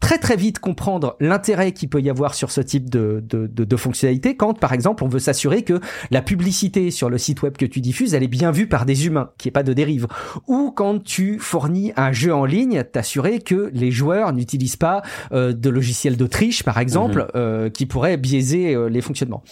très 0.00 0.18
très 0.18 0.36
vite 0.36 0.58
comprendre 0.58 1.16
l'intérêt 1.20 1.72
qu'il 1.72 1.88
peut 1.88 2.00
y 2.00 2.10
avoir 2.10 2.34
sur 2.34 2.50
ce 2.50 2.60
type 2.60 2.90
de, 2.90 3.22
de, 3.28 3.46
de, 3.46 3.64
de 3.64 3.76
fonctionnalité 3.76 4.36
quand 4.36 4.58
par 4.58 4.72
exemple 4.72 5.04
on 5.04 5.08
veut 5.08 5.18
s'assurer 5.18 5.62
que 5.62 5.80
la 6.10 6.22
publicité 6.22 6.90
sur 6.90 7.10
le 7.10 7.18
site 7.18 7.42
web 7.42 7.56
que 7.56 7.66
tu 7.66 7.80
diffuses 7.80 8.14
elle 8.14 8.22
est 8.22 8.28
bien 8.28 8.50
vue 8.50 8.66
par 8.66 8.86
des 8.86 9.06
humains, 9.06 9.30
qu'il 9.38 9.48
n'y 9.48 9.50
ait 9.50 9.52
pas 9.52 9.62
de 9.62 9.72
dérive. 9.72 10.06
Ou 10.46 10.72
quand 10.74 11.02
tu 11.02 11.38
fournis 11.38 11.92
un 11.96 12.12
jeu 12.12 12.34
en 12.34 12.44
ligne, 12.44 12.82
t'assurer 12.84 13.40
que 13.40 13.70
les 13.72 13.90
joueurs 13.90 14.32
n'utilisent 14.32 14.76
pas 14.76 15.02
euh, 15.32 15.52
de 15.52 15.70
logiciels 15.70 16.16
de 16.16 16.26
triche 16.26 16.62
par 16.62 16.78
exemple 16.78 17.18
mhm. 17.18 17.28
euh, 17.36 17.70
qui 17.70 17.86
pourraient 17.86 18.16
biaiser 18.16 18.74
euh, 18.74 18.88
les 18.88 19.00
fonctionnements. 19.00 19.42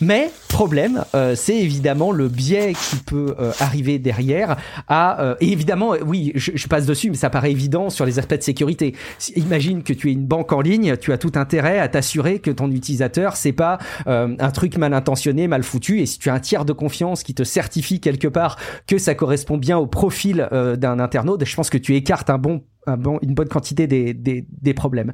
Mais 0.00 0.30
problème, 0.48 1.04
c'est 1.34 1.56
évidemment 1.56 2.12
le 2.12 2.28
biais 2.28 2.74
qui 2.74 2.96
peut 2.96 3.34
arriver 3.58 3.98
derrière 3.98 4.56
à 4.86 5.34
et 5.40 5.50
évidemment 5.50 5.94
oui 6.06 6.30
je, 6.36 6.52
je 6.54 6.68
passe 6.68 6.86
dessus 6.86 7.10
mais 7.10 7.16
ça 7.16 7.28
paraît 7.28 7.50
évident 7.50 7.90
sur 7.90 8.04
les 8.04 8.18
aspects 8.18 8.36
de 8.36 8.42
sécurité. 8.42 8.94
Imagine 9.34 9.82
que 9.82 9.93
tu 9.96 10.10
es 10.10 10.12
une 10.12 10.26
banque 10.26 10.52
en 10.52 10.60
ligne, 10.60 10.96
tu 10.96 11.12
as 11.12 11.18
tout 11.18 11.32
intérêt 11.34 11.78
à 11.78 11.88
t'assurer 11.88 12.38
que 12.38 12.50
ton 12.50 12.70
utilisateur 12.70 13.36
c'est 13.36 13.52
pas 13.52 13.78
euh, 14.06 14.34
un 14.38 14.50
truc 14.50 14.76
mal 14.76 14.94
intentionné, 14.94 15.48
mal 15.48 15.62
foutu. 15.62 16.00
Et 16.00 16.06
si 16.06 16.18
tu 16.18 16.30
as 16.30 16.34
un 16.34 16.40
tiers 16.40 16.64
de 16.64 16.72
confiance 16.72 17.22
qui 17.22 17.34
te 17.34 17.44
certifie 17.44 18.00
quelque 18.00 18.28
part 18.28 18.56
que 18.86 18.98
ça 18.98 19.14
correspond 19.14 19.56
bien 19.56 19.78
au 19.78 19.86
profil 19.86 20.48
euh, 20.52 20.76
d'un 20.76 20.98
internaute, 20.98 21.44
je 21.44 21.56
pense 21.56 21.70
que 21.70 21.78
tu 21.78 21.94
écartes 21.94 22.30
un 22.30 22.38
bon 22.38 22.62
une 22.86 23.34
bonne 23.34 23.48
quantité 23.48 23.86
des, 23.86 24.14
des, 24.14 24.44
des, 24.48 24.74
problèmes. 24.74 25.12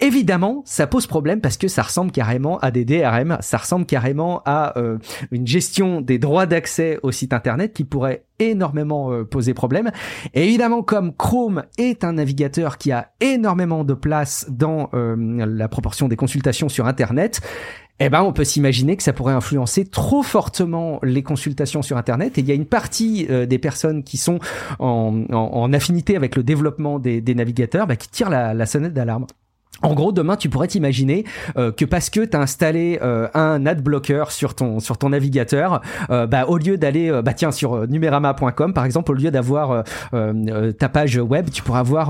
Évidemment, 0.00 0.62
ça 0.64 0.86
pose 0.86 1.06
problème 1.06 1.40
parce 1.40 1.56
que 1.56 1.68
ça 1.68 1.82
ressemble 1.82 2.10
carrément 2.10 2.58
à 2.58 2.70
des 2.70 2.84
DRM, 2.84 3.38
ça 3.40 3.58
ressemble 3.58 3.86
carrément 3.86 4.42
à 4.44 4.78
euh, 4.78 4.98
une 5.30 5.46
gestion 5.46 6.00
des 6.00 6.18
droits 6.18 6.46
d'accès 6.46 6.98
au 7.02 7.12
site 7.12 7.32
internet 7.32 7.72
qui 7.72 7.84
pourrait 7.84 8.24
énormément 8.38 9.12
euh, 9.12 9.24
poser 9.24 9.54
problème. 9.54 9.90
Évidemment, 10.34 10.82
comme 10.82 11.14
Chrome 11.14 11.64
est 11.78 12.04
un 12.04 12.14
navigateur 12.14 12.78
qui 12.78 12.92
a 12.92 13.12
énormément 13.20 13.84
de 13.84 13.94
place 13.94 14.46
dans 14.50 14.90
euh, 14.94 15.16
la 15.46 15.68
proportion 15.68 16.08
des 16.08 16.16
consultations 16.16 16.68
sur 16.68 16.86
internet, 16.86 17.40
eh 17.98 18.10
ben, 18.10 18.22
on 18.22 18.32
peut 18.32 18.44
s'imaginer 18.44 18.96
que 18.96 19.02
ça 19.02 19.12
pourrait 19.12 19.32
influencer 19.32 19.86
trop 19.86 20.22
fortement 20.22 21.00
les 21.02 21.22
consultations 21.22 21.82
sur 21.82 21.96
Internet. 21.96 22.36
Et 22.36 22.42
il 22.42 22.46
y 22.46 22.52
a 22.52 22.54
une 22.54 22.66
partie 22.66 23.26
euh, 23.30 23.46
des 23.46 23.58
personnes 23.58 24.02
qui 24.02 24.18
sont 24.18 24.38
en, 24.78 25.72
affinité 25.72 26.16
avec 26.16 26.36
le 26.36 26.42
développement 26.42 26.98
des, 26.98 27.22
navigateurs 27.34 27.86
bah, 27.86 27.96
qui 27.96 28.08
tirent 28.08 28.30
la 28.30 28.66
sonnette 28.66 28.92
d'alarme. 28.92 29.26
En 29.82 29.94
gros, 29.94 30.12
demain, 30.12 30.36
tu 30.36 30.48
pourrais 30.48 30.68
t'imaginer 30.68 31.24
euh, 31.56 31.70
que 31.70 31.84
parce 31.84 32.08
que 32.08 32.24
tu 32.24 32.36
as 32.36 32.40
installé 32.40 32.98
euh, 33.02 33.28
un 33.34 33.66
ad 33.66 33.82
blocker 33.82 34.24
sur 34.30 34.54
ton 34.54 34.80
sur 34.80 34.96
ton 34.96 35.10
navigateur, 35.10 35.82
euh, 36.10 36.26
bah, 36.26 36.46
au 36.46 36.56
lieu 36.56 36.78
d'aller 36.78 37.10
bah 37.22 37.34
tiens 37.34 37.52
sur 37.52 37.86
numerama.com 37.86 38.72
par 38.72 38.84
exemple, 38.84 39.12
au 39.12 39.14
lieu 39.14 39.30
d'avoir 39.30 39.84
ta 40.12 40.88
page 40.88 41.16
web, 41.16 41.50
tu 41.50 41.62
pourras 41.62 41.80
avoir 41.80 42.08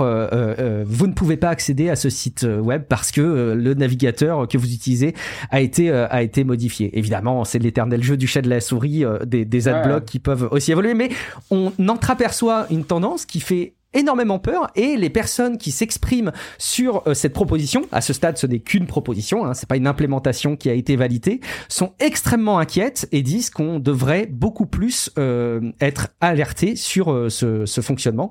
vous 0.86 1.06
ne 1.06 1.12
pouvez 1.12 1.36
pas 1.36 1.48
accéder 1.48 1.90
à 1.90 1.96
ce 1.96 2.08
site 2.08 2.44
web 2.44 2.82
parce 2.88 3.10
que 3.10 3.54
le 3.56 3.74
navigateur 3.74 4.46
que 4.48 4.58
vous 4.58 4.72
utilisez 4.72 5.14
a 5.50 5.60
été 5.60 5.90
a 5.90 6.22
été 6.22 6.44
modifié. 6.44 6.96
Évidemment, 6.98 7.44
c'est 7.44 7.58
l'éternel 7.58 8.02
jeu 8.02 8.16
du 8.16 8.26
chat 8.26 8.42
de 8.42 8.48
la 8.48 8.60
souris 8.60 9.04
des, 9.24 9.44
des 9.44 9.68
ad 9.68 10.04
qui 10.04 10.18
peuvent 10.18 10.48
aussi 10.50 10.72
évoluer, 10.72 10.94
mais 10.94 11.10
on 11.50 11.72
entreaperçoit 11.88 12.66
une 12.70 12.84
tendance 12.84 13.26
qui 13.26 13.40
fait 13.40 13.74
énormément 13.94 14.38
peur 14.38 14.68
et 14.74 14.96
les 14.96 15.10
personnes 15.10 15.58
qui 15.58 15.70
s'expriment 15.70 16.32
sur 16.58 17.02
euh, 17.06 17.14
cette 17.14 17.32
proposition, 17.32 17.82
à 17.92 18.00
ce 18.00 18.12
stade 18.12 18.36
ce 18.36 18.46
n'est 18.46 18.60
qu'une 18.60 18.86
proposition, 18.86 19.46
hein, 19.46 19.54
c'est 19.54 19.68
pas 19.68 19.76
une 19.76 19.86
implémentation 19.86 20.56
qui 20.56 20.68
a 20.68 20.74
été 20.74 20.96
validée, 20.96 21.40
sont 21.68 21.92
extrêmement 21.98 22.58
inquiètes 22.58 23.08
et 23.12 23.22
disent 23.22 23.50
qu'on 23.50 23.78
devrait 23.78 24.26
beaucoup 24.26 24.66
plus 24.66 25.10
euh, 25.18 25.72
être 25.80 26.08
alerté 26.20 26.76
sur 26.76 27.12
euh, 27.12 27.28
ce, 27.28 27.64
ce, 27.66 27.80
fonctionnement 27.80 28.30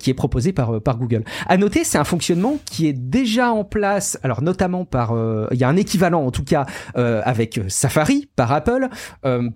qui 0.00 0.10
est 0.10 0.14
proposé 0.14 0.52
par 0.52 0.80
par 0.80 0.98
Google. 0.98 1.22
À 1.46 1.56
noter, 1.56 1.84
c'est 1.84 1.98
un 1.98 2.04
fonctionnement 2.04 2.58
qui 2.64 2.88
est 2.88 2.92
déjà 2.92 3.52
en 3.52 3.62
place, 3.62 4.18
alors 4.22 4.42
notamment 4.42 4.84
par, 4.84 5.14
il 5.52 5.58
y 5.58 5.62
a 5.62 5.68
un 5.68 5.76
équivalent 5.76 6.24
en 6.24 6.30
tout 6.30 6.42
cas 6.42 6.66
avec 6.94 7.60
Safari 7.68 8.28
par 8.34 8.50
Apple 8.50 8.88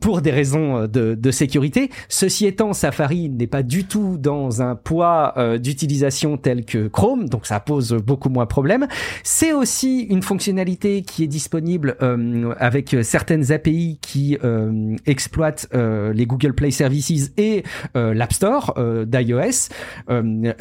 pour 0.01 0.21
des 0.21 0.31
raisons 0.31 0.87
de, 0.87 1.15
de 1.15 1.31
sécurité. 1.31 1.91
Ceci 2.09 2.47
étant, 2.47 2.73
Safari 2.73 3.31
n'est 3.31 3.47
pas 3.47 3.63
du 3.63 3.85
tout 3.85 4.17
dans 4.19 4.63
un 4.63 4.77
poids 4.77 5.35
euh, 5.43 5.59
d'utilisation 5.59 6.37
telle 6.37 6.65
que 6.65 6.89
Chrome, 6.89 7.29
donc 7.29 7.47
ça 7.47 7.61
pose 7.61 7.93
beaucoup 7.93 8.29
moins 8.29 8.45
de 8.45 8.49
problèmes. 8.49 8.87
C'est 9.23 9.53
aussi 9.53 10.01
une 10.01 10.23
fonctionnalité 10.23 11.03
qui 11.03 11.25
est 11.25 11.29
disponible 11.29 11.97
euh, 12.03 12.55
avec 12.59 12.97
certaines 13.03 13.53
API 13.53 13.99
qui 14.01 14.39
euh, 14.45 14.97
exploitent 15.07 15.69
les 15.73 16.27
Google 16.27 16.55
Play 16.55 16.71
Services 16.71 17.33
et 17.37 17.63
l'App 17.95 18.33
Store 18.33 18.75
d'iOS. 19.07 19.69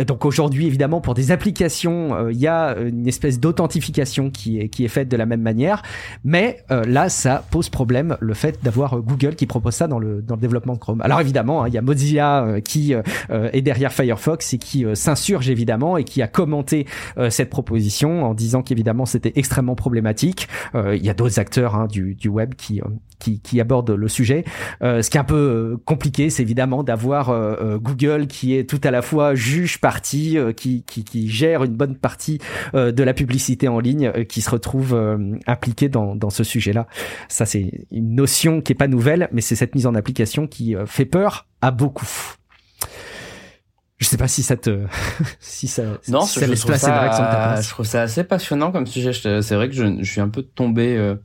donc 0.08 0.26
aujourd'hui, 0.26 0.68
évidemment, 0.68 1.02
pour 1.02 1.14
des 1.14 1.32
applications, 1.32 2.30
il 2.30 2.38
y 2.38 2.48
a 2.48 2.76
une 2.78 3.08
espèce 3.08 3.40
d'authentification 3.40 4.30
qui 4.30 4.60
est, 4.60 4.70
qui 4.70 4.86
est 4.86 4.90
faite 4.90 5.10
de 5.10 5.18
la 5.18 5.26
même 5.26 5.42
manière, 5.42 5.82
mais 6.24 6.64
là, 6.70 7.10
ça 7.10 7.44
pose 7.52 7.70
problème 7.70 8.18
le 8.20 8.34
fait 8.34 8.60
d'avoir 8.64 9.02
Google 9.02 9.36
qui 9.36 9.46
propose 9.46 9.76
ça 9.76 9.88
dans 9.88 10.00
le, 10.00 10.22
dans 10.22 10.36
le 10.36 10.42
développement 10.42 10.74
de 10.74 10.80
Chrome. 10.80 11.02
Alors 11.02 11.22
évidemment, 11.22 11.64
hein, 11.64 11.68
il 11.68 11.74
y 11.74 11.78
a 11.78 11.82
Mozilla 11.82 12.58
qui 12.64 12.94
est 13.30 13.62
derrière 13.62 13.92
Firefox 13.92 14.54
et 14.54 14.58
qui 14.62 14.86
euh, 14.86 14.96
s'insurge 14.96 15.50
évidemment 15.50 15.98
et 15.98 16.04
qui 16.04 16.22
a 16.22 16.28
commenté 16.28 16.88
euh, 17.18 17.30
cette 17.30 17.50
proposition 17.50 18.24
en 18.24 18.34
disant 18.34 18.62
qu'évidemment 18.62 19.06
c'était 19.06 19.34
extrêmement 19.36 19.76
problématique. 19.76 20.48
Euh, 20.76 20.96
il 20.96 21.06
y 21.06 21.10
a 21.10 21.14
d'autres 21.14 21.40
acteurs 21.40 21.76
hein, 21.76 21.88
du, 21.88 22.16
du 22.16 22.30
web 22.30 22.56
qui, 22.56 22.82
qui, 23.20 23.42
qui 23.42 23.60
abordent 23.60 23.92
le 23.92 24.08
sujet. 24.08 24.46
ce 24.82 25.10
qui 25.10 25.18
est 25.18 25.20
un 25.20 25.26
peu 25.26 25.78
compliqué, 25.86 26.30
c'est 26.30 26.44
évidemment 26.44 26.84
d'avoir 26.84 27.32
Google 27.80 28.28
qui 28.28 28.56
est 28.56 28.70
tout 28.70 28.80
à 28.84 28.92
la 28.92 29.02
fois 29.02 29.36
juge 29.36 29.80
parti, 29.80 30.38
qui, 30.56 30.84
qui, 30.84 31.04
qui, 31.04 31.30
gère 31.30 31.64
une 31.64 31.76
bonne 31.76 31.96
partie 31.96 32.40
de 32.74 33.04
la 33.04 33.14
publicité 33.14 33.68
en 33.68 33.80
ligne, 33.80 34.12
qui 34.28 34.42
se 34.42 34.50
retrouve 34.50 35.00
impliqué 35.48 35.90
dans, 35.90 36.16
dans 36.16 36.30
ce 36.30 36.44
sujet-là. 36.44 36.88
Ça, 37.28 37.46
c'est 37.46 37.86
une 37.92 38.16
notion 38.16 38.62
qui 38.62 38.74
est 38.74 38.76
pas 38.76 38.88
nouvelle, 38.88 39.30
mais 39.32 39.42
c'est 39.42 39.56
cette 39.56 39.76
mise 39.76 39.88
en 39.88 39.96
application 39.96 40.48
qui 40.48 40.76
fait 40.86 41.06
peur 41.06 41.48
à 41.62 41.72
beaucoup. 41.72 42.38
Je 44.02 44.08
sais 44.08 44.18
pas 44.18 44.28
si 44.28 44.42
ça 44.42 44.58
te, 44.58 44.80
si 45.40 45.68
ça, 45.68 45.84
non, 46.08 46.22
si 46.22 46.40
ça 46.40 46.48
je, 46.48 46.60
trouve 46.60 46.76
ça, 46.76 47.62
je 47.62 47.70
trouve 47.70 47.86
ça 47.86 48.02
assez 48.02 48.24
passionnant 48.24 48.72
comme 48.72 48.88
sujet. 48.88 49.14
C'est 49.14 49.56
vrai 49.56 49.70
que 49.70 49.76
je, 49.76 50.00
je, 50.00 50.12
suis 50.12 50.22
un 50.22 50.28
peu 50.28 50.42
tombé, 50.42 50.98
euh, 50.98 51.16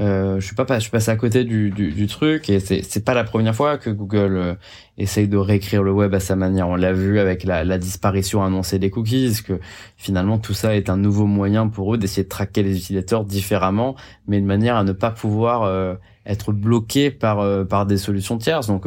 euh, 0.00 0.40
je 0.40 0.46
suis 0.46 0.56
pas, 0.56 0.64
je 0.74 0.80
suis 0.80 0.90
passé 0.90 1.10
à 1.10 1.16
côté 1.16 1.44
du, 1.44 1.70
du, 1.70 1.92
du 1.92 2.06
truc 2.06 2.48
et 2.48 2.58
c'est, 2.58 2.82
c'est 2.82 3.04
pas 3.04 3.12
la 3.12 3.24
première 3.24 3.54
fois 3.54 3.76
que 3.76 3.90
Google 3.90 4.36
euh, 4.38 4.54
essaye 4.98 5.28
de 5.28 5.36
réécrire 5.36 5.82
le 5.82 5.92
web 5.92 6.14
à 6.14 6.20
sa 6.20 6.36
manière. 6.36 6.68
On 6.68 6.76
l'a 6.76 6.92
vu 6.92 7.18
avec 7.18 7.44
la, 7.44 7.64
la, 7.64 7.78
disparition 7.78 8.42
annoncée 8.42 8.78
des 8.78 8.90
cookies, 8.90 9.42
que 9.46 9.60
finalement 9.96 10.38
tout 10.38 10.54
ça 10.54 10.74
est 10.74 10.90
un 10.90 10.96
nouveau 10.96 11.26
moyen 11.26 11.68
pour 11.68 11.94
eux 11.94 11.98
d'essayer 11.98 12.24
de 12.24 12.28
traquer 12.28 12.62
les 12.62 12.76
utilisateurs 12.76 13.24
différemment, 13.24 13.96
mais 14.26 14.40
de 14.40 14.46
manière 14.46 14.76
à 14.76 14.84
ne 14.84 14.92
pas 14.92 15.10
pouvoir 15.10 15.62
euh, 15.62 15.94
être 16.24 16.52
bloqué 16.52 17.10
par 17.10 17.66
par 17.66 17.86
des 17.86 17.98
solutions 17.98 18.38
tierces. 18.38 18.66
Donc 18.66 18.86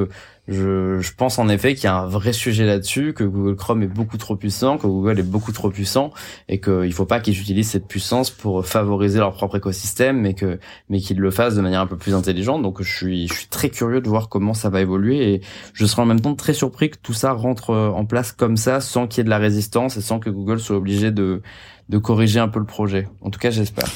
je, 0.50 1.00
je, 1.00 1.14
pense 1.14 1.38
en 1.38 1.48
effet 1.48 1.76
qu'il 1.76 1.84
y 1.84 1.88
a 1.88 1.96
un 1.96 2.08
vrai 2.08 2.34
sujet 2.34 2.66
là-dessus, 2.66 3.14
que 3.14 3.24
Google 3.24 3.56
Chrome 3.56 3.84
est 3.84 3.88
beaucoup 3.88 4.18
trop 4.18 4.36
puissant, 4.36 4.80
que 4.80 4.88
Google 4.88 5.20
est 5.20 5.24
beaucoup 5.24 5.52
trop 5.52 5.70
puissant, 5.70 6.12
et 6.48 6.60
qu'il 6.60 6.74
ne 6.74 6.92
faut 6.92 7.06
pas 7.06 7.20
qu'ils 7.20 7.40
utilisent 7.40 7.70
cette 7.70 7.88
puissance 7.88 8.32
pour 8.32 8.66
favoriser 8.66 9.20
leur 9.20 9.34
propre 9.34 9.58
écosystème, 9.58 10.20
mais 10.20 10.34
que 10.34 10.60
mais 10.90 11.00
qu'ils 11.00 11.20
le 11.20 11.30
fassent 11.30 11.56
de 11.56 11.62
manière 11.62 11.82
un 11.82 11.88
peu 11.88 11.98
plus 11.98 12.16
intelligente. 12.16 12.64
Donc 12.64 12.82
je 12.82 12.92
suis 12.92 13.28
je 13.28 13.34
suis 13.34 13.48
très 13.48 13.70
curieux 13.70 14.02
de 14.02 14.10
voir 14.10 14.28
comment 14.28 14.56
ça 14.56 14.70
va 14.70 14.82
évoluer, 14.82 15.34
et 15.34 15.42
je 15.74 15.86
serai 15.86 15.99
en 16.02 16.06
même 16.06 16.22
temps 16.22 16.36
très 16.36 16.54
surpris 16.54 16.90
que 16.90 16.98
tout 17.02 17.14
ça 17.14 17.32
rentre 17.32 17.74
en 17.74 18.06
place 18.06 18.32
comme 18.32 18.58
ça, 18.58 18.82
sans 18.82 19.08
qu'il 19.08 19.20
y 19.20 19.22
ait 19.22 19.26
de 19.26 19.30
la 19.30 19.38
résistance 19.38 19.98
et 19.98 20.02
sans 20.02 20.20
que 20.20 20.30
Google 20.30 20.60
soit 20.60 20.78
obligé 20.78 21.12
de 21.12 21.42
de 21.90 21.98
corriger 21.98 22.40
un 22.40 22.48
peu 22.48 22.60
le 22.60 22.66
projet. 22.66 23.08
En 23.22 23.30
tout 23.30 23.40
cas, 23.40 23.50
j'espère. 23.50 23.90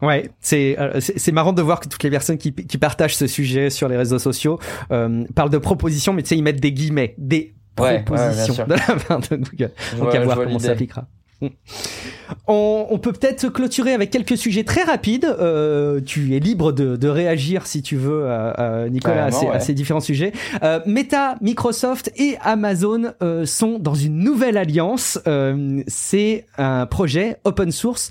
Ouais, 0.00 0.30
euh, 0.52 1.00
c'est 1.00 1.18
c'est 1.18 1.32
marrant 1.32 1.52
de 1.52 1.60
voir 1.60 1.80
que 1.80 1.88
toutes 1.88 2.02
les 2.04 2.10
personnes 2.10 2.38
qui, 2.38 2.52
qui 2.52 2.78
partagent 2.78 3.16
ce 3.16 3.26
sujet 3.26 3.68
sur 3.68 3.88
les 3.88 3.96
réseaux 3.96 4.20
sociaux 4.20 4.60
euh, 4.92 5.24
parlent 5.34 5.50
de 5.50 5.58
propositions, 5.58 6.12
mais 6.12 6.22
tu 6.22 6.28
sais 6.28 6.36
ils 6.36 6.42
mettent 6.42 6.60
des 6.60 6.72
guillemets, 6.72 7.14
des 7.18 7.54
propositions 7.74 8.66
de 8.66 8.74
la 8.74 8.96
part 8.96 9.20
de 9.20 9.36
Google. 9.36 9.72
Donc 9.98 10.14
à 10.14 10.20
voir 10.20 10.36
comment 10.36 10.58
ça 10.58 10.72
appliquera. 10.72 11.06
On, 12.46 12.98
peut 13.00 13.12
peut-être 13.12 13.48
clôturer 13.48 13.92
avec 13.92 14.10
quelques 14.10 14.36
sujets 14.36 14.64
très 14.64 14.82
rapides. 14.82 15.24
Euh, 15.24 16.00
tu 16.00 16.34
es 16.34 16.40
libre 16.40 16.72
de, 16.72 17.08
réagir 17.08 17.66
si 17.66 17.82
tu 17.82 17.96
veux, 17.96 18.26
Nicolas, 18.90 19.26
à 19.52 19.60
ces, 19.60 19.72
différents 19.74 20.00
sujets. 20.00 20.32
Euh, 20.62 20.80
Meta, 20.86 21.36
Microsoft 21.40 22.12
et 22.16 22.36
Amazon 22.42 23.12
euh, 23.22 23.46
sont 23.46 23.78
dans 23.78 23.94
une 23.94 24.18
nouvelle 24.18 24.56
alliance. 24.56 25.18
c'est 25.86 26.46
un 26.56 26.86
projet 26.86 27.36
open 27.44 27.70
source 27.70 28.10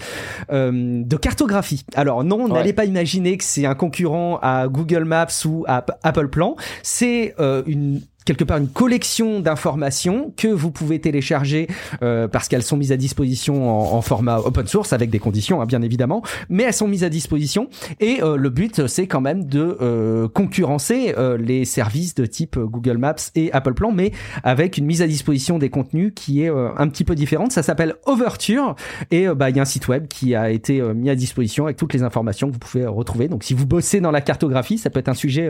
de 0.49 1.17
cartographie. 1.17 1.84
Alors 1.95 2.23
non, 2.23 2.47
n'allez 2.47 2.73
pas 2.73 2.86
imaginer 2.86 3.38
que 3.38 3.43
c'est 3.43 3.65
un 3.65 3.75
concurrent 3.75 4.39
à 4.41 4.67
Google 4.67 5.03
Maps 5.03 5.28
ou 5.45 5.65
à 5.67 5.86
Apple 6.03 6.30
Plan. 6.30 6.55
C'est 6.84 7.36
une 7.65 8.01
quelque 8.28 8.43
part 8.43 8.57
une 8.57 8.67
collection 8.67 9.39
d'informations 9.39 10.34
que 10.36 10.49
vous 10.49 10.69
pouvez 10.69 10.99
télécharger 10.99 11.67
euh, 12.03 12.28
parce 12.28 12.49
qu'elles 12.49 12.61
sont 12.61 12.75
mises 12.75 12.91
à 12.91 12.97
disposition 12.97 13.69
en, 13.95 14.01
format 14.01 14.39
open 14.39 14.67
source 14.67 14.91
avec 14.91 15.09
des 15.09 15.19
conditions 15.19 15.61
hein, 15.61 15.65
bien 15.65 15.82
évidemment, 15.82 16.21
mais 16.49 16.63
elles 16.63 16.73
sont 16.73 16.89
mises 16.89 17.05
à 17.05 17.09
disposition 17.09 17.69
et 18.01 18.21
euh, 18.21 18.36
le 18.36 18.49
but 18.49 18.86
c'est 18.88 19.07
quand 19.07 19.21
même 19.21 19.45
de 19.45 19.78
euh, 19.80 20.28
concurrencer 20.28 21.15
les 21.39 21.63
services 21.63 22.15
de 22.15 22.25
type 22.25 22.59
Google 22.59 22.97
Maps 22.97 23.15
et 23.36 23.51
Apple 23.53 23.73
Plan, 23.73 23.93
mais 23.93 24.11
avec 24.43 24.78
une 24.78 24.86
mise 24.86 25.01
à 25.01 25.07
disposition 25.07 25.57
des 25.57 25.69
contenus 25.69 26.11
qui 26.13 26.43
est 26.43 26.49
un 26.49 26.88
petit 26.89 27.05
peu 27.05 27.15
différente. 27.15 27.53
Ça 27.53 27.63
s'appelle 27.63 27.95
Overture 28.05 28.75
et 29.09 29.28
bah 29.28 29.49
il 29.49 29.55
y 29.55 29.59
a 29.59 29.61
un 29.61 29.65
site 29.65 29.88
web 29.88 30.07
qui 30.07 30.36
a 30.36 30.49
été 30.49 30.82
mis 30.93 31.09
à 31.09 31.15
disposition 31.15 31.65
avec 31.65 31.78
toutes 31.78 31.93
les 31.93 32.03
informations 32.03 32.47
que 32.47 32.53
vous 32.53 32.59
pouvez 32.59 32.86
retrouver. 32.86 33.30
Donc 33.30 33.43
si 33.43 33.53
vous 33.53 33.65
bossez 33.65 34.01
dans 34.01 34.11
la 34.11 34.21
cartographie, 34.21 34.78
ça 34.78 34.89
peut 34.89 34.99
être 34.99 35.09
un 35.09 35.13
sujet 35.13 35.49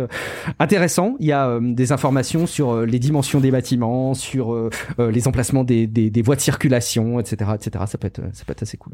intéressant. 0.59 1.15
Il 1.19 1.25
y 1.25 1.31
a 1.31 1.59
des 1.61 1.91
informations 1.91 2.45
sur 2.45 2.66
euh, 2.73 2.85
les 2.85 2.99
dimensions 2.99 3.39
des 3.39 3.51
bâtiments, 3.51 4.13
sur 4.13 4.53
euh, 4.53 4.69
euh, 4.99 5.11
les 5.11 5.27
emplacements 5.27 5.63
des, 5.63 6.21
voies 6.23 6.35
de 6.35 6.41
circulation, 6.41 7.19
etc., 7.19 7.51
etc. 7.55 7.85
Ça 7.87 7.97
peut 7.97 8.11
ça 8.33 8.45
peut 8.45 8.51
être 8.51 8.63
assez 8.63 8.77
cool. 8.77 8.93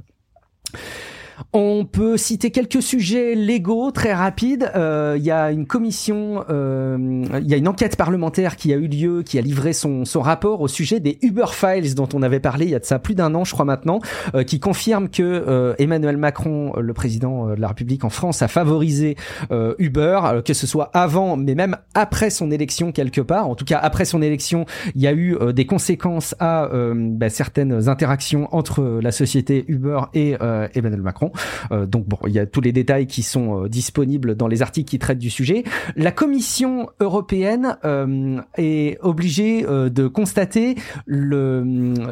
On 1.51 1.85
peut 1.85 2.17
citer 2.17 2.51
quelques 2.51 2.81
sujets 2.81 3.35
légaux 3.35 3.91
très 3.91 4.13
rapides. 4.13 4.71
Euh, 4.75 5.15
il 5.17 5.23
y 5.23 5.31
a 5.31 5.51
une 5.51 5.65
commission, 5.65 6.43
euh, 6.49 7.25
il 7.41 7.47
y 7.47 7.53
a 7.53 7.57
une 7.57 7.67
enquête 7.67 7.95
parlementaire 7.95 8.55
qui 8.55 8.73
a 8.73 8.75
eu 8.75 8.87
lieu, 8.87 9.23
qui 9.23 9.37
a 9.37 9.41
livré 9.41 9.73
son, 9.73 10.05
son 10.05 10.21
rapport 10.21 10.61
au 10.61 10.67
sujet 10.67 10.99
des 10.99 11.19
Uber 11.21 11.45
Files 11.51 11.95
dont 11.95 12.09
on 12.13 12.21
avait 12.21 12.39
parlé 12.39 12.65
il 12.65 12.71
y 12.71 12.75
a 12.75 12.79
de 12.79 12.85
ça 12.85 12.99
plus 12.99 13.15
d'un 13.15 13.35
an, 13.35 13.43
je 13.43 13.53
crois 13.53 13.65
maintenant, 13.65 13.99
euh, 14.35 14.43
qui 14.43 14.59
confirme 14.59 15.09
que 15.09 15.75
Emmanuel 15.77 16.17
Macron, 16.17 16.73
le 16.79 16.93
président 16.93 17.47
de 17.47 17.59
la 17.59 17.67
République 17.67 18.03
en 18.03 18.09
France, 18.09 18.41
a 18.41 18.47
favorisé 18.47 19.15
Uber, 19.51 20.19
que 20.45 20.53
ce 20.53 20.67
soit 20.67 20.89
avant, 20.93 21.37
mais 21.37 21.55
même 21.55 21.77
après 21.93 22.29
son 22.29 22.51
élection 22.51 22.91
quelque 22.91 23.21
part. 23.21 23.49
En 23.49 23.55
tout 23.55 23.65
cas, 23.65 23.79
après 23.81 24.05
son 24.05 24.21
élection, 24.21 24.65
il 24.95 25.01
y 25.01 25.07
a 25.07 25.13
eu 25.13 25.37
des 25.53 25.65
conséquences 25.65 26.35
à 26.39 26.69
bah, 26.93 27.29
certaines 27.29 27.89
interactions 27.89 28.47
entre 28.51 28.99
la 29.01 29.11
société 29.11 29.65
Uber 29.67 30.01
et 30.13 30.35
Emmanuel 30.73 31.01
Macron. 31.01 31.31
Euh, 31.71 31.85
donc 31.85 32.07
bon, 32.07 32.17
il 32.27 32.33
y 32.33 32.39
a 32.39 32.45
tous 32.45 32.61
les 32.61 32.71
détails 32.71 33.07
qui 33.07 33.23
sont 33.23 33.63
euh, 33.63 33.69
disponibles 33.69 34.35
dans 34.35 34.47
les 34.47 34.61
articles 34.61 34.89
qui 34.89 34.99
traitent 34.99 35.19
du 35.19 35.29
sujet. 35.29 35.63
La 35.95 36.11
Commission 36.11 36.89
européenne 36.99 37.77
euh, 37.85 38.39
est 38.57 38.97
obligée 39.01 39.63
de 39.63 40.07
constater 40.07 40.75
le, 41.05 41.63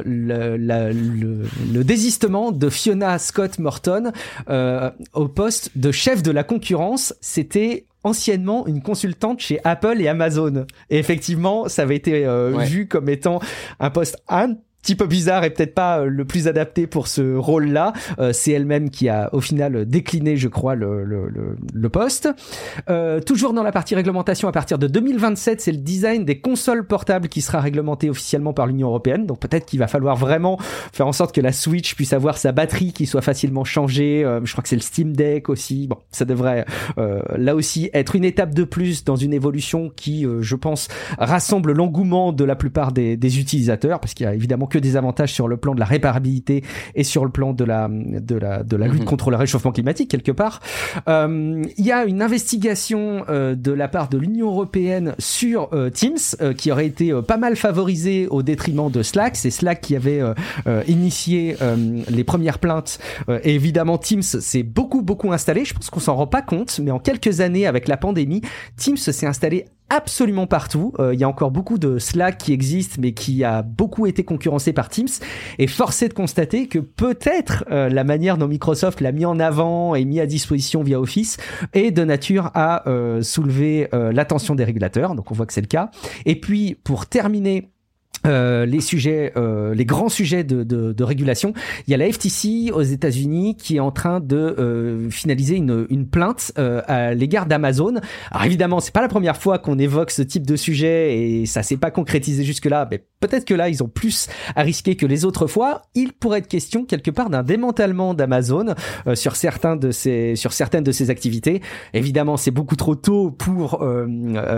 le, 0.05 0.57
le, 0.57 1.83
désistement 1.83 2.51
de 2.51 2.69
Fiona 2.69 3.17
Scott 3.19 3.59
Morton 3.59 4.11
au 5.13 5.27
poste 5.27 5.77
de 5.77 5.91
chef 5.91 6.23
de 6.23 6.31
la 6.31 6.43
concurrence. 6.43 7.13
C'était 7.21 7.85
anciennement 8.03 8.65
une 8.67 8.81
consultante 8.81 9.39
chez 9.39 9.59
Apple 9.63 9.97
et 9.99 10.07
Amazon. 10.07 10.65
Et 10.89 10.97
effectivement, 10.97 11.67
ça 11.67 11.83
avait 11.83 11.95
été 11.95 12.25
vu 12.65 12.87
comme 12.87 13.09
étant 13.09 13.39
un 13.79 13.89
poste 13.89 14.17
un 14.27 14.55
petit 14.81 14.95
peu 14.95 15.05
bizarre 15.05 15.43
et 15.43 15.49
peut-être 15.51 15.73
pas 15.73 15.99
euh, 15.99 16.05
le 16.05 16.25
plus 16.25 16.47
adapté 16.47 16.87
pour 16.87 17.07
ce 17.07 17.35
rôle-là. 17.35 17.93
Euh, 18.19 18.33
c'est 18.33 18.51
elle-même 18.51 18.89
qui 18.89 19.09
a 19.09 19.29
au 19.33 19.41
final 19.41 19.85
décliné, 19.85 20.37
je 20.37 20.47
crois, 20.47 20.75
le, 20.75 21.03
le, 21.03 21.29
le, 21.73 21.89
poste. 21.89 22.29
Euh, 22.89 23.19
toujours 23.19 23.53
dans 23.53 23.63
la 23.63 23.71
partie 23.71 23.95
réglementation, 23.95 24.47
à 24.47 24.51
partir 24.51 24.79
de 24.79 24.87
2027, 24.87 25.61
c'est 25.61 25.71
le 25.71 25.77
design 25.77 26.25
des 26.25 26.39
consoles 26.39 26.85
portables 26.85 27.27
qui 27.27 27.41
sera 27.41 27.59
réglementé 27.59 28.09
officiellement 28.09 28.53
par 28.53 28.65
l'Union 28.65 28.87
européenne. 28.87 29.25
Donc 29.25 29.39
peut-être 29.39 29.65
qu'il 29.65 29.79
va 29.79 29.87
falloir 29.87 30.15
vraiment 30.15 30.57
faire 30.93 31.07
en 31.07 31.11
sorte 31.11 31.35
que 31.35 31.41
la 31.41 31.51
Switch 31.51 31.95
puisse 31.95 32.13
avoir 32.13 32.37
sa 32.37 32.51
batterie 32.51 32.93
qui 32.93 33.05
soit 33.05 33.21
facilement 33.21 33.63
changée. 33.63 34.23
je 34.43 34.51
crois 34.51 34.61
que 34.61 34.69
c'est 34.69 34.75
le 34.75 34.81
Steam 34.81 35.15
Deck 35.15 35.49
aussi. 35.49 35.87
Bon, 35.87 35.97
ça 36.11 36.25
devrait 36.25 36.65
là 36.97 37.55
aussi 37.55 37.89
être 37.93 38.15
une 38.15 38.23
étape 38.23 38.53
de 38.53 38.63
plus 38.63 39.03
dans 39.03 39.15
une 39.15 39.33
évolution 39.33 39.91
qui, 39.95 40.25
je 40.39 40.55
pense, 40.55 40.87
rassemble 41.17 41.73
l'engouement 41.73 42.31
de 42.31 42.43
la 42.43 42.55
plupart 42.55 42.91
des, 42.91 43.17
des 43.17 43.39
utilisateurs, 43.39 43.99
parce 43.99 44.13
qu'il 44.13 44.25
y 44.25 44.29
a 44.29 44.33
évidemment 44.33 44.67
que 44.71 44.79
des 44.79 44.95
avantages 44.95 45.33
sur 45.33 45.47
le 45.47 45.57
plan 45.57 45.75
de 45.75 45.79
la 45.79 45.85
réparabilité 45.85 46.63
et 46.95 47.03
sur 47.03 47.25
le 47.25 47.31
plan 47.31 47.53
de 47.53 47.63
la 47.63 47.87
de 47.89 48.35
la 48.35 48.63
de 48.63 48.75
la 48.75 48.87
lutte 48.87 49.01
mhm. 49.01 49.05
contre 49.05 49.29
le 49.29 49.37
réchauffement 49.37 49.71
climatique 49.71 50.09
quelque 50.09 50.31
part. 50.31 50.61
Euh, 51.07 51.63
il 51.77 51.85
y 51.85 51.91
a 51.91 52.05
une 52.05 52.21
investigation 52.21 53.25
euh, 53.29 53.55
de 53.55 53.71
la 53.71 53.87
part 53.87 54.09
de 54.09 54.17
l'Union 54.17 54.47
européenne 54.47 55.13
sur 55.19 55.69
euh, 55.73 55.89
Teams 55.89 56.53
qui 56.57 56.71
aurait 56.71 56.87
été 56.87 57.13
pas 57.27 57.37
mal 57.37 57.55
favorisé 57.55 58.27
au 58.29 58.41
détriment 58.41 58.89
de 58.89 59.03
Slack. 59.03 59.35
C'est 59.35 59.51
Slack 59.51 59.81
qui 59.81 59.95
avait 59.95 60.21
initié 60.87 61.57
les 62.09 62.23
premières 62.23 62.59
plaintes. 62.59 62.99
et 63.43 63.55
évidemment, 63.55 63.97
Teams 63.97 64.21
s'est 64.21 64.63
beaucoup 64.63 65.01
beaucoup 65.01 65.31
installé. 65.33 65.65
Je 65.65 65.73
pense 65.73 65.89
qu'on 65.89 65.99
s'en 65.99 66.15
rend 66.15 66.27
pas 66.27 66.41
compte, 66.41 66.79
mais 66.81 66.91
en 66.91 66.99
quelques 66.99 67.41
années 67.41 67.67
avec 67.67 67.87
la 67.87 67.97
pandémie, 67.97 68.41
Teams 68.77 68.97
s'est 68.97 69.25
installé 69.25 69.65
absolument 69.91 70.47
partout. 70.47 70.93
Euh, 70.99 71.13
il 71.13 71.19
y 71.19 71.23
a 71.23 71.27
encore 71.27 71.51
beaucoup 71.51 71.77
de 71.77 71.99
Slack 71.99 72.37
qui 72.37 72.53
existent, 72.53 72.95
mais 72.99 73.11
qui 73.11 73.43
a 73.43 73.61
beaucoup 73.61 74.07
été 74.07 74.23
concurrencé 74.23 74.71
par 74.71 74.87
Teams. 74.87 75.09
Et 75.59 75.67
forcé 75.67 76.07
de 76.07 76.13
constater 76.13 76.67
que 76.67 76.79
peut-être 76.79 77.65
euh, 77.69 77.89
la 77.89 78.05
manière 78.05 78.37
dont 78.37 78.47
Microsoft 78.47 79.01
l'a 79.01 79.11
mis 79.11 79.25
en 79.25 79.39
avant 79.39 79.93
et 79.93 80.05
mis 80.05 80.21
à 80.21 80.25
disposition 80.25 80.81
via 80.81 80.99
Office 80.99 81.37
est 81.73 81.91
de 81.91 82.03
nature 82.05 82.51
à 82.53 82.87
euh, 82.89 83.21
soulever 83.21 83.89
l'attention 83.91 84.55
des 84.55 84.63
régulateurs. 84.63 85.15
Donc 85.15 85.31
on 85.31 85.33
voit 85.33 85.45
que 85.45 85.53
c'est 85.53 85.61
le 85.61 85.67
cas. 85.67 85.91
Et 86.25 86.39
puis 86.39 86.75
pour 86.83 87.07
terminer 87.07 87.71
euh, 88.27 88.65
les 88.65 88.81
sujets, 88.81 89.33
euh, 89.35 89.73
les 89.73 89.85
grands 89.85 90.09
sujets 90.09 90.43
de, 90.43 90.63
de, 90.63 90.93
de, 90.93 91.03
régulation. 91.03 91.53
Il 91.87 91.91
y 91.91 91.93
a 91.93 91.97
la 91.97 92.11
FTC 92.11 92.71
aux 92.71 92.83
États-Unis 92.83 93.55
qui 93.55 93.77
est 93.77 93.79
en 93.79 93.91
train 93.91 94.19
de 94.19 94.35
euh, 94.35 95.09
finaliser 95.09 95.55
une, 95.55 95.87
une 95.89 96.07
plainte 96.07 96.51
euh, 96.59 96.81
à 96.87 97.13
l'égard 97.15 97.47
d'Amazon. 97.47 97.95
Alors 98.29 98.45
évidemment, 98.45 98.79
c'est 98.79 98.93
pas 98.93 99.01
la 99.01 99.07
première 99.07 99.37
fois 99.37 99.57
qu'on 99.57 99.79
évoque 99.79 100.11
ce 100.11 100.21
type 100.21 100.45
de 100.45 100.55
sujet 100.55 101.17
et 101.17 101.45
ça 101.47 101.63
s'est 101.63 101.77
pas 101.77 101.89
concrétisé 101.89 102.43
jusque-là. 102.43 102.87
Mais 102.91 103.03
peut-être 103.21 103.45
que 103.45 103.55
là, 103.55 103.69
ils 103.69 103.81
ont 103.81 103.87
plus 103.87 104.27
à 104.55 104.61
risquer 104.61 104.95
que 104.95 105.05
les 105.07 105.25
autres 105.25 105.47
fois. 105.47 105.81
Il 105.95 106.13
pourrait 106.13 106.39
être 106.39 106.47
question 106.47 106.85
quelque 106.85 107.11
part 107.11 107.31
d'un 107.31 107.43
démantèlement 107.43 108.13
d'Amazon 108.13 108.75
euh, 109.07 109.15
sur 109.15 109.35
certains 109.35 109.75
de 109.75 109.89
ces, 109.89 110.35
sur 110.35 110.53
certaines 110.53 110.83
de 110.83 110.91
ses 110.91 111.09
activités. 111.09 111.61
Évidemment, 111.93 112.37
c'est 112.37 112.51
beaucoup 112.51 112.75
trop 112.75 112.95
tôt 112.95 113.31
pour 113.31 113.83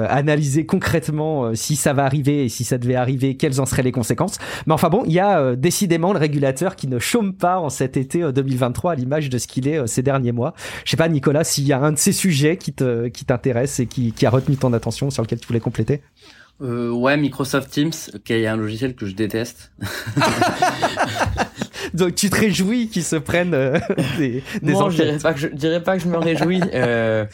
analyser 0.09 0.65
concrètement 0.65 1.55
si 1.55 1.75
ça 1.75 1.93
va 1.93 2.03
arriver 2.05 2.45
et 2.45 2.49
si 2.49 2.63
ça 2.63 2.77
devait 2.77 2.95
arriver 2.95 3.37
quelles 3.43 3.59
en 3.59 3.65
seraient 3.65 3.83
les 3.83 3.91
conséquences. 3.91 4.37
Mais 4.67 4.73
enfin 4.73 4.87
bon, 4.87 5.03
il 5.05 5.11
y 5.11 5.19
a 5.19 5.37
euh, 5.37 5.57
décidément 5.57 6.13
le 6.13 6.19
régulateur 6.19 6.77
qui 6.77 6.87
ne 6.87 6.97
chôme 6.97 7.33
pas 7.33 7.59
en 7.59 7.69
cet 7.69 7.97
été 7.97 8.31
2023 8.31 8.91
euh, 8.91 8.93
à 8.93 8.95
l'image 8.95 9.27
de 9.27 9.37
ce 9.37 9.47
qu'il 9.47 9.67
est 9.67 9.79
euh, 9.79 9.85
ces 9.85 10.01
derniers 10.01 10.31
mois. 10.31 10.53
Je 10.85 10.91
sais 10.91 10.97
pas 10.97 11.09
Nicolas 11.09 11.43
s'il 11.43 11.67
y 11.67 11.73
a 11.73 11.79
un 11.79 11.91
de 11.91 11.97
ces 11.97 12.13
sujets 12.13 12.55
qui 12.55 12.71
te 12.71 13.09
qui 13.09 13.25
t'intéresse 13.25 13.81
et 13.81 13.85
qui, 13.85 14.13
qui 14.13 14.25
a 14.25 14.29
retenu 14.29 14.55
ton 14.55 14.71
attention 14.71 15.09
sur 15.09 15.23
lequel 15.23 15.41
tu 15.41 15.47
voulais 15.47 15.59
compléter? 15.59 16.01
Euh, 16.61 16.89
ouais, 16.89 17.17
Microsoft 17.17 17.69
Teams, 17.69 17.91
qui 18.23 18.31
est 18.31 18.47
un 18.47 18.55
logiciel 18.55 18.95
que 18.95 19.07
je 19.07 19.13
déteste. 19.13 19.73
Donc 21.93 22.15
tu 22.15 22.29
te 22.29 22.39
réjouis 22.39 22.87
qu'ils 22.87 23.03
se 23.03 23.17
prennent 23.17 23.51
des, 24.17 24.41
des 24.61 24.71
non, 24.71 24.89
je 24.89 25.03
dirais 25.03 25.17
pas 25.17 25.33
que 25.33 25.39
je 25.41 25.47
dirais 25.47 25.83
pas 25.83 25.97
que 25.97 26.03
je 26.03 26.07
me 26.07 26.17
réjouis. 26.17 26.61
Euh, 26.73 27.25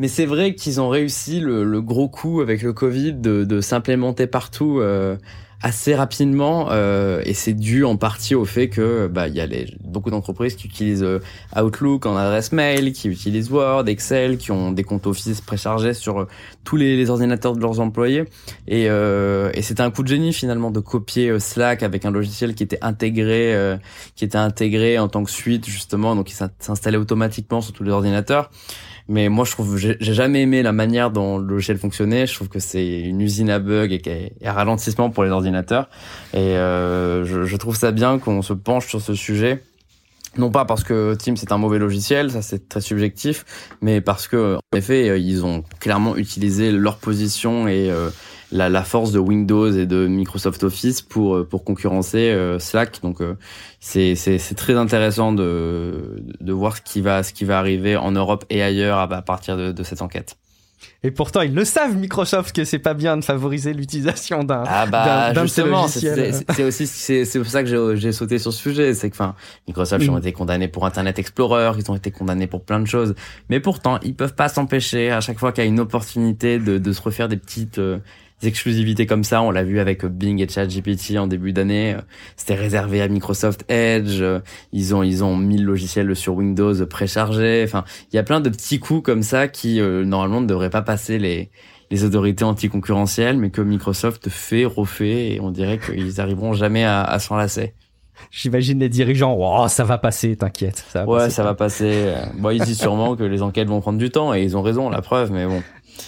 mais 0.00 0.08
c'est 0.08 0.24
vrai 0.24 0.54
qu'ils 0.54 0.80
ont 0.80 0.88
réussi 0.88 1.40
le, 1.40 1.62
le, 1.62 1.82
gros 1.82 2.08
coup 2.08 2.40
avec 2.40 2.62
le 2.62 2.72
Covid 2.72 3.12
de, 3.12 3.44
de 3.44 3.60
s'implémenter 3.60 4.26
partout. 4.26 4.80
Euh, 4.80 5.16
assez 5.62 5.94
rapidement 5.94 6.68
euh, 6.70 7.20
et 7.24 7.34
c'est 7.34 7.52
dû 7.52 7.84
en 7.84 7.96
partie 7.96 8.34
au 8.34 8.44
fait 8.44 8.68
que 8.68 9.08
bah 9.08 9.28
il 9.28 9.34
y 9.34 9.40
a 9.40 9.46
les, 9.46 9.74
beaucoup 9.84 10.10
d'entreprises 10.10 10.56
qui 10.56 10.66
utilisent 10.66 11.02
euh, 11.02 11.20
Outlook 11.56 12.06
en 12.06 12.16
adresse 12.16 12.52
mail, 12.52 12.92
qui 12.92 13.08
utilisent 13.08 13.50
Word, 13.50 13.88
Excel, 13.88 14.38
qui 14.38 14.52
ont 14.52 14.72
des 14.72 14.84
comptes 14.84 15.06
Office 15.06 15.40
préchargés 15.40 15.94
sur 15.94 16.20
euh, 16.20 16.28
tous 16.64 16.76
les, 16.76 17.10
ordinateurs 17.10 17.54
de 17.54 17.60
leurs 17.60 17.80
employés. 17.80 18.24
Et, 18.68 18.88
euh, 18.88 19.50
et 19.54 19.62
c'était 19.62 19.82
un 19.82 19.90
coup 19.90 20.02
de 20.02 20.08
génie 20.08 20.32
finalement 20.32 20.70
de 20.70 20.80
copier 20.80 21.28
euh, 21.28 21.38
Slack 21.38 21.82
avec 21.82 22.04
un 22.04 22.10
logiciel 22.10 22.54
qui 22.54 22.62
était 22.62 22.78
intégré 22.82 23.30
qui 24.14 24.24
était 24.24 24.38
intégré 24.38 24.98
en 24.98 25.08
tant 25.08 25.24
que 25.24 25.30
suite 25.30 25.66
justement. 25.66 26.14
Donc 26.14 26.30
il 26.30 26.36
s'installait 26.58 26.98
automatiquement 26.98 27.60
sur 27.60 27.72
tous 27.72 27.84
les 27.84 27.90
ordinateurs 27.90 28.50
mais 29.10 29.28
moi, 29.28 29.44
je 29.44 29.50
trouve, 29.50 29.76
j'ai 29.76 29.96
jamais 30.00 30.42
aimé 30.42 30.62
la 30.62 30.70
manière 30.70 31.10
dont 31.10 31.38
le 31.38 31.44
logiciel 31.44 31.78
fonctionnait. 31.78 32.28
Je 32.28 32.34
trouve 32.36 32.48
que 32.48 32.60
c'est 32.60 33.00
une 33.00 33.20
usine 33.20 33.50
à 33.50 33.58
bugs 33.58 33.88
et, 33.90 34.32
un 34.44 34.52
ralentissement 34.52 35.10
pour 35.10 35.24
les 35.24 35.30
ordinateurs. 35.30 35.90
Et 36.32 36.38
euh, 36.38 37.24
je, 37.24 37.42
je, 37.42 37.56
trouve 37.56 37.74
ça 37.74 37.90
bien 37.90 38.20
qu'on 38.20 38.40
se 38.40 38.52
penche 38.52 38.86
sur 38.86 39.00
ce 39.00 39.14
sujet. 39.14 39.64
Non 40.38 40.52
pas 40.52 40.64
parce 40.64 40.84
que 40.84 41.16
Teams 41.16 41.34
est 41.34 41.50
un 41.50 41.58
mauvais 41.58 41.80
logiciel, 41.80 42.30
ça 42.30 42.40
c'est 42.40 42.68
très 42.68 42.80
subjectif, 42.80 43.44
mais 43.80 44.00
parce 44.00 44.28
que 44.28 44.54
en 44.54 44.76
effet 44.76 45.20
ils 45.20 45.44
ont 45.44 45.64
clairement 45.80 46.16
utilisé 46.16 46.70
leur 46.70 46.98
position 46.98 47.66
et 47.66 47.90
euh, 47.90 48.10
la, 48.52 48.68
la, 48.68 48.82
force 48.82 49.12
de 49.12 49.18
Windows 49.18 49.70
et 49.70 49.86
de 49.86 50.06
Microsoft 50.06 50.64
Office 50.64 51.02
pour 51.02 51.36
euh, 51.36 51.44
pour 51.44 51.64
concurrencer 51.64 52.30
euh, 52.30 52.58
Slack. 52.58 53.00
Donc 53.02 53.20
euh, 53.20 53.34
c'est 53.80 54.14
c'est 54.14 54.54
très 54.54 54.74
intéressant 54.74 55.32
de 55.32 56.22
de 56.40 56.52
voir 56.52 56.76
ce 56.76 56.82
qui 56.82 57.00
va 57.00 57.22
ce 57.22 57.32
qui 57.32 57.44
va 57.44 57.58
arriver 57.58 57.96
en 57.96 58.12
Europe 58.12 58.44
et 58.50 58.62
ailleurs 58.62 58.98
à, 58.98 59.22
partir 59.22 59.56
de, 59.56 59.72
de 59.72 59.82
cette 59.82 60.02
enquête. 60.02 60.36
Et 61.02 61.10
pourtant, 61.10 61.40
ils 61.42 61.54
le 61.54 61.64
savent, 61.64 61.96
Microsoft, 61.96 62.54
que 62.54 62.64
c'est 62.64 62.78
pas 62.78 62.94
bien 62.94 63.16
de 63.16 63.24
favoriser 63.24 63.72
l'utilisation 63.72 64.44
d'un 64.44 64.64
ah 64.66 64.86
bah, 64.86 65.32
justement, 65.42 65.88
c'est 65.88 66.64
aussi 66.64 66.86
c'est 66.86 67.38
pour 67.38 67.46
ça 67.46 67.62
que 67.62 67.96
j'ai 67.96 68.12
sauté 68.12 68.38
sur 68.38 68.52
ce 68.52 68.58
sujet, 68.58 68.94
c'est 68.94 69.08
que 69.08 69.14
enfin 69.14 69.34
Microsoft 69.66 70.04
ils 70.04 70.10
ont 70.10 70.14
mm. 70.14 70.18
été 70.18 70.32
condamnés 70.32 70.68
pour 70.68 70.84
Internet 70.84 71.18
Explorer, 71.18 71.72
ils 71.78 71.90
ont 71.90 71.96
été 71.96 72.10
condamnés 72.10 72.46
pour 72.46 72.62
plein 72.62 72.80
de 72.80 72.86
choses, 72.86 73.14
mais 73.48 73.60
pourtant 73.60 73.98
ils 74.02 74.14
peuvent 74.14 74.34
pas 74.34 74.48
s'empêcher 74.48 75.10
à 75.10 75.20
chaque 75.20 75.38
fois 75.38 75.52
qu'il 75.52 75.64
y 75.64 75.66
a 75.66 75.68
une 75.68 75.80
opportunité 75.80 76.58
de, 76.58 76.78
de 76.78 76.92
se 76.92 77.00
refaire 77.00 77.28
des 77.28 77.36
petites 77.36 77.80
exclusivités 78.42 79.06
comme 79.06 79.24
ça. 79.24 79.42
On 79.42 79.50
l'a 79.50 79.64
vu 79.64 79.80
avec 79.80 80.04
Bing 80.04 80.40
et 80.40 80.48
ChatGPT 80.48 81.18
en 81.18 81.26
début 81.26 81.52
d'année. 81.52 81.96
C'était 82.36 82.54
réservé 82.54 83.02
à 83.02 83.08
Microsoft 83.08 83.64
Edge. 83.70 84.22
Ils 84.72 84.94
ont 84.94 85.02
ils 85.02 85.22
ont 85.24 85.36
mis 85.36 85.58
le 85.58 85.64
logiciel 85.64 86.14
sur 86.16 86.34
Windows 86.34 86.86
préchargé. 86.86 87.62
Enfin, 87.64 87.84
il 88.12 88.16
y 88.16 88.18
a 88.18 88.22
plein 88.22 88.40
de 88.40 88.48
petits 88.48 88.78
coups 88.78 89.02
comme 89.02 89.22
ça 89.22 89.48
qui 89.48 89.80
euh, 89.80 90.04
normalement 90.04 90.40
ne 90.40 90.46
devraient 90.46 90.70
pas 90.70 90.82
passer 90.82 91.18
les 91.18 91.50
les 91.90 92.04
autorités 92.04 92.44
anticoncurrentielles, 92.44 93.36
mais 93.36 93.50
que 93.50 93.60
Microsoft 93.60 94.28
fait, 94.28 94.64
refait, 94.64 95.32
et 95.32 95.40
on 95.40 95.50
dirait 95.50 95.78
qu'ils 95.78 96.20
arriveront 96.20 96.52
jamais 96.52 96.84
à, 96.84 97.02
à 97.02 97.18
s'enlacer. 97.18 97.74
J'imagine 98.30 98.78
les 98.78 98.88
dirigeants, 98.88 99.36
oh, 99.36 99.66
ça 99.66 99.82
va 99.82 99.98
passer, 99.98 100.36
t'inquiète. 100.36 100.84
Ça 100.88 101.04
va 101.04 101.10
ouais, 101.10 101.18
passer, 101.18 101.34
ça 101.34 101.42
va 101.42 101.54
passer. 101.54 102.12
Bon, 102.38 102.50
ils 102.50 102.62
disent 102.62 102.78
sûrement 102.78 103.16
que 103.16 103.24
les 103.24 103.42
enquêtes 103.42 103.66
vont 103.66 103.80
prendre 103.80 103.98
du 103.98 104.10
temps, 104.10 104.34
et 104.34 104.42
ils 104.42 104.56
ont 104.56 104.62
raison, 104.62 104.88
la 104.88 105.02
preuve, 105.02 105.32
mais 105.32 105.46
bon. 105.46 105.62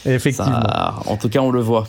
Effectivement. 0.06 0.60
en 1.06 1.16
tout 1.16 1.28
cas, 1.28 1.40
on 1.40 1.50
le 1.50 1.60
voit. 1.60 1.86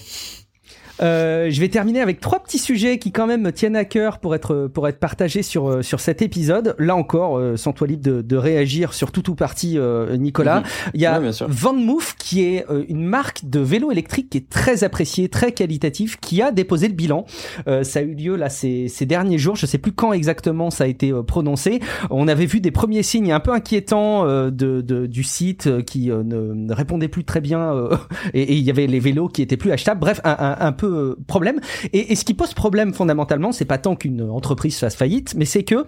Euh, 1.01 1.49
je 1.49 1.59
vais 1.59 1.69
terminer 1.69 2.01
avec 2.01 2.19
trois 2.19 2.39
petits 2.39 2.59
sujets 2.59 2.99
qui 2.99 3.11
quand 3.11 3.25
même 3.25 3.41
me 3.41 3.51
tiennent 3.51 3.75
à 3.75 3.85
cœur 3.85 4.19
pour 4.19 4.35
être 4.35 4.69
pour 4.71 4.87
être 4.87 4.99
partagés 4.99 5.41
sur 5.41 5.69
euh, 5.69 5.81
sur 5.81 5.99
cet 5.99 6.21
épisode. 6.21 6.75
Là 6.77 6.95
encore, 6.95 7.37
euh, 7.37 7.57
sans 7.57 7.73
toi 7.73 7.87
libre 7.87 8.03
de, 8.03 8.21
de, 8.21 8.35
réagir 8.35 8.93
sur 8.93 9.11
tout 9.11 9.29
ou 9.31 9.35
partie, 9.35 9.77
euh, 9.77 10.17
Nicolas. 10.17 10.59
Mhm. 10.59 10.65
Il 10.93 11.01
y 11.01 11.05
a 11.05 11.21
Van 11.47 11.73
Moof 11.73 12.15
qui 12.17 12.43
est 12.43 12.65
une 12.87 13.05
marque 13.05 13.45
de 13.45 13.59
vélo 13.59 13.91
électrique 13.91 14.29
qui 14.29 14.37
est 14.39 14.49
très 14.49 14.83
appréciée, 14.83 15.29
très 15.29 15.51
qualitative, 15.51 16.19
qui 16.19 16.41
a 16.41 16.51
déposé 16.51 16.87
le 16.87 16.93
bilan. 16.93 17.25
ça 17.65 17.99
a 17.99 18.01
eu 18.01 18.13
lieu 18.13 18.35
là 18.35 18.49
ces, 18.49 18.87
ces 18.87 19.05
derniers 19.05 19.37
jours. 19.37 19.55
Je 19.55 19.65
sais 19.65 19.77
plus 19.77 19.91
quand 19.91 20.13
exactement 20.13 20.69
ça 20.69 20.83
a 20.83 20.87
été 20.87 21.11
prononcé. 21.25 21.79
On 22.09 22.27
avait 22.27 22.45
vu 22.45 22.59
des 22.59 22.71
premiers 22.71 23.03
signes 23.03 23.31
un 23.31 23.39
peu 23.39 23.51
inquiétants 23.51 24.25
de, 24.25 24.49
de, 24.49 25.05
du 25.05 25.23
site 25.23 25.83
qui 25.85 26.07
ne, 26.07 26.23
ne, 26.23 26.73
répondait 26.73 27.07
plus 27.07 27.23
très 27.23 27.41
bien 27.41 27.89
et, 28.33 28.53
il 28.53 28.63
y 28.63 28.69
avait 28.69 28.87
les 28.87 28.99
vélos 28.99 29.29
qui 29.29 29.41
étaient 29.41 29.57
plus 29.57 29.71
achetables. 29.71 29.99
Bref, 29.99 30.21
un, 30.23 30.35
un, 30.37 30.57
un 30.59 30.71
peu 30.71 30.82
euh, 30.83 31.17
problème. 31.27 31.59
Et, 31.91 32.15
ce 32.15 32.25
qui 32.25 32.33
pose 32.33 32.53
problème 32.53 32.93
fondamentalement, 32.93 33.51
c'est 33.51 33.65
pas 33.65 33.77
tant 33.77 33.95
qu'une 33.95 34.21
entreprise 34.21 34.77
fasse 34.77 34.95
faillite, 34.95 35.33
mais 35.35 35.45
c'est 35.45 35.63
que 35.63 35.85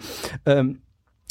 euh, 0.48 0.64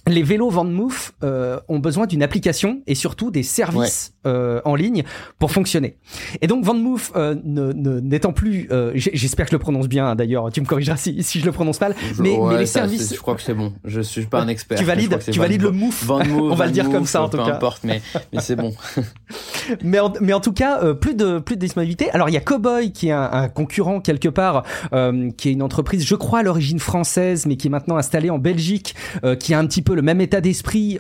les 0.07 0.23
vélos 0.23 0.51
Vendmove 0.51 1.13
euh, 1.23 1.59
ont 1.69 1.79
besoin 1.79 2.07
d'une 2.07 2.23
application 2.23 2.83
et 2.87 2.95
surtout 2.95 3.31
des 3.31 3.43
services 3.43 4.15
euh, 4.27 4.61
en 4.65 4.75
ligne 4.75 5.05
pour 5.39 5.51
fonctionner. 5.51 5.97
Et 6.41 6.47
donc 6.47 6.65
Vendmove 6.65 7.13
euh, 7.17 7.35
n'étant 7.45 8.33
plus, 8.33 8.69
euh, 8.71 8.93
j'espère 8.95 9.47
que 9.47 9.51
je 9.51 9.57
le 9.57 9.61
prononce 9.61 9.89
bien 9.89 10.07
hein, 10.07 10.15
d'ailleurs, 10.15 10.51
tu 10.53 10.61
me 10.61 10.67
corrigeras 10.67 10.97
si, 10.97 11.23
si 11.23 11.41
je 11.41 11.47
le 11.47 11.53
prononce 11.53 11.81
mal, 11.81 11.95
mais, 12.19 12.37
mais 12.49 12.59
les 12.59 12.67
services... 12.67 13.15
Je 13.15 13.21
crois 13.21 13.35
que 13.35 13.43
c'est 13.43 13.55
bon, 13.55 13.73
je 13.85 14.01
suis 14.01 14.27
pas 14.27 14.43
un 14.43 14.49
expert. 14.49 14.79
Tu 14.79 14.85
valides, 14.85 15.19
tu 15.31 15.39
valides 15.39 15.63
le 15.63 15.71
move, 15.71 16.11
on 16.11 16.55
va 16.55 16.67
le 16.67 16.73
dire 16.73 16.91
comme 16.91 17.07
ça 17.07 17.23
en 17.23 17.29
tout 17.29 17.39
cas. 17.39 17.55
Importe, 17.55 17.85
mais, 17.85 18.03
mais 18.33 18.41
c'est 18.41 18.57
bon. 18.57 18.75
mais, 19.83 20.01
en, 20.01 20.13
mais 20.21 20.33
en 20.33 20.41
tout 20.41 20.53
cas, 20.53 20.83
euh, 20.83 20.95
plus 20.95 21.15
de 21.15 21.39
plus 21.39 21.57
de 21.57 21.61
disponibilité. 21.61 22.11
Alors 22.11 22.29
il 22.29 22.33
y 22.33 22.37
a 22.37 22.41
Cowboy 22.41 22.93
qui 22.93 23.09
est 23.09 23.13
un, 23.13 23.31
un 23.33 23.49
concurrent 23.49 24.01
quelque 24.01 24.29
part, 24.29 24.65
euh, 24.93 25.31
qui 25.37 25.49
est 25.49 25.53
une 25.53 25.63
entreprise, 25.63 26.05
je 26.05 26.15
crois 26.15 26.41
à 26.41 26.43
l'origine 26.43 26.79
française, 26.79 27.47
mais 27.47 27.57
qui 27.57 27.69
est 27.69 27.71
maintenant 27.71 27.97
installée 27.97 28.31
en 28.31 28.39
Belgique, 28.39 28.95
qui 29.39 29.55
a 29.55 29.59
un 29.59 29.67
petit 29.67 29.83
peu 29.83 29.94
peu 29.95 29.97
le 29.97 30.03
même 30.03 30.21
état 30.21 30.41
d'esprit 30.41 30.99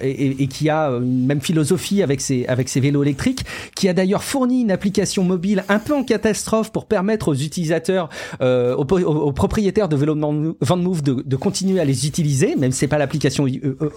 et, 0.00 0.46
qui 0.48 0.68
a 0.68 0.88
une 0.88 1.26
même 1.26 1.40
philosophie 1.40 2.02
avec 2.02 2.20
ses 2.20 2.46
avec 2.46 2.68
ses 2.68 2.80
vélos 2.80 3.02
électriques, 3.02 3.44
qui 3.74 3.88
a 3.88 3.92
d'ailleurs 3.92 4.22
fourni 4.22 4.62
une 4.62 4.70
application 4.70 5.24
mobile 5.24 5.64
un 5.68 5.78
peu 5.78 5.94
en 5.94 6.02
catastrophe 6.02 6.72
pour 6.72 6.86
permettre 6.86 7.28
aux 7.28 7.34
utilisateurs, 7.34 8.08
aux, 8.40 9.32
propriétaires 9.32 9.88
de 9.88 9.96
vélos 9.96 10.16
Van 10.60 10.76
de, 10.76 11.22
de 11.22 11.36
continuer 11.36 11.80
à 11.80 11.84
les 11.84 12.06
utiliser, 12.06 12.56
même 12.56 12.72
si 12.72 12.78
c'est 12.78 12.88
pas 12.88 12.98
l'application 12.98 13.46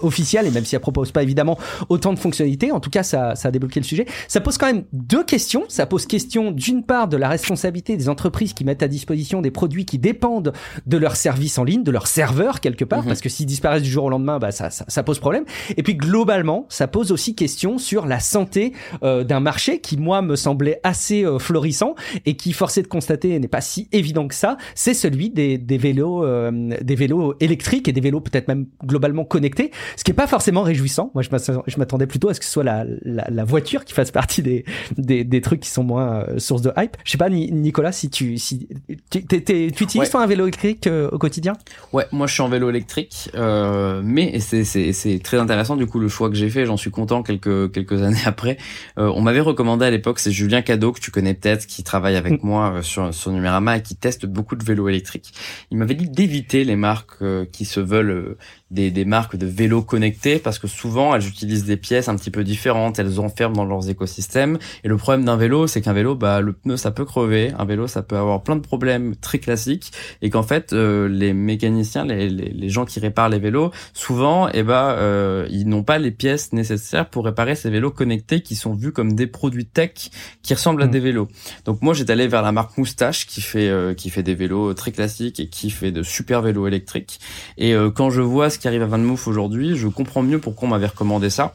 officielle 0.02 0.46
et 0.46 0.50
même 0.50 0.64
si 0.64 0.74
elle 0.74 0.80
propose 0.80 1.12
pas 1.12 1.22
évidemment 1.22 1.58
autant 1.88 2.12
de 2.12 2.18
fonctionnalités. 2.18 2.72
En 2.72 2.80
tout 2.80 2.90
cas, 2.90 3.02
ça, 3.02 3.34
ça 3.34 3.48
a 3.48 3.50
débloqué 3.50 3.80
le 3.80 3.84
sujet. 3.84 4.06
Ça 4.28 4.40
pose 4.40 4.58
quand 4.58 4.66
même 4.66 4.84
deux 4.92 5.24
questions. 5.24 5.64
Ça 5.68 5.86
pose 5.86 6.06
question 6.06 6.50
d'une 6.50 6.84
part 6.84 7.08
de 7.08 7.16
la 7.16 7.28
responsabilité 7.28 7.96
des 7.96 8.08
entreprises 8.08 8.52
qui 8.52 8.64
mettent 8.64 8.82
à 8.82 8.88
disposition 8.88 9.40
des 9.40 9.50
produits 9.50 9.84
qui 9.84 9.98
dépendent 9.98 10.52
de 10.86 10.96
leur 10.96 11.16
service 11.16 11.58
en 11.58 11.64
ligne, 11.64 11.82
de 11.82 11.90
leur 11.90 12.06
serveur 12.06 12.60
quelque 12.60 12.84
part, 12.84 13.02
mhm. 13.02 13.08
parce 13.08 13.20
que 13.20 13.28
s'ils 13.28 13.46
disparaissent 13.46 13.82
du 13.82 13.90
jour 13.90 14.04
au 14.04 14.10
lendemain, 14.10 14.29
bah 14.38 14.52
ça, 14.52 14.70
ça, 14.70 14.84
ça, 14.88 15.02
pose 15.02 15.18
problème. 15.18 15.44
Et 15.76 15.82
puis 15.82 15.94
globalement, 15.94 16.66
ça 16.68 16.86
pose 16.86 17.12
aussi 17.12 17.34
question 17.34 17.78
sur 17.78 18.06
la 18.06 18.20
santé 18.20 18.72
euh, 19.02 19.24
d'un 19.24 19.40
marché 19.40 19.80
qui 19.80 19.96
moi 19.96 20.22
me 20.22 20.36
semblait 20.36 20.80
assez 20.82 21.24
euh, 21.24 21.38
florissant 21.38 21.94
et 22.26 22.36
qui 22.36 22.52
forcé 22.52 22.82
de 22.82 22.86
constater 22.86 23.38
n'est 23.38 23.48
pas 23.48 23.60
si 23.60 23.88
évident 23.92 24.28
que 24.28 24.34
ça. 24.34 24.56
C'est 24.74 24.94
celui 24.94 25.30
des, 25.30 25.58
des 25.58 25.78
vélos, 25.78 26.24
euh, 26.24 26.70
des 26.80 26.94
vélos 26.94 27.34
électriques 27.40 27.88
et 27.88 27.92
des 27.92 28.00
vélos 28.00 28.20
peut-être 28.20 28.48
même 28.48 28.66
globalement 28.84 29.24
connectés, 29.24 29.70
ce 29.96 30.04
qui 30.04 30.10
est 30.10 30.14
pas 30.14 30.26
forcément 30.26 30.62
réjouissant. 30.62 31.10
Moi, 31.14 31.22
je 31.22 31.78
m'attendais 31.78 32.06
plutôt 32.06 32.28
à 32.28 32.34
ce 32.34 32.40
que 32.40 32.46
ce 32.46 32.52
soit 32.52 32.64
la, 32.64 32.84
la, 33.02 33.26
la 33.28 33.44
voiture 33.44 33.84
qui 33.84 33.94
fasse 33.94 34.10
partie 34.10 34.42
des, 34.42 34.64
des, 34.96 35.24
des 35.24 35.40
trucs 35.40 35.60
qui 35.60 35.70
sont 35.70 35.84
moins 35.84 36.24
euh, 36.28 36.38
source 36.38 36.62
de 36.62 36.72
hype. 36.76 36.96
Je 37.04 37.12
sais 37.12 37.18
pas, 37.18 37.30
Nicolas, 37.30 37.92
si 37.92 38.10
tu, 38.10 38.38
si 38.38 38.68
tu, 39.10 39.26
tu 39.26 39.84
utilises 39.84 40.10
toi 40.10 40.22
un 40.22 40.26
vélo 40.26 40.44
électrique 40.44 40.86
euh, 40.86 41.08
au 41.10 41.18
quotidien? 41.18 41.54
Ouais, 41.92 42.06
moi 42.12 42.26
je 42.26 42.34
suis 42.34 42.42
en 42.42 42.48
vélo 42.48 42.68
électrique, 42.70 43.30
euh, 43.34 44.00
mais 44.04 44.19
c'est, 44.40 44.64
c'est, 44.64 44.92
c'est 44.92 45.18
très 45.18 45.38
intéressant 45.38 45.76
du 45.76 45.86
coup 45.86 45.98
le 45.98 46.08
choix 46.08 46.28
que 46.28 46.34
j'ai 46.34 46.50
fait. 46.50 46.66
J'en 46.66 46.76
suis 46.76 46.90
content 46.90 47.22
quelques 47.22 47.72
quelques 47.72 48.02
années 48.02 48.24
après. 48.24 48.56
Euh, 48.98 49.12
on 49.14 49.20
m'avait 49.20 49.40
recommandé 49.40 49.84
à 49.84 49.90
l'époque, 49.90 50.18
c'est 50.18 50.32
Julien 50.32 50.62
Cadeau 50.62 50.92
que 50.92 51.00
tu 51.00 51.10
connais 51.10 51.34
peut-être, 51.34 51.66
qui 51.66 51.82
travaille 51.82 52.16
avec 52.16 52.42
mm. 52.42 52.46
moi 52.46 52.72
euh, 52.74 52.82
sur 52.82 53.12
sur 53.14 53.32
Numérama 53.32 53.78
et 53.78 53.82
qui 53.82 53.96
teste 53.96 54.26
beaucoup 54.26 54.56
de 54.56 54.64
vélos 54.64 54.88
électriques. 54.88 55.32
Il 55.70 55.78
m'avait 55.78 55.94
dit 55.94 56.08
d'éviter 56.08 56.64
les 56.64 56.76
marques 56.76 57.22
qui 57.52 57.64
se 57.64 57.80
veulent 57.80 58.36
des, 58.70 58.90
des 58.90 59.04
marques 59.04 59.36
de 59.36 59.46
vélos 59.46 59.82
connectés 59.82 60.38
parce 60.38 60.58
que 60.58 60.68
souvent 60.68 61.14
elles 61.14 61.26
utilisent 61.26 61.64
des 61.64 61.76
pièces 61.76 62.08
un 62.08 62.16
petit 62.16 62.30
peu 62.30 62.44
différentes, 62.44 62.98
elles 62.98 63.18
enferment 63.18 63.56
dans 63.56 63.64
leurs 63.64 63.90
écosystèmes. 63.90 64.58
Et 64.84 64.88
le 64.88 64.96
problème 64.96 65.24
d'un 65.24 65.36
vélo, 65.36 65.66
c'est 65.66 65.80
qu'un 65.80 65.92
vélo, 65.92 66.14
bah 66.14 66.40
le 66.40 66.52
pneu 66.52 66.76
ça 66.76 66.90
peut 66.90 67.04
crever, 67.04 67.52
un 67.58 67.64
vélo 67.64 67.86
ça 67.86 68.02
peut 68.02 68.16
avoir 68.16 68.42
plein 68.42 68.56
de 68.56 68.60
problèmes 68.60 69.16
très 69.16 69.38
classiques 69.38 69.92
et 70.22 70.30
qu'en 70.30 70.42
fait 70.42 70.72
euh, 70.72 71.08
les 71.08 71.32
mécaniciens, 71.32 72.04
les, 72.04 72.28
les, 72.28 72.50
les, 72.50 72.68
gens 72.68 72.84
qui 72.84 73.00
réparent 73.00 73.28
les 73.28 73.38
vélos, 73.38 73.70
souvent, 73.92 74.48
eh 74.52 74.62
ben 74.62 74.90
euh, 74.90 75.46
ils 75.50 75.68
n'ont 75.68 75.82
pas 75.82 75.98
les 75.98 76.12
pièces 76.12 76.52
nécessaires 76.52 77.08
pour 77.08 77.24
réparer 77.24 77.56
ces 77.56 77.70
vélos 77.70 77.90
connectés 77.90 78.40
qui 78.40 78.54
sont 78.54 78.74
vus 78.74 78.92
comme 78.92 79.14
des 79.14 79.26
produits 79.26 79.66
tech 79.66 80.10
qui 80.42 80.54
ressemblent 80.54 80.82
à 80.82 80.86
mm. 80.86 80.90
des 80.90 81.00
vélos. 81.00 81.28
Donc 81.64 81.82
moi 81.82 81.94
j'étais 81.94 82.12
allé 82.12 82.28
vers 82.28 82.42
la 82.42 82.52
marque 82.52 82.78
Moustache 82.78 83.26
qui 83.26 83.40
fait 83.40 83.68
euh, 83.68 83.94
qui 83.94 84.10
fait 84.10 84.22
des 84.22 84.34
vélos 84.34 84.74
très 84.74 84.92
classiques 84.92 85.40
et 85.40 85.48
qui 85.48 85.70
fait 85.70 85.90
de 85.90 86.02
super 86.04 86.42
vélos 86.42 86.68
électriques. 86.68 87.18
Et 87.58 87.74
quand 87.94 88.10
je 88.10 88.20
vois 88.20 88.50
ce 88.50 88.59
qui 88.60 88.68
arrive 88.68 88.82
à 88.82 88.86
Van 88.86 88.98
Moof 88.98 89.26
aujourd'hui, 89.26 89.76
je 89.76 89.88
comprends 89.88 90.22
mieux 90.22 90.38
pourquoi 90.38 90.68
on 90.68 90.70
m'avait 90.70 90.86
recommandé 90.86 91.30
ça. 91.30 91.54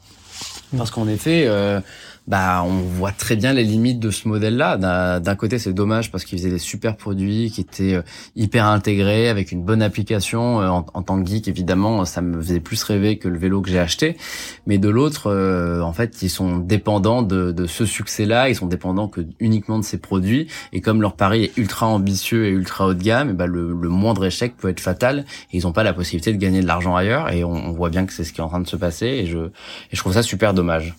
Parce 0.76 0.92
qu'en 0.92 1.08
effet, 1.08 1.46
euh, 1.48 1.80
bah 2.28 2.64
on 2.66 2.80
voit 2.80 3.12
très 3.12 3.36
bien 3.36 3.54
les 3.54 3.64
limites 3.64 4.00
de 4.00 4.10
ce 4.10 4.28
modèle-là. 4.28 4.78
D'un 5.20 5.36
côté, 5.36 5.60
c'est 5.60 5.74
dommage 5.74 6.12
parce 6.12 6.24
qu'ils 6.24 6.40
faisaient 6.40 6.50
des 6.50 6.58
super 6.58 6.98
produits 6.98 7.52
qui 7.52 7.62
étaient 7.62 7.96
euh, 7.96 8.02
hyper 8.36 8.66
intégrés 8.66 9.30
avec 9.30 9.52
une 9.52 9.64
bonne 9.64 9.82
application. 9.82 10.62
Euh, 10.62 10.68
en, 10.70 10.82
tant 10.82 11.24
que 11.24 11.30
geek, 11.30 11.48
évidemment, 11.48 12.04
ça 12.06 12.22
me 12.22 12.42
faisait 12.42 12.60
plus 12.60 12.82
rêver 12.84 13.18
que 13.18 13.28
le 13.28 13.38
vélo 13.38 13.62
que 13.62 13.70
j'ai 13.70 13.80
acheté. 13.80 14.18
Mais 14.66 14.80
de 14.80 14.90
l'autre, 14.90 15.28
euh, 15.28 15.82
en 15.82 15.94
fait, 15.94 16.24
ils 16.24 16.30
sont 16.30 16.58
dépendants 16.58 17.22
de, 17.22 17.52
de 17.52 17.68
ce 17.68 17.86
succès-là. 17.86 18.50
Ils 18.50 18.56
sont 18.56 18.66
dépendants 18.66 19.08
que 19.08 19.22
uniquement 19.40 19.78
de 19.78 19.84
ces 19.84 20.00
produits. 20.00 20.48
Et 20.74 20.82
comme 20.82 21.02
leur 21.02 21.16
pari 21.16 21.44
est 21.44 21.58
ultra 21.58 21.86
ambitieux 21.88 22.48
et 22.48 22.50
ultra 22.50 22.88
haut 22.88 22.94
de 22.96 23.04
gamme, 23.04 23.30
et 23.30 23.34
bah, 23.34 23.46
le, 23.46 23.72
le, 23.74 23.90
moindre 23.90 24.26
échec 24.26 24.58
peut 24.58 24.70
être 24.70 24.80
fatal. 24.80 25.26
Et 25.52 25.58
ils 25.58 25.64
n'ont 25.64 25.74
pas 25.74 25.84
la 25.84 25.94
possibilité 25.94 26.34
de 26.34 26.38
gagner 26.38 26.62
de 26.62 26.68
l'argent 26.68 26.96
ailleurs. 26.96 27.32
Et 27.32 27.44
on, 27.44 27.54
on 27.54 27.72
voit 27.72 27.90
bien 27.90 28.08
que 28.08 28.14
c'est 28.14 28.24
ce 28.24 28.34
qui 28.34 28.42
est 28.42 28.44
en 28.44 28.50
train 28.50 28.62
de 28.62 28.68
se 28.68 28.76
passer. 28.78 29.06
Et 29.06 29.26
je, 29.28 29.38
et 29.38 29.52
je 29.92 30.00
trouve 30.00 30.14
ça 30.14 30.24
super 30.24 30.56
dommage. 30.56 30.96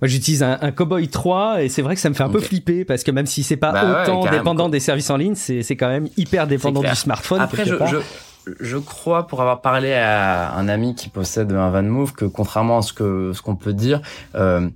Moi, 0.00 0.08
j'utilise 0.08 0.42
un, 0.42 0.58
un, 0.60 0.70
Cowboy 0.72 1.08
3 1.08 1.62
et 1.62 1.68
c'est 1.68 1.82
vrai 1.82 1.94
que 1.94 2.00
ça 2.00 2.08
me 2.08 2.14
fait 2.14 2.22
un 2.22 2.28
peu 2.28 2.40
flipper 2.40 2.84
parce 2.84 3.02
que 3.02 3.10
même 3.10 3.26
si 3.26 3.42
c'est 3.42 3.56
pas 3.56 3.72
bah 3.72 4.02
autant 4.02 4.30
dépendant 4.30 4.68
des 4.68 4.80
services 4.80 5.10
en 5.10 5.16
ligne, 5.16 5.34
c'est 5.34 5.76
quand 5.76 5.88
même 5.88 6.08
hyper 6.16 6.46
dépendant 6.46 6.82
du 6.82 6.94
smartphone. 6.94 7.40
Après, 7.40 7.64
je, 7.64 7.74
je, 7.86 7.98
je, 8.60 8.76
crois, 8.76 9.26
pour 9.26 9.40
avoir 9.40 9.60
parlé 9.60 9.92
à 9.92 10.54
un 10.54 10.68
ami 10.68 10.94
qui 10.94 11.08
possède 11.08 11.52
un 11.52 11.70
Van 11.70 11.82
Move, 11.82 12.12
que 12.12 12.24
contrairement 12.24 12.78
à 12.78 12.82
ce 12.82 12.92
que 12.92 13.32
ce 13.34 13.42
qu'on 13.42 13.56
peut 13.56 13.72
dire, 13.72 14.00
euh, 14.34 14.68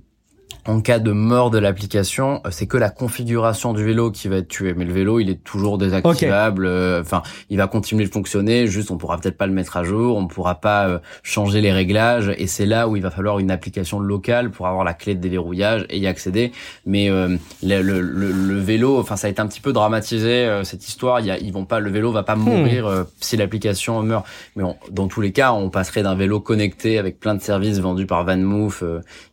en 0.67 0.81
cas 0.81 0.99
de 0.99 1.11
mort 1.11 1.49
de 1.49 1.57
l'application, 1.57 2.41
euh, 2.45 2.49
c'est 2.51 2.67
que 2.67 2.77
la 2.77 2.89
configuration 2.89 3.73
du 3.73 3.83
vélo 3.83 4.11
qui 4.11 4.27
va 4.27 4.37
être 4.37 4.47
tuée. 4.47 4.73
Mais 4.75 4.85
le 4.85 4.93
vélo, 4.93 5.19
il 5.19 5.29
est 5.29 5.43
toujours 5.43 5.77
désactivable. 5.77 6.65
Euh, 6.65 7.01
enfin, 7.01 7.23
il 7.49 7.57
va 7.57 7.67
continuer 7.67 8.05
de 8.05 8.11
fonctionner. 8.11 8.67
Juste, 8.67 8.91
on 8.91 8.97
pourra 8.97 9.17
peut-être 9.17 9.37
pas 9.37 9.47
le 9.47 9.53
mettre 9.53 9.77
à 9.77 9.83
jour. 9.83 10.17
On 10.17 10.27
pourra 10.27 10.55
pas 10.55 10.87
euh, 10.87 10.99
changer 11.23 11.61
les 11.61 11.71
réglages. 11.71 12.31
Et 12.37 12.45
c'est 12.45 12.67
là 12.67 12.87
où 12.87 12.95
il 12.95 13.01
va 13.01 13.09
falloir 13.09 13.39
une 13.39 13.49
application 13.49 13.99
locale 13.99 14.51
pour 14.51 14.67
avoir 14.67 14.83
la 14.83 14.93
clé 14.93 15.15
de 15.15 15.19
déverrouillage 15.19 15.85
et 15.89 15.97
y 15.97 16.05
accéder. 16.05 16.51
Mais 16.85 17.09
le, 17.09 17.39
le, 17.63 18.01
le, 18.01 18.59
vélo, 18.59 18.99
enfin, 18.99 19.15
ça 19.15 19.27
a 19.27 19.29
été 19.29 19.41
un 19.41 19.47
petit 19.47 19.61
peu 19.61 19.73
dramatisé 19.73 20.61
cette 20.63 20.87
histoire. 20.87 21.19
Il 21.19 21.25
y 21.25 21.31
a, 21.31 21.37
ils 21.37 21.51
vont 21.51 21.65
pas, 21.65 21.79
le 21.79 21.89
vélo 21.89 22.11
va 22.11 22.23
pas 22.23 22.35
hmm. 22.35 22.39
mourir 22.39 23.05
si 23.19 23.37
l'application 23.37 24.01
meurt. 24.03 24.25
Mais 24.55 24.63
dans 24.91 25.07
tous 25.07 25.21
les 25.21 25.31
cas, 25.31 25.53
on 25.53 25.69
passerait 25.69 26.03
d'un 26.03 26.15
vélo 26.15 26.39
connecté 26.39 26.99
avec 26.99 27.19
plein 27.19 27.35
de 27.35 27.41
services 27.41 27.79
vendus 27.79 28.05
par 28.05 28.23
VanMoof 28.23 28.83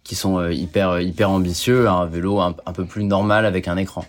qui 0.05 0.15
sont 0.15 0.49
hyper 0.49 1.01
hyper 1.01 1.18
ambitieux 1.25 1.89
un 1.89 2.07
vélo 2.07 2.41
un, 2.41 2.53
peu 2.53 2.85
plus 2.85 3.05
normal 3.05 3.47
avec 3.47 3.69
un 3.69 3.77
écran. 3.77 4.05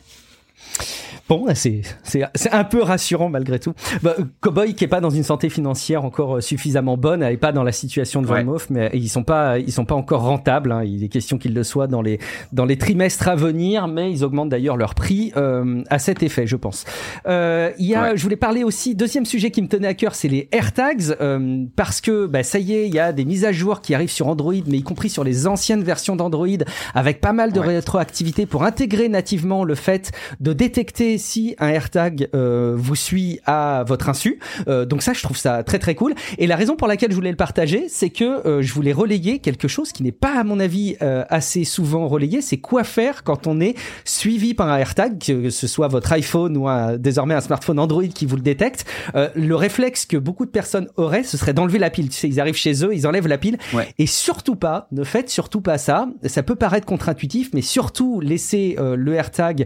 Bon, 1.27 1.45
c'est 1.53 1.82
c'est 2.03 2.51
un 2.51 2.63
peu 2.63 2.82
rassurant 2.82 3.30
malgré 3.30 3.59
tout. 3.59 3.73
Bah, 4.01 4.15
Cowboy 4.41 4.73
qui 4.73 4.84
est 4.84 4.88
pas 4.88 5.01
dans 5.01 5.11
une 5.11 5.23
santé 5.23 5.49
financière 5.49 6.03
encore 6.03 6.38
euh, 6.38 6.41
suffisamment 6.41 6.97
bonne, 6.97 7.21
elle 7.21 7.34
est 7.34 7.38
pas 7.38 7.51
dans 7.51 7.63
la 7.63 7.71
situation 7.71 8.21
de 8.21 8.27
Van 8.27 8.43
mais 8.71 8.89
ils 8.93 9.09
sont 9.09 9.23
pas 9.23 9.59
ils 9.59 9.71
sont 9.71 9.86
pas 9.86 9.95
encore 9.95 10.21
rentables. 10.21 10.71
Hein. 10.71 10.84
Il 10.84 11.03
est 11.03 11.09
question 11.09 11.38
qu'ils 11.38 11.53
le 11.53 11.63
soient 11.63 11.88
dans 11.88 12.01
les 12.01 12.19
dans 12.51 12.65
les 12.65 12.77
trimestres 12.77 13.27
à 13.27 13.36
venir, 13.36 13.88
mais 13.88 14.11
ils 14.11 14.23
augmentent 14.23 14.49
d'ailleurs 14.49 14.75
leur 14.75 14.95
prix 14.95 15.32
euh, 15.38 15.84
à 15.89 15.99
cet 15.99 16.23
effet, 16.23 16.47
je 16.47 16.55
pense. 16.55 16.86
Euh, 17.27 17.71
il 17.77 17.86
y 17.86 17.95
a, 17.95 18.15
je 18.15 18.23
voulais 18.23 18.36
parler 18.36 18.63
aussi 18.63 18.95
deuxième 18.95 19.25
sujet 19.25 19.51
qui 19.51 19.61
me 19.61 19.67
tenait 19.67 19.88
à 19.88 19.93
cœur, 19.93 20.15
c'est 20.15 20.27
les 20.27 20.49
AirTags 20.51 21.15
euh, 21.21 21.65
parce 21.75 22.01
que 22.01 22.25
bah, 22.25 22.43
ça 22.43 22.59
y 22.59 22.73
est, 22.73 22.88
il 22.88 22.93
y 22.93 22.99
a 22.99 23.13
des 23.13 23.25
mises 23.25 23.45
à 23.45 23.51
jour 23.51 23.82
qui 23.82 23.93
arrivent 23.93 24.11
sur 24.11 24.27
Android, 24.27 24.53
mais 24.67 24.77
y 24.77 24.84
compris 24.84 25.09
sur 25.09 25.23
les 25.23 25.47
anciennes 25.47 25.84
versions 25.84 26.15
d'Android, 26.15 26.47
avec 26.93 27.21
pas 27.21 27.34
mal 27.34 27.51
de 27.51 27.59
rétroactivité 27.59 28.45
pour 28.45 28.63
intégrer 28.63 29.09
nativement 29.09 29.63
le 29.63 29.75
fait 29.75 30.11
de 30.39 30.53
détecter 30.70 31.17
si 31.17 31.55
un 31.57 31.70
AirTag 31.70 32.30
euh, 32.36 32.76
vous 32.78 32.95
suit 32.95 33.39
à 33.47 33.84
votre 33.88 34.07
insu. 34.07 34.39
Euh, 34.67 34.86
donc 34.86 35.01
ça, 35.01 35.13
je 35.13 35.24
trouve 35.24 35.36
ça 35.36 35.63
très 35.63 35.80
très 35.80 35.95
cool. 35.95 36.13
Et 36.38 36.45
la 36.45 36.55
raison 36.55 36.76
pour 36.76 36.88
laquelle 36.88 37.09
je 37.09 37.15
voulais 37.15 37.32
le 37.32 37.36
partager, 37.36 37.88
c'est 37.89 38.11
que 38.11 38.45
euh, 38.47 38.61
je 38.61 38.72
voulais 38.72 38.93
relayer 38.93 39.39
quelque 39.39 39.67
chose 39.67 39.91
qui 39.91 40.03
n'est 40.03 40.11
pas, 40.11 40.39
à 40.39 40.43
mon 40.43 40.59
avis, 40.59 40.95
assez 40.99 41.63
souvent 41.63 42.07
relayé. 42.07 42.41
C'est 42.41 42.57
quoi 42.57 42.84
faire 42.84 43.24
quand 43.24 43.47
on 43.47 43.59
est 43.59 43.76
suivi 44.05 44.53
par 44.53 44.70
un 44.70 44.78
AirTag, 44.78 45.17
que 45.17 45.49
ce 45.49 45.67
soit 45.67 45.88
votre 45.88 46.11
iPhone 46.11 46.55
ou 46.55 46.67
un, 46.67 46.97
désormais 46.97 47.34
un 47.34 47.41
smartphone 47.41 47.80
Android 47.80 48.03
qui 48.03 48.26
vous 48.28 48.36
le 48.36 48.41
détecte. 48.41 48.86
le 49.15 49.55
réflexe 49.55 50.05
que 50.05 50.17
beaucoup 50.17 50.45
de 50.45 50.51
personnes 50.51 50.88
auraient, 50.97 51.24
ce 51.24 51.38
serait 51.38 51.53
d'enlever 51.53 51.80
la 51.80 51.89
pile. 51.89 52.09
Tu 52.09 52.17
sais, 52.17 52.28
ils 52.28 52.39
arrivent 52.39 52.55
chez 52.55 52.86
eux, 52.86 52.93
ils 52.93 53.07
enlèvent 53.07 53.28
la 53.28 53.38
pile. 53.38 53.57
Et 53.97 54.05
surtout 54.05 54.55
pas, 54.55 54.88
ne 54.91 55.03
faites 55.03 55.30
surtout 55.30 55.61
pas 55.61 55.78
ça. 55.78 56.09
Ça 56.26 56.43
peut 56.43 56.55
paraître 56.55 56.86
contre-intuitif, 56.86 57.49
mais 57.53 57.61
surtout 57.61 58.20
laissez 58.20 58.76
le 58.78 59.13
AirTag 59.13 59.65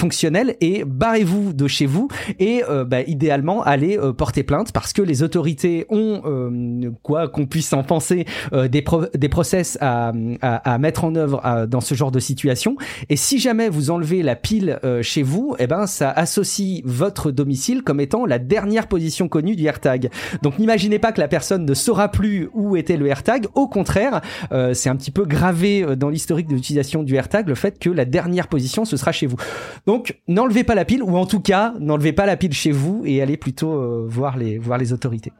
fonctionnel 0.00 0.56
et 0.62 0.82
barrez-vous 0.86 1.52
de 1.52 1.68
chez 1.68 1.84
vous 1.84 2.08
et 2.38 2.64
euh, 2.70 2.86
bah, 2.86 3.02
idéalement 3.02 3.62
allez 3.62 3.98
euh, 3.98 4.14
porter 4.14 4.42
plainte 4.42 4.72
parce 4.72 4.94
que 4.94 5.02
les 5.02 5.22
autorités 5.22 5.84
ont 5.90 6.22
euh, 6.24 6.90
quoi 7.02 7.28
qu'on 7.28 7.44
puisse 7.44 7.74
en 7.74 7.82
penser 7.82 8.24
des, 8.50 8.82
des 9.14 9.28
process 9.28 9.76
à, 9.82 10.12
à, 10.40 10.72
à, 10.72 10.78
mettre 10.78 11.04
en 11.04 11.14
œuvre 11.14 11.66
dans 11.68 11.80
ce 11.82 11.94
genre 11.94 12.10
de 12.10 12.18
situation. 12.18 12.76
Et 13.10 13.16
si 13.16 13.38
jamais 13.38 13.68
vous 13.68 13.90
enlevez 13.90 14.22
la 14.22 14.36
pile 14.36 14.78
chez 15.02 15.22
vous 15.22 15.54
et 15.58 15.64
eh 15.64 15.66
ben 15.66 15.86
ça 15.86 16.10
associe 16.10 16.80
votre 16.84 17.30
domicile 17.30 17.82
comme 17.82 18.00
étant 18.00 18.24
la 18.24 18.38
dernière 18.38 18.86
position 18.86 19.28
connue 19.28 19.56
du 19.56 19.66
AirTag. 19.66 20.10
Donc 20.42 20.58
n'imaginez 20.58 20.98
pas 20.98 21.12
que 21.12 21.20
la 21.20 21.28
personne 21.28 21.66
ne 21.66 21.74
saura 21.74 22.10
plus 22.10 22.48
où 22.54 22.76
était 22.76 22.96
le 22.96 23.06
AirTag. 23.06 23.46
Au 23.54 23.68
contraire 23.68 24.22
c'est 24.72 24.88
un 24.88 24.96
petit 24.96 25.10
peu 25.10 25.26
gravé 25.26 25.96
dans 25.96 26.08
l'historique 26.08 26.48
de 26.48 26.54
l'utilisation 26.54 27.02
du 27.02 27.16
AirTag 27.16 27.48
le 27.48 27.54
fait 27.54 27.78
que 27.78 27.90
la 27.90 28.06
dernière 28.06 28.48
position 28.48 28.86
ce 28.86 28.96
sera 28.96 29.12
chez 29.12 29.26
vous 29.26 29.36
donc 29.90 30.20
n'enlevez 30.28 30.62
pas 30.62 30.76
la 30.76 30.84
pile 30.84 31.02
ou 31.02 31.16
en 31.16 31.26
tout 31.26 31.40
cas 31.40 31.74
n'enlevez 31.80 32.12
pas 32.12 32.24
la 32.24 32.36
pile 32.36 32.52
chez 32.52 32.70
vous 32.70 33.02
et 33.04 33.20
allez 33.22 33.36
plutôt 33.36 33.72
euh, 33.72 34.06
voir 34.06 34.36
les 34.36 34.56
voir 34.56 34.78
les 34.78 34.92
autorités. 34.92 35.32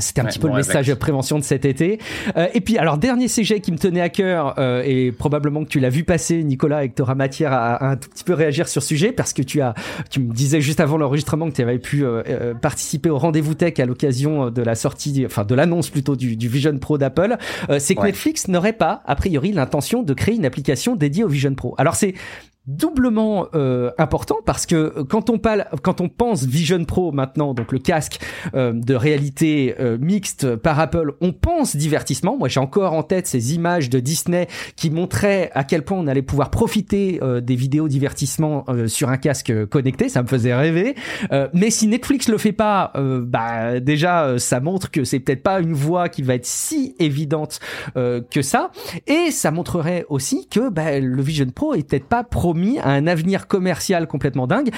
C'était 0.00 0.20
un 0.20 0.26
petit 0.26 0.38
peu 0.38 0.46
le 0.46 0.54
message 0.54 0.86
de 0.86 0.94
prévention 0.94 1.40
de 1.40 1.42
cet 1.42 1.64
été. 1.64 1.98
Euh, 2.36 2.46
et 2.54 2.60
puis, 2.60 2.78
alors, 2.78 2.98
dernier 2.98 3.26
sujet 3.26 3.58
qui 3.58 3.72
me 3.72 3.78
tenait 3.78 4.00
à 4.00 4.08
cœur, 4.08 4.54
euh, 4.58 4.80
et 4.86 5.10
probablement 5.10 5.64
que 5.64 5.68
tu 5.68 5.80
l'as 5.80 5.88
vu 5.88 6.04
passer, 6.04 6.44
Nicolas, 6.44 6.84
et 6.84 6.88
que 6.88 6.94
tu 6.94 7.02
auras 7.02 7.16
matière 7.16 7.52
à, 7.52 7.84
un 7.84 7.96
tout 7.96 8.08
petit 8.08 8.22
peu 8.22 8.32
réagir 8.32 8.68
sur 8.68 8.80
ce 8.80 8.88
sujet, 8.88 9.10
parce 9.10 9.32
que 9.32 9.42
tu 9.42 9.60
as, 9.60 9.74
tu 10.08 10.20
me 10.20 10.32
disais 10.32 10.60
juste 10.60 10.78
avant 10.78 10.98
l'enregistrement 10.98 11.50
que 11.50 11.56
tu 11.56 11.62
avais 11.62 11.80
pu 11.80 12.04
euh, 12.04 12.22
euh, 12.28 12.54
participer 12.54 13.10
au 13.10 13.18
rendez-vous 13.18 13.54
tech 13.54 13.80
à 13.80 13.86
l'occasion 13.86 14.50
de 14.50 14.62
la 14.62 14.76
sortie, 14.76 15.24
enfin, 15.26 15.44
de 15.44 15.54
l'annonce 15.56 15.90
plutôt 15.90 16.14
du, 16.14 16.36
du, 16.36 16.46
Vision 16.46 16.78
Pro 16.78 16.96
d'Apple. 16.96 17.36
Euh, 17.68 17.80
c'est 17.80 17.96
que 17.96 18.02
Netflix 18.02 18.46
n'aurait 18.46 18.74
pas, 18.74 19.02
a 19.04 19.16
priori, 19.16 19.50
l'intention 19.50 20.04
de 20.04 20.14
créer 20.14 20.36
une 20.36 20.46
application 20.46 20.94
dédiée 20.94 21.24
au 21.24 21.28
Vision 21.28 21.56
Pro. 21.56 21.74
Alors, 21.76 21.96
c'est 21.96 22.14
doublement 22.68 23.46
euh, 23.54 23.90
important 23.96 24.36
parce 24.44 24.66
que 24.66 25.02
quand 25.08 25.30
on 25.30 25.38
parle, 25.38 25.64
quand 25.82 26.02
on 26.02 26.10
pense 26.10 26.44
Vision 26.44 26.84
Pro 26.84 27.12
maintenant, 27.12 27.54
donc 27.54 27.72
le 27.72 27.78
casque 27.78 28.20
euh, 28.54 28.72
de 28.74 28.94
réalité 28.94 29.74
euh, 29.80 29.96
mixte 29.98 30.54
par 30.56 30.78
Apple, 30.78 31.14
on 31.22 31.32
pense 31.32 31.74
divertissement. 31.74 32.36
Moi, 32.36 32.48
j'ai 32.48 32.60
encore 32.60 32.92
en 32.92 33.02
tête 33.02 33.26
ces 33.26 33.54
images 33.54 33.88
de 33.88 34.00
Disney 34.00 34.48
qui 34.76 34.90
montraient 34.90 35.50
à 35.54 35.64
quel 35.64 35.82
point 35.82 35.98
on 35.98 36.06
allait 36.06 36.20
pouvoir 36.20 36.50
profiter 36.50 37.20
des 37.42 37.56
vidéos 37.56 37.88
divertissement 37.88 38.66
sur 38.86 39.08
un 39.08 39.16
casque 39.16 39.66
connecté. 39.66 40.08
Ça 40.08 40.22
me 40.22 40.28
faisait 40.28 40.54
rêver. 40.54 40.94
mais 41.54 41.70
si 41.70 41.86
Netflix 41.86 42.28
le 42.28 42.36
fait 42.36 42.52
pas, 42.52 42.92
bah 42.96 43.80
déjà 43.80 44.38
ça 44.38 44.60
montre 44.60 44.90
que 44.90 45.04
c'est 45.04 45.20
peut-être 45.20 45.42
pas 45.42 45.60
une 45.60 45.72
voie 45.72 46.08
qui 46.08 46.22
va 46.22 46.34
être 46.34 46.46
si 46.46 46.94
évidente 46.98 47.60
que 47.94 48.42
ça. 48.42 48.70
Et 49.06 49.30
ça 49.30 49.50
montrerait 49.50 50.04
aussi 50.08 50.48
que 50.48 50.68
bah, 50.68 50.98
le 50.98 51.22
Vision 51.22 51.46
Pro 51.46 51.74
est 51.74 51.88
peut-être 51.88 52.06
pas 52.06 52.24
promis 52.24 52.57
à 52.78 52.90
un 52.90 53.06
avenir 53.06 53.46
commercial 53.46 54.06
complètement 54.06 54.46
dingue. 54.46 54.70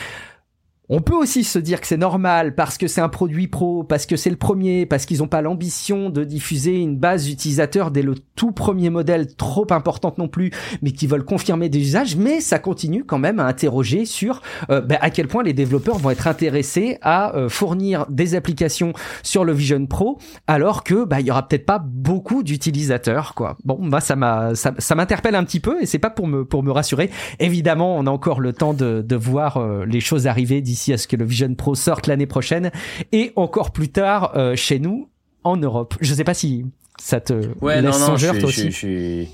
On 0.92 1.00
peut 1.00 1.14
aussi 1.14 1.44
se 1.44 1.60
dire 1.60 1.80
que 1.80 1.86
c'est 1.86 1.96
normal 1.96 2.56
parce 2.56 2.76
que 2.76 2.88
c'est 2.88 3.00
un 3.00 3.08
produit 3.08 3.46
pro, 3.46 3.84
parce 3.84 4.06
que 4.06 4.16
c'est 4.16 4.28
le 4.28 4.34
premier, 4.34 4.86
parce 4.86 5.06
qu'ils 5.06 5.18
n'ont 5.18 5.28
pas 5.28 5.40
l'ambition 5.40 6.10
de 6.10 6.24
diffuser 6.24 6.80
une 6.80 6.96
base 6.96 7.26
d'utilisateurs 7.26 7.92
dès 7.92 8.02
le 8.02 8.16
tout 8.34 8.50
premier 8.50 8.90
modèle 8.90 9.36
trop 9.36 9.68
importante 9.70 10.18
non 10.18 10.26
plus, 10.26 10.50
mais 10.82 10.90
qui 10.90 11.06
veulent 11.06 11.24
confirmer 11.24 11.68
des 11.68 11.78
usages. 11.78 12.16
Mais 12.16 12.40
ça 12.40 12.58
continue 12.58 13.04
quand 13.04 13.20
même 13.20 13.38
à 13.38 13.44
interroger 13.44 14.04
sur 14.04 14.42
euh, 14.68 14.80
bah, 14.80 14.96
à 15.00 15.10
quel 15.10 15.28
point 15.28 15.44
les 15.44 15.52
développeurs 15.52 15.96
vont 15.98 16.10
être 16.10 16.26
intéressés 16.26 16.98
à 17.02 17.36
euh, 17.36 17.48
fournir 17.48 18.06
des 18.08 18.34
applications 18.34 18.92
sur 19.22 19.44
le 19.44 19.52
Vision 19.52 19.86
Pro, 19.86 20.18
alors 20.48 20.82
que 20.82 21.04
bah 21.04 21.20
il 21.20 21.26
y 21.26 21.30
aura 21.30 21.46
peut-être 21.46 21.66
pas 21.66 21.78
beaucoup 21.78 22.42
d'utilisateurs 22.42 23.36
quoi. 23.36 23.56
Bon, 23.64 23.78
bah 23.80 24.00
ça 24.00 24.16
m'a 24.16 24.56
ça, 24.56 24.94
m'interpelle 24.96 25.36
un 25.36 25.44
petit 25.44 25.60
peu 25.60 25.80
et 25.80 25.86
c'est 25.86 26.00
pas 26.00 26.10
pour 26.10 26.26
me 26.26 26.70
rassurer. 26.72 27.10
Évidemment, 27.38 27.96
on 27.96 28.08
a 28.08 28.10
encore 28.10 28.40
le 28.40 28.52
temps 28.52 28.74
de 28.74 29.04
de 29.06 29.16
voir 29.16 29.58
euh, 29.58 29.84
les 29.86 30.00
choses 30.00 30.26
arriver 30.26 30.60
d'ici 30.60 30.79
à 30.88 30.98
ce 30.98 31.06
que 31.06 31.16
le 31.16 31.24
Vision 31.24 31.54
Pro 31.54 31.74
sorte 31.74 32.06
l'année 32.06 32.26
prochaine 32.26 32.70
et 33.12 33.32
encore 33.36 33.70
plus 33.70 33.88
tard 33.88 34.32
euh, 34.36 34.56
chez 34.56 34.78
nous 34.78 35.08
en 35.44 35.56
Europe. 35.56 35.94
Je 36.00 36.12
sais 36.14 36.24
pas 36.24 36.34
si 36.34 36.66
ça 36.98 37.20
te 37.20 37.48
ouais, 37.60 37.80
laisse 37.80 37.92
non, 37.94 38.00
non, 38.00 38.06
songeur 38.06 38.38
toi 38.38 38.48
aussi 38.48 39.28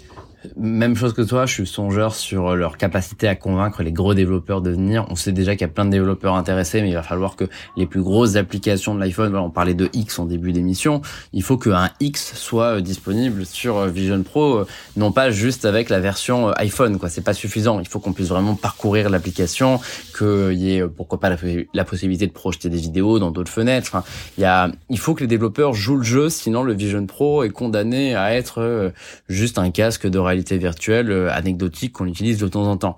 même 0.56 0.96
chose 0.96 1.12
que 1.12 1.22
toi, 1.22 1.46
je 1.46 1.52
suis 1.54 1.66
songeur 1.66 2.14
sur 2.14 2.56
leur 2.56 2.76
capacité 2.76 3.28
à 3.28 3.34
convaincre 3.34 3.82
les 3.82 3.92
gros 3.92 4.14
développeurs 4.14 4.60
de 4.60 4.70
venir. 4.70 5.06
On 5.10 5.16
sait 5.16 5.32
déjà 5.32 5.52
qu'il 5.52 5.62
y 5.62 5.70
a 5.70 5.72
plein 5.72 5.84
de 5.84 5.90
développeurs 5.90 6.34
intéressés, 6.34 6.82
mais 6.82 6.90
il 6.90 6.94
va 6.94 7.02
falloir 7.02 7.36
que 7.36 7.44
les 7.76 7.86
plus 7.86 8.02
grosses 8.02 8.36
applications 8.36 8.94
de 8.94 9.00
l'iPhone, 9.00 9.34
on 9.36 9.50
parlait 9.50 9.74
de 9.74 9.88
X 9.92 10.18
en 10.18 10.24
début 10.24 10.52
d'émission, 10.52 11.02
il 11.32 11.42
faut 11.42 11.56
qu'un 11.56 11.90
X 12.00 12.34
soit 12.34 12.76
euh, 12.76 12.80
disponible 12.80 13.46
sur 13.46 13.78
euh, 13.78 13.88
Vision 13.88 14.22
Pro, 14.22 14.58
euh, 14.58 14.66
non 14.96 15.12
pas 15.12 15.30
juste 15.30 15.64
avec 15.64 15.88
la 15.88 16.00
version 16.00 16.50
iPhone, 16.56 16.98
quoi. 16.98 17.08
C'est 17.08 17.22
pas 17.22 17.34
suffisant. 17.34 17.80
Il 17.80 17.88
faut 17.88 18.00
qu'on 18.00 18.12
puisse 18.12 18.28
vraiment 18.28 18.54
parcourir 18.54 19.10
l'application, 19.10 19.80
qu'il 20.16 20.54
y 20.54 20.76
ait 20.76 20.86
pourquoi 20.86 21.20
pas 21.20 21.30
la, 21.74 21.84
possibilité 21.84 22.26
de 22.26 22.32
projeter 22.32 22.68
des 22.68 22.78
vidéos 22.78 23.18
dans 23.18 23.30
d'autres 23.30 23.52
fenêtres. 23.52 23.96
Il 24.38 24.98
faut 24.98 25.14
que 25.14 25.20
les 25.20 25.26
développeurs 25.26 25.74
jouent 25.74 25.98
le 25.98 26.02
jeu, 26.02 26.28
sinon 26.28 26.62
le 26.62 26.72
Vision 26.72 27.04
Pro 27.06 27.42
est 27.44 27.50
condamné 27.50 28.14
à 28.14 28.34
être 28.34 28.92
juste 29.28 29.58
un 29.58 29.70
casque 29.70 30.06
de 30.06 30.18
réalité 30.36 30.58
virtuelle 30.58 31.10
euh, 31.10 31.32
anecdotique 31.32 31.94
qu'on 31.94 32.06
utilise 32.06 32.38
de 32.38 32.48
temps 32.48 32.66
en 32.66 32.76
temps. 32.76 32.96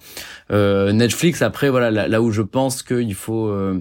Euh, 0.51 0.93
Netflix, 0.93 1.43
après, 1.43 1.71
voilà, 1.71 1.91
là, 1.91 2.21
où 2.21 2.33
je 2.33 2.43
pense 2.43 2.83
qu'il 2.83 3.15
faut 3.15 3.47
euh, 3.47 3.81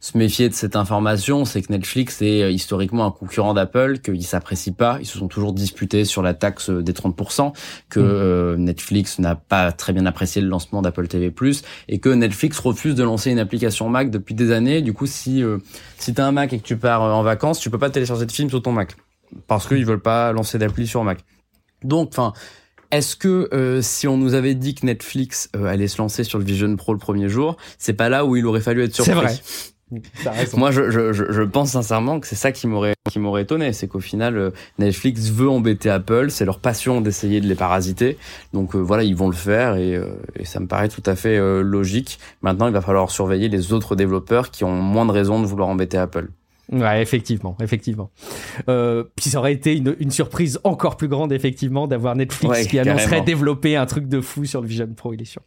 se 0.00 0.18
méfier 0.18 0.48
de 0.48 0.54
cette 0.54 0.74
information, 0.74 1.44
c'est 1.44 1.62
que 1.62 1.72
Netflix 1.72 2.20
est 2.20 2.52
historiquement 2.52 3.06
un 3.06 3.10
concurrent 3.12 3.54
d'Apple, 3.54 3.98
qu'ils 3.98 4.24
s'apprécient 4.24 4.74
pas, 4.74 4.98
ils 5.00 5.06
se 5.06 5.18
sont 5.18 5.28
toujours 5.28 5.52
disputés 5.52 6.04
sur 6.04 6.22
la 6.22 6.34
taxe 6.34 6.68
des 6.68 6.92
30%, 6.92 7.52
que 7.88 8.54
mmh. 8.56 8.60
Netflix 8.60 9.18
n'a 9.18 9.36
pas 9.36 9.72
très 9.72 9.92
bien 9.92 10.06
apprécié 10.06 10.42
le 10.42 10.48
lancement 10.48 10.82
d'Apple 10.82 11.06
TV+, 11.08 11.32
et 11.88 11.98
que 11.98 12.08
Netflix 12.08 12.58
refuse 12.58 12.94
de 12.94 13.02
lancer 13.02 13.30
une 13.30 13.38
application 13.38 13.88
Mac 13.88 14.10
depuis 14.10 14.34
des 14.34 14.52
années. 14.52 14.82
Du 14.82 14.92
coup, 14.92 15.06
si 15.06 15.42
si 15.98 16.14
t'as 16.14 16.26
un 16.26 16.32
Mac 16.32 16.52
et 16.52 16.58
que 16.58 16.66
tu 16.66 16.76
pars 16.76 17.02
en 17.02 17.22
vacances, 17.22 17.58
tu 17.58 17.70
peux 17.70 17.78
pas 17.78 17.90
télécharger 17.90 18.26
de 18.26 18.32
films 18.32 18.50
sur 18.50 18.62
ton 18.62 18.72
Mac 18.72 18.96
parce 19.46 19.66
qu'ils 19.66 19.84
veulent 19.84 20.00
pas 20.00 20.32
lancer 20.32 20.58
d'appli 20.58 20.86
sur 20.86 21.02
Mac. 21.04 21.18
Donc, 21.82 22.08
enfin, 22.12 22.32
est-ce 22.90 23.16
que 23.16 23.48
euh, 23.52 23.82
si 23.82 24.06
on 24.08 24.16
nous 24.16 24.34
avait 24.34 24.54
dit 24.54 24.74
que 24.74 24.86
Netflix 24.86 25.50
euh, 25.56 25.66
allait 25.66 25.88
se 25.88 25.98
lancer 25.98 26.24
sur 26.24 26.38
le 26.38 26.44
Vision 26.44 26.74
Pro 26.76 26.92
le 26.92 26.98
premier 26.98 27.28
jour, 27.28 27.56
c'est 27.78 27.94
pas 27.94 28.08
là 28.08 28.24
où 28.24 28.36
il 28.36 28.46
aurait 28.46 28.60
fallu 28.60 28.82
être 28.82 28.94
surpris? 28.94 29.12
C'est 29.12 30.28
vrai. 30.28 30.46
Moi, 30.56 30.72
je, 30.72 30.90
je, 30.90 31.12
je, 31.12 31.42
pense 31.42 31.70
sincèrement 31.70 32.18
que 32.18 32.26
c'est 32.26 32.34
ça 32.34 32.50
qui 32.50 32.66
m'aurait 32.66 32.94
qui 33.08 33.20
m'aurait 33.20 33.42
étonné, 33.42 33.72
c'est 33.72 33.86
qu'au 33.86 34.00
final, 34.00 34.36
euh, 34.36 34.50
Netflix 34.80 35.30
veut 35.30 35.48
embêter 35.48 35.90
Apple, 35.90 36.30
c'est 36.30 36.44
leur 36.44 36.58
passion 36.58 37.00
d'essayer 37.00 37.40
de 37.40 37.46
les 37.46 37.54
parasiter, 37.54 38.18
donc 38.52 38.74
voilà, 38.74 39.04
ils 39.04 39.14
vont 39.14 39.28
le 39.28 39.36
faire 39.36 39.76
et, 39.76 40.00
et 40.34 40.44
ça 40.44 40.58
me 40.58 40.66
paraît 40.66 40.88
tout 40.88 41.04
à 41.06 41.14
fait 41.14 41.38
logique. 41.62 42.18
Maintenant, 42.42 42.66
il 42.66 42.72
va 42.72 42.80
falloir 42.80 43.12
surveiller 43.12 43.48
les 43.48 43.72
autres 43.72 43.94
développeurs 43.94 44.50
qui 44.50 44.64
ont 44.64 44.72
moins 44.72 45.06
de 45.06 45.12
raisons 45.12 45.40
de 45.40 45.46
vouloir 45.46 45.68
embêter 45.68 45.98
Apple. 45.98 46.30
Ouais, 46.72 47.00
effectivement, 47.00 47.56
effectivement. 47.62 48.10
Euh, 48.68 49.04
puis 49.14 49.30
ça 49.30 49.38
aurait 49.38 49.52
été 49.52 49.76
une, 49.76 49.94
une, 50.00 50.10
surprise 50.10 50.58
encore 50.64 50.96
plus 50.96 51.06
grande, 51.06 51.32
effectivement, 51.32 51.86
d'avoir 51.86 52.16
Netflix 52.16 52.66
qui 52.66 52.78
annoncerait 52.78 53.20
développer 53.20 53.76
un 53.76 53.86
truc 53.86 54.08
de 54.08 54.20
fou 54.20 54.44
sur 54.44 54.62
le 54.62 54.66
Vision 54.66 54.88
Pro, 54.96 55.12
il 55.14 55.22
est 55.22 55.26
sûr. 55.26 55.42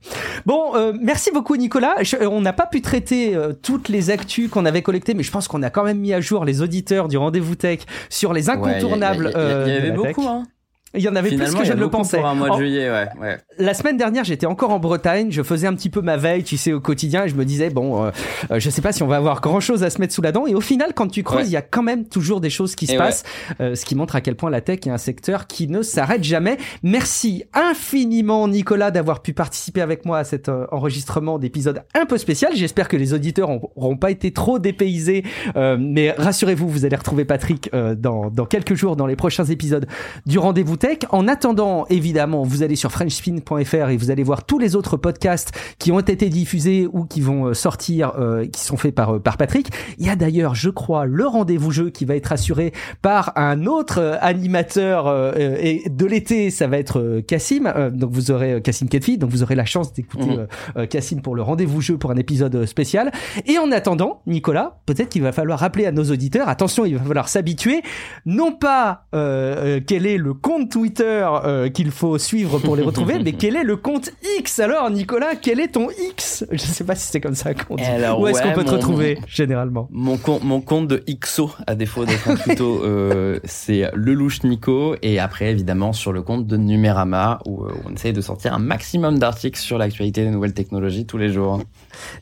Bon, 0.46 0.76
euh, 0.76 0.94
merci 1.02 1.32
beaucoup 1.32 1.58
Nicolas. 1.58 1.96
on 2.22 2.42
n'a 2.42 2.54
pas 2.54 2.68
pu 2.68 2.82
traiter 2.82 3.36
euh, 3.36 3.52
toutes 3.52 3.90
les 3.90 4.12
actus 4.12 4.50
qu'on 4.50 4.66
avait 4.66 4.82
collectées, 4.82 5.14
mais 5.14 5.24
je 5.24 5.32
pense 5.32 5.50
qu'on 5.50 5.62
a 5.62 5.70
quand 5.70 5.84
même 5.84 6.00
mis 6.00 6.14
à 6.14 6.22
jour 6.22 6.46
les 6.46 6.62
auditeurs 6.62 7.10
du 7.10 7.18
rendez-vous 7.18 7.56
tech 7.56 7.80
sur 8.10 8.32
les 8.32 8.50
incontournables. 8.50 9.34
il 9.36 9.42
y, 9.42 9.72
y, 9.72 9.74
y, 9.74 9.78
avait 9.78 9.92
beaucoup, 9.92 10.26
hein. 10.26 10.46
Il 10.96 11.02
y 11.02 11.08
en 11.08 11.16
avait 11.16 11.30
plus 11.30 11.54
que 11.54 11.64
je 11.64 11.74
ne 11.74 11.80
le 11.80 11.90
pensais. 11.90 12.20
un 12.20 12.34
mois 12.34 12.50
de 12.50 12.56
juillet, 12.56 12.90
ouais, 12.90 13.08
ouais. 13.22 13.38
La 13.60 13.74
semaine 13.74 13.98
dernière, 13.98 14.24
j'étais 14.24 14.48
encore 14.48 14.72
en 14.72 14.80
Bretagne. 14.80 15.28
Je 15.30 15.44
faisais 15.44 15.68
un 15.68 15.76
petit 15.76 15.90
peu 15.90 16.02
ma 16.02 16.18
veille, 16.18 16.44
tu 16.44 16.58
sais, 16.58 16.74
au 16.74 16.80
quotidien, 16.80 17.26
et 17.26 17.30
je 17.30 17.36
me 17.36 17.46
disais 17.46 17.70
bon, 17.70 18.06
euh, 18.06 18.12
euh 18.50 18.60
je 18.60 18.70
sais 18.70 18.82
pas 18.82 18.92
si 18.92 19.04
on 19.04 19.08
va 19.08 19.18
avoir 19.18 19.42
grand 19.42 19.60
chose 19.60 19.84
à 19.84 19.92
se 19.92 20.00
mettre 20.00 20.14
sous 20.14 20.22
la 20.22 20.32
dent. 20.32 20.48
Et 20.48 20.56
au 20.56 20.62
final, 20.62 20.94
quand 20.96 21.08
tu 21.08 21.22
creuses, 21.22 21.48
il 21.48 21.54
y 21.54 21.58
a 21.58 21.62
quand 21.62 21.84
même 21.84 22.08
toujours 22.08 22.42
des 22.42 22.50
choses 22.50 22.76
qui 22.76 22.88
se 22.88 22.96
passent, 22.96 23.24
euh, 23.62 23.76
ce 23.76 23.86
qui 23.86 23.96
montre 23.96 24.16
à 24.16 24.22
quel 24.22 24.36
point 24.36 24.50
la 24.50 24.62
tech 24.62 24.80
est 24.86 24.90
un 24.90 24.98
secteur 24.98 25.46
qui 25.46 25.68
ne 25.68 25.84
s'arrête 25.84 26.24
jamais. 26.24 26.58
Merci 26.82 27.44
infiniment, 27.54 28.48
Nicolas, 28.48 28.90
d'avoir 28.90 29.22
pu 29.22 29.34
participer 29.34 29.82
avec 29.82 30.06
moi 30.06 30.18
à 30.20 30.24
cet 30.24 30.50
euh, 30.50 30.66
enregistrement 30.72 31.38
d'épisode 31.38 31.84
un 31.94 32.06
peu 32.06 32.18
spécial. 32.18 32.54
J'espère 32.56 32.88
que 32.88 32.98
les 32.98 33.14
auditeurs 33.14 33.50
n'auront 33.50 33.98
pas 33.98 34.10
été 34.10 34.32
trop 34.32 34.58
dépaysés, 34.58 35.24
mais 35.56 36.12
rassurez-vous, 36.18 36.68
vous 36.68 36.86
allez 36.86 36.96
retrouver 36.96 37.26
Patrick 37.26 37.70
dans, 37.74 38.30
dans 38.30 38.46
quelques 38.46 38.74
jours 38.74 38.96
dans 38.96 39.06
les 39.06 39.16
prochains 39.16 39.46
épisodes 39.46 39.86
du 40.26 40.40
rendez-vous 40.40 40.78
tech. 40.80 41.00
En 41.12 41.28
attendant, 41.28 41.86
évidemment, 41.90 42.44
vous 42.44 42.64
allez 42.64 42.76
sur 42.76 42.92
frenchspin.fr 42.92 43.90
et 43.90 43.98
vous 43.98 44.10
allez 44.10 44.24
voir 44.24 44.46
tous 44.46 44.58
les 44.58 44.76
autres 44.76 44.98
podcasts 44.98 45.52
qui 45.78 45.92
ont 45.92 46.00
été 46.00 46.30
diffusés 46.30 46.88
ou 46.92 47.06
qui 47.06 47.22
vont 47.22 47.48
euh, 47.48 47.54
sortir, 47.54 48.14
euh, 48.18 48.46
qui 48.48 48.62
sont 48.62 48.78
faits 48.78 48.96
par, 48.96 49.16
euh, 49.16 49.20
par 49.20 49.38
Patrick. 49.38 49.70
Il 49.98 50.06
y 50.06 50.10
a 50.10 50.16
d'ailleurs, 50.16 50.56
je 50.56 50.70
crois, 50.70 51.06
le 51.06 51.28
rendez-vous 51.28 51.72
jeu 51.72 51.90
qui 51.90 52.06
va 52.06 52.16
être 52.16 52.32
assuré 52.32 52.74
par 53.02 53.34
un 53.36 53.66
autre 53.66 54.18
animateur 54.22 55.36
et 55.38 55.84
de 55.90 56.06
l'été, 56.06 56.50
ça 56.50 56.68
va 56.68 56.78
être 56.78 57.22
Cassim. 57.28 57.92
donc 57.92 58.12
vous 58.12 58.32
aurez 58.32 58.62
Cassim 58.62 58.88
Ketfi, 58.88 59.18
donc 59.18 59.30
vous 59.30 59.44
aurez 59.44 59.56
la 59.56 59.66
chance 59.66 59.94
d'écouter 59.94 60.38
mmh. 60.76 60.88
Cassim 60.88 61.22
pour 61.22 61.36
le 61.36 61.42
rendez-vous 61.42 61.82
jeu 61.82 61.98
pour 61.98 62.12
un 62.12 62.16
épisode 62.16 62.66
spécial. 62.66 63.12
Et 63.46 63.58
en 63.58 63.72
attendant, 63.72 64.22
Nicolas, 64.26 64.80
peut-être 64.86 65.10
qu'il 65.10 65.22
va 65.22 65.32
falloir 65.32 65.60
rappeler 65.60 65.86
à 65.86 65.92
nos 65.92 66.06
auditeurs, 66.06 66.48
attention, 66.48 66.86
il 66.86 66.98
va 66.98 67.04
falloir 67.04 67.28
s'habituer, 67.28 67.82
non 68.26 68.54
pas 68.54 69.06
quel 69.12 70.06
est 70.06 70.18
le 70.18 70.34
compte 70.34 70.69
Twitter 70.70 71.28
euh, 71.44 71.70
qu'il 71.70 71.92
faut 71.92 72.18
suivre 72.18 72.60
pour 72.60 72.76
les 72.76 72.84
retrouver, 72.84 73.20
mais 73.24 73.34
quel 73.34 73.56
est 73.56 73.64
le 73.64 73.76
compte 73.76 74.12
X? 74.40 74.60
Alors, 74.60 74.90
Nicolas 74.90 75.36
Quel 75.36 75.60
est 75.60 75.70
ton 75.70 75.90
X? 75.90 76.46
Je 76.52 76.58
sais 76.58 76.84
pas 76.84 76.96
si 76.96 77.08
c'est 77.08 77.20
comme 77.20 77.36
ça 77.36 77.54
qu'on 77.54 77.76
dit. 77.76 77.84
Où 78.18 78.28
est-ce 78.28 78.42
qu'on 78.42 78.54
peut 78.54 78.64
te 78.64 78.72
retrouver 78.72 79.18
généralement? 79.28 79.88
Mon 79.92 80.18
compte, 80.18 80.44
mon 80.44 80.62
compte 80.62 80.88
de 80.88 81.04
XO, 81.10 81.52
à 81.68 81.76
défaut 81.76 82.06
d'être 82.06 82.30
un 82.30 82.36
tuto, 82.36 82.82
euh, 82.84 83.40
c'est 83.44 83.90
Lelouch 83.96 84.44
Nico, 84.44 84.96
et 85.02 85.20
après 85.20 85.52
évidemment 85.52 85.94
sur 85.94 86.14
le 86.14 86.22
compte 86.22 86.48
de 86.48 86.58
Numérama 86.58 87.40
où, 87.46 87.64
euh, 87.64 87.72
on 87.86 87.94
essaye 87.94 88.14
de 88.14 88.22
sortir 88.22 88.54
un 88.54 88.60
maximum 88.60 89.20
d'articles 89.20 89.60
sur 89.60 89.78
l'actualité 89.78 90.24
des 90.24 90.32
nouvelles 90.32 90.54
technologies 90.54 91.06
tous 91.06 91.18
les 91.18 91.30
jours. 91.30 91.62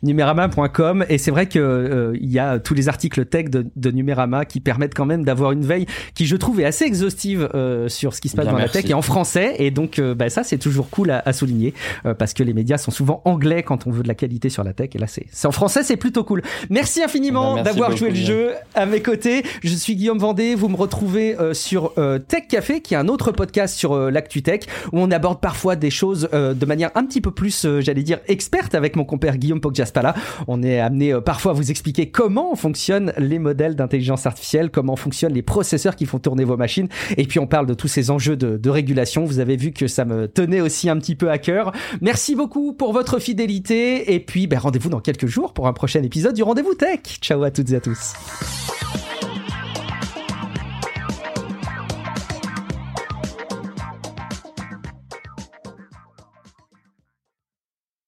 Numérama.com 0.03 1.06
et 1.10 1.18
c'est 1.18 1.32
vrai 1.32 1.48
que 1.48 2.14
il 2.19 2.30
y 2.30 2.40
a 2.40 2.60
tous 2.60 2.74
les 2.74 2.90
articles 2.90 3.26
tech 3.26 3.49
de, 3.49 3.68
de 3.76 3.91
Numérama 3.91 4.45
qui 4.45 4.60
permettent 4.60 4.95
quand 4.95 5.06
même 5.06 5.24
d'avoir 5.24 5.52
une 5.52 5.65
veille 5.65 5.86
qui 6.15 6.26
je 6.26 6.36
trouve 6.36 6.60
est 6.61 6.65
assez 6.65 6.86
exhaustive 6.86 7.49
sur 7.88 8.14
ce 8.14 8.22
qui 8.22 8.30
se 8.30 8.36
passe 8.38 8.47
dans 8.47 8.57
la 8.57 8.69
tech 8.69 8.85
et 8.89 8.93
en 8.93 9.01
français. 9.01 9.55
Et 9.59 9.72
donc, 9.72 9.99
bah, 9.99 10.30
ça, 10.30 10.43
c'est 10.43 10.57
toujours 10.57 10.89
cool 10.89 11.11
à, 11.11 11.34
souligner 11.34 11.73
parce 12.18 12.34
que 12.34 12.43
les 12.43 12.53
médias 12.53 12.77
sont 12.77 12.91
souvent 12.91 13.22
anglais 13.26 13.64
quand 13.64 13.85
on 13.88 13.91
veut 13.91 14.03
de 14.03 14.07
la 14.07 14.15
qualité 14.15 14.49
sur 14.49 14.64
la 14.64 14.73
tech. 14.73 14.89
Et 14.95 14.97
là, 14.97 15.07
c'est 15.07 15.45
en 15.45 15.51
français, 15.51 15.84
c'est 15.84 15.97
plutôt 15.97 16.23
cool. 16.23 16.41
Merci 16.69 17.03
infiniment 17.03 17.53
eh 17.53 17.57
ben, 17.57 17.64
d'avoir 17.64 17.95
joué 17.95 18.09
le 18.09 18.15
jeu 18.15 18.51
à 18.76 18.85
mes 18.85 19.01
côtés. 19.01 19.43
Je 19.64 19.73
suis 19.73 19.95
Guillaume 19.95 20.19
Vendée. 20.19 20.55
Vous 20.55 20.69
me 20.69 20.76
retrouvez 20.76 21.35
sur 21.53 21.93
Tech 22.27 22.47
Café, 22.47 22.81
qui 22.81 22.93
est 22.93 22.97
un 22.97 23.07
autre 23.07 23.31
podcast 23.31 23.76
sur 23.76 23.95
l'actu 24.09 24.41
tech 24.41 24.61
où 24.91 24.99
on 24.99 25.11
aborde 25.11 25.39
parfois 25.39 25.76
des 25.76 25.89
choses 25.89 26.30
de 26.31 26.65
manière 26.65 26.91
un 26.95 27.05
petit 27.05 27.22
peu 27.22 27.31
plus, 27.31 27.68
j'allais 27.80 28.03
dire, 28.03 28.19
experte 28.27 28.76
avec 28.76 28.95
mon 28.95 29.03
compère 29.03 29.38
Guillaume 29.38 29.61
Poggiaspala. 29.61 30.15
On 30.47 30.64
est 30.64 30.80
amené 30.80 31.19
parfois 31.22 31.51
à 31.51 31.55
vous 31.55 31.72
expliquer 31.72 32.09
comment 32.09 32.55
fonctionnent 32.55 33.14
les 33.18 33.39
modèles 33.39 33.76
d'intelligence 33.76 34.26
artificielle, 34.26 34.69
comment 34.69 34.95
fonctionnent 34.95 35.34
les 35.34 35.41
processeurs 35.41 35.95
qui 35.95 36.05
font 36.05 36.19
tourner 36.19 36.43
vos 36.43 36.57
machines. 36.57 36.88
Et 37.18 37.26
puis 37.26 37.39
on 37.39 37.47
parle 37.47 37.65
de 37.65 37.73
tous 37.73 37.88
ces 37.88 38.11
enjeux 38.11 38.27
de, 38.36 38.70
régulation. 38.70 39.26
Vous 39.26 39.40
avez 39.40 39.56
vu 39.56 39.72
que 39.72 39.88
ça 39.88 40.06
me 40.06 40.28
tenait 40.28 40.62
aussi 40.62 40.90
un 40.90 40.98
petit 40.98 41.16
peu 41.16 41.32
à 41.32 41.38
cœur. 41.38 41.72
Merci 42.02 42.36
beaucoup 42.36 42.74
pour 42.74 42.94
votre 42.94 43.20
fidélité. 43.20 44.14
Et 44.14 44.20
puis 44.20 44.48
ben, 44.48 44.60
rendez-vous 44.60 44.90
dans 44.90 44.99
quelques 44.99 45.28
jours 45.28 45.54
pour 45.54 45.68
un 45.68 45.74
prochain 45.74 46.04
épisode 46.04 46.34
du 46.34 46.44
Rendez-vous 46.44 46.74
Tech. 46.74 46.99
Ciao 47.22 47.44
à 47.44 47.52
toutes 47.52 47.72
et 47.72 47.76
à 47.76 47.80
tous. 47.80 48.14